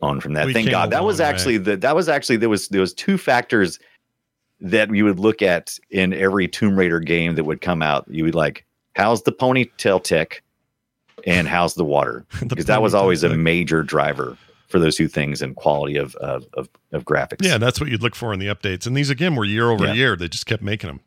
on 0.00 0.20
from 0.22 0.32
that. 0.32 0.46
We 0.46 0.54
Thank 0.54 0.70
God. 0.70 0.90
That 0.90 1.04
was 1.04 1.18
way. 1.18 1.26
actually 1.26 1.58
the 1.58 1.76
that 1.76 1.94
was 1.94 2.08
actually 2.08 2.38
there 2.38 2.48
was 2.48 2.68
there 2.68 2.80
was 2.80 2.94
two 2.94 3.18
factors 3.18 3.78
that 4.60 4.94
you 4.94 5.04
would 5.04 5.18
look 5.18 5.42
at 5.42 5.78
in 5.90 6.12
every 6.12 6.46
Tomb 6.48 6.76
Raider 6.78 7.00
game 7.00 7.34
that 7.36 7.44
would 7.44 7.60
come 7.60 7.82
out. 7.82 8.04
You 8.08 8.24
would 8.24 8.34
like, 8.34 8.64
how's 8.94 9.22
the 9.22 9.32
ponytail 9.32 10.02
tick, 10.02 10.42
and 11.26 11.48
how's 11.48 11.74
the 11.74 11.84
water? 11.84 12.24
Because 12.46 12.66
that 12.66 12.82
was 12.82 12.94
always 12.94 13.22
a 13.22 13.36
major 13.36 13.82
driver 13.82 14.36
for 14.68 14.78
those 14.78 14.96
two 14.96 15.08
things 15.08 15.42
and 15.42 15.56
quality 15.56 15.96
of 15.96 16.14
of 16.16 16.46
of, 16.54 16.68
of 16.92 17.04
graphics. 17.04 17.42
Yeah, 17.44 17.58
that's 17.58 17.80
what 17.80 17.90
you'd 17.90 18.02
look 18.02 18.14
for 18.14 18.32
in 18.32 18.38
the 18.38 18.46
updates. 18.46 18.86
And 18.86 18.96
these 18.96 19.10
again 19.10 19.34
were 19.34 19.44
year 19.44 19.70
over 19.70 19.86
Yeah. 19.86 19.92
year. 19.94 20.16
They 20.16 20.28
just 20.28 20.46
kept 20.46 20.62
making 20.62 20.88
them. 20.88 21.00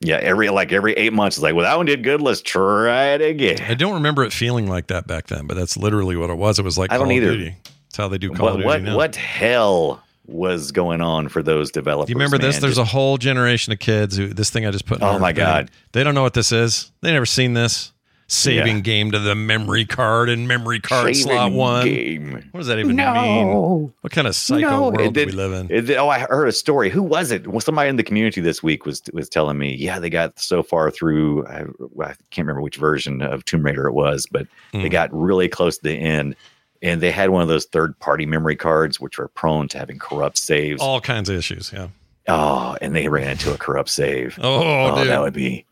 yeah. 0.00 0.16
Every 0.16 0.48
like 0.50 0.72
every 0.72 0.92
eight 0.94 1.12
months, 1.12 1.36
it's 1.38 1.42
like, 1.42 1.54
well, 1.54 1.64
that 1.64 1.76
one 1.76 1.86
did 1.86 2.04
good. 2.04 2.20
Let's 2.20 2.42
try 2.42 3.14
it 3.14 3.22
again. 3.22 3.60
I 3.62 3.74
don't 3.74 3.94
remember 3.94 4.24
it 4.24 4.32
feeling 4.32 4.66
like 4.68 4.88
that 4.88 5.06
back 5.06 5.28
then, 5.28 5.46
but 5.46 5.56
that's 5.56 5.76
literally 5.76 6.16
what 6.16 6.30
it 6.30 6.36
was. 6.36 6.58
It 6.58 6.64
was 6.64 6.76
like 6.78 6.92
I 6.92 6.98
don't 6.98 7.06
Call 7.08 7.16
of 7.16 7.22
either. 7.22 7.32
Duty. 7.32 7.56
That's 7.64 7.96
how 7.96 8.08
they 8.08 8.18
do 8.18 8.30
Call 8.30 8.44
What 8.46 8.50
of 8.50 8.56
Duty 8.58 8.66
what 8.66 8.82
now. 8.82 8.96
what 8.96 9.16
hell 9.16 10.02
was 10.28 10.70
going 10.72 11.00
on 11.00 11.28
for 11.28 11.42
those 11.42 11.70
developers? 11.70 12.06
Do 12.06 12.12
you 12.12 12.16
remember 12.18 12.38
this? 12.38 12.58
There's 12.58 12.78
a 12.78 12.84
whole 12.84 13.16
generation 13.18 13.72
of 13.72 13.78
kids 13.78 14.16
who 14.16 14.28
this 14.28 14.50
thing 14.50 14.66
I 14.66 14.70
just 14.70 14.86
put. 14.86 14.98
In 14.98 15.04
Oh 15.04 15.18
my 15.18 15.28
thing, 15.30 15.36
God. 15.36 15.70
They 15.92 16.04
don't 16.04 16.14
know 16.14 16.22
what 16.22 16.34
this 16.34 16.52
is. 16.52 16.92
They 17.00 17.12
never 17.12 17.26
seen 17.26 17.54
this 17.54 17.92
saving 18.30 18.76
Yeah. 18.76 18.82
game 18.82 19.10
to 19.10 19.18
the 19.18 19.34
memory 19.34 19.86
card 19.86 20.28
and 20.28 20.46
memory 20.46 20.80
card 20.80 21.16
Saving 21.16 21.32
slot 21.32 21.52
one. 21.52 21.86
game. 21.86 22.32
What 22.50 22.60
does 22.60 22.66
that 22.66 22.78
even 22.78 22.94
mean? 22.94 23.90
What 24.02 24.12
kind 24.12 24.26
of 24.26 24.36
psycho 24.36 24.60
No, 24.68 24.90
world 24.90 25.14
did- 25.14 25.30
we 25.30 25.32
live 25.32 25.52
in? 25.54 25.74
It- 25.74 25.96
oh, 25.96 26.10
I 26.10 26.18
heard 26.28 26.46
a 26.46 26.52
story. 26.52 26.90
Who 26.90 27.02
was 27.02 27.30
it? 27.30 27.46
Well, 27.46 27.60
somebody 27.60 27.88
in 27.88 27.96
the 27.96 28.02
community 28.02 28.42
this 28.42 28.62
week 28.62 28.84
was 28.84 29.00
was 29.14 29.30
telling 29.30 29.56
me, 29.56 29.74
yeah, 29.76 29.98
they 29.98 30.10
got 30.10 30.38
so 30.38 30.62
far 30.62 30.90
through. 30.90 31.46
I, 31.46 31.60
I 32.02 32.14
can't 32.30 32.46
remember 32.46 32.60
which 32.60 32.76
version 32.76 33.22
of 33.22 33.46
Tomb 33.46 33.62
Raider 33.62 33.86
it 33.86 33.94
was, 33.94 34.26
but 34.30 34.46
they 34.74 34.80
Hmm. 34.82 34.88
got 34.88 35.08
really 35.10 35.48
close 35.48 35.78
to 35.78 35.84
the 35.84 35.94
end, 35.94 36.36
and 36.82 37.00
they 37.00 37.10
had 37.10 37.30
one 37.30 37.42
of 37.42 37.48
those 37.48 37.64
third 37.66 37.98
party 37.98 38.26
memory 38.26 38.56
cards, 38.56 39.00
which 39.00 39.18
are 39.18 39.28
prone 39.28 39.68
to 39.68 39.78
having 39.78 39.98
corrupt 39.98 40.38
saves. 40.38 40.80
All 40.80 41.00
kinds 41.00 41.28
of 41.28 41.36
issues. 41.36 41.72
Yeah. 41.72 41.88
Oh, 42.28 42.76
and 42.80 42.94
they 42.94 43.08
ran 43.08 43.30
into 43.30 43.52
a 43.54 43.58
corrupt 43.58 43.88
save. 43.88 44.38
Oh, 44.42 44.96
dude. 44.98 45.08
that 45.08 45.20
would 45.20 45.32
be 45.34 45.64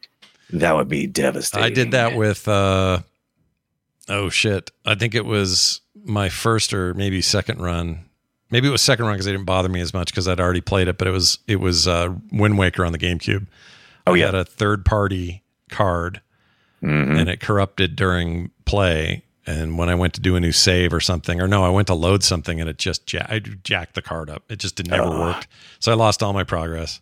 that 0.51 0.75
would 0.75 0.89
be 0.89 1.07
devastating. 1.07 1.65
I 1.65 1.71
did 1.71 1.91
that 1.91 2.15
with 2.17 2.49
uh 2.49 3.01
oh 4.09 4.29
shit. 4.31 4.71
I 4.85 4.95
think 4.95 5.15
it 5.15 5.25
was 5.27 5.81
my 6.05 6.29
first 6.29 6.73
or 6.73 6.95
maybe 6.95 7.21
second 7.21 7.61
run. 7.61 8.01
Maybe 8.51 8.69
it 8.69 8.71
was 8.71 8.81
second 8.83 9.05
run 9.07 9.15
because 9.15 9.27
they 9.27 9.33
didn't 9.33 9.45
bother 9.47 9.69
me 9.69 9.81
as 9.81 9.93
much 9.93 10.13
because 10.13 10.29
I'd 10.29 10.41
already 10.41 10.61
played 10.61 10.89
it, 10.89 10.99
but 10.99 11.09
it 11.09 11.11
was 11.11 11.39
it 11.47 11.57
was 11.57 11.87
uh 11.89 12.15
Wind 12.33 12.57
Waker 12.59 12.85
on 12.87 12.93
the 12.93 12.99
GameCube. 12.99 13.47
Oh, 14.07 14.15
I 14.15 14.17
yeah. 14.19 14.27
had 14.27 14.35
a 14.37 14.45
third 14.45 14.85
party 14.85 15.43
card 15.69 16.21
Mhm. 16.83 17.19
and 17.19 17.29
it 17.29 17.41
corrupted 17.41 17.97
during 17.97 18.51
play. 18.67 19.25
And 19.47 19.78
when 19.78 19.88
I 19.88 19.94
went 19.94 20.14
to 20.14 20.20
do 20.20 20.34
a 20.34 20.40
new 20.40 20.51
save 20.53 20.92
or 20.92 21.01
something, 21.01 21.40
or 21.40 21.47
no, 21.47 21.64
I 21.64 21.68
went 21.70 21.86
to 21.86 21.94
load 21.94 22.24
something 22.24 22.61
and 22.61 22.68
it 22.68 22.78
just 22.78 23.12
ja- 23.12 23.26
I 23.28 23.38
jacked 23.38 23.94
the 23.94 24.03
card 24.03 24.28
up. 24.28 24.42
It 24.51 24.59
just 24.59 24.74
did 24.74 24.88
never 24.90 25.05
Ugh. 25.05 25.20
worked. 25.20 25.47
So 25.78 25.92
I 25.92 25.94
lost 25.94 26.22
all 26.22 26.32
my 26.32 26.42
progress. 26.44 27.01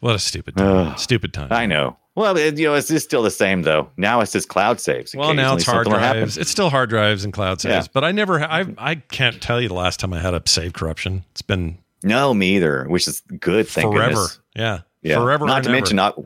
What 0.00 0.14
a 0.14 0.18
stupid 0.18 0.56
time. 0.56 0.88
Ugh. 0.88 0.98
Stupid 0.98 1.32
time. 1.32 1.48
I 1.52 1.66
know. 1.66 1.96
Well, 2.16 2.36
it, 2.36 2.58
you 2.58 2.66
know, 2.66 2.74
it's 2.74 2.88
just 2.88 3.04
still 3.06 3.22
the 3.22 3.30
same 3.30 3.62
though. 3.62 3.90
Now 3.96 4.20
it's 4.20 4.32
just 4.32 4.48
cloud 4.48 4.80
saves. 4.80 5.14
Well, 5.14 5.34
now 5.34 5.54
it's 5.54 5.64
hard 5.64 5.84
something 5.86 5.92
will 5.92 5.98
happen. 6.00 6.20
drives. 6.22 6.38
It's 6.38 6.50
still 6.50 6.70
hard 6.70 6.88
drives 6.90 7.24
and 7.24 7.32
cloud 7.32 7.60
saves, 7.60 7.86
Yeah. 7.86 7.90
but 7.92 8.04
I 8.04 8.10
never, 8.12 8.42
I, 8.42 8.64
I 8.78 8.94
can't 8.96 9.40
tell 9.40 9.60
you 9.60 9.68
the 9.68 9.74
last 9.74 10.00
time 10.00 10.12
I 10.12 10.20
had 10.20 10.34
a 10.34 10.42
save 10.46 10.72
corruption. 10.72 11.24
It's 11.30 11.42
been 11.42 11.78
No, 12.02 12.32
me 12.34 12.56
either. 12.56 12.86
Which 12.88 13.06
is 13.06 13.20
good. 13.38 13.68
Thank 13.68 13.92
forever. 13.94 14.08
goodness. 14.14 14.40
Yeah. 14.56 14.80
Yeah. 15.02 15.16
Forever. 15.20 15.46
Not 15.46 15.62
to 15.64 15.68
ever. 15.68 15.76
mention, 15.76 15.96
not, 15.96 16.18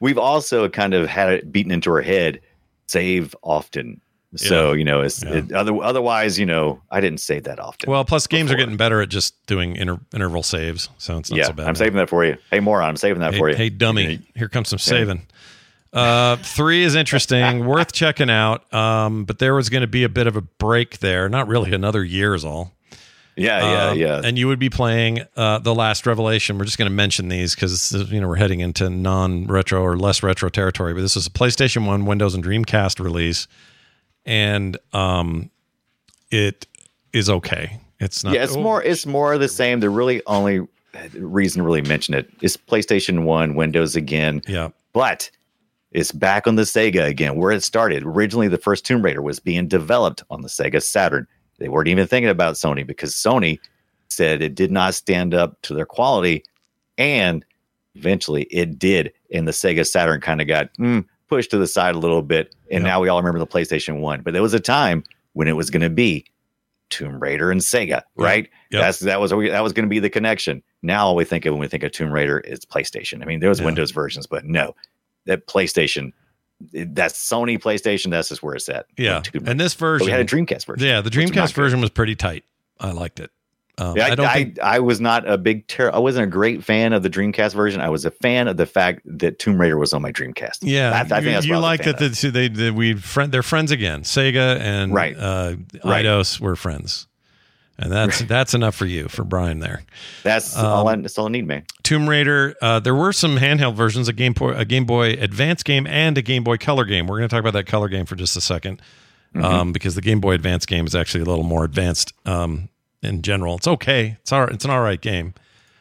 we've 0.00 0.18
also 0.18 0.68
kind 0.68 0.94
of 0.94 1.08
had 1.08 1.30
it 1.32 1.52
beaten 1.52 1.72
into 1.72 1.90
our 1.90 2.00
head. 2.02 2.40
Save 2.86 3.34
often. 3.42 4.00
So 4.36 4.72
you 4.72 4.84
know, 4.84 5.02
it's 5.02 5.22
Yeah. 5.22 5.34
it, 5.38 5.52
other, 5.52 5.74
otherwise, 5.82 6.38
you 6.38 6.46
know, 6.46 6.80
I 6.90 7.00
didn't 7.00 7.20
save 7.20 7.44
that 7.44 7.58
often. 7.60 7.90
well, 7.90 8.04
plus 8.04 8.26
games 8.26 8.50
are 8.50 8.56
getting 8.56 8.76
better 8.76 9.02
at 9.02 9.08
just 9.10 9.34
doing 9.46 9.76
inter, 9.76 9.98
interval 10.14 10.42
saves. 10.42 10.88
So 10.98 11.18
it's 11.18 11.30
not 11.30 11.36
yeah, 11.38 11.46
so 11.46 11.52
bad. 11.52 11.66
I'm 11.68 11.74
saving 11.74 11.96
that 11.96 12.08
for 12.08 12.24
you. 12.24 12.36
Hey, 12.50 12.60
moron, 12.60 12.88
I'm 12.88 12.96
saving 12.96 13.20
that 13.20 13.34
Hey, 13.34 13.38
for 13.38 13.50
you. 13.50 13.56
hey, 13.56 13.68
dummy. 13.68 14.20
Here 14.34 14.48
comes 14.48 14.68
some 14.70 14.78
saving. 14.78 15.26
Uh, 15.92 16.36
three 16.36 16.82
is 16.84 16.94
interesting, 16.94 17.66
worth 17.66 17.92
checking 17.92 18.30
out. 18.30 18.72
Um, 18.72 19.24
but 19.26 19.38
there 19.38 19.54
was 19.54 19.68
going 19.68 19.82
to 19.82 19.86
be 19.86 20.04
a 20.04 20.08
bit 20.08 20.26
of 20.26 20.36
a 20.36 20.40
break 20.40 21.00
there. 21.00 21.28
Not 21.28 21.48
really 21.48 21.72
another 21.74 22.02
year 22.02 22.34
is 22.34 22.44
all. 22.44 22.72
Yeah, 23.36 23.60
yeah, 23.60 23.90
Um, 23.90 23.98
yeah. 23.98 24.20
And 24.24 24.38
you 24.38 24.46
would 24.48 24.58
be 24.58 24.68
playing 24.70 25.20
uh, 25.36 25.58
the 25.58 25.74
last 25.74 26.06
revelation. 26.06 26.58
We're 26.58 26.64
just 26.66 26.76
going 26.78 26.90
to 26.90 26.94
mention 26.94 27.28
these 27.28 27.54
because 27.54 27.92
you 28.10 28.20
know 28.20 28.28
we're 28.28 28.36
heading 28.36 28.60
into 28.60 28.88
non-retro 28.90 29.82
or 29.82 29.96
less 29.98 30.22
retro 30.22 30.48
territory. 30.48 30.94
But 30.94 31.00
this 31.02 31.16
is 31.16 31.26
a 31.26 31.30
PlayStation 31.30 31.86
One, 31.86 32.04
Windows, 32.06 32.34
and 32.34 32.44
Dreamcast 32.44 33.02
release, 33.02 33.46
and 34.26 34.76
um, 34.92 35.50
it 36.30 36.66
is 37.12 37.28
okay. 37.28 37.80
It's 38.00 38.24
not. 38.24 38.34
yeah, 38.34 38.44
it's 38.44 38.56
oh, 38.56 38.62
more. 38.62 38.82
It's 38.82 39.06
more 39.06 39.32
of 39.32 39.40
the 39.40 39.48
same. 39.48 39.80
The 39.80 39.90
really 39.90 40.22
only 40.26 40.66
reason 41.14 41.60
to 41.60 41.64
really 41.64 41.82
mention 41.82 42.14
it 42.14 42.28
is 42.42 42.56
PlayStation 42.56 43.24
One, 43.24 43.54
Windows 43.54 43.94
again. 43.94 44.42
Yeah, 44.46 44.70
but 44.92 45.30
it's 45.92 46.12
back 46.12 46.46
on 46.46 46.56
the 46.56 46.62
Sega 46.62 47.06
again, 47.06 47.36
where 47.36 47.52
it 47.52 47.62
started. 47.62 48.02
Originally, 48.02 48.48
the 48.48 48.58
first 48.58 48.84
Tomb 48.84 49.02
Raider 49.02 49.22
was 49.22 49.38
being 49.38 49.68
developed 49.68 50.24
on 50.30 50.42
the 50.42 50.48
Sega 50.48 50.82
Saturn. 50.82 51.26
They 51.58 51.68
weren't 51.68 51.88
even 51.88 52.06
thinking 52.06 52.30
about 52.30 52.54
Sony 52.54 52.84
because 52.84 53.14
Sony 53.14 53.60
said 54.08 54.42
it 54.42 54.54
did 54.54 54.72
not 54.72 54.94
stand 54.94 55.32
up 55.34 55.60
to 55.62 55.74
their 55.74 55.86
quality, 55.86 56.44
and 56.98 57.44
eventually 57.94 58.44
it 58.44 58.78
did. 58.78 59.12
And 59.32 59.46
the 59.46 59.52
Sega 59.52 59.86
Saturn 59.86 60.20
kind 60.20 60.40
of 60.40 60.48
got 60.48 60.74
mm, 60.74 61.04
pushed 61.32 61.50
to 61.50 61.56
the 61.58 61.66
side 61.66 61.94
a 61.94 61.98
little 61.98 62.20
bit, 62.20 62.54
and 62.70 62.82
Yeah. 62.84 62.90
now 62.90 63.00
we 63.00 63.08
all 63.08 63.16
remember 63.18 63.38
the 63.38 63.46
PlayStation 63.46 64.00
One. 64.00 64.20
But 64.20 64.34
there 64.34 64.42
was 64.42 64.52
a 64.52 64.60
time 64.60 65.02
when 65.32 65.48
it 65.48 65.52
was 65.56 65.70
going 65.70 65.80
to 65.80 65.88
be 65.88 66.26
Tomb 66.90 67.18
Raider 67.18 67.50
and 67.50 67.62
Sega, 67.62 68.02
right? 68.16 68.50
That's 68.70 68.98
that 68.98 69.18
was 69.18 69.30
that 69.30 69.62
was 69.62 69.72
going 69.72 69.86
to 69.86 69.90
be 69.90 69.98
the 69.98 70.10
connection. 70.10 70.62
Now 70.82 71.06
all 71.06 71.16
we 71.16 71.24
think 71.24 71.46
of 71.46 71.54
when 71.54 71.60
we 71.60 71.68
think 71.68 71.84
of 71.84 71.92
Tomb 71.92 72.12
Raider 72.12 72.40
is 72.40 72.60
PlayStation. 72.66 73.22
I 73.22 73.24
mean, 73.24 73.40
there 73.40 73.48
was 73.48 73.60
Yeah. 73.60 73.64
Windows 73.66 73.92
versions, 73.92 74.26
but 74.26 74.44
no, 74.44 74.74
that 75.24 75.46
PlayStation, 75.46 76.12
that's 76.72 77.14
Sony 77.14 77.58
PlayStation. 77.58 78.10
That's 78.10 78.28
just 78.28 78.42
where 78.42 78.54
it's 78.54 78.68
at. 78.68 78.84
Yeah, 78.98 79.22
and 79.46 79.58
this 79.58 79.74
But 79.74 79.80
version, 79.80 80.04
we 80.06 80.10
had 80.12 80.20
a 80.20 80.24
Dreamcast 80.26 80.66
version. 80.66 80.86
yeah, 80.86 81.00
the 81.00 81.08
Dreamcast 81.08 81.54
good. 81.54 81.62
version 81.62 81.80
was 81.80 81.88
pretty 81.88 82.14
tight. 82.14 82.44
I 82.78 82.90
liked 82.90 83.20
it. 83.20 83.30
Um, 83.78 83.96
Yeah, 83.96 84.06
I, 84.06 84.10
I 84.10 84.14
don't 84.14 84.26
I, 84.26 84.34
think. 84.34 84.58
I 84.60 84.78
was 84.80 85.00
not 85.00 85.28
a 85.28 85.38
big 85.38 85.66
ter- 85.66 85.90
I 85.92 85.98
wasn't 85.98 86.24
a 86.24 86.30
great 86.30 86.62
fan 86.62 86.92
of 86.92 87.02
the 87.02 87.10
Dreamcast 87.10 87.54
version. 87.54 87.80
I 87.80 87.88
was 87.88 88.04
a 88.04 88.10
fan 88.10 88.48
of 88.48 88.56
the 88.56 88.66
fact 88.66 89.00
that 89.06 89.38
Tomb 89.38 89.60
Raider 89.60 89.78
was 89.78 89.92
on 89.92 90.02
my 90.02 90.12
Dreamcast. 90.12 90.58
Yeah, 90.62 90.90
That- 90.90 91.06
I 91.12 91.20
think 91.20 91.24
you, 91.26 91.32
that's 91.32 91.46
you 91.46 91.52
what 91.54 91.58
I 91.58 91.60
was 91.60 91.64
a 91.64 91.90
like 91.90 91.98
that. 91.98 92.14
The, 92.20 92.30
they, 92.30 92.48
they 92.48 92.70
we 92.70 92.94
friend. 92.94 93.32
They're 93.32 93.42
friends 93.42 93.70
again. 93.70 94.02
Sega 94.02 94.58
and 94.60 94.92
Right. 94.94 95.16
uh, 95.16 95.56
Right. 95.84 96.04
Eidos 96.04 96.38
were 96.38 96.54
friends, 96.54 97.06
and 97.78 97.90
that's 97.90 98.20
that's 98.22 98.52
enough 98.52 98.74
for 98.74 98.84
you 98.86 99.08
for 99.08 99.24
Brian 99.24 99.60
there. 99.60 99.82
That's 100.22 100.56
Um, 100.56 100.66
all. 100.66 100.88
I, 100.88 100.96
that's 100.96 101.16
all 101.18 101.26
I 101.26 101.30
need, 101.30 101.46
man. 101.46 101.64
Tomb 101.82 102.08
Raider. 102.08 102.54
Uh, 102.60 102.78
there 102.78 102.94
were 102.94 103.12
some 103.14 103.38
handheld 103.38 103.74
versions, 103.74 104.06
a 104.06 104.12
Game 104.12 104.34
Boy, 104.34 104.52
a 104.52 104.64
Game 104.66 104.84
Boy 104.84 105.12
Advance 105.14 105.62
game, 105.62 105.86
and 105.86 106.16
a 106.18 106.22
Game 106.22 106.44
Boy 106.44 106.58
Color 106.58 106.84
game. 106.84 107.06
We're 107.06 107.16
going 107.18 107.28
to 107.28 107.34
talk 107.34 107.40
about 107.40 107.54
that 107.54 107.66
color 107.66 107.88
game 107.88 108.04
for 108.04 108.16
just 108.16 108.36
a 108.36 108.40
2nd 108.40 108.80
Mm-hmm. 109.34 109.44
um, 109.46 109.72
because 109.72 109.94
the 109.94 110.02
Game 110.02 110.20
Boy 110.20 110.32
Advance 110.34 110.66
game 110.66 110.86
is 110.86 110.94
actually 110.94 111.22
a 111.22 111.24
little 111.24 111.42
more 111.42 111.64
advanced 111.64 112.12
um, 112.26 112.68
in 113.02 113.22
general. 113.22 113.56
It's 113.56 113.66
okay. 113.68 114.16
It's 114.20 114.32
all. 114.32 114.44
It's 114.44 114.64
an 114.64 114.70
all 114.70 114.80
right 114.82 115.00
game. 115.00 115.34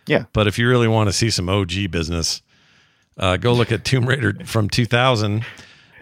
Yeah. 0.07 0.26
But 0.34 0.47
if 0.47 0.57
you 0.57 0.67
really 0.67 0.88
want 0.88 1.09
to 1.09 1.13
see 1.13 1.30
some 1.30 1.47
OG 1.49 1.88
business, 1.91 2.41
uh, 3.17 3.38
go 3.38 3.53
look 3.53 3.72
at 3.72 3.86
Tomb 3.86 4.05
Raider 4.05 4.34
from 4.45 4.69
2000. 4.69 5.45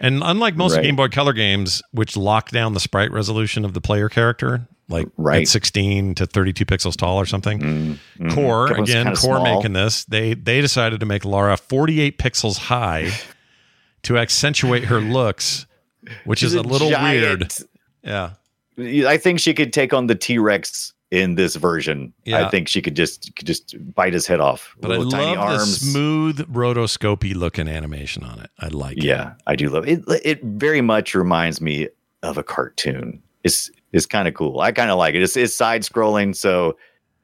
And 0.00 0.22
unlike 0.24 0.56
most 0.56 0.76
Right. 0.76 0.82
Game 0.84 0.96
Boy 0.96 1.08
Color 1.08 1.34
games, 1.34 1.82
which 1.92 2.16
lock 2.16 2.50
down 2.50 2.72
the 2.72 2.80
sprite 2.80 3.12
resolution 3.12 3.66
of 3.66 3.74
the 3.74 3.80
player 3.82 4.08
character, 4.08 4.66
like 4.88 5.06
Right. 5.18 5.42
at 5.42 5.48
16 5.48 6.14
to 6.14 6.24
32 6.26 6.64
pixels 6.64 6.96
tall 6.96 7.18
or 7.20 7.26
something, 7.26 7.98
Mhm. 8.18 8.34
Core 8.34 8.72
again, 8.72 9.06
Core 9.14 9.36
small. 9.36 9.42
making 9.56 9.74
this. 9.74 10.04
They 10.06 10.32
they 10.32 10.62
decided 10.62 11.00
to 11.00 11.06
make 11.06 11.26
Lara 11.26 11.58
48 11.58 12.16
pixels 12.18 12.56
high 12.56 13.10
to 14.04 14.16
accentuate 14.16 14.84
her 14.84 15.00
looks, 15.00 15.66
which 16.24 16.38
She's 16.38 16.54
is 16.54 16.54
a 16.54 16.62
little 16.62 16.88
weird. 16.90 17.52
Yeah. 18.02 18.30
I 18.78 19.18
think 19.18 19.38
she 19.40 19.52
could 19.52 19.74
take 19.74 19.92
on 19.92 20.06
the 20.06 20.14
T 20.14 20.38
Rex 20.38 20.94
in 21.10 21.34
this 21.34 21.56
version. 21.56 22.12
Yeah. 22.24 22.46
I 22.46 22.50
think 22.50 22.68
she 22.68 22.80
could 22.80 22.94
just 22.96 23.34
could 23.36 23.46
just 23.46 23.74
bite 23.94 24.12
his 24.12 24.26
head 24.26 24.40
off. 24.40 24.76
But 24.80 24.92
I 24.92 24.96
Little 24.96 25.10
tiny 25.10 25.36
love 25.36 25.48
the 25.50 25.56
arms. 25.58 25.80
smooth 25.80 26.38
rotoscopy 26.52 27.34
looking 27.34 27.68
animation 27.68 28.22
on 28.24 28.40
it. 28.40 28.50
I 28.58 28.68
like 28.68 28.98
it. 28.98 29.04
Yeah, 29.04 29.34
I 29.46 29.56
do 29.56 29.68
love 29.68 29.88
it. 29.88 30.04
It 30.24 30.42
very 30.42 30.80
much 30.80 31.14
reminds 31.14 31.60
me 31.60 31.88
of 32.22 32.38
a 32.38 32.42
cartoon. 32.42 33.22
It's 33.44 33.70
it's 33.92 34.06
kind 34.06 34.28
of 34.28 34.34
cool. 34.34 34.60
I 34.60 34.70
kind 34.72 34.90
of 34.90 34.98
like 34.98 35.14
it. 35.14 35.22
It's 35.22 35.36
it's 35.36 35.56
side 35.56 35.82
scrolling, 35.82 36.36
so 36.36 36.76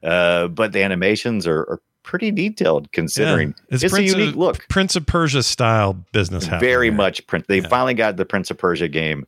uh, 0.03 0.47
but 0.49 0.73
the 0.73 0.83
animations 0.83 1.47
are, 1.47 1.61
are 1.61 1.81
pretty 2.03 2.31
detailed 2.31 2.91
considering 2.91 3.53
Yeah. 3.69 3.79
it's, 3.81 3.93
a 3.93 4.01
unique 4.03 4.29
of, 4.29 4.35
look. 4.37 4.67
Prince 4.69 4.95
of 4.95 5.05
Persia 5.05 5.43
style 5.43 5.93
business 6.13 6.45
Very 6.47 6.89
there. 6.89 6.97
much 6.97 7.25
print. 7.27 7.45
They 7.47 7.59
Yeah. 7.61 7.67
finally 7.67 7.93
got 7.95 8.15
the 8.17 8.23
Prince 8.25 8.49
of 8.51 8.57
Persia 8.57 8.87
game 8.87 9.25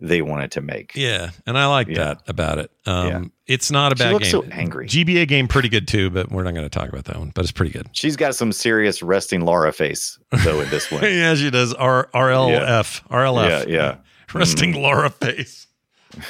they 0.00 0.20
wanted 0.22 0.50
to 0.52 0.60
make. 0.60 0.92
Yeah, 0.94 1.30
and 1.46 1.56
I 1.58 1.66
like 1.66 1.88
Yeah. 1.88 1.94
that 1.98 2.22
about 2.26 2.58
it. 2.58 2.70
Um, 2.86 3.06
Yeah. 3.08 3.20
It's 3.46 3.70
not 3.70 3.92
a 3.92 3.96
She 3.96 4.02
bad 4.04 4.12
looks 4.12 4.24
game. 4.32 4.42
so 4.42 4.48
angry. 4.50 4.86
GBA 4.88 5.26
game 5.28 5.46
pretty 5.48 5.68
good 5.68 5.86
too, 5.86 6.10
but 6.10 6.30
we're 6.32 6.42
not 6.42 6.52
going 6.54 6.66
to 6.68 6.78
talk 6.78 6.88
about 6.88 7.04
that 7.04 7.16
one. 7.18 7.30
But 7.34 7.42
it's 7.44 7.52
pretty 7.52 7.70
good. 7.72 7.88
She's 7.92 8.16
got 8.16 8.34
some 8.34 8.50
serious 8.52 9.02
resting 9.02 9.42
Laura 9.42 9.72
face 9.72 10.18
though 10.44 10.60
in 10.60 10.68
this 10.70 10.90
one. 10.92 11.02
yeah, 11.04 11.34
she 11.36 11.50
does. 11.50 11.72
R 11.74 12.08
RLF 12.12 13.02
RLF. 13.08 13.68
Yeah, 13.68 13.72
yeah. 13.72 13.96
Resting 14.34 14.72
Laura 14.74 15.10
face. 15.10 15.66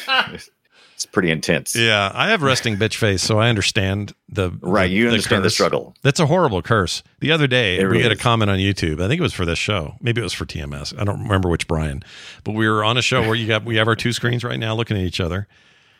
It's 1.06 1.12
pretty 1.12 1.30
intense. 1.30 1.76
Yeah, 1.76 2.10
I 2.12 2.30
have 2.30 2.42
resting 2.42 2.76
bitch 2.78 2.96
face, 2.96 3.22
so 3.22 3.38
I 3.38 3.48
understand 3.48 4.12
the 4.28 4.50
Right, 4.60 4.90
you 4.90 5.06
understand 5.06 5.44
the 5.44 5.46
curse. 5.46 5.54
struggle. 5.54 5.94
That's 6.02 6.18
a 6.18 6.26
horrible 6.26 6.62
curse. 6.62 7.02
The 7.20 7.30
other 7.30 7.46
day, 7.46 7.76
It 7.76 7.78
we 7.80 7.84
really 7.84 8.02
had 8.02 8.10
a 8.12 8.16
is. 8.16 8.20
comment 8.20 8.50
on 8.50 8.58
YouTube. 8.58 9.00
I 9.00 9.06
think 9.08 9.20
it 9.20 9.22
was 9.22 9.32
for 9.32 9.44
this 9.46 9.58
show. 9.58 9.94
Maybe 10.00 10.20
it 10.20 10.24
was 10.24 10.32
for 10.32 10.44
TMS. 10.46 10.98
I 11.00 11.04
don't 11.04 11.22
remember 11.22 11.48
which 11.48 11.68
Brian, 11.68 12.02
but 12.44 12.52
we 12.52 12.68
were 12.68 12.82
on 12.82 12.96
a 12.96 13.02
show 13.02 13.22
where 13.22 13.34
you 13.36 13.46
got 13.46 13.64
we 13.64 13.76
have 13.76 13.86
our 13.88 13.96
two 13.96 14.12
screens 14.12 14.42
right 14.44 14.58
now 14.58 14.74
looking 14.74 14.96
at 14.96 15.04
each 15.04 15.20
other, 15.20 15.46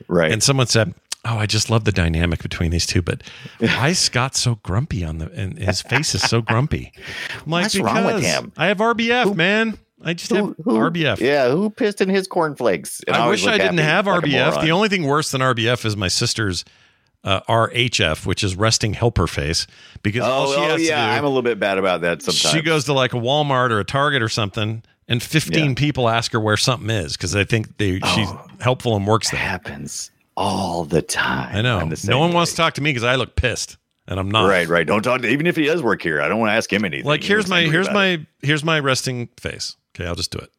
Right. 0.09 0.33
and 0.33 0.43
someone 0.43 0.67
said, 0.67 0.93
"Oh, 1.25 1.39
I 1.39 1.47
just 1.47 1.71
love 1.71 1.85
the 1.85 1.93
dynamic 1.93 2.43
between 2.43 2.71
these 2.73 2.87
two, 2.87 3.01
but 3.03 3.23
why 3.59 3.89
is 3.91 3.99
Scott 3.99 4.35
so 4.35 4.57
grumpy 4.57 5.05
on 5.05 5.19
the 5.19 5.31
and 5.33 5.57
his 5.59 5.83
face 5.83 6.15
is 6.15 6.23
so 6.23 6.43
grumpy?" 6.43 6.93
I'm 7.45 7.51
like, 7.53 7.63
What's 7.65 7.79
wrong 7.79 8.05
with 8.05 8.23
him? 8.25 8.53
I 8.57 8.67
have 8.67 8.79
RBF, 8.79 9.35
man. 9.37 9.79
I 10.05 10.13
just 10.15 10.31
have 10.33 10.57
RBF. 10.59 11.21
Yeah, 11.21 11.51
who 11.51 11.71
pissed 11.71 12.01
in 12.01 12.09
his 12.09 12.27
cornflakes? 12.29 13.01
And 13.07 13.17
I 13.17 13.29
wish 13.29 13.47
I 13.47 13.57
didn't 13.59 13.79
have 13.79 14.07
like 14.07 14.23
RBF. 14.25 14.61
The 14.63 14.71
only 14.71 14.89
thing 14.89 15.05
worse 15.05 15.31
than 15.31 15.41
RBF 15.41 15.85
is 15.87 15.97
my 15.97 16.09
sister's 16.09 16.65
uh, 17.25 17.41
RHF, 17.49 18.25
which 18.27 18.45
is 18.45 18.55
resting 18.57 18.93
helper 18.95 19.27
face, 19.27 19.67
because 20.03 20.23
Oh, 20.25 20.53
she 20.55 20.61
oh, 20.61 20.77
yeah, 20.77 21.07
to 21.07 21.13
I'm 21.15 21.25
a 21.25 21.29
little 21.29 21.43
bit 21.43 21.59
bad 21.59 21.77
about 21.79 22.03
that 22.03 22.23
sometimes. 22.23 22.55
she 22.55 22.63
goes 22.63 22.85
to 22.85 22.93
like 22.93 23.15
a 23.15 23.17
Walmart 23.17 23.71
or 23.71 23.81
a 23.81 23.85
Target 23.85 24.23
or 24.23 24.29
something, 24.29 24.83
and 25.09 25.23
15 25.23 25.69
Yeah. 25.71 25.75
people 25.75 26.09
ask 26.09 26.31
her 26.33 26.41
where 26.41 26.57
something 26.57 26.91
is 26.91 27.17
because 27.17 27.33
they 27.33 27.45
think 27.45 27.79
they 27.79 27.95
she's 27.99 28.29
Oh. 28.29 28.47
helpful 28.61 28.95
and 28.97 29.07
works 29.07 29.31
there. 29.31 29.41
happens 29.41 30.11
all 30.37 30.85
the 30.85 31.03
time. 31.03 31.57
I 31.57 31.63
know. 31.63 31.79
I'm 31.79 31.89
the 31.89 31.97
same 31.97 32.11
No 32.11 32.19
one 32.21 32.29
way. 32.31 32.37
wants 32.37 32.53
to 32.53 32.57
talk 32.59 32.75
to 32.75 32.81
me 32.83 32.91
because 32.91 33.03
I 33.03 33.17
look 33.17 33.35
pissed, 33.35 33.77
and 34.07 34.21
I'm 34.21 34.31
not. 34.31 34.49
Right, 34.49 34.69
right. 34.69 34.87
Don't 34.87 35.03
talk 35.03 35.23
to 35.23 35.29
even 35.29 35.47
if 35.49 35.57
he 35.57 35.65
does 35.65 35.83
work 35.83 36.03
here. 36.03 36.21
I 36.21 36.29
don't 36.29 36.39
want 36.39 36.51
to 36.51 36.55
ask 36.55 36.73
him 36.73 36.85
anything. 36.85 37.07
Like 37.07 37.25
here's 37.25 37.49
my 37.49 37.63
here's 37.63 37.91
my 37.91 38.07
it. 38.07 38.21
here's 38.43 38.63
my 38.63 38.79
resting 38.79 39.31
face. 39.41 39.75
Okay, 39.97 40.07
I'll 40.07 40.15
just 40.15 40.31
do 40.31 40.39
it. 40.39 40.51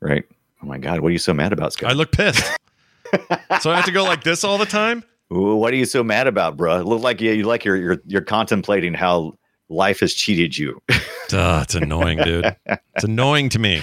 right. 0.00 0.24
Oh 0.60 0.66
my 0.66 0.78
god, 0.78 1.00
what 1.00 1.08
are 1.08 1.12
you 1.12 1.18
so 1.18 1.32
mad 1.32 1.52
about, 1.52 1.72
Scott? 1.72 1.90
I 1.90 1.94
look 1.94 2.10
pissed, 2.10 2.42
so 3.60 3.70
I 3.70 3.76
have 3.76 3.84
to 3.84 3.92
go 3.92 4.02
like 4.02 4.24
this 4.24 4.42
all 4.42 4.58
the 4.58 4.66
time. 4.66 5.04
Ooh, 5.32 5.54
what 5.54 5.72
are 5.72 5.76
you 5.76 5.84
so 5.84 6.02
mad 6.02 6.26
about, 6.26 6.56
bro? 6.56 6.80
Look 6.80 7.02
like 7.02 7.20
yeah, 7.20 7.32
you 7.32 7.44
like 7.44 7.64
you're 7.64 7.76
you're 7.76 8.02
you're 8.06 8.22
contemplating 8.22 8.92
how 8.92 9.38
life 9.68 10.00
has 10.00 10.14
cheated 10.14 10.58
you. 10.58 10.82
Duh, 11.28 11.60
it's 11.62 11.76
annoying, 11.76 12.18
dude. 12.18 12.56
It's 12.66 13.04
annoying 13.04 13.50
to 13.50 13.58
me. 13.60 13.82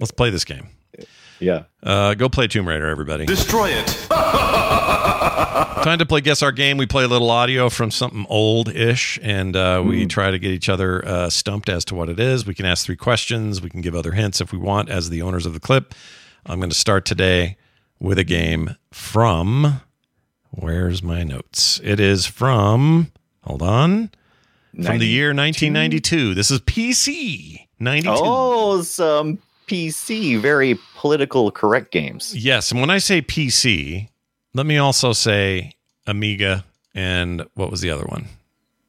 Let's 0.00 0.10
play 0.12 0.30
this 0.30 0.44
game. 0.44 0.68
yeah. 1.40 1.64
Uh, 1.82 2.14
go 2.14 2.28
play 2.28 2.46
Tomb 2.46 2.66
Raider, 2.68 2.88
everybody. 2.88 3.26
Destroy 3.26 3.70
it. 3.70 3.86
Time 5.82 5.98
to 5.98 6.06
play 6.06 6.20
Guess 6.20 6.42
Our 6.42 6.52
Game. 6.52 6.76
We 6.76 6.86
play 6.86 7.02
a 7.04 7.08
little 7.08 7.30
audio 7.30 7.68
from 7.68 7.90
something 7.90 8.24
old 8.28 8.68
ish, 8.68 9.18
and 9.22 9.56
uh, 9.56 9.82
we 9.84 10.06
try 10.06 10.30
to 10.30 10.38
get 10.38 10.52
each 10.52 10.68
other 10.68 11.04
uh, 11.06 11.28
stumped 11.30 11.68
as 11.68 11.84
to 11.86 11.94
what 11.94 12.08
it 12.08 12.20
is. 12.20 12.46
We 12.46 12.54
can 12.54 12.66
ask 12.66 12.86
three 12.86 12.96
questions. 12.96 13.60
We 13.60 13.68
can 13.68 13.80
give 13.80 13.94
other 13.96 14.12
hints 14.12 14.40
if 14.40 14.52
we 14.52 14.58
want 14.58 14.88
as 14.88 15.10
the 15.10 15.22
owners 15.22 15.44
of 15.44 15.54
the 15.54 15.60
clip. 15.60 15.94
I'm 16.46 16.58
going 16.60 16.70
to 16.70 16.76
start 16.76 17.04
today 17.04 17.56
with 17.98 18.18
a 18.18 18.24
game 18.24 18.76
from. 18.92 19.80
Where's 20.50 21.02
my 21.02 21.24
notes? 21.24 21.80
It 21.82 21.98
is 21.98 22.26
from. 22.26 23.10
Hold 23.42 23.62
on. 23.62 24.10
From 24.74 24.98
the 24.98 25.06
year 25.06 25.28
1992. 25.28 26.34
This 26.34 26.50
is 26.50 26.60
PC 26.60 27.66
92. 27.80 28.08
Oh, 28.14 28.82
some 28.82 29.38
PC, 29.66 30.38
very 30.40 30.78
political 30.96 31.50
correct 31.50 31.90
games. 31.92 32.34
Yes, 32.36 32.70
and 32.70 32.80
when 32.80 32.90
I 32.90 32.98
say 32.98 33.22
PC, 33.22 34.08
let 34.54 34.66
me 34.66 34.76
also 34.78 35.12
say 35.12 35.74
Amiga 36.06 36.64
and 36.94 37.44
what 37.54 37.70
was 37.70 37.80
the 37.80 37.90
other 37.90 38.04
one? 38.04 38.26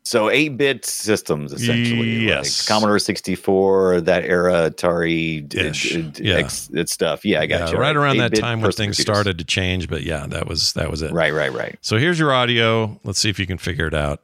So 0.05 0.29
eight 0.29 0.57
bit 0.57 0.83
systems 0.85 1.53
essentially. 1.53 2.25
Yes. 2.25 2.61
Like 2.61 2.67
Commodore 2.75 2.99
sixty 2.99 3.35
four, 3.35 4.01
that 4.01 4.25
era 4.25 4.69
Atari 4.69 5.47
d- 5.47 5.57
Ish. 5.59 5.91
d- 5.93 6.01
d- 6.01 6.23
Yeah. 6.25 6.35
X, 6.39 6.67
that 6.73 6.89
stuff. 6.89 7.23
Yeah, 7.23 7.39
I 7.39 7.45
got 7.45 7.61
Yeah, 7.69 7.71
you. 7.75 7.77
right 7.77 7.95
around 7.95 8.17
that 8.17 8.35
time 8.35 8.59
when 8.59 8.67
personal 8.67 8.87
things 8.87 8.97
computers. 8.97 9.15
started 9.15 9.37
to 9.37 9.45
change, 9.45 9.87
but 9.87 10.03
yeah, 10.03 10.25
that 10.27 10.45
was 10.47 10.73
that 10.73 10.91
was 10.91 11.01
it. 11.01 11.13
Right, 11.13 11.31
right, 11.33 11.53
right. 11.53 11.77
So 11.79 11.97
here's 11.97 12.19
your 12.19 12.33
audio. 12.33 12.99
Let's 13.05 13.17
see 13.19 13.29
if 13.29 13.39
you 13.39 13.47
can 13.47 13.57
figure 13.57 13.87
it 13.87 13.93
out. 13.93 14.19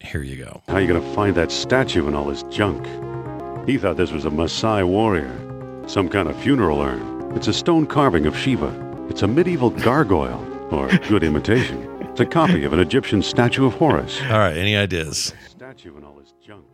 Here 0.00 0.22
you 0.24 0.44
go. 0.44 0.60
How 0.66 0.78
you 0.78 0.88
gonna 0.88 1.14
find 1.14 1.36
that 1.36 1.52
statue 1.52 2.04
and 2.08 2.16
all 2.16 2.24
this 2.24 2.42
junk? 2.50 2.84
He 3.68 3.78
thought 3.78 3.96
this 3.96 4.10
was 4.10 4.24
a 4.24 4.30
Maasai 4.30 4.84
warrior, 4.84 5.30
some 5.86 6.08
kind 6.08 6.28
of 6.28 6.36
funeral 6.36 6.80
urn. 6.80 7.32
It's 7.36 7.48
a 7.48 7.52
stone 7.52 7.86
carving 7.86 8.26
of 8.26 8.36
Shiva. 8.36 8.70
It's 9.08 9.22
a 9.22 9.26
medieval 9.28 9.70
gargoyle, 9.70 10.44
or 10.70 10.88
good 11.08 11.22
imitation. 11.22 11.88
It's 12.02 12.20
a 12.20 12.26
copy 12.26 12.64
of 12.64 12.72
an 12.72 12.80
Egyptian 12.80 13.22
statue 13.22 13.66
of 13.66 13.74
Horus. 13.74 14.20
All 14.22 14.38
right, 14.38 14.56
any 14.56 14.76
ideas? 14.76 15.32
Statue 15.48 15.94
and 15.96 16.04
all 16.04 16.14
this 16.14 16.32
junk. 16.46 16.64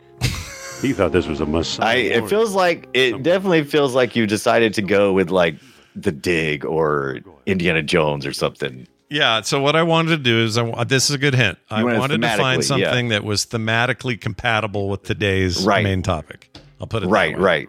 He 0.82 0.92
thought 0.92 1.12
this 1.12 1.26
was 1.26 1.40
a 1.40 1.46
Maasai. 1.46 1.82
I 1.82 1.94
it 1.96 2.28
feels 2.28 2.54
like 2.54 2.88
it 2.94 3.22
definitely 3.22 3.64
feels 3.64 3.94
like 3.94 4.14
you 4.14 4.26
decided 4.26 4.74
to 4.74 4.82
go 4.82 5.12
with 5.12 5.30
like 5.30 5.56
the 5.96 6.12
dig 6.12 6.64
or 6.64 7.18
Indiana 7.46 7.82
Jones 7.82 8.24
or 8.26 8.32
something. 8.32 8.86
Yeah. 9.10 9.40
So 9.40 9.60
what 9.60 9.74
I 9.74 9.82
wanted 9.82 10.10
to 10.10 10.16
do 10.18 10.38
is, 10.44 10.58
I, 10.58 10.62
wa- 10.62 10.84
this 10.84 11.08
is 11.08 11.14
a 11.16 11.18
good 11.18 11.34
hint. 11.34 11.58
I 11.70 11.82
wanted 11.82 11.98
wanted 11.98 12.22
to 12.22 12.28
find 12.36 12.60
thematically, 12.62 12.78
yeah. 12.78 12.86
something 12.86 13.08
that 13.08 13.24
was 13.24 13.46
thematically 13.46 14.20
compatible 14.20 14.88
with 14.88 15.02
today's 15.02 15.64
Right. 15.64 15.82
main 15.82 16.02
topic. 16.02 16.54
I'll 16.80 16.86
put 16.86 17.02
it 17.02 17.06
that 17.06 17.12
Right, 17.12 17.34
way. 17.36 17.42
right. 17.42 17.68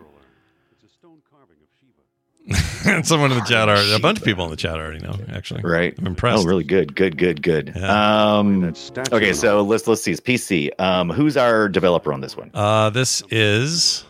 And 2.85 3.05
Someone 3.07 3.31
in 3.31 3.37
the 3.37 3.43
chat 3.43 3.69
already, 3.69 3.93
a 3.93 3.99
bunch 3.99 4.19
of 4.19 4.23
people 4.25 4.45
in 4.45 4.51
the 4.51 4.57
chat 4.57 4.75
already 4.79 4.99
know. 4.99 5.13
Actually, 5.31 5.61
Right. 5.63 5.93
I'm 5.97 6.07
impressed. 6.07 6.43
Oh, 6.45 6.47
really 6.47 6.63
good, 6.63 6.95
good, 6.95 7.17
good, 7.17 7.41
good. 7.41 7.73
Yeah. 7.75 8.37
Um, 8.37 8.73
okay, 9.11 9.33
so 9.33 9.61
let's 9.61 9.87
let's 9.87 10.01
see. 10.01 10.11
It's 10.11 10.21
PC. 10.21 10.69
Um, 10.79 11.09
who's 11.09 11.37
our 11.37 11.67
developer 11.69 12.11
on 12.13 12.21
this 12.21 12.35
one? 12.37 12.51
Uh, 12.53 12.89
this 12.89 13.21
is. 13.29 14.05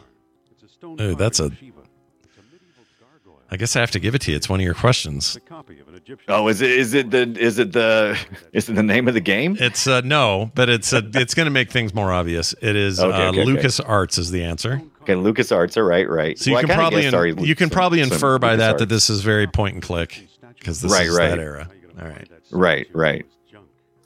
It's 0.51 0.63
a 0.63 0.67
stone 0.69 0.97
Oh, 0.99 1.13
that's 1.15 1.39
carving 1.39 1.53
a- 1.53 1.55
of 1.55 1.59
Shiva. 1.59 1.79
It's 2.23 2.37
a 2.37 2.41
medieval 2.53 2.83
gargoyle. 3.25 3.41
I 3.51 3.57
guess 3.57 3.75
I 3.75 3.79
have 3.81 3.91
to 3.91 3.99
give 3.99 4.15
it 4.15 4.21
to 4.21 4.31
you. 4.31 4.37
It's 4.37 4.47
one 4.49 4.59
of 4.59 4.63
your 4.63 4.73
questions. 4.75 5.35
It's 5.35 5.45
a 5.45 5.49
copy 5.49 5.79
of 5.79 5.87
an 5.89 5.95
Egyptian. 5.95 6.25
Oh, 6.33 6.47
is 6.47 6.61
it 6.61 6.71
is 6.71 6.93
it 6.93 7.11
the 7.11 7.23
is 7.39 7.59
it 7.59 7.73
the 7.73 8.17
is 8.53 8.69
it 8.69 8.73
the 8.73 8.83
name 8.83 9.07
of 9.07 9.13
the 9.13 9.21
game? 9.21 9.57
It's 9.59 9.87
uh, 9.87 10.01
no, 10.01 10.51
but 10.55 10.69
it's 10.69 10.93
uh, 10.93 11.01
it's 11.15 11.33
going 11.33 11.45
to 11.47 11.51
make 11.51 11.71
things 11.71 11.93
more 11.93 12.11
obvious. 12.13 12.53
It 12.61 12.75
is 12.75 12.99
Okay, 12.99 13.11
uh, 13.11 13.29
okay, 13.29 13.39
okay. 13.41 13.45
Lucas 13.45 13.79
Arts 13.79 14.17
is 14.17 14.31
the 14.31 14.43
answer. 14.43 14.81
Okay, 15.09 15.15
Lucas 15.19 15.51
Arts. 15.51 15.75
All 15.77 15.83
right, 15.83 16.07
right. 16.07 16.17
right. 16.17 16.39
So 16.39 16.49
you 16.49 16.53
Well, 16.55 16.61
can 16.61 16.69
kinda 16.69 16.81
probably 16.81 17.01
guessed 17.03 17.13
already 17.15 17.43
you 17.43 17.55
can 17.55 17.69
probably 17.69 18.01
infer 18.01 18.37
by 18.39 18.55
that 18.57 18.77
that 18.79 18.89
this 18.89 19.09
is 19.09 19.21
very 19.21 19.47
point 19.47 19.73
and 19.75 19.83
click 19.83 20.27
because 20.57 20.81
this 20.81 20.91
Right, 20.91 21.07
is 21.07 21.17
right. 21.17 21.29
that 21.29 21.39
era. 21.39 21.69
All 22.01 22.07
right, 22.07 22.27
Right, 22.51 22.87
right. 22.93 23.25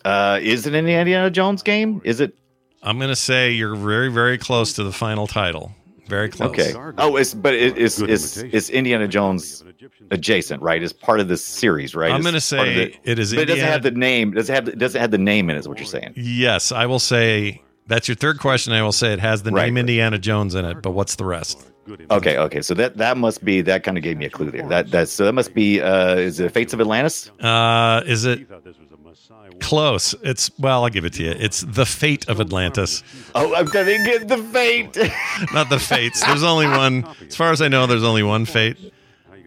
Uh, 0.05 0.39
is 0.41 0.67
it 0.67 0.73
an 0.75 0.87
Indiana 0.87 1.29
Jones 1.29 1.63
game? 1.63 2.01
Is 2.03 2.19
it 2.19 2.35
I'm 2.81 2.97
going 2.97 3.09
to 3.09 3.15
say 3.15 3.51
you're 3.51 3.75
very 3.75 4.09
very 4.11 4.37
close 4.37 4.73
to 4.73 4.83
the 4.83 4.91
final 4.91 5.27
title. 5.27 5.71
Very 6.09 6.27
close. 6.29 6.49
okay? 6.51 6.73
Oh, 6.97 7.15
it's 7.15 7.33
but 7.33 7.53
it, 7.53 7.77
it's 7.77 7.99
it's 7.99 8.37
it's 8.37 8.69
Indiana 8.69 9.07
Jones 9.07 9.63
adjacent, 10.11 10.61
right? 10.61 10.83
It's 10.83 10.91
part 10.91 11.21
of 11.21 11.29
this 11.29 11.43
series, 11.45 11.95
right? 11.95 12.11
I'm 12.11 12.21
going 12.21 12.33
to 12.33 12.41
say 12.41 12.73
the- 13.03 13.11
it 13.11 13.19
is 13.19 13.33
but 13.33 13.43
it 13.43 13.45
doesn't 13.45 13.63
have 13.65 13.83
the 13.83 13.91
name. 13.91 14.31
Does 14.31 14.49
it 14.49 14.53
have 14.53 14.77
doesn't 14.77 14.99
have 14.99 15.11
the 15.11 15.17
name 15.17 15.49
in 15.49 15.55
it? 15.55 15.59
Is 15.59 15.67
what 15.69 15.77
you're 15.79 15.85
saying? 15.87 16.13
Yes, 16.17 16.73
I 16.73 16.85
will 16.85 16.99
say 16.99 17.61
that's 17.87 18.07
your 18.07 18.15
third 18.15 18.39
question. 18.39 18.73
I 18.73 18.81
will 18.81 18.91
say 18.91 19.13
it 19.13 19.19
has 19.19 19.43
the 19.43 19.51
Right. 19.51 19.65
name 19.65 19.77
Indiana 19.77 20.17
Jones 20.17 20.55
in 20.55 20.65
it, 20.65 20.81
but 20.81 20.91
what's 20.91 21.15
the 21.15 21.25
rest? 21.25 21.67
Okay, 22.09 22.37
okay. 22.37 22.61
So 22.61 22.73
that 22.75 22.95
that 22.97 23.17
must 23.17 23.43
be 23.43 23.61
that 23.61 23.83
kind 23.83 23.97
of 23.97 24.03
gave 24.03 24.17
me 24.17 24.25
a 24.25 24.29
clue 24.29 24.49
there. 24.51 24.65
That 24.69 24.89
that's 24.89 25.11
so 25.11 25.25
that 25.25 25.33
must 25.33 25.53
be 25.53 25.81
uh 25.81 26.15
is 26.15 26.39
it 26.39 26.51
Fates 26.53 26.73
of 26.73 26.79
Atlantis? 26.79 27.29
Uh, 27.41 28.01
is 28.05 28.23
it 28.23 28.39
He 28.39 28.45
thought 28.45 28.63
this 28.63 28.77
was 28.79 28.87
a 28.91 28.95
Maasai 28.95 29.31
warrior. 29.41 29.51
close? 29.59 30.15
It's 30.23 30.49
well, 30.57 30.83
I'll 30.85 30.89
give 30.89 31.03
it 31.03 31.11
to 31.13 31.23
you. 31.23 31.31
It's 31.31 31.59
the 31.61 31.85
fate 31.85 32.29
of 32.29 32.39
Atlantis, 32.39 33.03
Oh, 33.35 33.53
I'm 33.53 33.65
gonna 33.65 33.97
get 34.05 34.29
the 34.29 34.37
fate. 34.37 34.97
not 35.53 35.69
the 35.69 35.77
fates. 35.79 36.25
There's 36.25 36.43
only 36.43 36.67
one. 36.67 37.05
As 37.27 37.35
far 37.35 37.51
as 37.51 37.61
I 37.61 37.67
know, 37.67 37.85
there's 37.85 38.05
only 38.05 38.23
one 38.23 38.45
fate. 38.45 38.77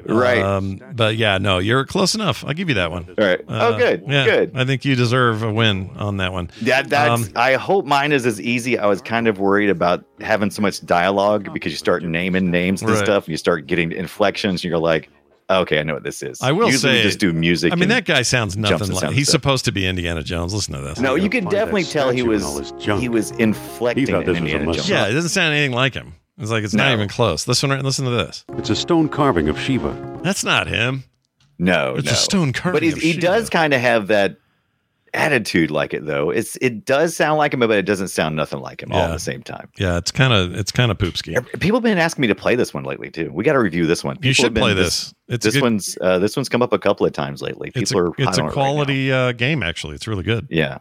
Right. 0.08 0.42
Um, 0.42 0.80
but 0.94 1.16
yeah, 1.16 1.38
no, 1.38 1.58
you're 1.58 1.84
close 1.84 2.14
enough. 2.14 2.44
I'll 2.44 2.54
give 2.54 2.68
you 2.68 2.76
that 2.76 2.90
one. 2.90 3.06
All 3.18 3.24
right. 3.24 3.40
Uh, 3.48 3.72
oh, 3.74 3.78
good. 3.78 4.04
Yeah, 4.06 4.24
Good. 4.24 4.52
I 4.54 4.64
think 4.64 4.84
you 4.84 4.94
deserve 4.96 5.42
a 5.42 5.52
win 5.52 5.90
on 5.96 6.16
that 6.18 6.32
one. 6.32 6.50
That 6.62 6.88
that's. 6.90 7.24
Um, 7.26 7.32
I 7.36 7.54
hope 7.54 7.84
mine 7.86 8.12
is 8.12 8.26
as 8.26 8.40
easy. 8.40 8.78
I 8.78 8.86
was 8.86 9.00
kind 9.02 9.28
of 9.28 9.38
worried 9.38 9.70
about 9.70 10.04
having 10.20 10.50
so 10.50 10.62
much 10.62 10.84
dialogue 10.84 11.52
because 11.52 11.72
you 11.72 11.78
start 11.78 12.02
naming 12.02 12.50
names 12.50 12.82
and 12.82 12.90
Right. 12.90 12.98
stuff, 12.98 13.24
and 13.24 13.30
you 13.32 13.36
start 13.36 13.66
getting 13.66 13.92
inflections, 13.92 14.62
and 14.62 14.70
you're 14.70 14.78
like, 14.78 15.08
okay, 15.48 15.78
I 15.78 15.82
know 15.84 15.94
what 15.94 16.02
this 16.02 16.22
is. 16.22 16.40
I 16.42 16.52
will 16.52 16.70
Usually 16.70 16.96
say, 16.96 17.02
just 17.02 17.18
do 17.20 17.32
music. 17.32 17.72
I 17.72 17.76
mean, 17.76 17.88
that 17.90 18.04
guy 18.04 18.22
sounds 18.22 18.56
nothing 18.56 18.90
like. 18.92 19.12
He's 19.12 19.28
stuff. 19.28 19.40
supposed 19.42 19.64
to 19.66 19.72
be 19.72 19.86
Indiana 19.86 20.22
Jones. 20.22 20.52
Listen 20.54 20.74
to 20.74 20.80
this. 20.80 20.98
No, 20.98 21.14
you 21.14 21.30
can 21.30 21.44
definitely 21.44 21.84
tell 21.84 22.10
he 22.10 22.22
was 22.22 22.42
and 22.42 22.50
all 22.52 22.58
this 22.58 22.72
junk. 22.84 23.00
he 23.00 23.08
was 23.08 23.30
inflecting 23.32 24.06
He 24.06 24.12
thought 24.12 24.26
an 24.26 24.32
this 24.34 24.40
was 24.40 24.50
a 24.52 24.54
Indiana 24.56 24.72
Jones. 24.72 24.88
Yeah, 24.88 25.06
it 25.06 25.12
doesn't 25.12 25.30
sound 25.30 25.54
anything 25.54 25.72
like 25.72 25.94
him. 25.94 26.14
It's 26.38 26.50
like 26.50 26.64
it's 26.64 26.74
not 26.74 26.92
even 26.92 27.08
close. 27.08 27.48
Listen, 27.48 27.70
right, 27.70 27.82
listen 27.82 28.04
to 28.04 28.10
this. 28.10 28.44
It's 28.58 28.70
a 28.70 28.76
stone 28.76 29.08
carving 29.08 29.48
of 29.48 29.58
Shiva. 29.58 30.20
That's 30.22 30.44
not 30.44 30.66
him. 30.66 31.04
No, 31.58 31.94
It's 31.96 32.10
a 32.10 32.14
stone 32.14 32.52
carving 32.52 32.76
But 32.76 32.82
he, 32.82 32.92
of 32.92 32.98
he 32.98 33.12
Shiva. 33.12 33.20
does 33.22 33.48
kind 33.50 33.72
of 33.72 33.80
have 33.80 34.08
that 34.08 34.36
attitude 35.14 35.70
like 35.70 35.94
it 35.94 36.04
though. 36.04 36.28
It's 36.28 36.56
it 36.60 36.84
does 36.84 37.16
sound 37.16 37.38
like 37.38 37.54
him, 37.54 37.60
but 37.60 37.70
it 37.70 37.86
doesn't 37.86 38.08
sound 38.08 38.36
nothing 38.36 38.60
like 38.60 38.82
him 38.82 38.92
all 38.92 38.98
at 39.00 39.12
the 39.12 39.18
same 39.18 39.42
time. 39.42 39.70
Yeah, 39.78 39.96
it's 39.96 40.10
kind 40.10 40.34
of 40.34 40.54
it's 40.54 40.70
kind 40.70 40.90
of 40.90 40.98
poopski. 40.98 41.34
People 41.58 41.78
have 41.78 41.84
been 41.84 41.96
asking 41.96 42.20
me 42.20 42.28
to 42.28 42.34
play 42.34 42.54
this 42.54 42.74
one 42.74 42.84
lately 42.84 43.10
too. 43.10 43.30
We 43.32 43.42
got 43.42 43.54
to 43.54 43.58
review 43.60 43.86
this 43.86 44.04
one. 44.04 44.16
You 44.16 44.20
People 44.20 44.34
should 44.34 44.44
have 44.44 44.54
been- 44.54 44.62
play 44.62 44.74
this. 44.74 45.14
It's 45.28 45.42
this 45.44 45.54
good- 45.54 45.62
one's 45.62 45.96
uh, 46.02 46.18
this 46.18 46.36
one's 46.36 46.50
come 46.50 46.60
up 46.60 46.74
a 46.74 46.78
couple 46.78 47.06
of 47.06 47.14
times 47.14 47.40
lately. 47.40 47.68
People 47.70 47.80
It's 47.82 47.92
a, 47.92 47.98
are 47.98 48.12
it's 48.18 48.38
on 48.38 48.40
a 48.40 48.42
it 48.42 48.46
right 48.48 48.52
quality 48.52 49.10
uh, 49.10 49.32
game 49.32 49.62
actually. 49.62 49.94
It's 49.94 50.06
really 50.06 50.24
good. 50.24 50.48
yeah. 50.50 50.78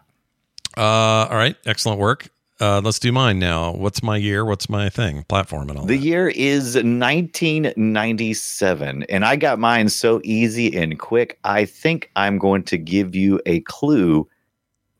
Uh, 0.76 0.82
all 1.30 1.38
right, 1.38 1.56
excellent 1.66 1.99
work. 2.01 2.28
Uh, 2.60 2.80
let's 2.82 2.99
do 2.99 3.12
mine 3.12 3.38
now. 3.38 3.72
What's 3.72 4.01
my 4.01 4.16
year? 4.16 4.45
What's 4.45 4.70
my 4.70 4.88
thing? 4.89 5.24
Platform 5.24 5.70
and 5.70 5.80
all. 5.80 5.86
The 5.86 5.97
that. 5.97 6.03
year 6.03 6.30
is 6.30 6.76
1997, 6.76 9.03
and 9.03 9.26
I 9.26 9.36
got 9.36 9.60
mine 9.60 9.89
so 9.89 10.22
easy 10.24 10.74
and 10.78 10.97
quick. 10.97 11.38
I 11.43 11.66
think 11.66 12.10
I'm 12.16 12.38
going 12.38 12.64
to 12.64 12.78
give 12.78 13.14
you 13.14 13.41
a 13.45 13.60
clue 13.62 14.30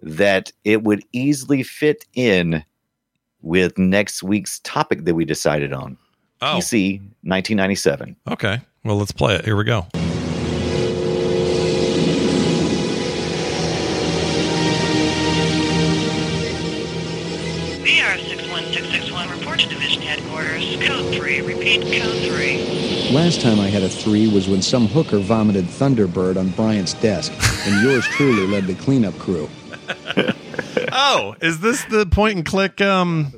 that 0.02 0.52
it 0.66 0.84
would 0.84 1.02
easily 1.14 1.64
fit 1.64 2.06
in 2.14 2.62
with 3.42 3.78
next 3.78 4.22
week's 4.22 4.60
topic 4.60 5.06
that 5.06 5.16
we 5.16 5.24
decided 5.24 5.72
on. 5.72 5.98
Oh, 6.42 6.58
PC 6.58 7.00
1997. 7.24 8.18
okay. 8.28 8.60
Well, 8.84 8.98
let's 8.98 9.14
play 9.14 9.36
it. 9.36 9.46
Here 9.46 9.56
we 9.56 9.64
go. 9.64 9.88
Repeat, 21.46 21.82
code 21.82 22.32
3. 22.32 23.12
Last 23.14 23.42
time 23.42 23.60
I 23.60 23.68
had 23.68 23.84
a 23.84 23.90
three 23.90 24.28
was 24.28 24.48
when 24.50 24.62
some 24.62 24.88
hooker 24.88 25.20
vomited 25.20 25.66
Thunderbird 25.66 26.38
on 26.38 26.50
Bryant's 26.50 26.94
desk, 26.96 27.32
and 27.68 27.84
yours 27.84 28.06
truly 28.08 28.48
led 28.48 28.66
the 28.66 28.76
cleanup 28.76 29.18
crew. 29.20 29.50
Oh, 30.98 31.36
is 31.42 31.60
this 31.60 31.84
the 31.86 32.06
point 32.06 32.38
and 32.38 32.46
click? 32.46 32.80
Um, 32.80 33.34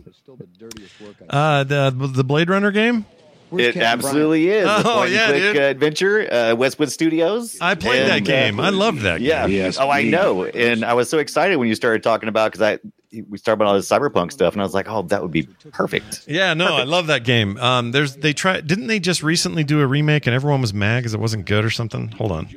uh, 1.30 1.64
the 1.64 1.90
the 2.14 2.24
Blade 2.24 2.50
Runner 2.52 2.70
game. 2.72 3.06
it 3.52 3.74
Captain 3.74 3.82
absolutely 3.82 4.50
is. 4.50 4.68
Oh, 4.70 4.80
a 4.80 4.84
point 4.84 5.06
and 5.08 5.14
yeah, 5.16 5.28
click, 5.28 5.42
dude. 5.42 5.58
uh, 5.58 5.60
adventure, 5.62 6.34
uh, 6.34 6.56
Westwood 6.56 6.92
Studios. 6.92 7.58
I 7.60 7.74
played 7.76 8.04
that 8.08 8.18
And, 8.18 8.28
uh, 8.28 8.32
game. 8.32 8.60
I 8.60 8.70
loved 8.70 9.00
that 9.02 9.20
game. 9.20 9.28
Yeah. 9.28 9.46
Yes, 9.48 9.78
oh, 9.80 9.90
I 9.90 10.04
me. 10.04 10.10
know. 10.12 10.46
And 10.46 10.86
I 10.86 10.94
was 10.94 11.10
so 11.10 11.18
excited 11.18 11.56
when 11.58 11.68
you 11.68 11.74
started 11.76 12.04
talking 12.04 12.30
about 12.30 12.52
because 12.52 12.62
I 12.62 12.80
we 13.28 13.38
started 13.38 13.62
about 13.62 13.68
all 13.70 13.74
this 13.76 13.88
cyberpunk 13.90 14.32
stuff, 14.32 14.54
and 14.54 14.62
I 14.62 14.66
was 14.66 14.74
like, 14.74 14.90
oh, 14.90 15.02
that 15.04 15.22
would 15.22 15.32
be 15.32 15.44
perfect. 15.72 16.26
Yeah, 16.28 16.54
no, 16.54 16.76
I 16.76 16.84
love 16.84 17.08
that 17.08 17.24
game. 17.24 17.58
Um, 17.58 17.92
there's 17.92 18.16
they 18.18 18.34
try 18.34 18.62
didn't 18.62 18.88
they 18.88 19.00
just 19.00 19.24
recently 19.24 19.64
do 19.64 19.80
a 19.82 19.88
remake 19.88 20.28
and 20.28 20.34
everyone 20.36 20.62
was 20.62 20.74
mad 20.74 21.00
because 21.00 21.14
it 21.14 21.20
wasn't 21.20 21.46
good 21.46 21.64
or 21.64 21.70
something? 21.70 22.10
Hold 22.10 22.32
on, 22.32 22.50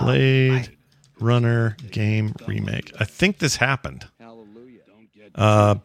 Blade 0.00 0.76
Runner 1.20 1.76
game 1.90 2.34
remake. 2.46 2.92
I 2.98 3.04
think 3.04 3.38
this 3.38 3.56
happened. 3.56 4.06
Uh, 5.34 5.76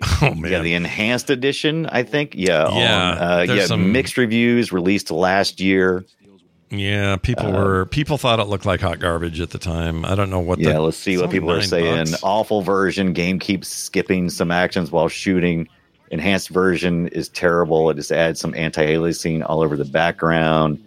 oh 0.22 0.34
man, 0.34 0.50
Yeah, 0.50 0.60
the 0.62 0.74
enhanced 0.74 1.30
edition, 1.30 1.86
I 1.86 2.02
think. 2.02 2.34
Yeah, 2.36 2.68
Yeah, 2.76 3.10
on, 3.10 3.18
uh, 3.18 3.54
yeah, 3.54 3.66
some- 3.66 3.92
mixed 3.92 4.16
reviews 4.16 4.72
released 4.72 5.10
last 5.10 5.60
year. 5.60 6.04
Yeah. 6.70 7.16
People 7.16 7.52
were 7.52 7.86
people 7.86 8.18
thought 8.18 8.40
it 8.40 8.44
looked 8.44 8.66
like 8.66 8.80
hot 8.80 8.98
garbage 8.98 9.40
at 9.40 9.50
the 9.50 9.58
time. 9.58 10.04
I 10.04 10.14
don't 10.14 10.30
know 10.30 10.40
what. 10.40 10.58
Yeah, 10.58 10.74
the, 10.74 10.80
let's 10.80 10.96
see 10.96 11.16
what 11.18 11.30
people 11.30 11.50
are 11.50 11.62
saying. 11.62 12.06
bucks. 12.10 12.22
Awful 12.22 12.62
version. 12.62 13.12
Game 13.12 13.38
keeps 13.38 13.68
skipping 13.68 14.30
some 14.30 14.50
actions 14.50 14.90
while 14.90 15.08
shooting. 15.08 15.68
Enhanced 16.10 16.48
version 16.48 17.08
is 17.08 17.28
terrible. 17.28 17.90
It 17.90 17.94
just 17.96 18.10
adds 18.10 18.40
some 18.40 18.54
anti-aliasing 18.54 19.44
all 19.46 19.60
over 19.60 19.76
the 19.76 19.84
background. 19.84 20.82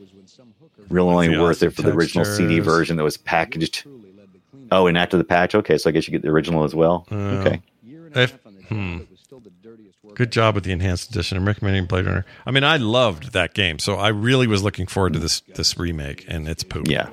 Really 0.90 1.14
only 1.28 1.38
worth 1.38 1.62
it 1.64 1.70
for 1.72 1.84
the 1.84 1.92
original 1.92 2.26
CD 2.26 2.60
version 2.60 2.98
that 2.98 3.04
was 3.04 3.18
packaged. 3.18 3.86
Oh, 4.72 4.88
and 4.88 4.98
after 4.98 5.18
the 5.18 5.24
patch, 5.24 5.54
okay, 5.54 5.78
so 5.78 5.90
I 5.90 5.94
guess 5.94 6.08
you 6.08 6.12
get 6.12 6.22
the 6.22 6.30
original 6.30 6.64
as 6.64 6.74
well. 6.74 7.06
Uh, 7.12 7.16
okay, 7.16 7.62
If- 8.16 8.34
hmm. 8.70 9.00
Good 10.16 10.32
job 10.32 10.56
with 10.56 10.64
the 10.64 10.72
enhanced 10.72 11.10
edition. 11.10 11.38
I'm 11.38 11.48
recommending 11.48 11.86
Blade 11.86 12.06
Runner. 12.06 12.26
I 12.46 12.52
mean, 12.52 12.64
I 12.64 12.78
loved 12.78 13.34
that 13.34 13.54
game, 13.54 13.80
so 13.80 13.96
I 13.96 14.10
really 14.10 14.48
was 14.48 14.64
looking 14.64 14.88
forward 14.88 15.14
to 15.14 15.20
this 15.20 15.42
this 15.56 15.78
remake, 15.78 16.26
and 16.28 16.48
it's 16.48 16.64
poop. 16.64 16.88
yeah, 16.88 17.10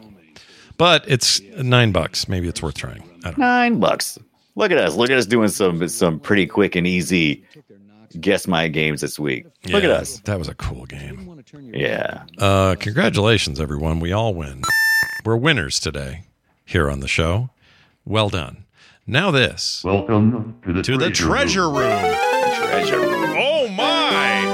but 0.77 1.05
it's 1.07 1.41
nine 1.57 1.93
bucks. 1.93 2.29
Maybe 2.29 2.49
it's 2.49 2.63
worth 2.63 2.75
trying. 2.75 3.03
I 3.25 3.31
don't 3.31 3.39
know. 3.39 3.45
nine 3.47 3.81
bucks. 3.81 4.19
Look 4.57 4.73
at 4.73 4.79
us. 4.79 4.97
Look 4.97 5.11
at 5.11 5.19
us 5.19 5.27
doing 5.27 5.49
some 5.49 5.87
some 5.89 6.19
pretty 6.19 6.47
quick 6.47 6.75
and 6.77 6.87
easy 6.87 7.45
guess 8.21 8.47
my 8.47 8.69
games 8.69 9.01
this 9.01 9.19
week. 9.19 9.47
Look 9.69 9.85
at 9.85 9.91
us. 9.91 10.21
That 10.21 10.39
was 10.39 10.49
a 10.49 10.55
cool 10.55 10.87
game. 10.87 11.43
Yeah. 11.73 12.25
Uh, 12.39 12.75
congratulations, 12.79 13.61
everyone. 13.61 14.01
We 14.01 14.13
all 14.13 14.35
win. 14.35 14.63
We're 15.25 15.37
winners 15.37 15.79
today 15.79 16.25
here 16.65 16.91
on 16.91 17.01
the 17.01 17.09
show. 17.09 17.51
Well 18.05 18.31
done. 18.31 18.65
Now 19.07 19.31
this. 19.31 19.83
Welcome 19.85 20.59
to 20.65 20.73
the 20.73 20.83
to 20.83 20.97
the 20.99 21.11
treasure 21.11 21.69
room. 21.71 22.15
Treasure 22.67 23.01
room. 23.01 23.35
Oh 23.39 23.69
my! 23.69 24.45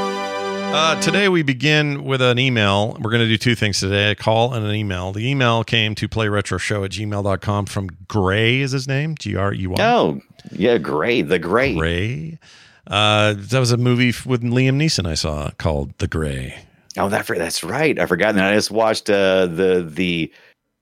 Uh, 0.75 1.01
today 1.01 1.29
we 1.29 1.43
begin 1.43 2.05
with 2.05 2.21
an 2.21 2.39
email. 2.39 2.97
We're 3.01 3.11
going 3.11 3.23
to 3.23 3.29
do 3.29 3.37
two 3.39 3.55
things 3.55 3.81
today: 3.81 4.11
a 4.11 4.15
call 4.15 4.53
and 4.55 4.65
an 4.67 4.75
email. 4.75 5.13
The 5.13 5.29
email 5.29 5.65
came 5.65 5.95
to 5.97 6.09
playretroshow 6.09 6.85
at 6.85 6.91
gmail.com 6.93 7.67
from 7.67 7.89
Gray 8.09 8.61
is 8.61 8.73
his 8.73 8.87
name, 8.89 9.15
G 9.19 9.37
R 9.37 9.55
E 9.55 9.67
Y. 9.67 9.77
Oh, 9.81 10.21
yeah, 10.53 10.79
Gray, 10.79 11.23
the 11.23 11.39
Gray. 11.39 11.75
Gray. 11.75 12.39
Uh, 12.87 13.35
that 13.37 13.59
was 13.59 13.73
a 13.73 13.77
movie 13.79 14.13
with 14.27 14.43
Liam 14.43 14.77
Neeson 14.77 15.07
I 15.07 15.15
saw 15.15 15.51
called 15.59 15.97
The 15.99 16.07
Gray. 16.09 16.59
Oh, 16.99 17.09
that 17.09 17.27
that's 17.27 17.65
right. 17.65 17.99
I 17.99 18.07
forgot 18.07 18.35
that. 18.35 18.53
I 18.53 18.55
just 18.55 18.71
watched 18.71 19.09
uh, 19.09 19.47
the 19.47 19.87
the 19.89 20.31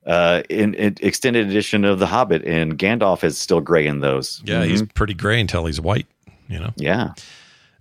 uh, 0.06 0.42
in, 0.50 0.74
in 0.74 0.96
extended 1.00 1.46
edition 1.48 1.84
of 1.84 1.98
The 2.00 2.06
Hobbit, 2.06 2.44
and 2.44 2.76
Gandalf 2.78 3.22
is 3.22 3.38
still 3.38 3.60
gray 3.60 3.86
in 3.86 4.00
those. 4.00 4.42
Yeah, 4.44 4.64
he's 4.64 4.82
Mhm. 4.82 4.92
pretty 4.94 5.14
gray 5.14 5.40
until 5.40 5.66
he's 5.66 5.80
white. 5.80 6.06
You 6.48 6.60
know. 6.60 6.72
yeah. 6.76 7.12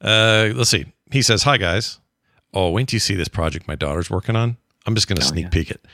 Uh, 0.02 0.52
let's 0.56 0.70
see. 0.70 0.86
He 1.12 1.22
says, 1.22 1.44
"Hi 1.44 1.58
guys. 1.58 2.00
Oh, 2.54 2.72
wait 2.72 2.88
till 2.88 2.96
you 2.96 3.00
see 3.00 3.16
this 3.16 3.28
project 3.28 3.68
my 3.68 3.76
daughter's 3.76 4.10
working 4.10 4.36
on. 4.36 4.58
I'm 4.86 4.96
just 4.96 5.08
going 5.08 5.18
to 5.18 5.26
sneak 5.26 5.52
peek 5.52 5.72
it. 5.72 5.86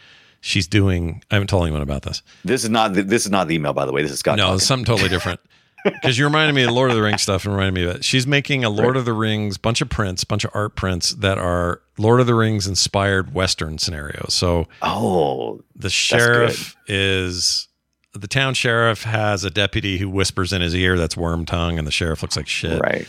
She's 0.42 0.68
doing. 0.68 1.24
I 1.30 1.36
haven't 1.36 1.48
told 1.48 1.64
anyone 1.64 1.82
about 1.82 2.04
this. 2.04 2.22
This 2.46 2.64
is 2.64 2.70
not 2.70 2.94
the, 2.94 3.04
this 3.04 3.26
is 3.26 3.32
not 3.32 3.48
the 3.48 3.56
email, 3.56 3.74
by 3.74 3.86
the 3.86 3.92
way. 3.92 4.02
This 4.02 4.12
is 4.12 4.20
Scott. 4.20 4.38
no, 4.38 4.58
something 4.58 4.86
totally 4.86 5.10
different. 5.10 5.40
Because 5.84 6.18
you 6.18 6.26
reminded 6.26 6.54
me 6.54 6.64
of 6.64 6.72
Lord 6.72 6.90
of 6.90 6.98
the 6.98 7.02
Rings 7.04 7.22
stuff 7.22 7.46
and 7.46 7.54
reminded 7.54 7.74
me 7.74 7.84
of 7.88 7.96
it. 7.98 8.04
She's 8.04 8.28
making 8.28 8.66
a 8.66 8.70
Lord 8.70 8.98
of 8.98 9.06
the 9.06 9.14
Rings 9.14 9.58
bunch 9.58 9.80
of 9.80 9.88
prints, 9.88 10.26
bunch 10.26 10.44
of 10.44 10.52
art 10.54 10.76
prints 10.76 11.12
that 11.12 11.38
are 11.38 11.82
Lord 11.98 12.20
of 12.20 12.28
the 12.28 12.34
Rings 12.34 12.68
inspired 12.68 13.34
Western 13.34 13.78
scenarios. 13.78 14.34
So 14.34 14.68
oh, 14.82 15.62
the 15.76 15.90
sheriff 15.90 16.76
is 16.88 17.67
the 18.18 18.28
town 18.28 18.54
sheriff 18.54 19.04
has 19.04 19.44
a 19.44 19.50
deputy 19.50 19.98
who 19.98 20.10
whispers 20.10 20.52
in 20.54 20.62
his 20.62 20.74
ear 20.76 20.98
that's 20.98 21.16
Wormtongue, 21.16 21.78
and 21.78 21.86
the 21.88 21.92
sheriff 21.92 22.22
looks 22.22 22.36
like 22.36 22.48
shit. 22.48 22.80
Right. 22.82 23.08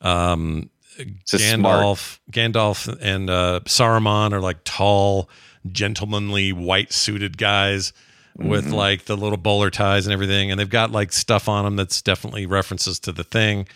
Um, 0.00 0.70
Gandalf, 0.98 2.18
Gandalf, 2.30 2.98
and 3.00 3.30
uh, 3.30 3.60
Saruman 3.64 4.32
are 4.32 4.40
like 4.40 4.58
tall, 4.64 5.28
gentlemanly, 5.70 6.52
white 6.52 6.92
suited 6.92 7.38
guys 7.38 7.92
with 8.36 8.66
Mhm. 8.66 8.72
like 8.72 9.04
the 9.06 9.16
little 9.16 9.36
bowler 9.36 9.70
ties 9.70 10.06
and 10.06 10.12
everything, 10.12 10.50
and 10.50 10.58
they've 10.60 10.68
got 10.68 10.90
like 10.92 11.12
stuff 11.12 11.48
on 11.48 11.64
them 11.64 11.76
that's 11.76 12.00
definitely 12.02 12.46
references 12.46 12.98
to 13.00 13.12
the 13.12 13.24
thing. 13.24 13.66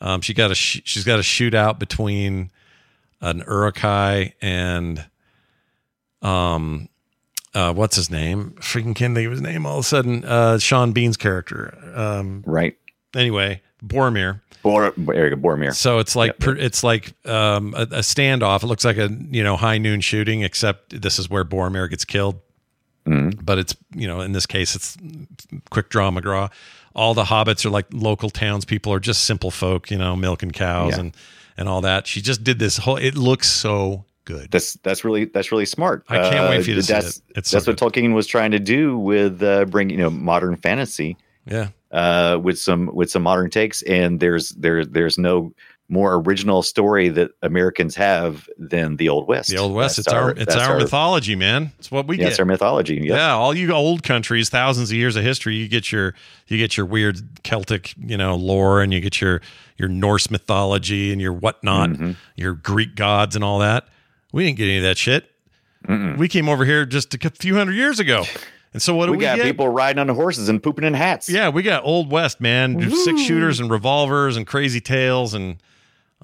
Um, 0.00 0.20
she 0.20 0.34
got 0.34 0.50
a 0.50 0.54
sh- 0.54 0.80
she's 0.84 1.04
got 1.04 1.18
a 1.18 1.22
shootout 1.22 1.78
between 1.78 2.50
an 3.20 3.38
Uruk-hai 3.46 4.34
and 4.40 5.04
um 6.22 6.88
uh 7.54 7.72
what's 7.72 7.96
his 7.96 8.10
name? 8.10 8.54
Freaking 8.60 8.94
can't 8.94 9.14
think 9.14 9.26
of 9.26 9.32
his 9.32 9.40
name 9.40 9.66
all 9.66 9.78
of 9.78 9.84
a 9.84 9.88
sudden. 9.88 10.24
Uh 10.24 10.58
Sean 10.58 10.92
Bean's 10.92 11.16
character. 11.16 11.76
Um 11.94 12.42
right. 12.46 12.76
Anyway, 13.14 13.62
Boromir. 13.84 14.40
Bor- 14.62 14.92
there 14.96 15.28
you 15.28 15.36
go, 15.36 15.40
Boromir. 15.40 15.74
So 15.74 15.98
it's 15.98 16.14
like 16.16 16.38
per 16.38 16.54
it's 16.56 16.82
like 16.82 17.14
um, 17.26 17.74
a, 17.76 17.82
a 17.82 18.00
standoff. 18.00 18.62
It 18.62 18.66
looks 18.66 18.84
like 18.84 18.98
a 18.98 19.08
you 19.30 19.42
know 19.44 19.56
high 19.56 19.78
noon 19.78 20.00
shooting, 20.00 20.42
except 20.42 21.00
this 21.00 21.18
is 21.18 21.30
where 21.30 21.44
Boromir 21.44 21.88
gets 21.88 22.04
killed. 22.04 22.40
Mm-hmm. 23.06 23.40
But 23.44 23.58
it's 23.58 23.74
you 23.94 24.06
know 24.08 24.20
in 24.20 24.32
this 24.32 24.46
case 24.46 24.74
it's 24.74 24.96
quick 25.70 25.88
draw 25.90 26.10
McGraw. 26.10 26.50
All 26.94 27.14
the 27.14 27.24
hobbits 27.24 27.64
are 27.64 27.70
like 27.70 27.86
local 27.92 28.28
townspeople 28.30 28.92
are 28.92 29.00
just 29.00 29.24
simple 29.24 29.50
folk, 29.52 29.90
you 29.90 29.96
know, 29.96 30.16
milking 30.16 30.50
cows 30.50 30.94
Yeah. 30.94 31.00
and 31.00 31.16
and 31.56 31.68
all 31.68 31.80
that. 31.82 32.06
She 32.06 32.20
just 32.20 32.42
did 32.44 32.58
this 32.58 32.78
whole. 32.78 32.96
It 32.96 33.16
looks 33.16 33.48
so 33.48 34.04
good. 34.28 34.50
That's 34.50 34.74
that's 34.84 35.04
really 35.04 35.24
that's 35.24 35.50
really 35.50 35.66
smart. 35.66 36.04
I 36.08 36.28
can't 36.30 36.48
wait 36.50 36.62
for 36.62 36.70
you 36.70 36.76
to 36.76 36.82
see 36.82 36.92
that's, 36.92 37.16
it. 37.16 37.22
It's 37.36 37.50
so 37.50 37.58
that's 37.58 37.66
what 37.66 37.76
Tolkien 37.78 38.14
was 38.14 38.26
trying 38.26 38.50
to 38.52 38.58
do 38.58 38.98
with 38.98 39.42
uh, 39.42 39.64
bringing 39.64 39.98
you 39.98 40.04
know 40.04 40.10
modern 40.10 40.56
fantasy. 40.56 41.16
Yeah. 41.46 41.68
Uh, 41.90 42.38
with 42.42 42.58
some 42.58 42.90
with 42.94 43.10
some 43.10 43.22
modern 43.22 43.48
takes, 43.50 43.80
and 43.82 44.20
there's 44.20 44.50
there 44.50 44.84
there's 44.84 45.16
no 45.16 45.52
more 45.90 46.16
original 46.16 46.62
story 46.62 47.08
that 47.08 47.30
Americans 47.42 47.94
have 47.96 48.46
than 48.58 48.96
the 48.96 49.08
Old 49.08 49.26
West. 49.26 49.48
The 49.48 49.56
Old 49.56 49.72
West. 49.72 49.96
That's 49.96 50.08
it's 50.08 50.12
our, 50.14 50.30
it's 50.32 50.54
that's 50.54 50.68
our, 50.68 50.76
mythology, 50.76 51.34
man. 51.34 51.72
It's 51.78 51.90
what 51.90 52.06
we 52.06 52.18
Yeah, 52.18 52.24
get. 52.24 52.30
it's 52.32 52.38
our 52.38 52.44
mythology. 52.44 52.96
Yep. 52.96 53.04
Yeah, 53.04 53.32
all 53.32 53.54
you 53.54 53.72
old 53.72 54.02
countries, 54.02 54.50
thousands 54.50 54.90
of 54.90 54.98
years 54.98 55.16
of 55.16 55.24
history, 55.24 55.56
you 55.56 55.66
get 55.66 55.90
your 55.90 56.14
you 56.46 56.58
get 56.58 56.76
your 56.76 56.84
weird 56.84 57.42
Celtic, 57.42 57.94
you 57.96 58.18
know, 58.18 58.36
lore, 58.36 58.82
and 58.82 58.92
you 58.92 59.00
get 59.00 59.22
your 59.22 59.40
your 59.78 59.88
Norse 59.88 60.30
mythology 60.30 61.10
and 61.10 61.22
your 61.22 61.32
whatnot, 61.32 61.88
Mm-hmm. 61.90 62.10
your 62.36 62.52
Greek 62.52 62.94
gods 62.94 63.34
and 63.34 63.42
all 63.42 63.60
that. 63.60 63.88
We 64.32 64.44
didn't 64.44 64.58
get 64.58 64.64
any 64.64 64.78
of 64.78 64.82
that 64.84 64.98
shit. 64.98 65.30
We 66.18 66.28
came 66.28 66.48
over 66.48 66.64
here 66.64 66.84
just 66.84 67.14
a 67.14 67.30
few 67.30 67.54
hundred 67.54 67.74
years 67.74 67.98
ago, 68.00 68.24
and 68.72 68.82
so 68.82 68.94
what 68.94 69.06
do 69.06 69.12
we 69.12 69.18
we, 69.18 69.24
got 69.24 69.36
get? 69.36 69.44
people 69.44 69.68
riding 69.68 70.00
on 70.00 70.08
horses 70.08 70.48
and 70.48 70.62
pooping 70.62 70.84
in 70.84 70.92
hats. 70.92 71.28
Yeah, 71.28 71.48
we 71.48 71.62
got 71.62 71.84
Old 71.84 72.10
West, 72.10 72.40
man. 72.40 72.90
Six 72.90 73.22
shooters 73.22 73.60
and 73.60 73.70
revolvers 73.70 74.36
and 74.36 74.46
crazy 74.46 74.80
tales, 74.80 75.34
and 75.34 75.56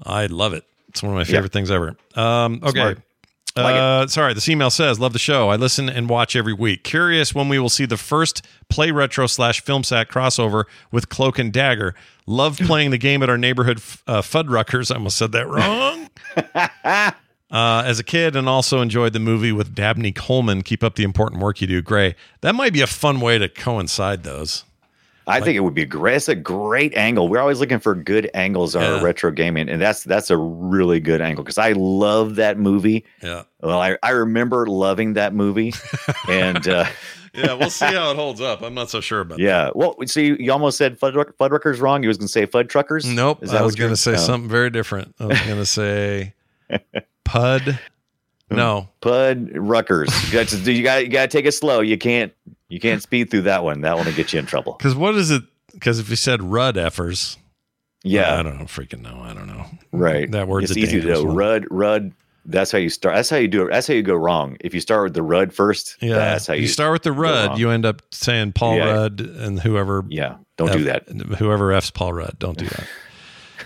I 0.03 0.27
love 0.27 0.53
it. 0.53 0.65
It's 0.89 1.01
one 1.01 1.13
of 1.13 1.17
my 1.17 1.23
favorite 1.23 1.51
things 1.51 1.71
ever. 1.71 1.95
Um, 2.15 2.59
okay. 2.63 2.95
Like 3.57 3.75
uh, 3.75 4.07
sorry, 4.07 4.33
this 4.33 4.49
email 4.49 4.69
says, 4.69 4.99
"Love 4.99 5.13
the 5.13 5.19
show. 5.19 5.47
I 5.47 5.55
listen 5.55 5.87
and 5.87 6.09
watch 6.09 6.35
every 6.35 6.53
week. 6.53 6.83
Curious 6.83 7.33
when 7.33 7.47
we 7.47 7.57
will 7.57 7.69
see 7.69 7.85
the 7.85 7.95
first 7.95 8.45
play 8.67 8.91
retro 8.91 9.27
slash 9.27 9.61
film 9.61 9.85
sack 9.85 10.09
crossover 10.09 10.65
with 10.91 11.07
Cloak 11.07 11.39
and 11.39 11.53
Dagger. 11.53 11.95
Love 12.27 12.57
playing 12.57 12.91
the 12.91 12.97
game 12.97 13.23
at 13.23 13.29
our 13.29 13.37
neighborhood 13.37 13.77
uh, 14.07 14.21
Fuddruckers. 14.21 14.91
I 14.91 14.95
almost 14.95 15.17
said 15.17 15.31
that 15.31 15.47
wrong. 15.47 16.09
uh, 17.55 17.83
as 17.85 17.99
a 17.99 18.03
kid, 18.03 18.35
and 18.35 18.49
also 18.49 18.81
enjoyed 18.81 19.13
the 19.13 19.19
movie 19.19 19.53
with 19.53 19.73
Dabney 19.73 20.11
Coleman. 20.11 20.61
Keep 20.61 20.83
up 20.83 20.95
the 20.95 21.03
important 21.03 21.41
work 21.41 21.61
you 21.61 21.67
do, 21.67 21.81
Gray. 21.81 22.15
That 22.41 22.53
might 22.53 22.73
be 22.73 22.81
a 22.81 22.87
fun 22.87 23.21
way 23.21 23.37
to 23.37 23.47
coincide 23.47 24.23
those. 24.23 24.65
I 25.27 25.39
think 25.39 25.55
it 25.55 25.61
would 25.61 25.73
be 25.73 25.85
great. 25.85 26.17
It's 26.17 26.27
a 26.27 26.35
great 26.35 26.95
angle. 26.95 27.29
We're 27.29 27.39
always 27.39 27.59
looking 27.59 27.79
for 27.79 27.95
good 27.95 28.29
angles 28.35 28.75
on 28.75 28.83
Yeah. 28.83 29.01
retro 29.01 29.31
gaming, 29.31 29.69
and 29.69 29.81
that's 29.81 30.03
that's 30.03 30.29
a 30.29 30.37
really 30.37 30.99
good 30.99 31.21
angle 31.21 31.43
because 31.43 31.57
I 31.57 31.71
love 31.71 32.35
that 32.35 32.59
movie. 32.59 33.05
Yeah. 33.23 33.43
Well, 33.61 33.81
I, 33.81 33.97
I 34.03 34.11
remember 34.11 34.67
loving 34.67 35.13
that 35.13 35.33
movie, 35.33 35.73
and 36.29 36.67
uh, 36.67 36.85
yeah, 37.33 37.53
we'll 37.53 37.69
see 37.69 37.85
how 37.85 38.11
it 38.11 38.15
holds 38.17 38.41
up. 38.41 38.61
I'm 38.61 38.73
not 38.75 38.89
so 38.89 38.99
sure 39.01 39.21
about 39.21 39.39
yeah. 39.39 39.71
Well, 39.73 39.95
see, 40.05 40.35
you 40.39 40.51
almost 40.51 40.77
said 40.77 40.99
Fuddruck, 40.99 41.33
Fuddruckers 41.37 41.81
wrong. 41.81 42.03
You 42.03 42.09
was 42.09 42.17
going 42.17 42.27
to 42.27 42.31
say 42.31 42.45
Fud 42.45 42.69
Truckers. 42.69 43.05
Nope. 43.07 43.39
I 43.49 43.63
was 43.63 43.75
going 43.75 43.91
to 43.91 43.97
say 43.97 44.13
oh. 44.13 44.17
something 44.17 44.49
very 44.49 44.69
different. 44.69 45.15
I 45.19 45.25
was 45.25 45.39
going 45.41 45.57
to 45.59 45.65
say 45.65 46.33
Pud. 47.25 47.61
Mm. 48.51 48.55
No. 48.55 48.89
Pud 49.01 49.49
Ruckers. 49.53 50.09
You 50.27 50.31
got 50.33 50.47
to, 50.47 50.71
you 50.71 50.83
got 50.83 51.03
you 51.03 51.11
got 51.11 51.23
to 51.29 51.37
take 51.37 51.45
it 51.45 51.51
slow. 51.53 51.81
You 51.81 51.97
can't 51.97 52.31
you 52.69 52.79
can't 52.79 53.01
speed 53.01 53.29
through 53.29 53.41
that 53.43 53.63
one. 53.63 53.81
That 53.81 53.97
one 53.97 54.05
will 54.05 54.13
get 54.13 54.31
you 54.33 54.39
in 54.39 54.45
trouble. 54.45 54.73
Because 54.73 54.95
what 54.95 55.15
is 55.15 55.31
it? 55.31 55.43
Because 55.73 55.99
if 55.99 56.09
you 56.09 56.15
said 56.15 56.41
Rudd 56.41 56.75
effers, 56.75 57.37
Yeah. 58.03 58.39
I 58.39 58.43
don't 58.43 58.57
know. 58.59 58.65
Freaking 58.65 59.01
know. 59.01 59.19
I 59.21 59.33
don't 59.33 59.47
know. 59.47 59.65
Right. 59.91 60.29
That 60.31 60.47
word's 60.47 60.71
it's 60.71 60.77
easy 60.77 61.01
to 61.01 61.07
know. 61.07 61.23
one. 61.25 61.35
Rud, 61.35 61.65
Rud. 61.69 62.11
That's 62.47 62.71
how 62.71 62.77
you 62.77 62.89
start. 62.89 63.15
That's 63.15 63.29
how 63.31 63.37
you 63.37 63.47
do 63.47 63.65
it. 63.65 63.71
That's 63.71 63.87
how 63.87 63.95
you 63.95 64.03
go 64.03 64.13
wrong. 64.13 64.55
If 64.59 64.75
you 64.75 64.79
start 64.79 65.03
with 65.03 65.15
the 65.15 65.23
Rudd 65.23 65.51
first, 65.51 65.97
Yeah. 65.99 66.13
that's 66.13 66.45
how 66.45 66.53
you, 66.53 66.61
you 66.61 66.67
start 66.67 66.91
with 66.93 67.01
the 67.01 67.11
Rudd, 67.11 67.57
you 67.57 67.71
end 67.71 67.85
up 67.87 68.03
saying 68.11 68.51
Paul 68.53 68.75
Yeah. 68.77 68.91
Rudd 68.93 69.19
and 69.19 69.59
whoever. 69.59 70.05
Yeah. 70.09 70.35
Don't 70.55 70.71
do 70.71 70.83
that. 70.83 71.09
Whoever 71.39 71.71
F's 71.73 71.89
Paul 71.89 72.13
Rudd. 72.13 72.37
Don't 72.37 72.57
do 72.57 72.65
that. 72.69 72.87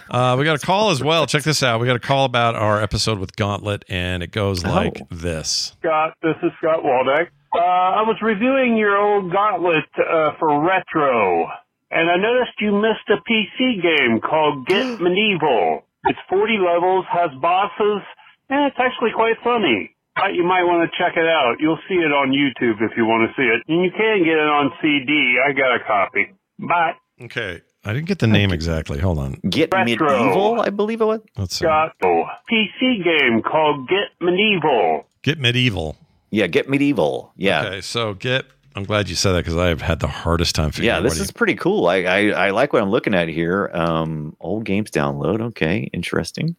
Uh, 0.09 0.35
we 0.37 0.45
got 0.45 0.61
a 0.61 0.65
call 0.65 0.89
as 0.91 1.03
well. 1.03 1.25
Check 1.27 1.43
this 1.43 1.61
out. 1.63 1.79
We 1.79 1.87
got 1.87 1.95
a 1.95 1.99
call 1.99 2.25
about 2.25 2.55
our 2.55 2.81
episode 2.81 3.19
with 3.19 3.35
Gauntlet, 3.35 3.85
and 3.89 4.23
it 4.23 4.31
goes 4.31 4.63
Oh. 4.65 4.69
like 4.69 5.01
this. 5.09 5.73
Scott, 5.79 6.13
this 6.21 6.35
is 6.43 6.51
Scott 6.57 6.83
Waldeck. 6.83 7.27
Uh, 7.53 7.59
I 7.59 8.01
was 8.03 8.17
reviewing 8.21 8.77
your 8.77 8.95
old 8.97 9.31
gauntlet 9.31 9.85
uh, 9.97 10.31
for 10.39 10.61
retro, 10.63 11.47
and 11.91 12.09
I 12.09 12.17
noticed 12.17 12.51
you 12.59 12.71
missed 12.73 13.07
a 13.09 13.17
PC 13.29 13.81
game 13.81 14.19
called 14.21 14.65
Get 14.67 14.99
Medieval. 15.01 15.83
It's 16.05 16.19
40 16.29 16.57
levels, 16.59 17.05
has 17.11 17.29
bosses, 17.41 18.01
and 18.49 18.65
it's 18.65 18.77
actually 18.79 19.11
quite 19.15 19.35
funny. 19.43 19.95
You 20.33 20.43
might 20.43 20.63
want 20.63 20.83
to 20.89 20.97
check 20.97 21.15
it 21.15 21.25
out. 21.27 21.55
You'll 21.59 21.79
see 21.87 21.95
it 21.95 22.11
on 22.11 22.31
YouTube 22.31 22.81
if 22.81 22.91
you 22.97 23.05
want 23.05 23.29
to 23.29 23.33
see 23.41 23.47
it. 23.47 23.63
And 23.71 23.83
you 23.85 23.89
can 23.91 24.19
get 24.19 24.35
it 24.35 24.49
on 24.49 24.69
CD. 24.81 25.37
I 25.39 25.53
got 25.53 25.75
a 25.75 25.79
copy. 25.87 26.33
Bye. 26.59 26.93
Okay. 27.21 27.61
I 27.89 27.93
didn't 27.93 28.07
get 28.07 28.19
the 28.19 28.27
name 28.27 28.51
exactly. 28.51 28.99
Hold 28.99 29.17
on. 29.19 29.39
Get 29.49 29.73
Retro. 29.73 30.07
medieval, 30.07 30.61
I 30.61 30.69
believe 30.69 31.01
it 31.01 31.05
was. 31.05 31.21
Let's 31.37 31.55
see. 31.57 31.65
Got 31.65 31.93
a 32.01 32.05
PC 32.51 33.03
game 33.03 33.41
called 33.41 33.87
Get 33.89 34.09
Medieval. 34.21 35.05
Get 35.23 35.39
Medieval. 35.39 35.97
Yeah, 36.31 36.45
get 36.47 36.69
medieval. 36.69 37.33
Yeah. 37.35 37.63
Okay, 37.65 37.81
so 37.81 38.13
get. 38.13 38.45
I'm 38.75 38.83
glad 38.83 39.09
you 39.09 39.15
said 39.15 39.31
that 39.31 39.39
because 39.39 39.57
I've 39.57 39.81
had 39.81 39.99
the 39.99 40.07
hardest 40.07 40.53
time 40.53 40.69
figuring 40.69 40.85
Yeah, 40.87 40.97
out 40.97 41.03
Yeah, 41.03 41.09
this 41.09 41.17
what 41.17 41.23
is 41.23 41.31
pretty 41.31 41.55
cool. 41.55 41.87
I, 41.87 42.03
I 42.03 42.19
I 42.29 42.49
like 42.51 42.71
what 42.71 42.83
I'm 42.83 42.91
looking 42.91 43.15
at 43.15 43.27
here. 43.27 43.71
Um, 43.73 44.35
old 44.39 44.63
games 44.63 44.91
download. 44.91 45.41
Okay, 45.41 45.89
interesting. 45.91 46.49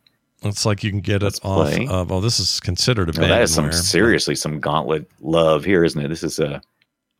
you- 0.43 0.49
It's 0.49 0.67
like 0.67 0.83
you 0.83 0.91
can 0.91 1.01
get 1.01 1.23
it 1.23 1.39
off 1.45 1.69
play. 1.73 1.87
of. 1.87 2.11
Oh, 2.11 2.21
this 2.21 2.41
is 2.41 2.59
considered 2.59 3.17
a. 3.17 3.23
Oh, 3.25 3.29
that 3.29 3.43
is 3.43 3.55
some 3.55 3.71
seriously 3.71 4.35
some 4.35 4.59
gauntlet 4.59 5.09
love 5.21 5.65
here, 5.65 5.85
isn't 5.85 6.01
it? 6.05 6.09
This 6.09 6.25
is 6.25 6.41
a 6.41 6.61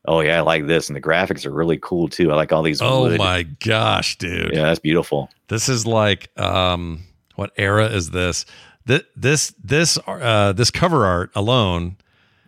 Oh 0.05 0.21
yeah, 0.21 0.37
I 0.37 0.41
like 0.41 0.65
this, 0.67 0.89
and 0.89 0.95
the 0.95 1.01
graphics 1.01 1.45
are 1.45 1.51
really 1.51 1.77
cool 1.77 2.07
too. 2.07 2.31
I 2.31 2.35
like 2.35 2.51
all 2.51 2.63
these. 2.63 2.81
Oh 2.81 3.01
wood- 3.03 3.17
my 3.19 3.43
gosh, 3.43 4.17
dude. 4.17 4.51
Yeah, 4.53 4.63
that's 4.63 4.79
beautiful. 4.79 5.29
This 5.47 5.69
is 5.69 5.85
like 5.85 6.29
um 6.39 7.03
what 7.35 7.51
era 7.57 7.85
is 7.87 8.09
this? 8.11 8.45
This 8.85 9.03
this 9.15 9.53
this 9.63 9.99
uh 10.07 10.53
this 10.53 10.71
cover 10.71 11.05
art 11.05 11.31
alone. 11.35 11.97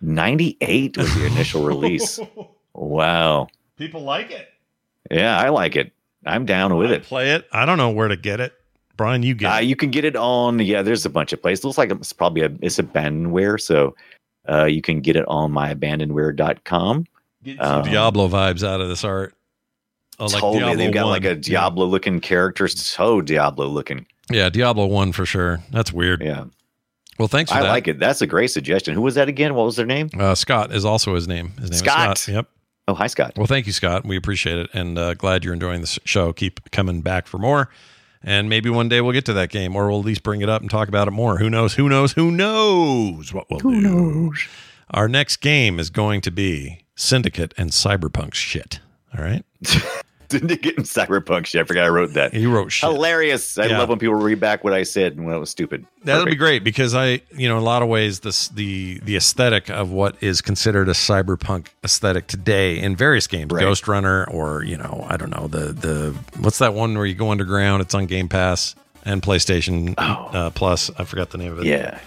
98 0.02 0.98
was 0.98 1.14
the 1.16 1.26
initial 1.26 1.64
release. 1.66 2.20
Wow. 2.74 3.48
People 3.78 4.02
like 4.02 4.32
it. 4.32 4.50
Yeah, 5.12 5.38
I 5.38 5.50
like 5.50 5.76
it. 5.76 5.92
I'm 6.26 6.46
down 6.46 6.76
with 6.76 6.92
it. 6.92 7.04
Play 7.04 7.32
it. 7.32 7.48
I 7.52 7.66
don't 7.66 7.78
know 7.78 7.90
where 7.92 8.08
to 8.08 8.16
get 8.18 8.40
it. 8.40 8.54
Brian, 8.98 9.24
you 9.24 9.34
get 9.36 9.52
Uh, 9.54 9.60
it. 9.60 9.64
you 9.66 9.76
can 9.76 9.92
get 9.92 10.06
it 10.06 10.16
on. 10.16 10.60
Yeah, 10.60 10.82
there's 10.82 11.06
a 11.06 11.10
bunch 11.10 11.34
of 11.34 11.42
places. 11.42 11.64
looks 11.66 11.78
like 11.78 11.92
it's 11.92 12.14
probably 12.14 12.42
a 12.42 12.52
it's 12.62 12.78
abandonware, 12.78 13.60
so 13.62 13.96
uh, 14.50 14.66
you 14.66 14.82
can 14.82 15.02
get 15.02 15.16
it 15.16 15.26
on 15.28 15.52
myabandonware.com. 15.52 17.06
Get 17.44 17.58
some 17.60 17.82
Um, 17.82 17.84
Diablo 17.84 18.28
vibes 18.28 18.64
out 18.68 18.82
of 18.82 18.88
this 18.90 19.04
art. 19.04 19.34
Oh, 20.20 20.26
like 20.26 20.34
totally, 20.42 20.60
Diablo 20.60 20.76
they've 20.78 20.94
got 20.94 21.04
1. 21.06 21.12
like 21.12 21.24
a 21.26 21.36
Diablo 21.36 21.86
looking 21.86 22.20
character, 22.20 22.68
so 22.68 23.22
Diablo 23.22 23.68
looking. 23.68 24.06
Yeah, 24.30 24.50
Diablo 24.50 24.86
1 24.86 25.12
for 25.12 25.26
sure. 25.26 25.60
That's 25.72 25.92
weird. 25.92 26.22
Yeah. 26.22 26.46
Well, 27.20 27.28
thanks 27.28 27.52
for 27.52 27.58
I 27.58 27.64
that. 27.64 27.70
like 27.70 27.88
it. 27.88 28.00
That's 28.00 28.22
a 28.22 28.28
great 28.28 28.48
suggestion. 28.52 28.94
Who 28.96 29.02
was 29.02 29.16
that 29.16 29.28
again? 29.28 29.54
What 29.56 29.66
was 29.66 29.76
their 29.76 29.86
name? 29.86 30.10
Uh, 30.18 30.34
Scott 30.36 30.74
is 30.74 30.86
also 30.86 31.14
his 31.16 31.28
name. 31.28 31.52
His 31.60 31.72
name 31.72 31.78
Scott. 31.80 32.18
is 32.18 32.24
Scott. 32.24 32.34
Yep. 32.36 32.48
Oh, 32.88 32.94
hi, 32.96 33.08
Scott. 33.08 33.34
Well, 33.38 33.46
thank 33.48 33.66
you, 33.66 33.72
Scott. 33.72 34.04
We 34.06 34.18
appreciate 34.18 34.58
it, 34.58 34.70
and 34.74 34.98
uh, 34.98 35.14
glad 35.14 35.44
you're 35.46 35.54
enjoying 35.54 35.82
the 35.82 36.00
show. 36.06 36.34
Keep 36.34 36.72
coming 36.72 37.02
back 37.02 37.28
for 37.28 37.38
more, 37.38 37.70
and 38.24 38.50
maybe 38.50 38.70
one 38.70 38.90
day 38.90 39.00
we'll 39.02 39.14
get 39.14 39.26
to 39.26 39.34
that 39.34 39.50
game, 39.50 39.76
or 39.76 39.90
we'll 39.90 40.00
at 40.00 40.06
least 40.06 40.22
bring 40.24 40.42
it 40.42 40.50
up 40.50 40.62
and 40.62 40.70
talk 40.70 40.88
about 40.90 41.08
it 41.08 41.12
more. 41.12 41.38
Who 41.38 41.50
knows? 41.50 41.76
Who 41.76 41.88
knows? 41.88 42.14
Who 42.14 42.30
knows 42.32 43.34
what 43.34 43.50
we'll 43.50 43.60
do? 43.60 43.72
knows? 43.82 44.48
Our 44.90 45.08
next 45.08 45.38
game 45.38 45.80
is 45.80 45.90
going 45.90 46.22
to 46.22 46.32
be 46.32 46.83
Syndicate 46.96 47.54
and 47.58 47.72
Cyberpunk 47.72 48.34
shit. 48.34 48.80
All 49.18 49.24
right. 49.24 49.44
Syndicate 50.32 50.78
and 50.78 50.86
Cyberpunk 50.86 51.46
shit. 51.46 51.62
I 51.62 51.64
forgot 51.66 51.86
I 51.86 51.90
wrote 51.90 52.14
that. 52.14 52.34
You 52.34 52.52
wrote 52.52 52.72
shit. 52.72 52.90
Hilarious. 52.90 53.58
I 53.60 53.66
Yeah. 53.66 53.78
love 53.78 53.90
when 53.90 54.00
people 54.00 54.16
read 54.16 54.40
back 54.40 54.64
what 54.64 54.74
I 54.74 54.82
said 54.82 55.14
and 55.16 55.26
when 55.26 55.36
it 55.36 55.38
was 55.40 55.52
stupid. 55.52 55.86
That'll 56.06 56.26
be 56.26 56.34
great 56.36 56.64
because 56.64 56.96
I, 56.96 57.22
you 57.38 57.48
know, 57.48 57.58
in 57.58 57.62
a 57.62 57.66
lot 57.66 57.84
of 57.84 57.88
ways, 57.88 58.22
this 58.22 58.48
the 58.48 59.00
the 59.04 59.16
aesthetic 59.16 59.70
of 59.70 59.92
what 59.92 60.16
is 60.22 60.42
considered 60.42 60.90
a 60.90 60.94
cyberpunk 60.94 61.68
aesthetic 61.84 62.26
today 62.26 62.80
in 62.80 62.96
various 62.96 63.28
games, 63.28 63.52
Right. 63.52 63.62
Ghost 63.62 63.88
Runner, 63.88 64.26
or 64.26 64.64
you 64.64 64.76
know, 64.78 65.06
I 65.08 65.18
don't 65.18 65.30
know 65.30 65.48
the 65.48 65.72
the 65.72 66.16
what's 66.40 66.58
that 66.58 66.74
one 66.74 66.96
where 66.98 67.06
you 67.06 67.14
go 67.16 67.30
underground? 67.30 67.82
It's 67.84 67.94
on 67.94 68.08
Game 68.08 68.28
Pass 68.28 68.74
and 69.06 69.22
PlayStation 69.22 69.94
uh, 70.00 70.50
Plus. 70.50 70.90
I 70.98 71.04
forgot 71.04 71.30
the 71.30 71.38
name 71.38 71.52
of 71.52 71.60
it. 71.60 71.62
Oh. 71.62 71.70
Yeah. 71.70 72.00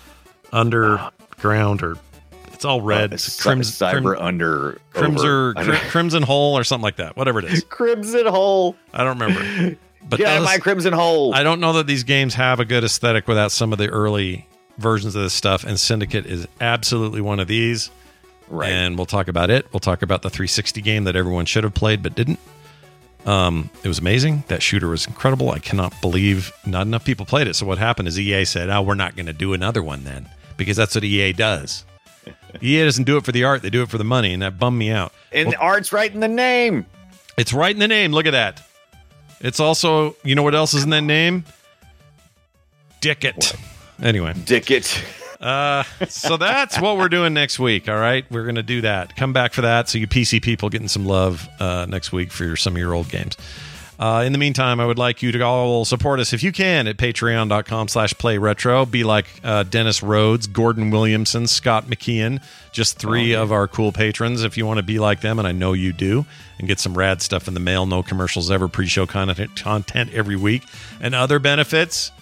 Underground 0.52 1.82
or 1.82 1.96
it's 2.56 2.64
all 2.64 2.80
red. 2.80 3.12
It's 3.12 3.28
It's 3.28 3.40
Crimson 3.42 3.86
cyber 3.86 4.02
Crim- 4.16 4.18
under 4.22 4.80
Crimson 4.92 5.26
over. 5.26 5.54
I 5.56 5.62
Cri- 5.64 5.72
don't- 5.74 5.84
Crimson 5.90 6.22
Hole 6.24 6.58
or 6.58 6.64
something 6.64 6.82
like 6.82 6.96
that. 6.96 7.16
Whatever 7.16 7.38
it 7.38 7.44
is, 7.46 7.64
Crimson 7.68 8.26
Hole. 8.26 8.74
I 8.92 9.04
don't 9.04 9.18
remember. 9.18 9.76
But 10.08 10.20
of 10.20 10.44
my 10.44 10.58
Crimson 10.58 10.92
Hole. 10.92 11.34
I 11.34 11.42
don't 11.42 11.60
know 11.60 11.72
that 11.74 11.86
these 11.86 12.04
games 12.04 12.34
have 12.34 12.60
a 12.60 12.64
good 12.64 12.84
aesthetic 12.84 13.26
without 13.28 13.50
some 13.52 13.72
of 13.72 13.78
the 13.78 13.88
early 13.88 14.46
versions 14.78 15.14
of 15.16 15.22
this 15.22 15.34
stuff, 15.34 15.64
and 15.64 15.78
Syndicate 15.80 16.26
is 16.26 16.46
absolutely 16.60 17.20
one 17.20 17.40
of 17.40 17.48
these. 17.48 17.90
Right. 18.48 18.70
And 18.70 18.96
we'll 18.96 19.06
talk 19.06 19.26
about 19.26 19.50
it. 19.50 19.66
We'll 19.72 19.80
talk 19.80 20.02
about 20.02 20.22
the 20.22 20.30
360 20.30 20.80
game 20.80 21.04
that 21.04 21.16
everyone 21.16 21.46
should 21.46 21.64
have 21.64 21.74
played 21.74 22.02
but 22.04 22.14
didn't. 22.14 22.38
Um, 23.24 23.70
it 23.82 23.88
was 23.88 23.98
amazing. 23.98 24.44
That 24.46 24.62
shooter 24.62 24.86
was 24.88 25.04
incredible. 25.08 25.50
I 25.50 25.58
cannot 25.58 26.00
believe 26.00 26.52
not 26.64 26.82
enough 26.86 27.04
people 27.04 27.26
played 27.26 27.48
it. 27.48 27.56
So 27.56 27.66
what 27.66 27.78
happened 27.78 28.06
is 28.06 28.20
EA 28.20 28.44
said, 28.44 28.70
"Oh, 28.70 28.82
we're 28.82 28.94
not 28.94 29.16
going 29.16 29.26
to 29.26 29.32
do 29.32 29.52
another 29.52 29.82
one 29.82 30.04
then," 30.04 30.28
because 30.56 30.76
that's 30.76 30.94
what 30.94 31.02
EA 31.02 31.32
does. 31.32 31.84
EA 32.62 32.84
doesn't 32.84 33.04
do 33.04 33.16
it 33.16 33.24
for 33.24 33.32
the 33.32 33.44
art; 33.44 33.62
they 33.62 33.70
do 33.70 33.82
it 33.82 33.88
for 33.88 33.98
the 33.98 34.04
money, 34.04 34.32
and 34.32 34.42
that 34.42 34.58
bummed 34.58 34.78
me 34.78 34.90
out. 34.90 35.12
and 35.32 35.52
the 35.52 35.58
art's 35.58 35.92
right 35.92 36.12
in 36.12 36.20
the 36.20 36.28
name. 36.28 36.86
It's 37.36 37.52
right 37.52 37.72
in 37.72 37.78
the 37.80 37.88
name. 37.88 38.12
Look 38.12 38.26
at 38.26 38.30
that. 38.30 38.62
It's 39.40 39.60
also, 39.60 40.16
you 40.24 40.34
know 40.34 40.42
what 40.42 40.54
else 40.54 40.72
is 40.72 40.84
in 40.84 40.90
that 40.90 41.02
name? 41.02 41.44
Dickett. 43.00 43.54
Anyway, 44.02 44.32
Dickett. 44.44 45.02
uh, 45.40 45.82
so 46.08 46.36
that's 46.36 46.80
what 46.80 46.96
we're 46.96 47.08
doing 47.08 47.34
next 47.34 47.58
week. 47.58 47.88
All 47.88 47.98
right, 47.98 48.24
we're 48.30 48.46
gonna 48.46 48.62
do 48.62 48.80
that. 48.80 49.16
Come 49.16 49.32
back 49.32 49.52
for 49.52 49.60
that. 49.62 49.88
So 49.88 49.98
you 49.98 50.06
PC 50.06 50.42
people 50.42 50.68
getting 50.70 50.88
some 50.88 51.04
love 51.04 51.46
uh, 51.60 51.86
next 51.88 52.12
week 52.12 52.32
for 52.32 52.44
your, 52.44 52.56
some 52.56 52.74
of 52.74 52.78
your 52.78 52.94
old 52.94 53.08
games. 53.10 53.36
Uh, 53.98 54.23
in 54.27 54.32
the 54.32 54.39
meantime, 54.39 54.78
I 54.78 54.86
would 54.86 54.98
like 54.98 55.23
you 55.23 55.32
to 55.32 55.40
all 55.40 55.85
support 55.85 56.20
us 56.20 56.32
if 56.32 56.43
you 56.43 56.52
can 56.52 56.86
at 56.86 56.98
patreon.com 56.98 57.89
slash 57.89 58.12
play 58.14 58.36
retro. 58.36 58.85
Be 58.85 59.05
like 59.05 59.27
uh, 59.43 59.62
Dennis 59.62 60.02
Rhodes, 60.02 60.47
Gordon 60.47 60.90
Williamson, 60.90 61.47
Scott 61.47 61.86
McKeon, 61.86 62.43
just 62.73 62.98
three 62.98 63.35
of 63.35 63.52
our 63.52 63.66
cool 63.66 63.93
patrons. 63.93 64.44
If 64.44 64.59
you 64.59 64.66
want 64.66 64.78
to 64.78 64.82
be 64.82 64.98
like 64.98 65.20
them, 65.20 65.39
and 65.39 65.48
I 65.48 65.52
know 65.52 65.73
you 65.73 65.93
do, 65.93 66.27
and 66.59 66.68
get 66.68 66.78
some 66.78 66.97
rad 66.97 67.23
stuff 67.23 67.48
in 67.48 67.55
the 67.55 67.60
mail, 67.60 67.86
no 67.86 68.02
commercials 68.02 68.51
ever, 68.51 68.68
pre 68.68 68.86
show 68.86 69.06
content, 69.06 69.56
content 69.56 70.12
every 70.12 70.36
week, 70.36 70.64
and 71.01 71.14
other 71.14 71.39
benefits, 71.39 72.12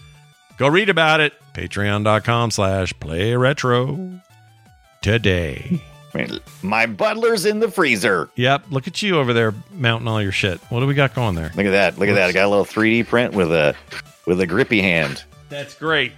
go 0.56 0.68
read 0.68 0.88
about 0.88 1.20
it. 1.20 1.32
Patreon.com 1.54 2.50
slash 2.50 2.92
play 3.00 3.34
retro 3.34 4.20
today. 5.02 5.80
My 6.62 6.86
butler's 6.86 7.44
in 7.44 7.60
the 7.60 7.70
freezer. 7.70 8.28
Yep. 8.36 8.66
Look 8.70 8.86
at 8.86 9.02
you 9.02 9.18
over 9.18 9.32
there 9.32 9.52
mounting 9.72 10.08
all 10.08 10.22
your 10.22 10.32
shit. 10.32 10.60
What 10.70 10.80
do 10.80 10.86
we 10.86 10.94
got 10.94 11.14
going 11.14 11.34
there? 11.34 11.50
Look 11.56 11.66
at 11.66 11.70
that. 11.70 11.98
Look 11.98 12.08
at 12.08 12.14
that. 12.14 12.28
I 12.28 12.32
got 12.32 12.44
a 12.46 12.48
little 12.48 12.64
3D 12.64 13.06
print 13.06 13.34
with 13.34 13.50
a 13.52 13.74
with 14.26 14.40
a 14.40 14.46
grippy 14.46 14.80
hand. 14.80 15.22
That's 15.48 15.74
great. 15.74 16.12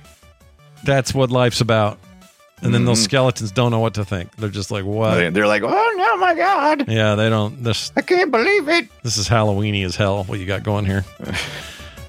That's 0.84 1.12
what 1.14 1.30
life's 1.30 1.60
about. 1.60 1.98
And 2.62 2.72
then 2.72 2.84
those 2.86 3.00
Mhm. 3.00 3.04
skeletons 3.04 3.52
don't 3.52 3.70
know 3.70 3.80
what 3.80 3.94
to 3.94 4.04
think. 4.04 4.34
They're 4.36 4.48
just 4.48 4.70
like, 4.70 4.84
what? 4.84 5.14
They- 5.16 5.28
They're 5.30 5.46
like, 5.46 5.62
oh 5.62 5.94
no, 5.96 6.16
my 6.16 6.34
god, 6.34 6.88
Yeah, 6.88 7.14
they 7.14 7.28
don't. 7.28 7.62
This 7.62 7.92
I 7.96 8.00
can't 8.00 8.30
believe 8.30 8.68
it. 8.68 8.88
this 9.02 9.18
is 9.18 9.28
Halloweeny 9.28 9.84
as 9.84 9.94
hell. 9.96 10.24
What 10.24 10.38
you 10.38 10.46
got 10.46 10.62
going 10.62 10.86
here? 10.86 11.04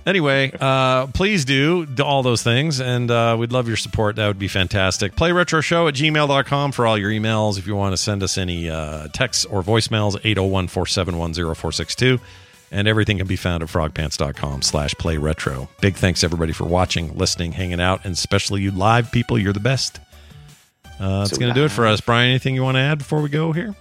anyway, 0.08 0.52
uh, 0.60 1.06
please 1.08 1.46
do 1.46 1.86
do 1.86 2.04
all 2.04 2.24
those 2.24 2.42
things, 2.42 2.80
and 2.80 3.12
uh, 3.12 3.36
we'd 3.38 3.52
love 3.52 3.68
your 3.68 3.78
support. 3.78 4.16
That 4.16 4.28
would 4.28 4.40
be 4.40 4.48
fantastic. 4.48 5.16
Play 5.16 5.32
retro 5.34 5.62
show 5.62 5.88
at 5.88 5.94
gmail.com 5.94 6.72
for 6.72 6.88
all 6.88 6.98
your 6.98 7.12
emails. 7.12 7.60
If 7.60 7.68
you 7.68 7.76
want 7.76 7.94
to 7.94 7.98
send 7.98 8.24
us 8.24 8.38
any 8.40 8.70
uh, 8.70 9.10
texts 9.10 9.46
or 9.46 9.62
voicemails, 9.62 10.16
801 10.24 10.68
471 10.70 11.34
0462. 11.34 12.20
And 12.70 12.86
everything 12.86 13.18
can 13.18 13.28
be 13.28 13.38
found 13.38 13.64
at 13.64 13.70
frogpants.com 13.70 14.62
slash 14.62 14.94
play 14.96 15.16
retro. 15.16 15.70
Big 15.80 15.96
thanks 15.96 16.22
everybody 16.22 16.52
for 16.52 16.66
watching, 16.66 17.16
listening, 17.18 17.54
hanging 17.54 17.80
out, 17.80 18.04
and 18.04 18.12
especially 18.14 18.62
you 18.62 18.72
live 18.72 19.10
people. 19.10 19.38
You're 19.38 19.54
the 19.54 19.62
best. 19.62 20.02
Uh, 21.00 21.20
that's 21.20 21.32
So 21.32 21.38
going 21.38 21.54
to 21.54 21.58
do 21.58 21.64
it 21.64 21.72
for 21.72 21.88
us. 21.88 22.02
Brian, 22.02 22.30
anything 22.30 22.56
you 22.56 22.64
want 22.64 22.76
to 22.76 22.82
add 22.82 22.98
before 22.98 23.22
we 23.22 23.30
go 23.30 23.54
here? 23.54 23.74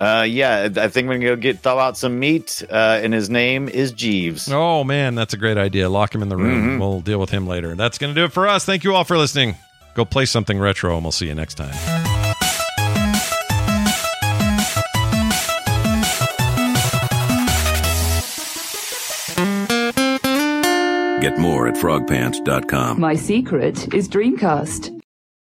Uh, 0.00 0.22
yeah, 0.26 0.68
I 0.76 0.88
think 0.88 1.08
we're 1.08 1.14
gonna 1.18 1.26
go 1.26 1.36
get 1.36 1.58
thaw 1.58 1.78
out 1.78 1.96
some 1.96 2.18
meat. 2.18 2.62
Uh, 2.70 3.00
and 3.02 3.12
his 3.12 3.28
name 3.28 3.68
is 3.68 3.92
Jeeves. 3.92 4.50
Oh, 4.50 4.82
man, 4.82 5.14
that's 5.14 5.34
a 5.34 5.36
great 5.36 5.58
idea. 5.58 5.88
Lock 5.90 6.14
him 6.14 6.22
in 6.22 6.28
the 6.30 6.36
room. 6.38 6.78
Mhm. 6.78 6.80
We'll 6.80 7.00
deal 7.02 7.20
with 7.20 7.30
him 7.30 7.46
later. 7.46 7.74
That's 7.74 7.98
going 7.98 8.14
to 8.14 8.18
do 8.20 8.24
it 8.24 8.32
for 8.32 8.48
us. 8.48 8.64
Thank 8.64 8.82
you 8.84 8.94
all 8.94 9.04
for 9.04 9.18
listening. 9.18 9.56
Go 9.94 10.04
play 10.04 10.24
something 10.24 10.58
retro, 10.58 10.94
and 10.94 11.04
we'll 11.04 11.12
see 11.12 11.26
you 11.26 11.34
next 11.34 11.54
time. 11.56 11.74
Get 21.20 21.36
more 21.36 21.68
at 21.68 21.74
frogpants.com. 21.74 22.98
My 22.98 23.14
secret 23.14 23.92
is 23.92 24.08
Dreamcast. 24.08 24.99